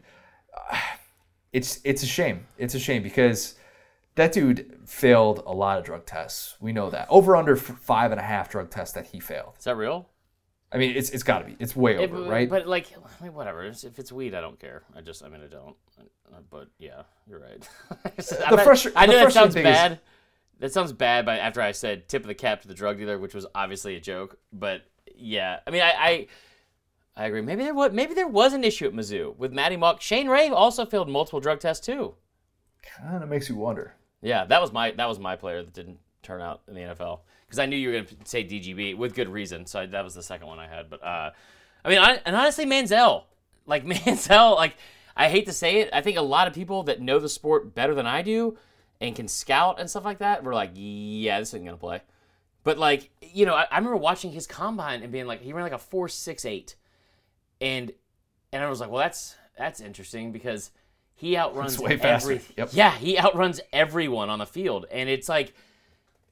It's 1.52 1.80
it's 1.84 2.04
a 2.04 2.06
shame. 2.06 2.46
It's 2.60 2.76
a 2.76 2.80
shame 2.80 3.02
because 3.02 3.56
that 4.14 4.32
dude 4.34 4.78
failed 4.86 5.42
a 5.48 5.52
lot 5.52 5.80
of 5.80 5.84
drug 5.84 6.06
tests. 6.06 6.56
We 6.60 6.72
know 6.74 6.92
that. 6.92 7.08
Over 7.10 7.36
under 7.36 7.56
five 7.56 8.12
and 8.12 8.20
a 8.20 8.24
half 8.24 8.52
drug 8.52 8.70
tests 8.70 8.94
that 8.94 9.08
he 9.08 9.20
failed. 9.20 9.54
Is 9.58 9.64
that 9.64 9.76
real? 9.76 10.10
I 10.72 10.78
mean, 10.78 10.96
it's 10.96 11.10
it's 11.10 11.24
got 11.24 11.40
to 11.40 11.46
be. 11.46 11.56
It's 11.58 11.76
way 11.76 11.98
over, 11.98 12.22
right? 12.30 12.48
But 12.48 12.68
like, 12.68 12.86
whatever. 13.34 13.64
If 13.64 13.98
it's 13.98 14.12
weed, 14.12 14.36
I 14.36 14.42
don't 14.42 14.60
care. 14.60 14.84
I 14.96 15.02
just, 15.02 15.24
I 15.24 15.28
mean, 15.30 15.42
I 15.44 15.48
don't. 15.48 15.76
Uh, 16.34 16.38
But 16.50 16.68
yeah, 16.80 17.04
you're 17.28 17.40
right. 17.40 17.68
Not- 18.50 18.64
frustra- 18.64 18.92
I 18.96 19.06
the 19.06 19.12
know 19.14 19.20
that 19.26 19.34
sounds 19.34 19.54
thing 19.54 19.66
is- 19.66 19.74
bad. 19.76 20.00
That 20.60 20.74
sounds 20.74 20.92
bad. 20.92 21.26
But 21.26 21.40
after 21.40 21.62
I 21.62 21.72
said 21.72 22.10
tip 22.10 22.24
of 22.24 22.28
the 22.28 22.34
cap 22.36 22.62
to 22.64 22.68
the 22.68 22.74
drug 22.74 22.98
dealer, 22.98 23.18
which 23.18 23.34
was 23.34 23.46
obviously 23.56 23.96
a 23.96 24.00
joke. 24.02 24.38
But 24.52 24.84
yeah, 25.16 25.60
I 25.66 25.72
mean, 25.72 25.82
I. 25.82 25.92
I 25.92 26.28
I 27.18 27.26
agree. 27.26 27.42
Maybe 27.42 27.64
there 27.66 27.74
was 27.74 27.92
maybe 27.92 28.14
there 28.14 28.28
was 28.30 28.54
an 28.54 28.64
issue 28.64 28.86
at 28.88 28.94
Mizzou 28.94 29.36
with 29.36 29.52
Maty 29.52 29.76
Mauk. 29.76 30.00
Shane 30.00 30.30
Ray 30.30 30.48
also 30.48 30.86
failed 30.86 31.10
multiple 31.10 31.42
drug 31.42 31.60
tests 31.60 31.86
too. 31.86 32.16
kind 32.98 33.22
of 33.22 33.28
makes 33.30 33.50
you 33.50 33.56
wonder. 33.58 33.94
Yeah, 34.22 34.46
that 34.46 34.62
was 34.62 34.72
my 34.72 34.92
that 34.92 35.08
was 35.10 35.20
my 35.20 35.36
player 35.36 35.62
that 35.62 35.74
didn't 35.74 36.00
turn 36.24 36.42
out 36.42 36.62
in 36.70 36.76
the 36.76 36.82
NFL 36.82 37.20
because 37.46 37.60
I 37.60 37.66
knew 37.66 37.76
you 37.76 37.90
were 37.90 37.94
going 37.96 38.06
to 38.06 38.16
say 38.24 38.46
DGB 38.46 38.96
with 38.96 39.16
good 39.16 39.28
reason. 39.28 39.66
So 39.66 39.82
I, 39.82 39.86
that 39.88 40.04
was 40.04 40.14
the 40.16 40.24
second 40.24 40.48
one 40.48 40.60
I 40.60 40.68
had. 40.68 40.90
But 40.90 41.04
uh, 41.04 41.32
I 41.84 41.90
mean, 41.90 41.98
I, 42.00 42.22
and 42.26 42.38
honestly, 42.38 42.66
Manziel, 42.66 43.24
like 43.66 43.84
Manziel, 43.86 44.56
like 44.56 44.76
I 45.20 45.28
hate 45.28 45.46
to 45.48 45.54
say 45.54 45.82
it, 45.82 45.90
I 45.92 46.00
think 46.00 46.18
a 46.18 46.22
lot 46.22 46.48
of 46.48 46.54
people 46.54 46.84
that 46.84 47.02
know 47.02 47.20
the 47.20 47.28
sport 47.28 47.76
better 47.76 47.94
than 47.94 48.08
I 48.08 48.22
do 48.22 48.58
and 49.02 49.14
can 49.14 49.28
scout 49.28 49.78
and 49.78 49.90
stuff 49.90 50.06
like 50.06 50.20
that 50.20 50.46
were 50.46 50.54
like, 50.54 50.72
yeah, 50.74 51.40
this 51.40 51.50
isn't 51.50 51.66
going 51.66 51.76
to 51.76 51.80
play. 51.80 52.02
But 52.64 52.78
like, 52.78 53.10
you 53.22 53.46
know, 53.46 53.54
I, 53.54 53.66
I 53.70 53.78
remember 53.78 53.98
watching 53.98 54.32
his 54.32 54.48
combine 54.48 55.04
and 55.04 55.12
being 55.12 55.28
like, 55.28 55.42
he 55.42 55.52
ran 55.52 55.64
like 55.64 55.74
a 55.74 55.78
four 55.78 56.08
six 56.08 56.46
eight," 56.46 56.76
and 57.60 57.92
and 58.54 58.64
I 58.64 58.70
was 58.70 58.80
like, 58.80 58.90
well, 58.90 59.00
that's 59.00 59.36
that's 59.58 59.82
interesting 59.82 60.32
because 60.32 60.72
he 61.16 61.38
outruns 61.38 61.78
way 61.78 61.98
faster. 61.98 62.34
every 62.34 62.46
Yep. 62.58 62.70
yeah 62.72 62.92
he 62.92 63.18
outruns 63.20 63.60
everyone 63.74 64.30
on 64.30 64.40
the 64.40 64.46
field, 64.46 64.86
and 64.92 65.10
it's 65.10 65.28
like 65.28 65.54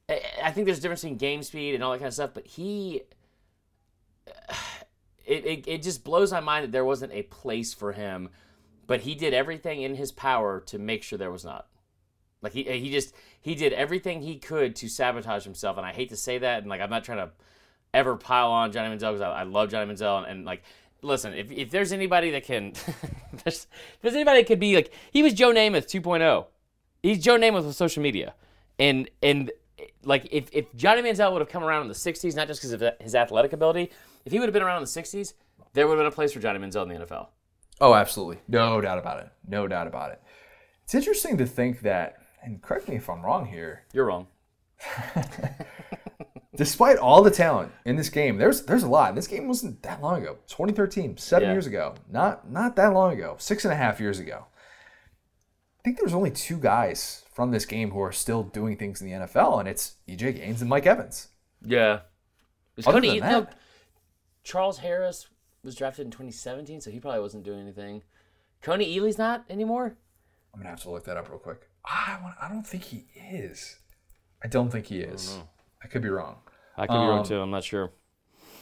I 0.09 0.21
I 0.43 0.51
think 0.51 0.65
there's 0.65 0.79
a 0.79 0.81
difference 0.81 1.01
between 1.01 1.17
game 1.17 1.43
speed 1.43 1.75
and 1.75 1.83
all 1.83 1.91
that 1.91 1.99
kind 1.99 2.07
of 2.07 2.13
stuff, 2.13 2.31
but 2.33 2.47
he. 2.47 3.03
It, 5.25 5.45
it, 5.45 5.67
it 5.67 5.83
just 5.83 6.05
blows 6.05 6.31
my 6.31 6.39
mind 6.39 6.63
that 6.63 6.71
there 6.71 6.85
wasn't 6.85 7.11
a 7.11 7.23
place 7.23 7.73
for 7.73 7.91
him, 7.91 8.29
but 8.87 9.01
he 9.01 9.13
did 9.13 9.33
everything 9.33 9.81
in 9.81 9.95
his 9.95 10.11
power 10.11 10.59
to 10.61 10.79
make 10.79 11.03
sure 11.03 11.19
there 11.19 11.31
was 11.31 11.45
not. 11.45 11.67
Like 12.41 12.53
he 12.53 12.63
he 12.63 12.91
just 12.91 13.13
he 13.41 13.55
did 13.55 13.73
everything 13.73 14.21
he 14.21 14.37
could 14.37 14.75
to 14.77 14.87
sabotage 14.87 15.43
himself, 15.43 15.77
and 15.77 15.85
I 15.85 15.91
hate 15.91 16.09
to 16.09 16.17
say 16.17 16.37
that, 16.37 16.59
and 16.59 16.69
like 16.69 16.81
I'm 16.81 16.89
not 16.89 17.03
trying 17.03 17.17
to 17.17 17.31
ever 17.93 18.15
pile 18.15 18.51
on 18.51 18.71
Johnny 18.71 18.95
Manziel 18.95 19.13
because 19.13 19.21
I, 19.21 19.31
I 19.31 19.43
love 19.43 19.69
Johnny 19.69 19.91
Manziel, 19.91 20.19
and, 20.19 20.27
and 20.27 20.45
like 20.45 20.63
listen, 21.01 21.33
if, 21.33 21.51
if 21.51 21.71
there's 21.71 21.91
anybody 21.91 22.31
that 22.31 22.43
can, 22.43 22.73
there's, 23.43 23.67
there's 24.01 24.15
anybody 24.15 24.41
that 24.41 24.47
could 24.47 24.59
be 24.59 24.75
like 24.75 24.93
he 25.11 25.23
was 25.23 25.33
Joe 25.33 25.51
Namath 25.51 25.85
2.0, 25.85 26.45
he's 27.01 27.23
Joe 27.23 27.37
Namath 27.37 27.65
with 27.65 27.75
social 27.75 28.03
media, 28.03 28.33
and 28.77 29.09
and 29.23 29.51
like 30.03 30.27
if 30.31 30.49
if 30.51 30.73
Johnny 30.75 31.01
Manziel 31.01 31.31
would 31.31 31.41
have 31.41 31.49
come 31.49 31.63
around 31.63 31.83
in 31.83 31.87
the 31.87 31.93
60s, 31.93 32.35
not 32.35 32.47
just 32.47 32.61
because 32.61 32.73
of 32.73 32.83
his 33.01 33.15
athletic 33.15 33.53
ability, 33.53 33.91
if 34.25 34.31
he 34.31 34.39
would 34.39 34.47
have 34.47 34.53
been 34.53 34.63
around 34.63 34.77
in 34.77 34.83
the 34.83 35.01
60s, 35.01 35.33
there 35.73 35.87
would 35.87 35.97
have 35.97 35.99
been 35.99 36.13
a 36.13 36.15
place 36.15 36.33
for 36.33 36.39
Johnny 36.39 36.59
Manziel 36.59 36.83
in 36.83 36.89
the 36.89 37.05
NFL. 37.05 37.27
Oh, 37.79 37.93
absolutely. 37.93 38.39
No 38.47 38.81
doubt 38.81 38.97
about 38.97 39.19
it. 39.19 39.29
No 39.47 39.67
doubt 39.67 39.87
about 39.87 40.11
it. 40.11 40.21
It's 40.83 40.95
interesting 40.95 41.37
to 41.37 41.45
think 41.45 41.81
that, 41.81 42.17
and 42.43 42.61
correct 42.61 42.87
me 42.87 42.95
if 42.95 43.09
I'm 43.09 43.23
wrong 43.23 43.45
here, 43.45 43.83
You're 43.93 44.05
wrong. 44.05 44.27
despite 46.55 46.97
all 46.97 47.21
the 47.21 47.31
talent 47.31 47.71
in 47.85 47.95
this 47.95 48.09
game, 48.09 48.37
there's 48.37 48.63
there's 48.63 48.83
a 48.83 48.87
lot. 48.87 49.15
This 49.15 49.27
game 49.27 49.47
wasn't 49.47 49.81
that 49.83 50.01
long 50.01 50.21
ago. 50.21 50.37
2013, 50.47 51.17
seven 51.17 51.47
Yeah. 51.47 51.53
years 51.53 51.67
ago. 51.67 51.95
Not 52.09 52.49
not 52.49 52.75
that 52.75 52.93
long 52.93 53.13
ago. 53.13 53.35
Six 53.39 53.65
and 53.65 53.73
a 53.73 53.77
half 53.77 53.99
years 53.99 54.19
ago. 54.19 54.45
I 55.79 55.81
think 55.83 55.97
there's 55.99 56.13
only 56.13 56.31
two 56.31 56.57
guys 56.57 57.23
from 57.33 57.51
this 57.51 57.65
game 57.65 57.91
who 57.91 58.01
are 58.01 58.11
still 58.11 58.43
doing 58.43 58.75
things 58.77 59.01
in 59.01 59.07
the 59.07 59.13
NFL, 59.25 59.59
and 59.59 59.67
it's 59.69 59.95
EJ 60.07 60.35
Gaines 60.37 60.61
and 60.61 60.69
Mike 60.69 60.85
Evans. 60.85 61.29
Yeah. 61.61 61.99
Other 62.85 62.91
Cody, 62.99 63.19
than 63.19 63.31
no, 63.31 63.39
that- 63.41 63.57
Charles 64.43 64.79
Harris 64.79 65.27
was 65.67 65.75
drafted 65.75 66.05
in 66.05 66.11
2017, 66.11 66.81
so 66.81 66.89
he 66.89 66.99
probably 66.99 67.19
wasn't 67.19 67.43
doing 67.43 67.59
anything. 67.59 68.01
Kony 68.63 68.87
Ealy's 68.95 69.17
not 69.17 69.43
anymore. 69.49 69.97
I'm 70.53 70.61
gonna 70.61 70.69
have 70.69 70.81
to 70.83 70.89
look 70.89 71.03
that 71.03 71.17
up 71.17 71.29
real 71.29 71.37
quick. 71.37 71.69
I 71.85 72.17
want, 72.23 72.35
I 72.41 72.47
don't 72.47 72.65
think 72.65 72.85
he 72.85 73.05
is. 73.15 73.77
I 74.43 74.47
don't 74.47 74.71
think 74.71 74.87
he 74.87 75.01
is. 75.01 75.37
I 75.83 75.87
could 75.87 76.01
be 76.01 76.09
wrong. 76.09 76.37
I 76.75 76.87
could 76.87 76.93
be 76.93 77.07
wrong 77.07 77.25
too. 77.25 77.39
I'm 77.39 77.51
not 77.51 77.63
sure. 77.63 77.91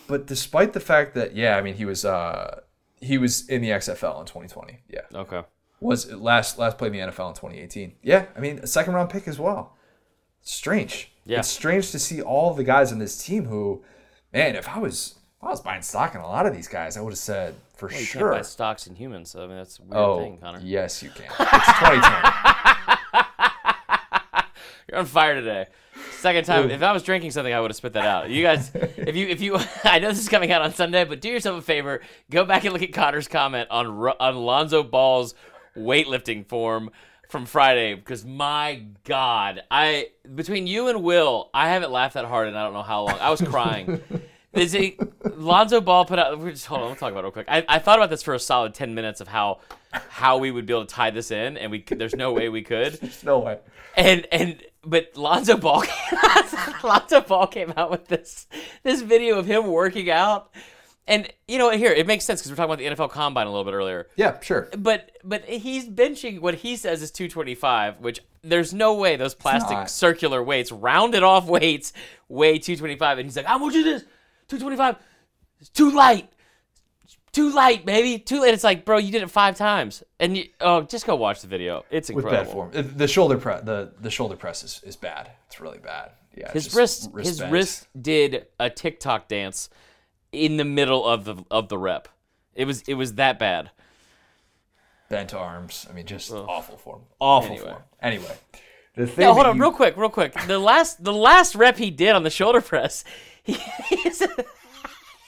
But 0.07 0.25
despite 0.25 0.73
the 0.73 0.79
fact 0.79 1.13
that 1.13 1.35
yeah, 1.35 1.57
I 1.57 1.61
mean 1.61 1.75
he 1.75 1.85
was 1.85 2.03
uh 2.03 2.61
he 2.99 3.17
was 3.17 3.47
in 3.47 3.61
the 3.61 3.69
XFL 3.69 4.19
in 4.19 4.25
2020. 4.25 4.79
Yeah. 4.89 5.01
Okay. 5.13 5.43
Was 5.79 6.11
last 6.11 6.57
last 6.57 6.77
played 6.77 6.93
in 6.93 7.07
the 7.07 7.11
NFL 7.13 7.29
in 7.29 7.35
2018. 7.35 7.95
Yeah, 8.01 8.25
I 8.35 8.39
mean 8.39 8.59
a 8.59 8.67
second 8.67 8.93
round 8.93 9.09
pick 9.09 9.27
as 9.27 9.39
well. 9.39 9.77
Strange. 10.41 11.11
Yeah. 11.25 11.39
It's 11.39 11.49
strange 11.49 11.91
to 11.91 11.99
see 11.99 12.21
all 12.21 12.53
the 12.53 12.63
guys 12.63 12.91
on 12.91 12.99
this 12.99 13.23
team 13.23 13.45
who 13.45 13.83
man, 14.33 14.55
if 14.55 14.67
I 14.67 14.79
was 14.79 15.19
if 15.19 15.24
I 15.45 15.49
was 15.49 15.61
buying 15.61 15.81
stock 15.81 16.15
in 16.15 16.21
a 16.21 16.27
lot 16.27 16.45
of 16.45 16.55
these 16.55 16.67
guys, 16.67 16.97
I 16.97 17.01
would 17.01 17.11
have 17.11 17.19
said 17.19 17.55
for 17.75 17.91
You 17.91 17.97
sure. 17.99 18.29
can't 18.29 18.39
buy 18.39 18.41
stocks 18.41 18.87
in 18.87 18.95
humans, 18.95 19.29
so 19.31 19.43
I 19.43 19.47
mean 19.47 19.57
that's 19.57 19.79
a 19.79 19.83
weird 19.83 19.95
oh, 19.95 20.19
thing, 20.19 20.37
Connor. 20.39 20.59
yes, 20.63 21.03
you 21.03 21.09
can. 21.09 21.25
It's 21.25 21.39
2020. 21.39 23.25
You're 24.89 24.99
on 24.99 25.05
fire 25.05 25.35
today. 25.35 25.67
Second 26.19 26.45
time. 26.45 26.69
If 26.71 26.81
I 26.81 26.91
was 26.91 27.03
drinking 27.03 27.31
something, 27.31 27.53
I 27.53 27.59
would 27.59 27.69
have 27.71 27.75
spit 27.75 27.93
that 27.93 28.05
out. 28.05 28.29
You 28.29 28.43
guys, 28.43 28.71
if 28.73 29.15
you, 29.15 29.27
if 29.27 29.41
you, 29.41 29.57
I 29.83 29.99
know 29.99 30.09
this 30.09 30.19
is 30.19 30.29
coming 30.29 30.51
out 30.51 30.61
on 30.61 30.73
Sunday, 30.73 31.03
but 31.05 31.21
do 31.21 31.29
yourself 31.29 31.59
a 31.59 31.61
favor. 31.61 32.01
Go 32.31 32.45
back 32.45 32.63
and 32.63 32.73
look 32.73 32.81
at 32.81 32.93
Connor's 32.93 33.27
comment 33.27 33.69
on 33.69 33.87
on 33.87 34.35
Lonzo 34.35 34.83
Ball's 34.83 35.35
weightlifting 35.77 36.45
form. 36.45 36.89
from 37.29 37.45
Friday 37.45 37.95
because 37.95 38.23
my 38.23 38.83
God, 39.03 39.63
I 39.71 40.09
between 40.35 40.67
you 40.67 40.87
and 40.87 41.03
Will, 41.03 41.49
I 41.53 41.69
haven't 41.69 41.91
laughed 41.91 42.13
that 42.13 42.25
hard 42.25 42.47
and 42.47 42.57
I 42.57 42.63
don't 42.63 42.73
know 42.73 42.83
how 42.83 43.05
long. 43.05 43.17
I 43.19 43.29
was 43.31 43.41
crying. 43.41 44.01
Is 44.55 44.73
it 44.73 44.97
Lonzo 45.37 45.81
Ball 45.81 46.05
put 46.05 46.19
out? 46.19 46.39
We're 46.39 46.51
just 46.51 46.65
hold 46.65 46.81
on. 46.81 46.87
We'll 46.87 46.95
talk 46.95 47.11
about 47.11 47.19
it 47.19 47.23
real 47.23 47.31
quick. 47.31 47.47
I, 47.49 47.65
I 47.67 47.79
thought 47.79 47.99
about 47.99 48.09
this 48.09 48.23
for 48.23 48.33
a 48.33 48.39
solid 48.39 48.73
ten 48.73 48.95
minutes 48.95 49.21
of 49.21 49.27
how 49.27 49.59
how 49.91 50.37
we 50.37 50.51
would 50.51 50.65
be 50.65 50.73
able 50.73 50.85
to 50.85 50.93
tie 50.93 51.11
this 51.11 51.31
in, 51.31 51.57
and 51.57 51.71
we 51.71 51.79
could, 51.79 51.99
there's 51.99 52.15
no 52.15 52.33
way 52.33 52.49
we 52.49 52.61
could. 52.61 52.93
There's 53.01 53.23
no 53.23 53.39
way. 53.39 53.59
And 53.95 54.27
and 54.31 54.61
but 54.83 55.15
Lonzo 55.15 55.57
Ball 55.57 55.83
Lonzo 56.83 57.21
Ball 57.21 57.47
came 57.47 57.73
out 57.77 57.91
with 57.91 58.07
this 58.07 58.47
this 58.83 59.01
video 59.01 59.37
of 59.37 59.45
him 59.45 59.67
working 59.67 60.09
out. 60.09 60.51
And 61.07 61.31
you 61.47 61.59
know, 61.59 61.69
here 61.69 61.91
it 61.91 62.07
makes 62.07 62.25
sense 62.25 62.41
because 62.41 62.51
we're 62.51 62.55
talking 62.55 62.83
about 62.83 62.97
the 62.97 63.03
NFL 63.03 63.11
Combine 63.11 63.45
a 63.45 63.51
little 63.51 63.63
bit 63.63 63.73
earlier. 63.73 64.07
Yeah, 64.15 64.39
sure. 64.41 64.69
But 64.77 65.11
but 65.23 65.45
he's 65.45 65.87
benching 65.87 66.39
what 66.39 66.55
he 66.55 66.75
says 66.75 67.01
is 67.01 67.11
225, 67.11 67.99
which 67.99 68.21
there's 68.41 68.73
no 68.73 68.95
way 68.95 69.15
those 69.15 69.35
plastic 69.35 69.77
not. 69.77 69.89
circular 69.89 70.41
weights, 70.41 70.71
rounded 70.71 71.23
off 71.23 71.45
weights, 71.45 71.93
weigh 72.27 72.57
225. 72.57 73.19
And 73.19 73.27
he's 73.27 73.35
like, 73.35 73.45
I 73.45 73.57
want 73.57 73.75
you 73.75 73.83
this 73.83 74.03
225. 74.47 74.95
It's 75.59 75.69
too 75.69 75.91
light. 75.91 76.29
Too 77.31 77.51
light, 77.53 77.85
baby. 77.85 78.17
Too 78.17 78.39
late. 78.41 78.53
It's 78.53 78.63
like, 78.63 78.85
bro, 78.85 78.97
you 78.97 79.11
did 79.11 79.21
it 79.21 79.29
five 79.29 79.57
times, 79.57 80.03
and 80.21 80.37
you, 80.37 80.45
oh, 80.61 80.83
just 80.83 81.05
go 81.05 81.15
watch 81.15 81.41
the 81.41 81.47
video. 81.47 81.83
It's 81.91 82.09
incredible. 82.09 82.61
With 82.63 82.71
bad 82.73 82.81
form. 82.81 82.91
Uh, 82.93 82.97
The 82.97 83.07
shoulder 83.09 83.37
press 83.37 83.61
the, 83.63 83.91
the 83.99 84.09
shoulder 84.09 84.37
press 84.37 84.63
is, 84.63 84.81
is 84.85 84.95
bad. 84.95 85.31
It's 85.47 85.59
really 85.59 85.79
bad. 85.79 86.11
Yeah. 86.33 86.51
His 86.53 86.65
just 86.65 86.75
wrist, 86.77 87.09
his 87.17 87.39
bends. 87.39 87.51
wrist 87.51 87.87
did 88.01 88.47
a 88.59 88.69
TikTok 88.69 89.27
dance 89.27 89.69
in 90.31 90.55
the 90.57 90.65
middle 90.65 91.05
of 91.05 91.25
the 91.25 91.35
of 91.51 91.67
the 91.69 91.77
rep. 91.77 92.07
It 92.53 92.65
was 92.65 92.81
it 92.83 92.93
was 92.93 93.15
that 93.15 93.37
bad. 93.39 93.71
bent 95.09 95.33
arms. 95.33 95.85
I 95.89 95.93
mean, 95.93 96.05
just 96.05 96.31
awful 96.31 96.77
form. 96.77 97.01
Awful 97.19 97.51
Anyway. 97.51 97.69
form. 97.69 97.83
Anyway, 98.01 98.37
the 98.95 99.07
thing. 99.07 99.23
No, 99.25 99.33
hold 99.33 99.45
on, 99.45 99.55
you- 99.57 99.61
real 99.61 99.71
quick, 99.71 99.97
real 99.97 100.09
quick. 100.09 100.33
The 100.47 100.59
last, 100.59 101.03
the 101.03 101.13
last 101.13 101.55
rep 101.55 101.77
he 101.77 101.91
did 101.91 102.11
on 102.15 102.23
the 102.23 102.29
shoulder 102.29 102.61
press, 102.61 103.03
he, 103.45 103.53
he 103.89 104.09
said, 104.11 104.29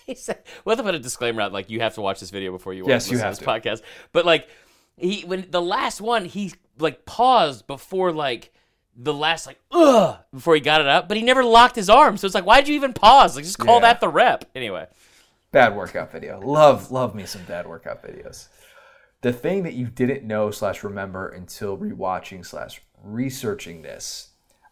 he 0.05 0.15
said, 0.15 0.39
we'll 0.65 0.75
have 0.75 0.83
to 0.83 0.89
put 0.89 0.95
a 0.95 0.99
disclaimer 0.99 1.41
out, 1.41 1.53
like 1.53 1.69
you 1.69 1.79
have 1.81 1.95
to 1.95 2.01
watch 2.01 2.19
this 2.19 2.29
video 2.29 2.51
before 2.51 2.73
you 2.73 2.83
watch 2.83 2.89
Yes, 2.89 3.03
this 3.05 3.11
you 3.13 3.17
have 3.19 3.39
podcast. 3.39 3.81
But 4.11 4.25
like, 4.25 4.47
he 4.97 5.21
when 5.21 5.47
the 5.49 5.61
last 5.61 6.01
one, 6.01 6.25
he 6.25 6.53
like 6.79 7.05
paused 7.05 7.67
before 7.67 8.11
like 8.11 8.51
the 8.95 9.13
last 9.13 9.45
like 9.45 9.59
ugh 9.71 10.17
before 10.33 10.55
he 10.55 10.61
got 10.61 10.81
it 10.81 10.87
up, 10.87 11.07
but 11.07 11.17
he 11.17 11.23
never 11.23 11.43
locked 11.43 11.75
his 11.75 11.89
arm. 11.89 12.17
So 12.17 12.25
it's 12.25 12.33
like, 12.35 12.45
why'd 12.45 12.67
you 12.67 12.75
even 12.75 12.93
pause? 12.93 13.35
Like, 13.35 13.45
just 13.45 13.59
call 13.59 13.75
Yeah. 13.75 13.81
that 13.81 14.01
the 14.01 14.09
rep. 14.09 14.45
Anyway, 14.55 14.87
bad 15.51 15.75
workout 15.75 16.11
video. 16.11 16.39
Love, 16.39 16.89
love 16.91 17.13
me 17.13 17.25
some 17.25 17.43
bad 17.43 17.67
workout 17.67 18.01
videos. 18.03 18.47
The 19.21 19.33
thing 19.33 19.63
that 19.63 19.73
you 19.73 19.87
didn't 19.87 20.23
know 20.23 20.51
slash 20.51 20.83
remember 20.83 21.27
until 21.29 21.77
rewatching 21.77 22.45
slash 22.45 22.81
researching 23.03 23.81
this, 23.81 24.29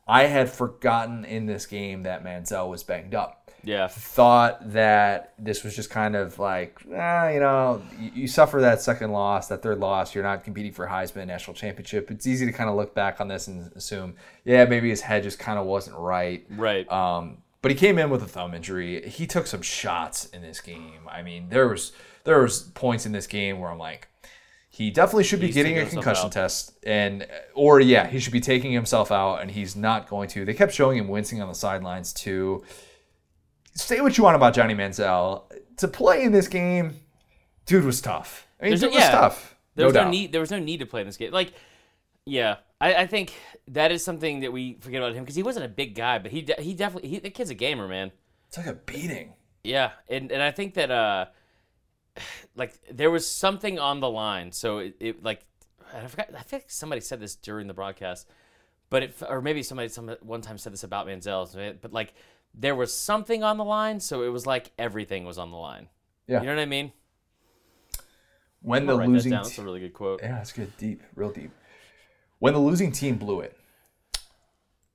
I 0.08 0.24
had 0.24 0.50
forgotten 0.50 1.26
in 1.26 1.46
this 1.46 1.66
game 1.66 2.04
that 2.04 2.24
Manziel 2.24 2.70
was 2.70 2.84
banged 2.84 3.16
up. 3.16 3.52
yeah, 3.64 3.88
Thought 3.88 4.74
that 4.74 5.34
this 5.40 5.64
was 5.64 5.76
just 5.76 5.90
kind 5.90 6.16
of 6.16 6.38
like, 6.38 6.80
eh, 6.92 7.34
you 7.34 7.40
know, 7.40 7.82
you, 8.00 8.12
you 8.14 8.28
suffer 8.28 8.62
that 8.62 8.82
second 8.82 9.12
loss, 9.12 9.48
that 9.48 9.64
third 9.64 9.80
loss. 9.80 10.14
You're 10.14 10.24
not 10.24 10.44
competing 10.44 10.72
for 10.72 10.86
Heisman 10.86 11.26
national 11.26 11.56
championship. 11.56 12.12
It's 12.12 12.28
easy 12.28 12.46
to 12.46 12.52
kind 12.52 12.70
of 12.70 12.76
look 12.76 12.94
back 12.94 13.20
on 13.20 13.28
this 13.28 13.48
and 13.48 13.72
assume, 13.76 14.16
yeah, 14.44 14.66
maybe 14.66 14.90
his 14.90 15.02
head 15.02 15.24
just 15.24 15.40
kind 15.40 15.58
of 15.58 15.66
wasn't 15.66 15.98
right. 15.98 16.46
right. 16.52 16.90
Um, 16.92 17.40
but 17.64 17.72
he 17.72 17.78
came 17.78 17.98
in 17.98 18.12
with 18.12 18.22
a 18.22 18.28
thumb 18.28 18.54
injury. 18.54 19.10
He 19.10 19.26
took 19.26 19.48
some 19.48 19.64
shots 19.64 20.26
in 20.28 20.44
this 20.44 20.62
game. 20.62 21.10
I 21.10 21.24
mean, 21.24 21.50
there 21.50 21.68
was 21.68 21.94
there 22.24 22.40
was 22.40 22.62
points 22.62 23.08
in 23.08 23.12
this 23.12 23.26
game 23.26 23.60
where 23.60 23.72
I'm 23.72 23.80
like, 23.80 24.08
he 24.76 24.92
definitely 24.92 25.24
should 25.24 25.40
be 25.40 25.46
He's 25.46 25.56
getting 25.56 25.78
a 25.78 25.86
concussion 25.86 26.30
test, 26.30 26.74
and 26.84 27.26
or 27.54 27.80
yeah, 27.80 28.08
he 28.08 28.20
should 28.20 28.34
be 28.34 28.42
taking 28.42 28.74
himself 28.74 29.10
out, 29.10 29.38
and 29.38 29.50
he's 29.50 29.74
not 29.74 30.10
going 30.10 30.28
to. 30.30 30.44
They 30.44 30.54
kept 30.54 30.74
showing 30.74 30.98
him 30.98 31.08
wincing 31.08 31.42
on 31.42 31.48
the 31.48 31.56
sidelines 31.56 32.12
too. 32.12 32.62
Say 33.74 34.02
what 34.02 34.18
you 34.18 34.26
want 34.26 34.36
about 34.36 34.54
Johnny 34.54 34.76
Manziel, 34.76 35.44
to 35.78 35.88
play 35.88 36.24
in 36.24 36.34
this 36.34 36.50
game, 36.50 37.00
dude 37.66 37.86
was 37.86 38.02
tough. 38.02 38.48
I 38.60 38.66
mean, 38.66 38.72
There's 38.72 38.84
it 38.84 38.88
a- 38.88 38.90
was 38.90 39.00
yeah. 39.00 39.12
tough. 39.12 39.56
There 39.76 39.86
was 39.86 39.94
no, 39.94 40.02
doubt. 40.02 40.10
need. 40.10 40.34
There 40.34 40.42
was 40.42 40.52
no 40.52 40.60
need 40.60 40.82
to 40.82 40.86
play 40.86 41.00
in 41.00 41.08
this 41.08 41.16
game. 41.16 41.32
Like, 41.32 41.54
yeah, 42.26 42.58
I, 42.82 42.96
I 42.96 43.08
think 43.08 43.34
that 43.70 43.94
is 43.94 44.04
something 44.04 44.42
that 44.42 44.52
we 44.52 44.74
forget 44.82 45.02
about 45.02 45.14
him 45.14 45.24
because 45.24 45.38
he 45.38 45.44
wasn't 45.44 45.66
a 45.66 45.70
big 45.70 45.96
guy, 45.96 46.20
but 46.20 46.32
he 46.32 46.42
de- 46.42 46.62
he 46.62 46.74
definitely 46.74 47.08
he, 47.08 47.20
the 47.20 47.30
kid's 47.30 47.50
a 47.50 47.56
gamer, 47.56 47.88
man. 47.88 48.12
It's 48.50 48.58
like 48.58 48.68
a 48.68 48.74
beating. 48.74 49.36
Yeah, 49.64 49.92
and 50.10 50.34
and 50.34 50.42
I 50.44 50.52
think 50.52 50.74
that 50.74 50.92
uh, 50.92 51.28
like 52.56 52.74
there 52.92 53.12
was 53.12 53.30
something 53.30 53.80
on 53.80 54.00
the 54.00 54.10
line. 54.10 54.52
So 54.52 54.80
it, 54.80 54.96
it 55.00 55.24
like 55.24 55.46
I 55.94 56.08
forgot. 56.08 56.30
I 56.38 56.42
think 56.42 56.66
somebody 56.68 57.02
said 57.02 57.20
this 57.20 57.36
during 57.36 57.68
the 57.68 57.74
broadcast, 57.74 58.30
but 58.90 59.04
it 59.04 59.16
or 59.28 59.42
maybe 59.42 59.64
somebody 59.64 59.90
some 59.90 60.16
one 60.22 60.42
time 60.42 60.58
said 60.58 60.74
this 60.74 60.84
about 60.84 61.08
Manziel. 61.08 61.78
But 61.82 61.94
like 61.94 62.14
there 62.54 62.76
was 62.76 62.94
something 62.94 63.44
on 63.44 63.58
the 63.58 63.66
line, 63.66 64.00
so 64.00 64.24
it 64.24 64.30
was 64.30 64.46
like 64.46 64.72
everything 64.78 65.26
was 65.26 65.38
on 65.38 65.52
the 65.52 65.58
line. 65.58 65.90
Yeah. 66.28 66.42
You 66.42 66.48
know 66.48 66.56
what 66.56 66.62
I 66.62 66.66
mean? 66.66 66.92
When 68.62 68.86
the 68.86 68.94
gonna 68.94 69.06
that 69.06 69.12
losing 69.12 69.32
down. 69.32 69.44
That's 69.44 69.58
a 69.60 69.64
really 69.64 69.80
good 69.80 69.94
quote. 69.94 70.22
Yeah, 70.24 70.42
it's 70.42 70.52
good. 70.52 70.76
Deep, 70.78 71.04
real 71.16 71.30
deep. 71.30 71.52
When 72.40 72.54
the 72.54 72.60
losing 72.60 72.92
team 72.92 73.18
blew 73.18 73.42
it, 73.42 73.56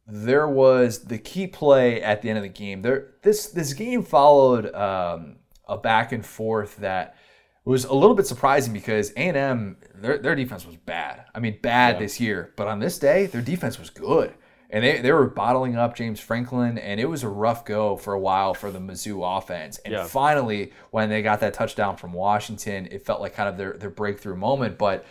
there 0.06 0.48
was 0.48 1.05
the 1.05 1.18
key 1.18 1.47
play 1.47 2.02
at 2.02 2.20
the 2.20 2.28
end 2.28 2.38
of 2.38 2.42
the 2.42 2.48
game. 2.48 2.82
There, 2.82 3.12
this 3.22 3.47
this 3.47 3.72
game 3.72 4.02
followed 4.02 4.74
um, 4.74 5.36
a 5.70 5.78
back 5.78 6.12
and 6.12 6.24
forth 6.26 6.76
that 6.78 7.16
was 7.64 7.84
a 7.84 7.94
little 7.94 8.14
bit 8.16 8.26
surprising 8.26 8.72
because 8.72 9.10
A 9.12 9.18
and 9.18 9.36
M 9.36 9.76
their 9.94 10.18
their 10.18 10.34
defense 10.34 10.66
was 10.66 10.76
bad. 10.76 11.24
I 11.34 11.40
mean, 11.40 11.59
bad 11.62 11.98
this 11.98 12.20
year, 12.20 12.52
but 12.56 12.66
on 12.68 12.78
this 12.80 12.98
day, 12.98 13.26
their 13.26 13.42
defense 13.42 13.78
was 13.78 13.88
good. 13.90 14.34
And 14.72 14.84
they, 14.84 15.01
they 15.01 15.10
were 15.10 15.26
bottling 15.26 15.74
up 15.74 15.97
James 15.97 16.20
Franklin, 16.20 16.78
and 16.78 17.01
it 17.01 17.06
was 17.06 17.24
a 17.24 17.28
rough 17.28 17.64
go 17.64 17.97
for 17.97 18.12
a 18.14 18.20
while 18.20 18.55
for 18.55 18.70
the 18.70 18.78
Mizzou 18.78 19.36
offense. 19.38 19.78
And 19.78 19.92
Yeah. 19.92 20.05
finally, 20.05 20.72
when 20.92 21.09
they 21.09 21.22
got 21.22 21.40
that 21.40 21.55
touchdown 21.55 21.97
from 21.97 22.12
Washington, 22.12 22.86
it 22.92 23.05
felt 23.05 23.20
like 23.20 23.34
kind 23.34 23.48
of 23.48 23.56
their, 23.56 23.72
their 23.72 23.90
breakthrough 23.90 24.36
moment. 24.36 24.78
But 24.78 25.05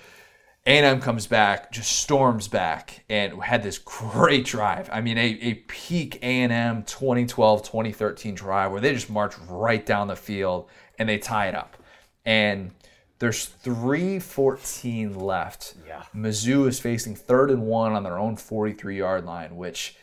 A&M 0.66 1.00
comes 1.00 1.26
back, 1.26 1.72
just 1.72 1.92
storms 1.92 2.48
back, 2.48 3.06
and 3.10 3.42
had 3.42 3.64
this 3.64 3.78
great 3.78 4.46
drive. 4.46 4.90
I 4.92 5.02
mean, 5.02 5.18
a, 5.18 5.40
a 5.42 5.54
peak 5.68 6.18
A&M 6.22 6.84
2012-2013 6.84 8.36
drive 8.36 8.72
where 8.72 8.82
they 8.82 8.94
just 8.94 9.10
march 9.10 9.36
right 9.48 9.86
down 9.86 10.08
the 10.08 10.16
field 10.16 10.70
and 10.98 11.08
they 11.08 11.18
tie 11.18 11.48
it 11.48 11.56
up. 11.56 11.78
And 12.26 12.72
there's 13.20 13.50
3.14 13.64 15.22
left. 15.22 15.76
Yeah. 15.88 16.04
Mizzou 16.16 16.68
is 16.68 16.80
facing 16.80 17.16
third 17.16 17.52
and 17.52 17.64
one 17.64 17.94
on 17.94 18.04
their 18.04 18.18
own 18.18 18.36
43-yard 18.36 19.26
line, 19.26 19.56
which 19.56 19.96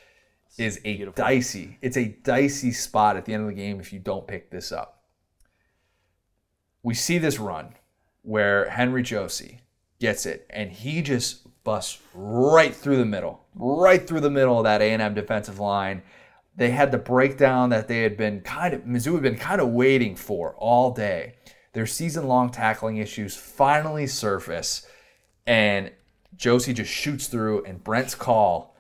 is 0.58 0.80
a 0.84 1.04
dicey. 1.14 1.78
It's 1.82 1.96
a 1.96 2.16
dicey 2.24 2.72
spot 2.72 3.16
at 3.16 3.24
the 3.24 3.34
end 3.34 3.42
of 3.42 3.48
the 3.48 3.54
game 3.54 3.78
if 3.78 3.92
you 3.92 3.98
don't 3.98 4.26
pick 4.26 4.50
this 4.50 4.72
up. 4.72 5.04
We 6.82 6.94
see 6.94 7.18
this 7.18 7.38
run 7.38 7.74
where 8.22 8.68
Henry 8.70 9.02
Josey 9.02 9.60
gets 10.01 10.27
it, 10.27 10.47
and 10.51 10.70
he 10.70 11.02
just 11.02 11.47
busts 11.64 12.01
right 12.14 12.74
through 12.74 12.97
the 12.97 13.05
middle, 13.05 13.44
right 13.55 14.06
through 14.06 14.20
the 14.20 14.31
middle 14.31 14.59
of 14.59 14.64
that 14.64 14.82
A&M 14.82 15.14
defensive 15.14 15.59
line. 15.59 16.02
They 16.55 16.70
had 16.70 16.90
the 16.90 16.98
breakdown 16.98 17.70
that 17.70 17.89
they 17.89 18.02
had 18.02 18.16
been 18.16 18.40
kind 18.40 18.73
of 18.73 18.82
Mizzou 18.82 19.14
had 19.14 19.23
been 19.23 19.36
kind 19.36 19.60
of 19.60 19.68
waiting 19.68 20.16
for 20.16 20.55
all 20.56 20.90
day. 20.93 21.35
Their 21.73 21.86
season-long 21.86 22.51
tackling 22.51 22.97
issues 22.97 23.36
finally 23.36 24.06
surface, 24.06 24.86
and 25.47 25.90
Josey 26.36 26.73
just 26.73 26.90
shoots 26.90 27.27
through, 27.27 27.64
and 27.64 27.85
Brent's 27.85 28.14
call, 28.14 28.74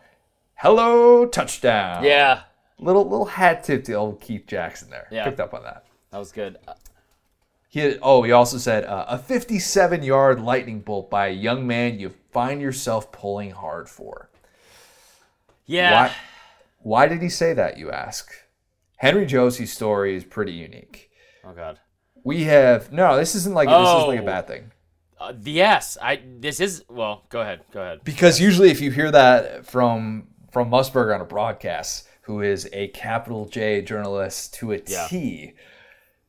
"Hello, 0.54 1.26
touchdown!" 1.26 2.04
Yeah, 2.04 2.42
little 2.78 3.06
little 3.06 3.26
hat 3.26 3.64
tip 3.64 3.84
to 3.84 3.92
old 3.92 4.20
Keith 4.22 4.46
Jackson 4.46 4.88
there. 4.88 5.08
Yeah. 5.10 5.24
Picked 5.24 5.40
up 5.40 5.52
on 5.52 5.62
that. 5.64 5.84
that 6.10 6.18
was 6.18 6.32
good. 6.32 6.56
He 7.76 7.98
oh, 8.00 8.22
he 8.22 8.32
also 8.32 8.56
said 8.56 8.84
uh, 8.86 9.04
a 9.06 9.18
57 9.18 10.02
yard 10.02 10.40
lightning 10.40 10.80
bolt 10.80 11.10
by 11.10 11.26
a 11.26 11.32
young 11.32 11.66
man 11.66 11.98
you 12.00 12.08
find 12.32 12.62
yourself 12.62 13.12
pulling 13.12 13.50
hard 13.50 13.86
for. 13.86 14.30
Yeah, 15.66 15.92
Why, 16.06 16.12
why 16.78 17.06
did 17.08 17.20
he 17.20 17.28
say 17.28 17.52
that, 17.52 17.76
you 17.76 17.90
ask? 17.90 18.32
Henry 18.96 19.26
Josey's 19.26 19.74
story 19.74 20.16
is 20.16 20.24
pretty 20.24 20.52
unique. 20.52 21.10
oh 21.44 21.52
god. 21.52 21.78
We 22.24 22.44
have 22.44 22.90
no. 22.92 23.14
This 23.18 23.34
isn't 23.34 23.54
like 23.54 23.68
this 23.68 23.76
isn't 23.76 24.08
like 24.08 24.20
a 24.20 24.22
Oh. 24.22 24.24
bad 24.26 24.46
thing 24.46 24.72
Uh, 25.20 25.34
yes, 25.42 25.98
I. 26.00 26.22
This 26.40 26.60
is 26.60 26.82
well. 26.88 27.24
Go 27.28 27.42
ahead. 27.42 27.60
Go 27.72 27.82
ahead. 27.82 28.00
because 28.04 28.40
usually 28.40 28.70
if 28.70 28.80
you 28.80 28.90
hear 28.90 29.10
that 29.10 29.66
from 29.66 30.28
from 30.50 30.70
Musburger 30.70 31.14
on 31.14 31.20
a 31.20 31.26
broadcast, 31.26 32.08
who 32.22 32.40
is 32.40 32.70
a 32.72 32.88
capital 32.88 33.44
J 33.46 33.82
journalist 33.82 34.54
to 34.54 34.72
a 34.72 34.78
T, 34.78 34.92
Yeah. 34.94 35.50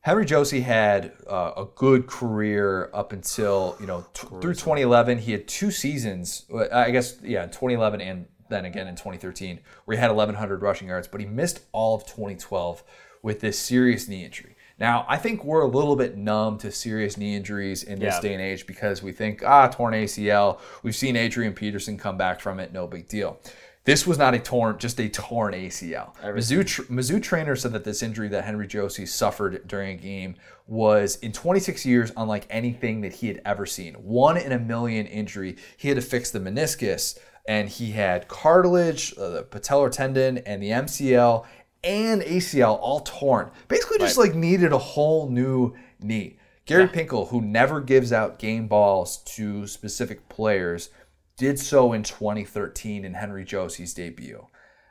Henry 0.08 0.24
Josey 0.24 0.62
had 0.62 1.12
uh, 1.28 1.52
a 1.58 1.66
good 1.74 2.06
career 2.06 2.88
up 2.94 3.12
until 3.12 3.76
you 3.78 3.86
know 3.86 4.06
t- 4.14 4.26
through 4.40 4.54
2011. 4.54 5.18
He 5.18 5.32
had 5.32 5.46
two 5.46 5.70
seasons, 5.70 6.46
uh, 6.50 6.66
I 6.72 6.90
guess, 6.92 7.18
yeah, 7.22 7.44
2011 7.44 8.00
and 8.00 8.24
then 8.48 8.64
again 8.64 8.88
in 8.88 8.94
2013, 8.94 9.60
where 9.84 9.98
he 9.98 10.00
had 10.00 10.08
1,100 10.10 10.62
rushing 10.62 10.88
yards, 10.88 11.06
but 11.08 11.20
he 11.20 11.26
missed 11.26 11.60
all 11.72 11.94
of 11.94 12.06
2012 12.06 12.82
with 13.22 13.40
this 13.40 13.58
serious 13.58 14.08
knee 14.08 14.24
injury. 14.24 14.56
Now, 14.78 15.04
I 15.10 15.18
think 15.18 15.44
we're 15.44 15.60
a 15.60 15.66
little 15.66 15.94
bit 15.94 16.16
numb 16.16 16.56
to 16.58 16.72
serious 16.72 17.18
knee 17.18 17.36
injuries 17.36 17.82
in 17.82 17.98
this 17.98 18.14
Yeah. 18.14 18.20
day 18.22 18.32
and 18.32 18.40
age 18.40 18.66
because 18.66 19.02
we 19.02 19.12
think, 19.12 19.42
ah, 19.44 19.68
torn 19.68 19.92
ACL. 19.92 20.58
We've 20.82 20.96
seen 20.96 21.16
Adrian 21.16 21.52
Peterson 21.52 21.98
come 21.98 22.16
back 22.16 22.40
from 22.40 22.60
it, 22.60 22.72
no 22.72 22.86
big 22.86 23.08
deal. 23.08 23.40
This 23.88 24.06
was 24.06 24.18
not 24.18 24.34
a 24.34 24.38
torn, 24.38 24.76
just 24.76 25.00
a 25.00 25.08
torn 25.08 25.54
ACL. 25.54 26.14
Mizzou, 26.22 26.66
tr- 26.66 26.82
Mizzou 26.82 27.22
trainer 27.22 27.56
said 27.56 27.72
that 27.72 27.84
this 27.84 28.02
injury 28.02 28.28
that 28.28 28.44
Henry 28.44 28.66
Josey 28.66 29.06
suffered 29.06 29.66
during 29.66 29.98
a 29.98 29.98
game 29.98 30.34
was 30.66 31.16
in 31.16 31.32
26 31.32 31.86
years 31.86 32.12
unlike 32.14 32.46
anything 32.50 33.00
that 33.00 33.14
he 33.14 33.28
had 33.28 33.40
ever 33.46 33.64
seen. 33.64 33.94
One 33.94 34.36
in 34.36 34.52
a 34.52 34.58
million 34.58 35.06
injury. 35.06 35.56
He 35.78 35.88
had 35.88 35.94
to 35.94 36.02
fix 36.02 36.30
the 36.30 36.38
meniscus, 36.38 37.18
and 37.48 37.66
he 37.66 37.92
had 37.92 38.28
cartilage, 38.28 39.14
uh, 39.16 39.30
the 39.30 39.42
patellar 39.44 39.90
tendon, 39.90 40.36
and 40.36 40.62
the 40.62 40.68
MCL 40.68 41.46
and 41.82 42.20
ACL 42.20 42.78
all 42.82 43.00
torn. 43.00 43.50
Basically, 43.68 43.96
just 43.96 44.18
like 44.18 44.34
needed 44.34 44.74
a 44.74 44.78
whole 44.78 45.30
new 45.30 45.74
knee. 45.98 46.36
Gary 46.66 46.88
Pinkel, 46.88 47.30
who 47.30 47.40
never 47.40 47.80
gives 47.80 48.12
out 48.12 48.38
game 48.38 48.68
balls 48.68 49.22
to 49.24 49.66
specific 49.66 50.28
players, 50.28 50.90
did 51.38 51.58
so 51.58 51.92
in 51.92 52.02
2013 52.02 53.04
in 53.04 53.14
Henry 53.14 53.44
Josey's 53.44 53.94
debut. 53.94 54.46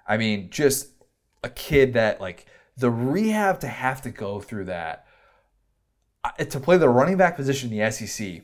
I 0.07 0.17
mean, 0.17 0.49
just 0.49 0.89
a 1.43 1.49
kid 1.49 1.93
that 1.93 2.19
like 2.19 2.47
the 2.75 2.89
rehab 2.89 3.59
to 3.59 3.67
have 3.67 4.01
to 4.03 4.09
go 4.09 4.39
through 4.39 4.65
that 4.65 5.05
uh, 6.23 6.31
to 6.31 6.59
play 6.59 6.77
the 6.77 6.89
running 6.89 7.17
back 7.17 7.35
position 7.35 7.71
in 7.71 7.77
the 7.77 7.91
SEC, 7.91 8.41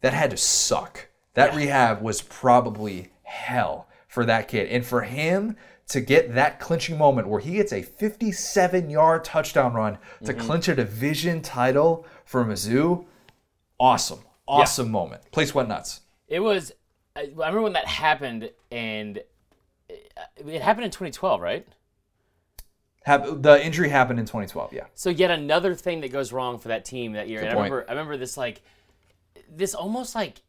that 0.00 0.12
had 0.12 0.30
to 0.30 0.36
suck. 0.36 1.08
That 1.34 1.54
rehab 1.54 2.02
was 2.02 2.22
probably 2.22 3.08
hell 3.22 3.88
for 4.08 4.24
that 4.26 4.48
kid. 4.48 4.68
And 4.68 4.84
for 4.84 5.02
him 5.02 5.56
to 5.88 6.00
get 6.00 6.34
that 6.34 6.60
clinching 6.60 6.98
moment 6.98 7.28
where 7.28 7.40
he 7.40 7.54
gets 7.54 7.72
a 7.72 7.82
57 7.82 8.90
yard 8.90 9.24
touchdown 9.24 9.74
run 9.74 9.98
to 10.24 10.34
clinch 10.34 10.68
a 10.68 10.74
division 10.74 11.40
title 11.40 12.06
for 12.24 12.44
Mizzou, 12.44 13.06
awesome. 13.78 14.20
Awesome 14.46 14.90
moment. 14.90 15.30
Place 15.30 15.54
went 15.54 15.68
nuts. 15.68 16.00
It 16.26 16.40
was. 16.40 16.72
I 17.20 17.48
remember 17.48 17.62
when 17.62 17.72
that 17.74 17.86
happened, 17.86 18.50
and 18.70 19.18
it, 19.88 20.12
it 20.46 20.62
happened 20.62 20.84
in 20.84 20.90
2012, 20.90 21.40
right? 21.40 21.66
Hap- 23.04 23.24
the 23.42 23.64
injury 23.64 23.88
happened 23.88 24.18
in 24.18 24.26
2012, 24.26 24.72
yeah. 24.72 24.84
So 24.94 25.10
yet 25.10 25.30
another 25.30 25.74
thing 25.74 26.00
that 26.02 26.12
goes 26.12 26.32
wrong 26.32 26.58
for 26.58 26.68
that 26.68 26.84
team 26.84 27.12
that 27.12 27.28
year. 27.28 27.40
and 27.40 27.48
I 27.48 27.54
remember, 27.54 27.84
I 27.88 27.92
remember 27.92 28.16
this 28.16 28.36
like, 28.36 28.62
this 29.48 29.74
almost 29.74 30.14
like 30.14 30.42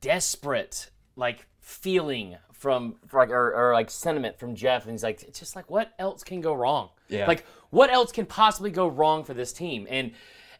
desperate 0.00 0.90
like 1.16 1.46
feeling 1.60 2.36
from 2.52 2.96
like 3.12 3.30
or, 3.30 3.54
or 3.54 3.72
like 3.72 3.90
sentiment 3.90 4.38
from 4.38 4.54
Jeff, 4.54 4.84
and 4.84 4.92
he's 4.92 5.02
like, 5.02 5.22
it's 5.22 5.38
just 5.38 5.56
like 5.56 5.70
what 5.70 5.92
else 5.98 6.24
can 6.24 6.40
go 6.40 6.54
wrong? 6.54 6.90
Yeah. 7.08 7.26
Like 7.26 7.44
what 7.70 7.90
else 7.90 8.12
can 8.12 8.26
possibly 8.26 8.70
go 8.70 8.86
wrong 8.86 9.24
for 9.24 9.34
this 9.34 9.52
team? 9.52 9.86
And 9.90 10.12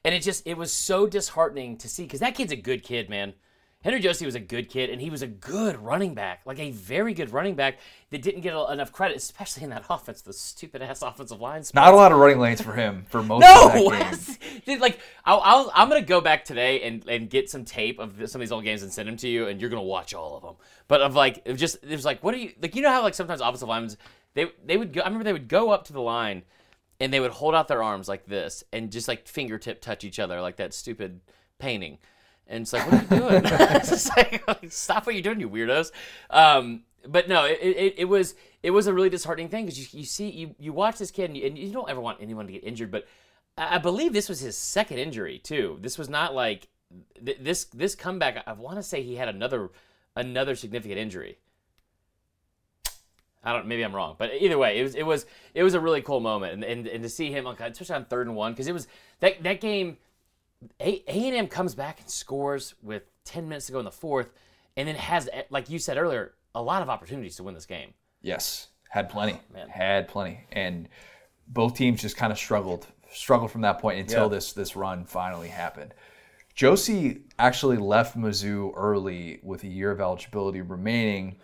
and 0.04 0.14
it 0.14 0.22
just 0.22 0.46
it 0.46 0.56
was 0.56 0.72
so 0.72 1.06
disheartening 1.06 1.76
to 1.78 1.88
see 1.88 2.04
because 2.04 2.20
that 2.20 2.34
kid's 2.34 2.52
a 2.52 2.56
good 2.56 2.82
kid, 2.82 3.08
man. 3.08 3.34
Henry 3.84 4.00
Josey 4.00 4.24
was 4.24 4.34
a 4.34 4.40
good 4.40 4.70
kid, 4.70 4.88
and 4.88 4.98
he 4.98 5.10
was 5.10 5.20
a 5.20 5.26
good 5.26 5.76
running 5.76 6.14
back, 6.14 6.40
like 6.46 6.58
a 6.58 6.70
very 6.70 7.12
good 7.12 7.30
running 7.30 7.54
back 7.54 7.78
that 8.08 8.22
didn't 8.22 8.40
get 8.40 8.54
enough 8.70 8.90
credit, 8.92 9.14
especially 9.14 9.62
in 9.62 9.70
that 9.70 9.84
offense, 9.90 10.22
the 10.22 10.32
stupid 10.32 10.80
ass 10.80 11.02
offensive 11.02 11.38
line. 11.38 11.62
Not 11.74 11.92
a 11.92 11.96
lot 11.96 12.10
of 12.10 12.18
running 12.18 12.38
lanes 12.38 12.62
for 12.62 12.72
him 12.72 13.04
for 13.10 13.22
most 13.22 13.42
No, 13.42 13.66
of 13.66 13.72
that 13.92 14.38
game. 14.40 14.60
Dude, 14.66 14.80
like 14.80 14.98
I'll, 15.26 15.40
I'll, 15.44 15.72
I'm 15.74 15.90
gonna 15.90 16.00
go 16.00 16.22
back 16.22 16.46
today 16.46 16.80
and, 16.80 17.06
and 17.06 17.28
get 17.28 17.50
some 17.50 17.66
tape 17.66 17.98
of 17.98 18.14
some 18.30 18.40
of 18.40 18.46
these 18.46 18.52
old 18.52 18.64
games 18.64 18.82
and 18.82 18.90
send 18.90 19.06
them 19.06 19.18
to 19.18 19.28
you, 19.28 19.48
and 19.48 19.60
you're 19.60 19.70
gonna 19.70 19.82
watch 19.82 20.14
all 20.14 20.34
of 20.36 20.42
them. 20.42 20.54
But 20.88 21.02
of 21.02 21.14
like, 21.14 21.44
just 21.54 21.76
it 21.84 21.90
was 21.90 22.06
like, 22.06 22.24
what 22.24 22.32
do 22.32 22.40
you 22.40 22.52
like? 22.62 22.74
You 22.74 22.80
know 22.80 22.90
how 22.90 23.02
like 23.02 23.14
sometimes 23.14 23.42
offensive 23.42 23.68
linemen 23.68 23.94
they 24.32 24.46
they 24.64 24.78
would 24.78 24.94
go. 24.94 25.02
I 25.02 25.04
remember 25.04 25.24
they 25.24 25.32
would 25.34 25.48
go 25.48 25.70
up 25.70 25.84
to 25.84 25.92
the 25.92 26.00
line, 26.00 26.42
and 27.00 27.12
they 27.12 27.20
would 27.20 27.32
hold 27.32 27.54
out 27.54 27.68
their 27.68 27.82
arms 27.82 28.08
like 28.08 28.24
this 28.24 28.64
and 28.72 28.90
just 28.90 29.08
like 29.08 29.28
fingertip 29.28 29.82
touch 29.82 30.04
each 30.04 30.18
other 30.18 30.40
like 30.40 30.56
that 30.56 30.72
stupid 30.72 31.20
painting. 31.58 31.98
And 32.46 32.62
it's 32.62 32.72
like, 32.72 32.90
what 32.90 33.10
are 33.10 33.14
you 33.14 33.20
doing? 33.20 33.42
it's 33.44 34.08
like, 34.16 34.44
stop 34.68 35.06
what 35.06 35.14
you're 35.14 35.22
doing, 35.22 35.40
you 35.40 35.48
weirdos. 35.48 35.92
Um, 36.30 36.82
but 37.06 37.28
no, 37.28 37.44
it, 37.44 37.58
it, 37.60 37.94
it 37.98 38.04
was 38.04 38.34
it 38.62 38.70
was 38.70 38.86
a 38.86 38.94
really 38.94 39.10
disheartening 39.10 39.48
thing 39.48 39.66
because 39.66 39.78
you, 39.78 40.00
you 40.00 40.06
see 40.06 40.30
you, 40.30 40.54
you 40.58 40.72
watch 40.72 40.98
this 40.98 41.10
kid 41.10 41.30
and 41.30 41.36
you, 41.36 41.46
and 41.46 41.58
you 41.58 41.72
don't 41.72 41.90
ever 41.90 42.00
want 42.00 42.18
anyone 42.20 42.46
to 42.46 42.52
get 42.52 42.64
injured, 42.64 42.90
but 42.90 43.06
I 43.58 43.76
I 43.76 43.78
believe 43.78 44.12
this 44.12 44.28
was 44.28 44.40
his 44.40 44.56
second 44.56 44.98
injury 44.98 45.38
too. 45.38 45.78
This 45.80 45.98
was 45.98 46.08
not 46.08 46.34
like 46.34 46.68
th- 47.24 47.38
this 47.40 47.64
this 47.66 47.94
comeback. 47.94 48.42
I 48.46 48.52
want 48.52 48.76
to 48.76 48.82
say 48.82 49.02
he 49.02 49.16
had 49.16 49.28
another 49.28 49.70
another 50.16 50.54
significant 50.54 50.98
injury. 50.98 51.38
I 53.42 53.52
don't. 53.52 53.66
Maybe 53.66 53.84
I'm 53.84 53.94
wrong, 53.94 54.16
but 54.18 54.30
either 54.40 54.56
way, 54.56 54.78
it 54.78 54.82
was 54.82 54.94
it 54.94 55.02
was 55.04 55.26
it 55.52 55.62
was 55.62 55.74
a 55.74 55.80
really 55.80 56.00
cool 56.00 56.20
moment, 56.20 56.54
and 56.54 56.64
and, 56.64 56.86
and 56.86 57.02
to 57.02 57.08
see 57.10 57.30
him, 57.30 57.44
like, 57.44 57.60
especially 57.60 57.96
on 57.96 58.06
third 58.06 58.26
and 58.26 58.34
one, 58.34 58.52
because 58.52 58.66
it 58.66 58.72
was 58.72 58.88
that 59.20 59.42
that 59.42 59.60
game. 59.60 59.98
A 60.80 61.02
and 61.06 61.36
M 61.36 61.46
comes 61.46 61.74
back 61.74 62.00
and 62.00 62.08
scores 62.10 62.74
with 62.82 63.02
ten 63.24 63.48
minutes 63.48 63.66
to 63.66 63.72
go 63.72 63.78
in 63.78 63.84
the 63.84 63.90
fourth, 63.90 64.30
and 64.76 64.88
then 64.88 64.96
has, 64.96 65.28
like 65.50 65.68
you 65.70 65.78
said 65.78 65.96
earlier, 65.98 66.34
a 66.54 66.62
lot 66.62 66.82
of 66.82 66.88
opportunities 66.88 67.36
to 67.36 67.42
win 67.42 67.54
this 67.54 67.66
game. 67.66 67.94
Yes, 68.22 68.68
had 68.90 69.08
plenty. 69.10 69.34
Oh, 69.34 69.54
man. 69.54 69.68
Had 69.68 70.08
plenty, 70.08 70.46
and 70.52 70.88
both 71.48 71.74
teams 71.74 72.00
just 72.00 72.16
kind 72.16 72.32
of 72.32 72.38
struggled, 72.38 72.86
struggled 73.10 73.50
from 73.50 73.60
that 73.62 73.78
point 73.78 73.98
until 74.00 74.22
Yeah. 74.24 74.28
this 74.28 74.52
this 74.52 74.74
run 74.76 75.04
finally 75.04 75.48
happened. 75.48 75.94
Josey 76.54 77.22
actually 77.38 77.76
left 77.76 78.16
Mizzou 78.16 78.72
early 78.76 79.40
with 79.42 79.64
a 79.64 79.68
year 79.68 79.90
of 79.90 80.00
eligibility 80.00 80.60
remaining. 80.62 81.36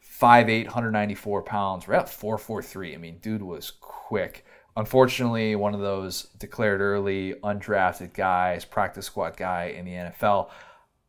5'8", 0.00 0.66
194 0.66 1.42
pounds. 1.42 1.88
We're 1.88 1.94
at 1.94 2.06
4'4'3". 2.06 2.94
I 2.94 2.98
mean, 2.98 3.18
dude 3.18 3.42
was 3.42 3.72
quick. 3.72 4.46
Unfortunately, 4.76 5.54
one 5.54 5.74
of 5.74 5.80
those 5.80 6.24
declared 6.38 6.80
early, 6.80 7.34
undrafted 7.44 8.12
guys, 8.12 8.64
practice 8.64 9.06
squad 9.06 9.36
guy 9.36 9.66
in 9.66 9.84
the 9.84 9.92
NFL. 9.92 10.50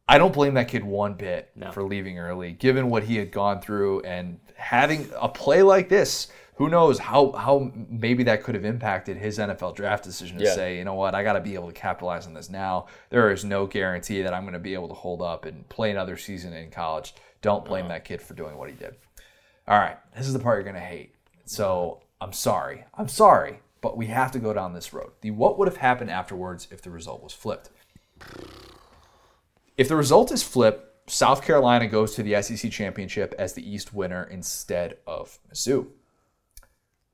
I 0.08 0.20
don't 0.20 0.34
blame 0.34 0.54
that 0.54 0.68
kid 0.68 0.84
one 0.84 1.16
bit 1.16 1.52
for 1.74 1.84
leaving 1.84 2.20
early, 2.20 2.52
given 2.52 2.90
what 2.90 3.04
he 3.04 3.16
had 3.16 3.32
gone 3.32 3.60
through 3.60 4.02
and 4.02 4.40
having 4.56 5.10
a 5.20 5.28
play 5.28 5.64
like 5.64 5.90
this. 5.90 6.28
Who 6.58 6.70
knows 6.70 7.00
how 7.00 7.32
how 7.34 7.72
maybe 7.90 8.24
that 8.24 8.44
could 8.44 8.56
have 8.56 8.64
impacted 8.64 9.18
his 9.18 9.40
NFL 9.40 9.76
draft 9.76 10.04
decision 10.04 10.38
to 10.38 10.46
Yeah. 10.46 10.54
say, 10.54 10.78
you 10.78 10.86
know 10.86 10.94
what, 10.94 11.16
I 11.16 11.24
got 11.24 11.34
to 11.34 11.42
be 11.42 11.56
able 11.56 11.68
to 11.68 11.74
capitalize 11.74 12.28
on 12.28 12.34
this 12.34 12.50
now. 12.50 12.86
There 13.10 13.32
is 13.32 13.44
no 13.44 13.66
guarantee 13.66 14.22
that 14.22 14.34
I'm 14.34 14.44
going 14.44 14.54
to 14.54 14.60
be 14.60 14.74
able 14.74 14.88
to 14.88 14.94
hold 14.94 15.22
up 15.22 15.46
and 15.46 15.68
play 15.68 15.92
another 15.92 16.16
season 16.18 16.54
in 16.54 16.70
college. 16.70 17.16
Don't 17.42 17.66
blame 17.66 17.86
uh-huh. 17.86 17.96
that 17.96 18.06
kid 18.06 18.22
for 18.22 18.36
doing 18.36 18.58
what 18.58 18.70
he 18.70 18.76
did. 18.76 18.96
All 19.68 19.80
right, 19.80 19.98
this 20.16 20.28
is 20.28 20.34
the 20.34 20.40
part 20.40 20.58
you're 20.58 20.72
going 20.72 20.76
to 20.76 20.88
hate. 20.88 21.16
So 21.46 22.02
I'm 22.22 22.34
sorry. 22.34 22.86
I'm 22.94 23.08
sorry, 23.08 23.60
but 23.82 23.98
we 23.98 24.08
have 24.08 24.32
to 24.32 24.40
go 24.40 24.54
down 24.54 24.74
this 24.74 24.94
road. 24.94 25.12
The 25.22 25.32
what 25.32 25.58
would 25.58 25.68
have 25.68 25.78
happened 25.78 26.12
afterwards 26.12 26.68
if 26.72 26.82
the 26.82 26.90
result 26.90 27.24
was 27.24 27.34
flipped? 27.34 27.70
If 29.78 29.88
the 29.90 29.96
result 29.96 30.32
is 30.32 30.44
flipped, 30.44 31.10
South 31.10 31.44
Carolina 31.44 31.88
goes 31.88 32.16
to 32.16 32.24
the 32.24 32.42
SEC 32.42 32.72
championship 32.72 33.36
as 33.38 33.54
the 33.54 33.70
East 33.70 33.94
winner 33.94 34.24
instead 34.24 34.98
of 35.06 35.38
Mizzou. 35.52 35.88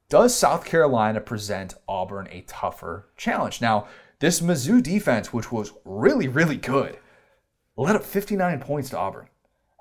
Does 0.09 0.35
South 0.35 0.65
Carolina 0.65 1.21
present 1.21 1.73
Auburn 1.87 2.27
a 2.31 2.41
tougher 2.41 3.07
challenge? 3.17 3.61
Now, 3.61 3.87
this 4.19 4.41
Mizzou 4.41 4.83
defense, 4.83 5.33
which 5.33 5.51
was 5.51 5.73
really, 5.83 6.27
really 6.27 6.57
good, 6.57 6.99
led 7.75 7.95
up 7.95 8.03
59 8.03 8.59
points 8.59 8.89
to 8.91 8.97
Auburn. 8.97 9.27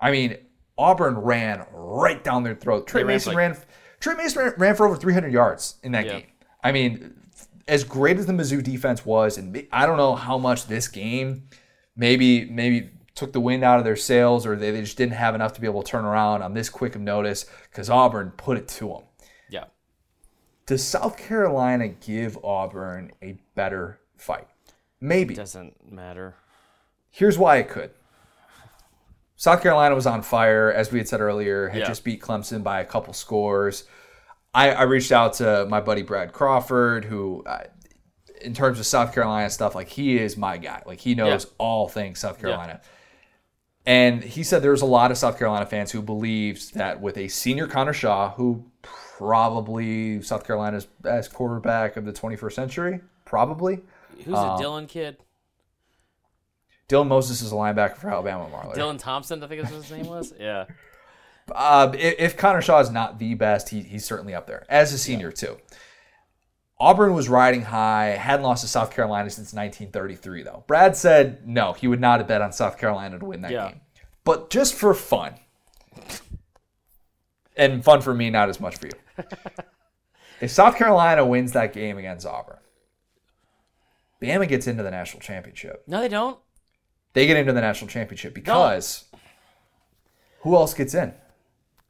I 0.01 0.11
mean, 0.11 0.39
Auburn 0.79 1.19
ran 1.19 1.67
right 1.73 2.23
down 2.25 2.43
their 2.43 2.55
throat. 2.55 2.87
Tre 2.87 3.05
Mason 3.05 3.33
for 3.33 3.39
ran. 3.39 3.57
Tre 4.01 4.15
Mason 4.15 4.53
ran, 4.57 4.75
for 4.75 4.87
over 4.87 4.97
300 4.97 5.33
yards 5.33 5.77
in 5.83 5.93
that 5.93 6.07
Yeah. 6.07 6.13
game. 6.21 6.27
I 6.65 6.73
mean, 6.73 7.15
as 7.69 7.85
great 7.85 8.19
as 8.19 8.27
the 8.27 8.33
Mizzou 8.33 8.63
defense 8.63 9.05
was, 9.07 9.39
and 9.39 9.67
I 9.71 9.87
don't 9.87 9.97
know 9.97 10.15
how 10.15 10.39
much 10.39 10.67
this 10.67 10.89
game 10.89 11.49
maybe 11.97 12.47
maybe 12.51 12.91
took 13.15 13.33
the 13.33 13.41
wind 13.41 13.63
out 13.63 13.79
of 13.79 13.85
their 13.85 13.97
sails, 13.97 14.47
or 14.47 14.57
they, 14.57 14.71
they 14.71 14.81
just 14.81 14.97
didn't 14.97 15.13
have 15.15 15.35
enough 15.35 15.53
to 15.53 15.61
be 15.61 15.67
able 15.67 15.83
to 15.83 15.91
turn 15.91 16.05
around 16.05 16.43
on 16.43 16.55
this 16.55 16.69
quick 16.71 16.95
of 16.95 17.01
notice 17.03 17.45
because 17.71 17.91
Auburn 17.91 18.33
put 18.37 18.57
it 18.57 18.67
to 18.69 18.89
them. 18.89 19.03
Yeah. 19.51 19.65
Does 20.67 20.83
South 20.85 21.17
Carolina 21.19 21.89
give 21.89 22.39
Auburn 22.45 23.13
a 23.23 23.39
better 23.55 23.99
fight? 24.17 24.47
Maybe. 25.01 25.35
Doesn't 25.35 25.93
matter. 25.93 26.37
Here's 27.11 27.37
why 27.39 27.57
it 27.57 27.69
could. 27.69 27.91
South 29.41 29.63
Carolina 29.63 29.95
was 29.95 30.07
on 30.07 30.21
fire, 30.21 30.71
as 30.71 30.93
we 30.93 30.99
had 30.99 31.09
said 31.09 31.23
earlier, 31.23 31.69
had 31.71 31.79
Yeah. 31.81 31.87
just 31.87 32.05
beat 32.05 32.21
Clemson 32.21 32.63
by 32.63 32.81
a 32.81 32.85
couple 32.85 33.15
scores. 33.15 33.85
I, 34.53 34.71
I 34.73 34.83
reached 34.83 35.13
out 35.13 35.33
to 35.35 35.65
my 35.71 35.81
buddy 35.81 36.03
Brad 36.03 36.35
Crawford, 36.35 37.07
who, 37.07 37.43
uh, 37.47 37.65
in 38.43 38.53
terms 38.53 38.79
of 38.79 38.85
South 38.85 39.15
Carolina 39.15 39.49
stuff, 39.49 39.75
like 39.75 39.89
he 39.89 40.19
is 40.19 40.37
my 40.37 40.59
guy. 40.59 40.83
Like 40.85 41.01
he 41.01 41.15
knows 41.15 41.45
Yeah. 41.47 41.51
all 41.57 41.89
things 41.89 42.19
South 42.19 42.39
Carolina. 42.39 42.83
And 43.87 44.23
he 44.23 44.43
said 44.43 44.61
there's 44.63 44.83
a 44.83 44.87
lot 44.87 45.11
of 45.11 45.17
South 45.17 45.39
Carolina 45.39 45.65
fans 45.65 45.91
who 45.91 46.03
believed 46.03 46.75
that 46.75 47.01
with 47.01 47.17
a 47.17 47.29
senior 47.29 47.67
Connor 47.67 47.95
Shaw, 47.95 48.33
who 48.35 48.67
probably 48.83 50.21
South 50.21 50.47
Carolina's 50.47 50.85
best 50.85 51.33
quarterback 51.33 51.97
of 51.97 52.05
the 52.05 52.13
21st 52.13 52.53
century, 52.53 53.01
probably. 53.25 53.81
Who's 54.27 54.35
Uh, 54.35 54.59
a 54.59 54.63
Dylan 54.63 54.87
kid? 54.87 55.17
Dylan 56.91 57.07
Moses 57.07 57.41
is 57.41 57.53
a 57.53 57.55
linebacker 57.55 57.97
for 57.97 58.11
Alabama 58.11 58.49
Marler. 58.53 58.75
Dylan 58.75 58.99
Thompson, 58.99 59.43
I 59.45 59.47
think 59.47 59.63
is 59.63 59.71
what 59.71 59.83
his 59.83 59.91
name 59.93 60.07
was. 60.07 60.35
Yeah. 60.39 60.65
Uh, 61.55 61.93
if, 61.95 62.15
if 62.19 62.37
Connor 62.37 62.61
Shaw 62.61 62.81
is 62.81 62.91
not 62.91 63.19
the 63.21 63.35
best, 63.35 63.69
he, 63.69 63.81
he's 63.81 64.05
certainly 64.05 64.35
up 64.35 64.49
there 64.49 64.67
as 64.69 64.93
a 64.93 64.99
senior 64.99 65.31
too. 65.31 65.57
Auburn 66.81 67.15
was 67.15 67.29
riding 67.29 67.63
high, 67.63 68.07
hadn't 68.07 68.43
lost 68.45 68.63
to 68.63 68.69
South 68.69 68.91
Carolina 68.93 69.31
since 69.31 69.53
1933, 69.53 70.43
though. 70.43 70.65
Brad 70.67 70.97
said 70.97 71.47
no, 71.47 71.75
he 71.75 71.87
would 71.87 72.01
not 72.01 72.19
have 72.19 72.27
bet 72.27 72.43
on 72.43 72.53
South 72.53 72.77
Carolina 72.77 73.19
to 73.19 73.25
win 73.25 73.43
that 73.43 73.53
Yeah. 73.53 73.69
game. 73.69 73.81
But 74.25 74.51
just 74.51 74.75
for 74.75 74.93
fun, 74.93 75.35
and 77.57 77.85
fun 77.85 78.01
for 78.01 78.15
me, 78.15 78.31
not 78.31 78.49
as 78.49 78.59
much 78.59 78.77
for 78.79 78.87
you. 78.87 78.93
if 80.41 80.51
South 80.51 80.77
Carolina 80.77 81.25
wins 81.25 81.53
that 81.53 81.73
game 81.73 81.99
against 81.99 82.27
Auburn, 82.27 82.59
Bama 84.21 84.49
gets 84.49 84.67
into 84.67 84.83
the 84.83 84.91
national 84.91 85.21
championship. 85.21 85.85
No, 85.87 86.01
they 86.01 86.09
don't. 86.09 86.39
They 87.13 87.27
get 87.27 87.37
into 87.37 87.53
the 87.53 87.61
national 87.61 87.89
championship 87.89 88.35
because 88.35 89.05
who 90.41 90.55
else 90.57 90.75
gets 90.75 90.95
in? 90.95 91.13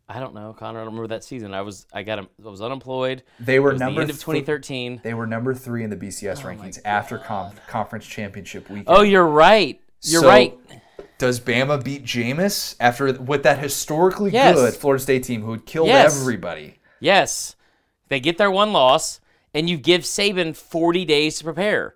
I 0.09 0.19
don't 0.19 0.35
know, 0.35 0.53
Connor. 0.59 0.81
I 0.81 0.85
don't 0.85 0.93
remember 0.95 1.09
that 1.15 1.23
season. 1.23 1.55
I 1.55 1.63
was 1.63 1.87
I 1.93 2.03
got 2.03 2.19
I 2.19 2.27
was 2.43 2.61
unemployed. 2.61 3.23
They 3.39 3.61
were 3.61 3.73
number 3.75 4.01
the 4.01 4.03
end 4.03 4.11
of 4.11 4.17
th- 4.17 4.25
2013. 4.25 5.01
They 5.05 5.15
were 5.15 5.27
number 5.27 5.55
three 5.55 5.85
in 5.85 5.91
the 5.91 5.97
BCS 5.97 6.41
oh 6.45 6.49
rankings 6.49 6.81
after 6.85 7.19
com- 7.19 7.53
conference 7.69 8.07
championship 8.07 8.69
weekend. 8.69 8.89
Oh, 8.89 9.03
you're 9.03 9.27
right. 9.27 9.81
You're 10.03 10.23
So, 10.23 10.29
right. 10.29 10.59
Does 11.19 11.39
Bama 11.39 11.83
beat 11.85 12.03
Jameis 12.03 12.75
after 12.81 13.13
with 13.13 13.43
that 13.45 13.59
historically 13.61 14.33
Yes. 14.33 14.57
good 14.57 14.75
Florida 14.75 15.03
State 15.03 15.23
team 15.25 15.43
who 15.43 15.53
had 15.53 15.67
killed 15.67 15.89
Yes. 15.89 16.19
everybody? 16.21 16.79
Yes, 16.99 17.55
they 18.09 18.19
get 18.21 18.37
their 18.39 18.51
one 18.51 18.73
loss, 18.73 19.21
and 19.55 19.69
you 19.71 19.77
give 19.77 20.03
Saban 20.03 20.57
40 20.57 21.05
days 21.05 21.39
to 21.39 21.45
prepare, 21.45 21.95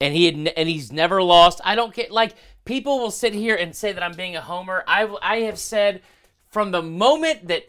and 0.00 0.14
he 0.14 0.26
had 0.26 0.52
and 0.56 0.68
he's 0.68 0.92
never 0.92 1.22
lost. 1.22 1.60
I 1.64 1.74
don't 1.74 1.92
care. 1.94 2.06
like 2.10 2.34
people 2.68 2.98
will 2.98 3.10
sit 3.10 3.32
here 3.32 3.56
and 3.56 3.74
say 3.74 3.92
that 3.92 4.02
I'm 4.02 4.12
being 4.12 4.36
a 4.36 4.42
homer. 4.42 4.84
I 4.86 5.08
I 5.22 5.36
have 5.40 5.58
said 5.58 6.02
from 6.50 6.70
the 6.70 6.82
moment 6.82 7.48
that 7.48 7.64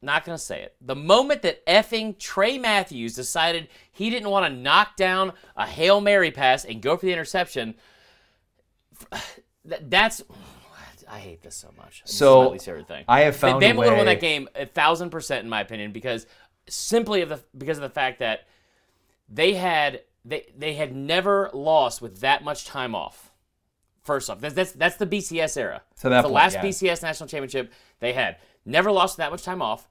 not 0.00 0.24
gonna 0.24 0.38
say 0.38 0.62
it. 0.62 0.74
The 0.80 0.96
moment 0.96 1.42
that 1.42 1.64
effing 1.66 2.18
Tray 2.18 2.56
Matthews 2.56 3.14
decided 3.14 3.68
he 3.92 4.08
didn't 4.08 4.30
want 4.30 4.50
to 4.50 4.58
knock 4.58 4.96
down 4.96 5.34
a 5.56 5.66
hail 5.66 6.00
mary 6.00 6.30
pass 6.30 6.64
and 6.64 6.80
go 6.80 6.96
for 6.96 7.04
the 7.04 7.12
interception, 7.12 7.74
that's 9.62 10.22
I 11.06 11.18
hate 11.18 11.42
this 11.42 11.56
so 11.56 11.68
much. 11.76 12.02
This 12.02 12.16
So, 12.16 12.50
least. 12.50 12.64
I 13.08 13.20
have 13.22 13.36
found 13.36 13.62
Bama 13.62 13.76
would 13.76 13.88
have 13.88 13.96
won 13.98 14.06
that 14.06 14.20
game 14.20 14.48
a 14.54 14.64
thousand 14.64 15.10
percent 15.10 15.44
in 15.44 15.50
my 15.50 15.60
opinion 15.60 15.92
because 15.92 16.26
simply 16.66 17.20
of 17.20 17.28
the 17.28 17.42
because 17.58 17.76
of 17.76 17.82
the 17.82 17.90
fact 17.90 18.20
that 18.20 18.48
they 19.28 19.52
had 19.52 20.00
they 20.24 20.50
they 20.56 20.74
had 20.74 20.96
never 20.96 21.50
lost 21.52 22.00
with 22.00 22.20
that 22.20 22.42
much 22.42 22.64
time 22.64 22.94
off. 22.94 23.29
First 24.10 24.28
off, 24.28 24.40
that's 24.40 24.54
that's, 24.54 24.72
that's 24.72 24.96
the 24.96 25.06
BCS 25.06 25.56
era. 25.56 25.82
To 26.00 26.08
that 26.08 26.22
the 26.22 26.28
point, 26.28 26.34
last 26.34 26.54
yeah. 26.54 26.64
BCS 26.64 27.00
national 27.02 27.28
championship 27.28 27.72
they 28.00 28.12
had 28.12 28.38
never 28.64 28.90
lost 28.90 29.18
that 29.18 29.30
much 29.30 29.44
time 29.44 29.62
off. 29.62 29.86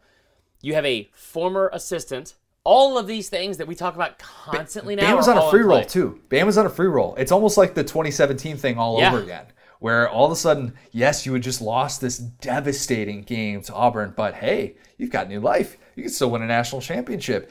You 0.62 0.74
have 0.74 0.86
a 0.86 1.10
former 1.14 1.70
assistant. 1.72 2.34
All 2.66 2.98
of 2.98 3.08
these 3.08 3.30
things 3.30 3.56
that 3.60 3.66
we 3.68 3.76
talk 3.76 3.96
about 3.96 4.20
constantly 4.20 4.98
now. 4.98 5.16
Bama's 5.16 5.30
on 5.30 5.38
a 5.38 5.50
free 5.50 5.62
roll 5.62 5.80
play. 5.80 5.88
too. 5.88 6.20
Bama's 6.28 6.58
on 6.58 6.66
a 6.66 6.70
free 6.70 6.88
roll. 6.88 7.16
It's 7.16 7.32
almost 7.32 7.58
like 7.58 7.76
the 7.76 7.84
2017 7.84 8.58
thing 8.58 8.78
all 8.78 9.00
Yeah. 9.00 9.08
over 9.14 9.24
again, 9.24 9.46
where 9.80 10.10
all 10.10 10.26
of 10.26 10.34
a 10.34 10.36
sudden, 10.36 10.74
yes, 10.92 11.26
you 11.26 11.32
had 11.32 11.42
just 11.42 11.62
lost 11.62 12.02
this 12.02 12.18
devastating 12.18 13.22
game 13.24 13.62
to 13.62 13.74
Auburn, 13.74 14.14
but 14.18 14.34
hey, 14.36 14.76
you've 14.98 15.12
got 15.12 15.30
new 15.30 15.40
life. 15.40 15.78
You 15.96 16.04
can 16.04 16.12
still 16.12 16.30
win 16.30 16.42
a 16.42 16.46
national 16.46 16.82
championship. 16.82 17.50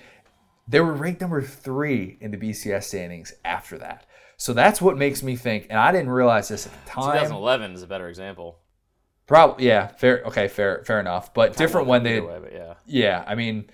They 0.69 0.81
were 0.81 0.93
ranked 0.93 1.23
number 1.23 1.41
three 1.41 2.19
in 2.21 2.31
the 2.31 2.37
BCS 2.37 2.85
standings 2.85 3.33
after 3.43 3.79
that. 3.79 4.05
So 4.39 4.53
that's 4.53 4.81
what 4.81 4.97
makes 4.97 5.23
me 5.23 5.35
think, 5.35 5.67
and 5.69 5.79
I 5.79 5.91
didn't 5.91 6.11
realize 6.11 6.49
this 6.49 6.67
at 6.67 6.73
the 6.73 6.91
time. 6.91 7.13
2011 7.13 7.73
is 7.73 7.83
a 7.83 7.89
better 7.89 8.09
example. 8.09 8.61
Probably, 9.27 9.67
yeah, 9.67 9.89
fair. 9.89 10.23
Okay, 10.27 10.47
fair, 10.49 10.85
fair 10.85 11.01
enough. 11.01 11.35
But 11.35 11.57
different 11.57 11.89
when 11.89 12.05
they, 12.05 12.21
way, 12.21 12.51
yeah. 12.53 12.75
yeah, 12.87 13.25
I 13.27 13.35
mean, 13.35 13.69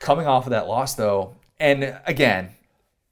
coming 0.00 0.26
off 0.26 0.44
of 0.44 0.50
that 0.50 0.66
loss 0.66 0.94
though, 0.94 1.36
and 1.60 1.98
again, 2.04 2.50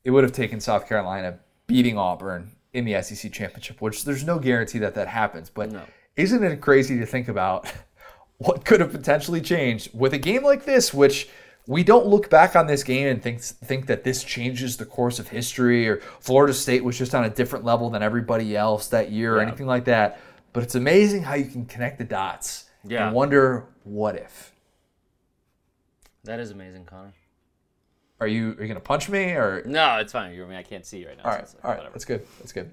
it 0.04 0.10
would 0.10 0.24
have 0.24 0.32
taken 0.32 0.60
South 0.60 0.88
Carolina 0.88 1.38
beating 1.66 1.96
Auburn 1.96 2.52
in 2.72 2.84
the 2.84 3.00
SEC 3.02 3.32
championship, 3.32 3.80
which 3.80 4.04
there's 4.04 4.24
no 4.24 4.38
guarantee 4.38 4.78
that 4.80 4.94
that 4.94 5.08
happens. 5.08 5.48
But 5.48 5.72
isn't 6.16 6.42
it 6.44 6.60
crazy 6.60 6.98
to 6.98 7.06
think 7.06 7.28
about 7.28 7.72
what 8.38 8.64
could 8.64 8.80
have 8.80 8.90
potentially 8.90 9.40
changed 9.40 9.90
with 9.94 10.12
a 10.12 10.18
game 10.18 10.42
like 10.42 10.64
this, 10.64 10.92
which 10.92 11.28
we 11.68 11.82
don't 11.82 12.06
look 12.06 12.30
back 12.30 12.54
on 12.54 12.66
this 12.66 12.82
game 12.84 13.08
and 13.08 13.22
think 13.22 13.40
think 13.40 13.86
that 13.86 14.04
this 14.04 14.22
changes 14.22 14.76
the 14.76 14.86
course 14.86 15.18
of 15.18 15.28
history 15.28 15.88
or 15.88 15.98
Florida 16.20 16.54
State 16.54 16.84
was 16.84 16.96
just 16.96 17.14
on 17.14 17.24
a 17.24 17.30
different 17.30 17.64
level 17.64 17.90
than 17.90 18.02
everybody 18.02 18.56
else 18.56 18.88
that 18.88 19.10
year 19.10 19.36
or 19.36 19.40
anything 19.40 19.66
like 19.66 19.84
that. 19.86 20.20
But 20.52 20.62
it's 20.62 20.74
amazing 20.74 21.22
how 21.24 21.34
you 21.34 21.46
can 21.46 21.66
connect 21.66 21.98
the 21.98 22.04
dots 22.04 22.64
Yeah. 22.84 23.06
and 23.06 23.14
wonder 23.16 23.66
what 23.84 24.14
if. 24.16 24.52
That 26.24 26.40
is 26.40 26.50
amazing, 26.50 26.84
Connor. 26.86 27.14
Are 28.20 28.26
you 28.26 28.52
are 28.58 28.62
you 28.62 28.68
gonna 28.68 28.80
punch 28.80 29.08
me 29.08 29.32
or 29.32 29.62
No, 29.66 29.98
it's 29.98 30.12
fine. 30.12 30.32
You 30.34 30.44
I 30.44 30.48
mean 30.48 30.56
I 30.56 30.62
can't 30.62 30.86
see 30.86 30.98
you 31.00 31.08
right 31.08 31.16
now. 31.18 31.24
all 31.24 31.30
so 31.32 31.36
right 31.36 31.42
it's 31.44 31.54
like, 31.54 31.64
all 31.64 31.70
right 31.70 31.76
whatever. 31.78 31.92
that's 31.92 32.04
good 32.04 32.26
that's 32.38 32.52
good. 32.52 32.70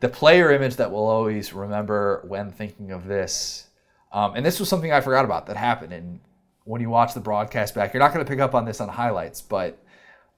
The 0.00 0.08
player 0.08 0.50
image 0.52 0.76
that 0.76 0.90
we'll 0.90 1.06
always 1.06 1.52
remember 1.52 2.22
when 2.26 2.50
thinking 2.50 2.90
of 2.90 3.06
this, 3.06 3.68
um, 4.12 4.34
and 4.34 4.44
this 4.44 4.58
was 4.60 4.68
something 4.68 4.92
I 4.92 5.00
forgot 5.00 5.24
about 5.24 5.46
that 5.46 5.56
happened. 5.56 5.92
And 5.92 6.20
when 6.64 6.80
you 6.80 6.90
watch 6.90 7.14
the 7.14 7.20
broadcast 7.20 7.74
back, 7.74 7.92
you're 7.94 8.02
not 8.02 8.12
going 8.12 8.24
to 8.24 8.28
pick 8.30 8.40
up 8.40 8.54
on 8.54 8.64
this 8.64 8.80
on 8.80 8.88
highlights, 8.88 9.40
but 9.42 9.78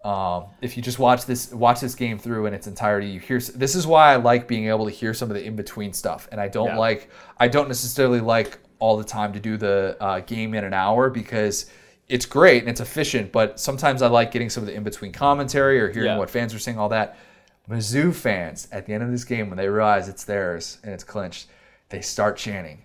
um, 0.04 0.46
if 0.60 0.76
you 0.76 0.82
just 0.82 0.98
watch 0.98 1.24
this 1.26 1.52
watch 1.52 1.80
this 1.80 1.94
game 1.94 2.18
through 2.18 2.46
in 2.46 2.54
its 2.54 2.66
entirety, 2.66 3.08
you 3.08 3.18
hear. 3.20 3.40
This 3.40 3.74
is 3.74 3.86
why 3.86 4.12
I 4.12 4.16
like 4.16 4.46
being 4.46 4.68
able 4.68 4.84
to 4.84 4.90
hear 4.90 5.12
some 5.14 5.30
of 5.30 5.34
the 5.36 5.44
in 5.44 5.56
between 5.56 5.92
stuff, 5.92 6.28
and 6.30 6.40
I 6.40 6.48
don't 6.48 6.68
Yeah. 6.68 6.78
like 6.78 7.10
I 7.38 7.48
don't 7.48 7.66
necessarily 7.68 8.20
like 8.20 8.58
all 8.78 8.96
the 8.98 9.04
time 9.04 9.32
to 9.32 9.40
do 9.40 9.56
the 9.56 9.96
uh, 10.00 10.20
game 10.20 10.54
in 10.54 10.62
an 10.64 10.74
hour 10.74 11.10
because 11.10 11.66
it's 12.08 12.26
great 12.26 12.60
and 12.62 12.68
it's 12.70 12.80
efficient, 12.80 13.32
but 13.32 13.58
sometimes 13.58 14.00
I 14.02 14.06
like 14.08 14.30
getting 14.30 14.50
some 14.50 14.62
of 14.62 14.68
the 14.68 14.74
in 14.74 14.84
between 14.84 15.12
commentary 15.12 15.80
or 15.80 15.90
hearing 15.90 16.10
Yeah. 16.10 16.18
what 16.18 16.30
fans 16.30 16.54
are 16.54 16.58
saying, 16.58 16.78
all 16.78 16.90
that. 16.90 17.16
Mizzou 17.68 18.14
fans 18.14 18.68
at 18.70 18.86
the 18.86 18.92
end 18.92 19.02
of 19.02 19.10
this 19.10 19.24
game, 19.24 19.48
when 19.48 19.56
they 19.56 19.68
realize 19.68 20.08
it's 20.08 20.22
theirs 20.22 20.78
and 20.84 20.92
it's 20.92 21.02
clinched, 21.02 21.48
they 21.88 22.00
start 22.00 22.36
chanting 22.36 22.82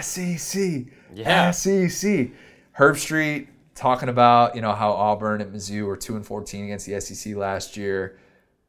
SEC, 0.00 0.86
Yeah. 1.14 1.50
SEC. 1.52 2.30
Herbstreit 2.78 3.48
talking 3.74 4.08
about 4.08 4.54
you 4.54 4.62
know 4.62 4.72
how 4.72 4.92
Auburn 4.92 5.40
and 5.40 5.54
Mizzou 5.54 5.86
were 5.86 5.96
two 5.96 6.16
and 6.16 6.26
fourteen 6.26 6.64
against 6.64 6.86
the 6.86 7.00
SEC 7.00 7.34
last 7.34 7.76
year. 7.76 8.18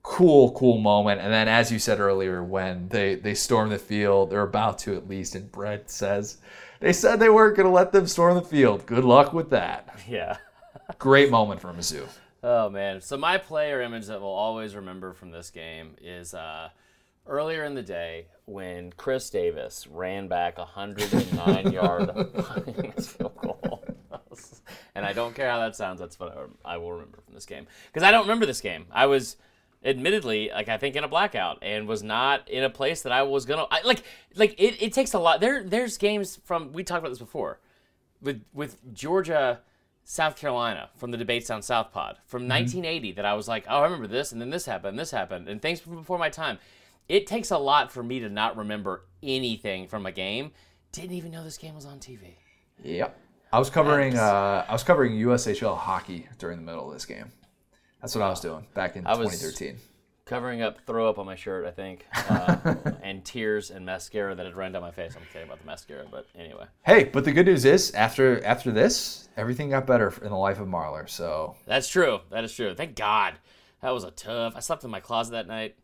Cool, 0.03 0.51
cool 0.53 0.77
moment. 0.77 1.19
And 1.19 1.34
then, 1.34 1.49
as 1.49 1.69
you 1.71 1.79
said 1.79 1.99
earlier, 1.99 2.43
when 2.43 2.88
they 2.89 3.15
they 3.15 3.34
storm 3.34 3.69
the 3.69 3.79
field, 3.79 4.29
they're 4.29 4.41
about 4.43 4.79
to 4.79 4.95
at 4.95 5.07
least, 5.07 5.35
and 5.35 5.51
Brett 5.51 5.89
says 5.89 6.38
they 6.79 6.93
said 6.93 7.19
they 7.19 7.29
weren't 7.29 7.57
going 7.57 7.67
to 7.67 7.73
let 7.73 7.91
them 7.91 8.07
storm 8.07 8.35
the 8.35 8.41
field. 8.41 8.85
Good 8.85 9.03
luck 9.03 9.34
with 9.34 9.49
that. 9.49 9.89
Yeah. 10.07 10.38
Great 10.99 11.29
moment 11.29 11.59
for 11.59 11.73
Mizzou. 11.73 12.07
Oh 12.43 12.69
man. 12.69 13.01
So 13.01 13.17
my 13.17 13.38
player 13.38 13.81
image 13.81 14.05
that 14.07 14.21
we'll 14.21 14.29
always 14.29 14.73
remember 14.75 15.11
from 15.11 15.31
this 15.31 15.49
game 15.49 15.95
is 16.01 16.34
uh, 16.34 16.69
earlier 17.25 17.65
in 17.65 17.73
the 17.73 17.81
day 17.81 18.27
when 18.45 18.93
Chris 18.93 19.29
Davis 19.29 19.85
ran 19.88 20.29
back 20.29 20.57
a 20.57 20.61
109 20.61 21.71
yard 21.73 22.09
field 23.03 23.35
goal. 23.35 23.66
And 24.98 25.06
I 25.06 25.14
don't 25.14 25.36
care 25.36 25.49
how 25.49 25.60
that 25.60 25.76
sounds. 25.76 25.99
That's 25.99 26.19
what 26.19 26.36
I- 26.65 26.74
I 26.74 26.78
will 26.78 26.91
remember 26.91 27.19
from 27.22 27.34
this 27.34 27.45
game 27.45 27.68
because 27.88 28.03
I 28.03 28.11
don't 28.11 28.24
remember 28.24 28.45
this 28.45 28.61
game. 28.61 28.86
I 28.91 29.06
was 29.06 29.38
admittedly 29.86 30.49
like 30.53 30.68
I 30.68 30.78
think 30.78 30.95
in 30.95 31.03
a 31.03 31.07
blackout 31.07 31.60
and 31.61 31.88
was 31.88 32.02
not 32.03 32.49
in 32.49 32.64
a 32.64 32.69
place 32.69 33.03
that 33.03 33.11
I 33.11 33.22
was 33.22 33.45
gonna 33.45 33.68
I, 33.69 33.82
like 33.84 34.02
like 34.36 34.56
it, 34.57 34.82
it 34.82 34.91
takes 34.91 35.14
a 35.14 35.19
lot 35.19 35.40
there 35.40 35.64
there's 35.64 35.98
games 35.98 36.40
from 36.44 36.74
we 36.74 36.84
talked 36.84 36.99
about 36.99 37.10
this 37.10 37.19
before 37.19 37.60
with 38.22 38.44
with 38.53 38.94
Georgia 38.94 39.61
South 40.10 40.38
Carolina 40.38 40.90
from 40.95 41.11
the 41.11 41.18
Debates 41.18 41.49
on 41.49 41.61
South 41.61 41.91
pod 41.91 42.18
from 42.26 42.44
mm-hmm. 42.44 42.60
1980 42.60 43.11
that 43.14 43.26
I 43.26 43.34
was 43.34 43.49
like, 43.49 43.65
oh, 43.68 43.80
I 43.80 43.84
remember 43.84 44.07
this, 44.07 44.32
and 44.32 44.40
then 44.40 44.49
this 44.49 44.65
happened, 44.65 44.98
this 44.98 45.11
happened, 45.11 45.49
and 45.49 45.61
things 45.61 45.82
from 45.82 45.98
before 45.98 46.18
my 46.18 46.30
time. 46.30 46.60
It 47.10 47.28
takes 47.28 47.52
a 47.52 47.57
lot 47.57 47.91
for 47.91 48.02
me 48.03 48.22
to 48.22 48.30
not 48.30 48.56
remember 48.56 49.03
anything 49.22 49.90
from 49.90 50.06
a 50.06 50.11
game. 50.14 50.52
Didn't 50.94 51.11
even 51.11 51.32
know 51.32 51.44
this 51.44 51.57
game 51.57 51.76
was 51.76 51.86
on 51.86 51.99
TV. 51.99 52.36
Yep. 52.84 53.19
I 53.52 53.60
was 53.60 53.69
covering 53.69 54.18
uh, 54.18 54.65
I 54.68 54.72
was 54.72 54.84
covering 54.84 55.14
USHL 55.14 55.78
hockey 55.78 56.28
during 56.38 56.57
the 56.57 56.64
middle 56.64 56.88
of 56.88 56.94
this 56.94 57.06
game. 57.06 57.32
That's 58.02 58.14
what 58.15 58.24
I 58.24 58.30
was 58.30 58.40
doing 58.41 58.65
back 58.74 58.95
in 58.95 59.06
I 59.07 59.15
was- 59.15 59.30
2013. 59.30 59.78
Covering 60.26 60.61
up, 60.61 60.80
throw 60.86 61.07
up 61.10 61.19
on 61.19 61.26
my 61.26 61.36
shirt, 61.36 61.65
I 61.65 61.72
think, 61.72 62.06
uh, 62.14 62.76
and 63.02 63.24
tears 63.24 63.72
and 63.72 63.86
mascara 63.86 64.36
that 64.36 64.45
had 64.45 64.57
run 64.57 64.74
down 64.74 64.82
my 64.82 64.91
face. 64.91 65.15
I'm 65.15 65.22
kidding 65.32 65.48
about 65.48 65.61
the 65.61 65.65
mascara, 65.65 66.06
but 66.11 66.28
anyway. 66.38 66.65
Hey, 66.86 67.06
but 67.06 67.24
the 67.24 67.32
good 67.32 67.45
news 67.45 67.64
is 67.64 67.91
after 67.91 68.44
after 68.44 68.69
this, 68.74 69.30
everything 69.38 69.69
got 69.69 69.88
better 69.88 70.14
in 70.22 70.28
the 70.30 70.36
life 70.36 70.60
of 70.60 70.68
Marler. 70.68 71.07
So 71.10 71.56
That's 71.65 71.88
true. 71.88 72.19
That 72.30 72.44
is 72.44 72.53
true. 72.53 72.76
Thank 72.76 72.95
God. 72.98 73.36
That 73.82 73.91
was 73.91 74.03
a 74.03 74.11
tough. 74.11 74.52
I 74.57 74.60
slept 74.60 74.84
in 74.84 74.90
my 74.91 74.99
closet 74.99 75.32
that 75.32 75.48
night. 75.48 75.78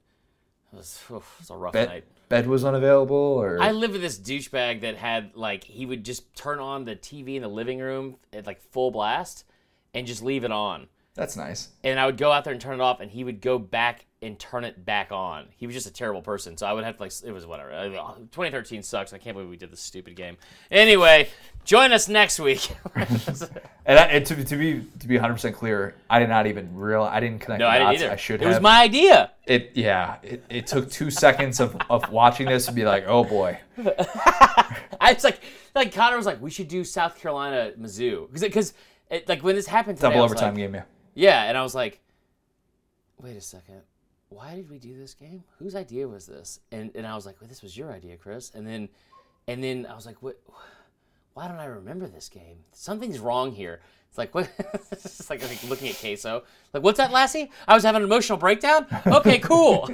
It 0.73 0.77
was, 0.77 0.99
oof, 1.11 1.35
it 1.37 1.41
was 1.41 1.49
a 1.51 1.55
rough 1.55 1.73
bed, 1.73 1.87
night. 1.87 2.03
bed 2.29 2.47
was 2.47 2.65
unavailable, 2.65 3.15
or 3.15 3.61
I 3.61 3.71
lived 3.71 3.93
with 3.93 4.01
this 4.01 4.17
douchebag 4.17 4.81
that 4.81 4.95
had 4.95 5.35
like 5.35 5.63
he 5.63 5.85
would 5.85 6.03
just 6.03 6.35
turn 6.35 6.59
on 6.59 6.85
the 6.85 6.95
TV 6.95 7.35
in 7.35 7.43
the 7.43 7.47
living 7.47 7.79
room 7.79 8.15
at 8.33 8.47
like 8.47 8.59
full 8.71 8.89
blast 8.89 9.45
and 9.93 10.07
just 10.07 10.23
leave 10.23 10.43
it 10.43 10.51
on. 10.51 10.87
that's 11.13 11.37
nice. 11.37 11.69
And 11.83 11.99
I 11.99 12.07
would 12.07 12.17
go 12.17 12.31
out 12.31 12.43
there 12.43 12.53
and 12.53 12.61
turn 12.61 12.79
it 12.79 12.81
off, 12.81 12.99
and 12.99 13.11
he 13.11 13.23
would 13.23 13.39
go 13.39 13.59
back 13.59 14.07
and 14.23 14.39
turn 14.39 14.63
it 14.63 14.85
back 14.85 15.11
on. 15.11 15.47
He 15.55 15.67
was 15.67 15.75
just 15.75 15.87
a 15.87 15.93
terrible 15.93 16.21
person. 16.21 16.57
So 16.57 16.65
I 16.65 16.73
would 16.73 16.83
have 16.83 16.97
to 16.97 17.03
like 17.03 17.11
it 17.23 17.31
was 17.31 17.45
whatever. 17.45 17.71
2013 17.71 18.81
sucks. 18.83 19.13
I 19.13 19.17
can't 19.17 19.35
believe 19.35 19.49
we 19.49 19.57
did 19.57 19.71
this 19.71 19.81
stupid 19.81 20.15
game. 20.15 20.37
Anyway, 20.71 21.29
join 21.65 21.91
us 21.91 22.07
next 22.07 22.39
week. 22.39 22.69
And, 23.85 23.99
I, 23.99 24.03
and 24.03 24.25
to, 24.27 24.35
be- 24.35 24.45
to 24.45 24.55
be 24.55 24.81
to 24.99 25.07
be 25.09 25.15
100 25.15 25.33
percent 25.33 25.55
clear, 25.57 25.93
I 26.09 26.19
did 26.19 26.29
not 26.29 26.47
even 26.47 26.73
real. 26.73 27.01
I 27.03 27.19
didn't 27.19 27.39
connect 27.39 27.59
no, 27.59 27.65
the 27.65 27.71
I 27.71 27.79
didn't 27.79 27.91
dots. 27.91 28.01
either. 28.03 28.13
I 28.13 28.15
should 28.15 28.41
it 28.41 28.45
have. 28.45 28.53
was 28.53 28.61
my 28.61 28.81
idea. 28.81 29.31
It 29.45 29.71
yeah. 29.73 30.19
It, 30.23 30.45
it 30.49 30.67
took 30.67 30.89
two 30.89 31.11
seconds 31.11 31.59
of, 31.59 31.75
of 31.89 32.09
watching 32.09 32.47
this 32.47 32.65
to 32.67 32.71
be 32.71 32.85
like, 32.85 33.03
oh 33.07 33.25
boy. 33.25 33.59
I 33.77 35.11
was 35.13 35.25
like, 35.25 35.41
like 35.75 35.93
Connor 35.93 36.15
was 36.15 36.25
like, 36.25 36.41
we 36.41 36.49
should 36.49 36.69
do 36.69 36.85
South 36.85 37.19
Carolina 37.19 37.73
Mizzou 37.77 38.31
because 38.31 38.41
because 38.43 38.73
like 39.27 39.43
when 39.43 39.57
this 39.57 39.67
happened 39.67 39.97
today, 39.97 40.11
Double 40.11 40.23
overtime 40.23 40.53
like, 40.53 40.63
game, 40.63 40.75
yeah. 40.75 40.83
Yeah, 41.13 41.43
and 41.43 41.57
I 41.57 41.63
was 41.63 41.75
like, 41.75 41.99
wait 43.21 43.35
a 43.35 43.41
second. 43.41 43.81
Why 44.33 44.55
did 44.55 44.69
we 44.69 44.79
do 44.79 44.97
this 44.97 45.13
game? 45.13 45.43
Whose 45.59 45.75
idea 45.75 46.07
was 46.07 46.25
this? 46.25 46.59
And 46.71 46.91
and 46.95 47.05
I 47.05 47.15
was 47.15 47.25
like, 47.25 47.39
well, 47.39 47.47
this 47.47 47.61
was 47.61 47.77
your 47.77 47.91
idea, 47.91 48.17
Chris. 48.17 48.51
And 48.55 48.65
then 48.65 48.89
and 49.47 49.63
then 49.63 49.85
I 49.89 49.93
was 49.95 50.05
like, 50.05 50.23
what 50.23 50.41
why 51.35 51.47
don't 51.47 51.59
I 51.59 51.65
remember 51.65 52.07
this 52.07 52.29
game? 52.29 52.57
Something's 52.71 53.19
wrong 53.19 53.51
here. 53.51 53.81
It's 54.09 54.17
like 54.17 54.33
what 54.35 54.49
it's 54.91 55.29
like, 55.29 55.41
like 55.43 55.63
looking 55.69 55.89
at 55.89 55.99
queso. 55.99 56.43
Like, 56.73 56.83
what's 56.83 56.97
that, 56.97 57.11
Lassie? 57.11 57.51
I 57.67 57.75
was 57.75 57.83
having 57.83 58.01
an 58.01 58.07
emotional 58.07 58.39
breakdown? 58.39 58.87
Okay, 59.05 59.37
cool. 59.39 59.89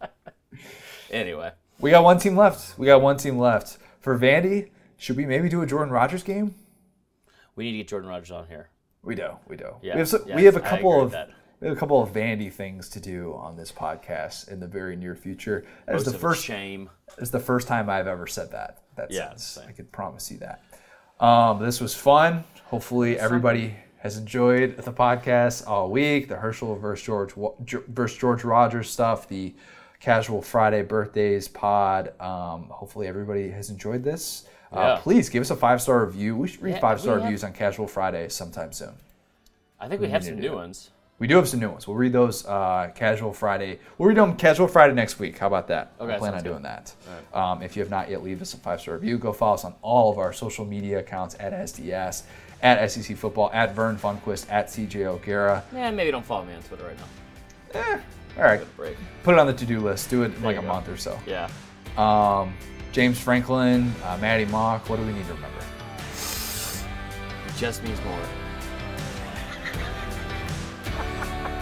anyway. 1.10 1.52
We 1.80 1.90
got 1.90 2.04
one 2.04 2.18
team 2.18 2.36
left. 2.36 2.78
We 2.78 2.86
got 2.86 3.02
one 3.02 3.16
team 3.16 3.38
left. 3.38 3.78
For 4.00 4.18
Vandy, 4.18 4.70
should 4.96 5.16
we 5.16 5.26
maybe 5.26 5.48
do 5.48 5.62
a 5.62 5.66
Jordan 5.66 5.92
Rodgers 5.92 6.22
game? 6.22 6.54
We 7.54 7.64
need 7.64 7.72
to 7.72 7.78
get 7.78 7.88
Jordan 7.88 8.08
Rodgers 8.08 8.30
on 8.30 8.46
here. 8.46 8.70
We 9.02 9.14
do. 9.14 9.30
We 9.48 9.56
do. 9.56 9.74
Yeah, 9.82 9.94
we 9.94 9.98
have, 9.98 10.08
so, 10.08 10.24
we 10.32 10.44
have 10.44 10.56
a 10.56 10.60
couple 10.60 11.02
of 11.02 11.10
that. 11.10 11.30
We 11.62 11.68
have 11.68 11.76
a 11.76 11.80
couple 11.80 12.02
of 12.02 12.10
Vandy 12.12 12.52
things 12.52 12.88
to 12.90 12.98
do 13.00 13.34
on 13.38 13.56
this 13.56 13.70
podcast 13.70 14.48
in 14.50 14.58
the 14.58 14.66
very 14.66 14.96
near 14.96 15.14
future. 15.14 15.64
That 15.86 15.94
is 15.94 16.04
the 16.04 16.12
first 16.12 16.44
shame. 16.44 16.90
It's 17.18 17.30
the 17.30 17.38
first 17.38 17.68
time 17.68 17.88
I've 17.88 18.08
ever 18.08 18.26
said 18.26 18.50
that. 18.50 18.82
That 18.96 19.12
Yeah, 19.12 19.32
I 19.68 19.70
can 19.70 19.86
promise 19.86 20.28
you 20.30 20.38
that. 20.38 20.62
Um, 21.24 21.62
this 21.62 21.80
was 21.80 21.94
fun. 21.94 22.42
Hopefully, 22.64 23.16
everybody 23.18 23.76
has 23.98 24.18
enjoyed 24.18 24.76
the 24.76 24.92
podcast 24.92 25.68
all 25.68 25.88
week. 25.88 26.28
The 26.28 26.34
Herschel 26.36 26.74
versus 26.74 27.06
George 27.06 27.32
versus 27.88 28.18
George 28.18 28.42
Rogers 28.42 28.90
stuff. 28.90 29.28
The 29.28 29.54
casual 30.00 30.42
Friday 30.42 30.82
birthdays 30.82 31.46
pod. 31.46 32.12
Um, 32.20 32.64
hopefully, 32.70 33.06
everybody 33.06 33.50
has 33.50 33.70
enjoyed 33.70 34.02
this. 34.02 34.48
Uh, 34.72 34.78
Yeah. 34.96 35.00
Please 35.00 35.28
give 35.28 35.42
us 35.42 35.50
a 35.50 35.56
five 35.56 35.80
star 35.80 36.04
review. 36.04 36.36
We 36.36 36.48
should 36.48 36.60
read 36.62 36.72
Yeah, 36.74 36.80
five 36.80 37.00
star 37.00 37.14
we 37.14 37.20
have- 37.20 37.28
reviews 37.28 37.44
on 37.44 37.52
Casual 37.52 37.86
Friday 37.86 38.28
sometime 38.30 38.72
soon. 38.72 38.94
I 39.78 39.86
think 39.88 40.00
we 40.00 40.08
have 40.08 40.24
some 40.24 40.40
new 40.40 40.54
ones. 40.54 40.90
We 41.22 41.28
do 41.28 41.36
have 41.36 41.48
some 41.48 41.60
new 41.60 41.70
ones. 41.70 41.86
We'll 41.86 41.96
read 41.96 42.12
those 42.12 42.44
uh, 42.46 42.90
casual 42.96 43.32
Friday. 43.32 43.78
We'll 43.96 44.08
read 44.08 44.18
them 44.18 44.34
casual 44.34 44.66
Friday 44.66 44.92
next 44.92 45.20
week. 45.20 45.38
How 45.38 45.46
about 45.46 45.68
that? 45.68 45.92
Okay, 46.00 46.16
I 46.16 46.18
plan 46.18 46.34
on 46.34 46.40
good. 46.40 46.48
doing 46.48 46.62
that. 46.62 46.92
Um, 47.32 47.62
if 47.62 47.76
you 47.76 47.82
have 47.82 47.90
not 47.90 48.10
yet, 48.10 48.24
leave 48.24 48.42
us 48.42 48.54
a 48.54 48.56
five 48.56 48.80
star 48.80 48.94
review. 48.94 49.18
Go 49.18 49.32
follow 49.32 49.54
us 49.54 49.64
on 49.64 49.72
all 49.82 50.10
of 50.10 50.18
our 50.18 50.32
social 50.32 50.64
media 50.64 50.98
accounts 50.98 51.36
at 51.38 51.52
SDS, 51.52 52.24
at 52.60 52.90
SEC 52.90 53.16
Football, 53.16 53.52
at 53.54 53.72
Vern 53.72 53.96
Funquist, 53.96 54.50
at 54.50 54.66
CJ 54.66 55.04
O'Gara. 55.04 55.62
Yeah, 55.72 55.92
maybe 55.92 56.10
don't 56.10 56.26
follow 56.26 56.44
me 56.44 56.54
on 56.54 56.62
Twitter 56.64 56.88
right 56.88 56.98
now. 56.98 58.00
All 58.36 58.42
right, 58.42 58.66
put 59.22 59.34
it 59.34 59.38
on 59.38 59.46
the 59.46 59.54
to 59.54 59.64
do 59.64 59.78
list. 59.78 60.10
Do 60.10 60.24
it 60.24 60.34
in 60.34 60.42
like 60.42 60.56
a 60.56 60.60
go. 60.60 60.66
month 60.66 60.88
or 60.88 60.96
so. 60.96 61.16
Yeah. 61.24 61.48
Um, 61.96 62.52
James 62.90 63.20
Franklin, 63.20 63.94
uh, 64.02 64.18
Maty 64.20 64.46
Mauk. 64.46 64.88
What 64.88 64.96
do 64.96 65.06
we 65.06 65.12
need 65.12 65.26
to 65.26 65.34
remember? 65.34 65.60
It 67.46 67.54
just 67.56 67.84
means 67.84 68.02
more. 68.02 68.41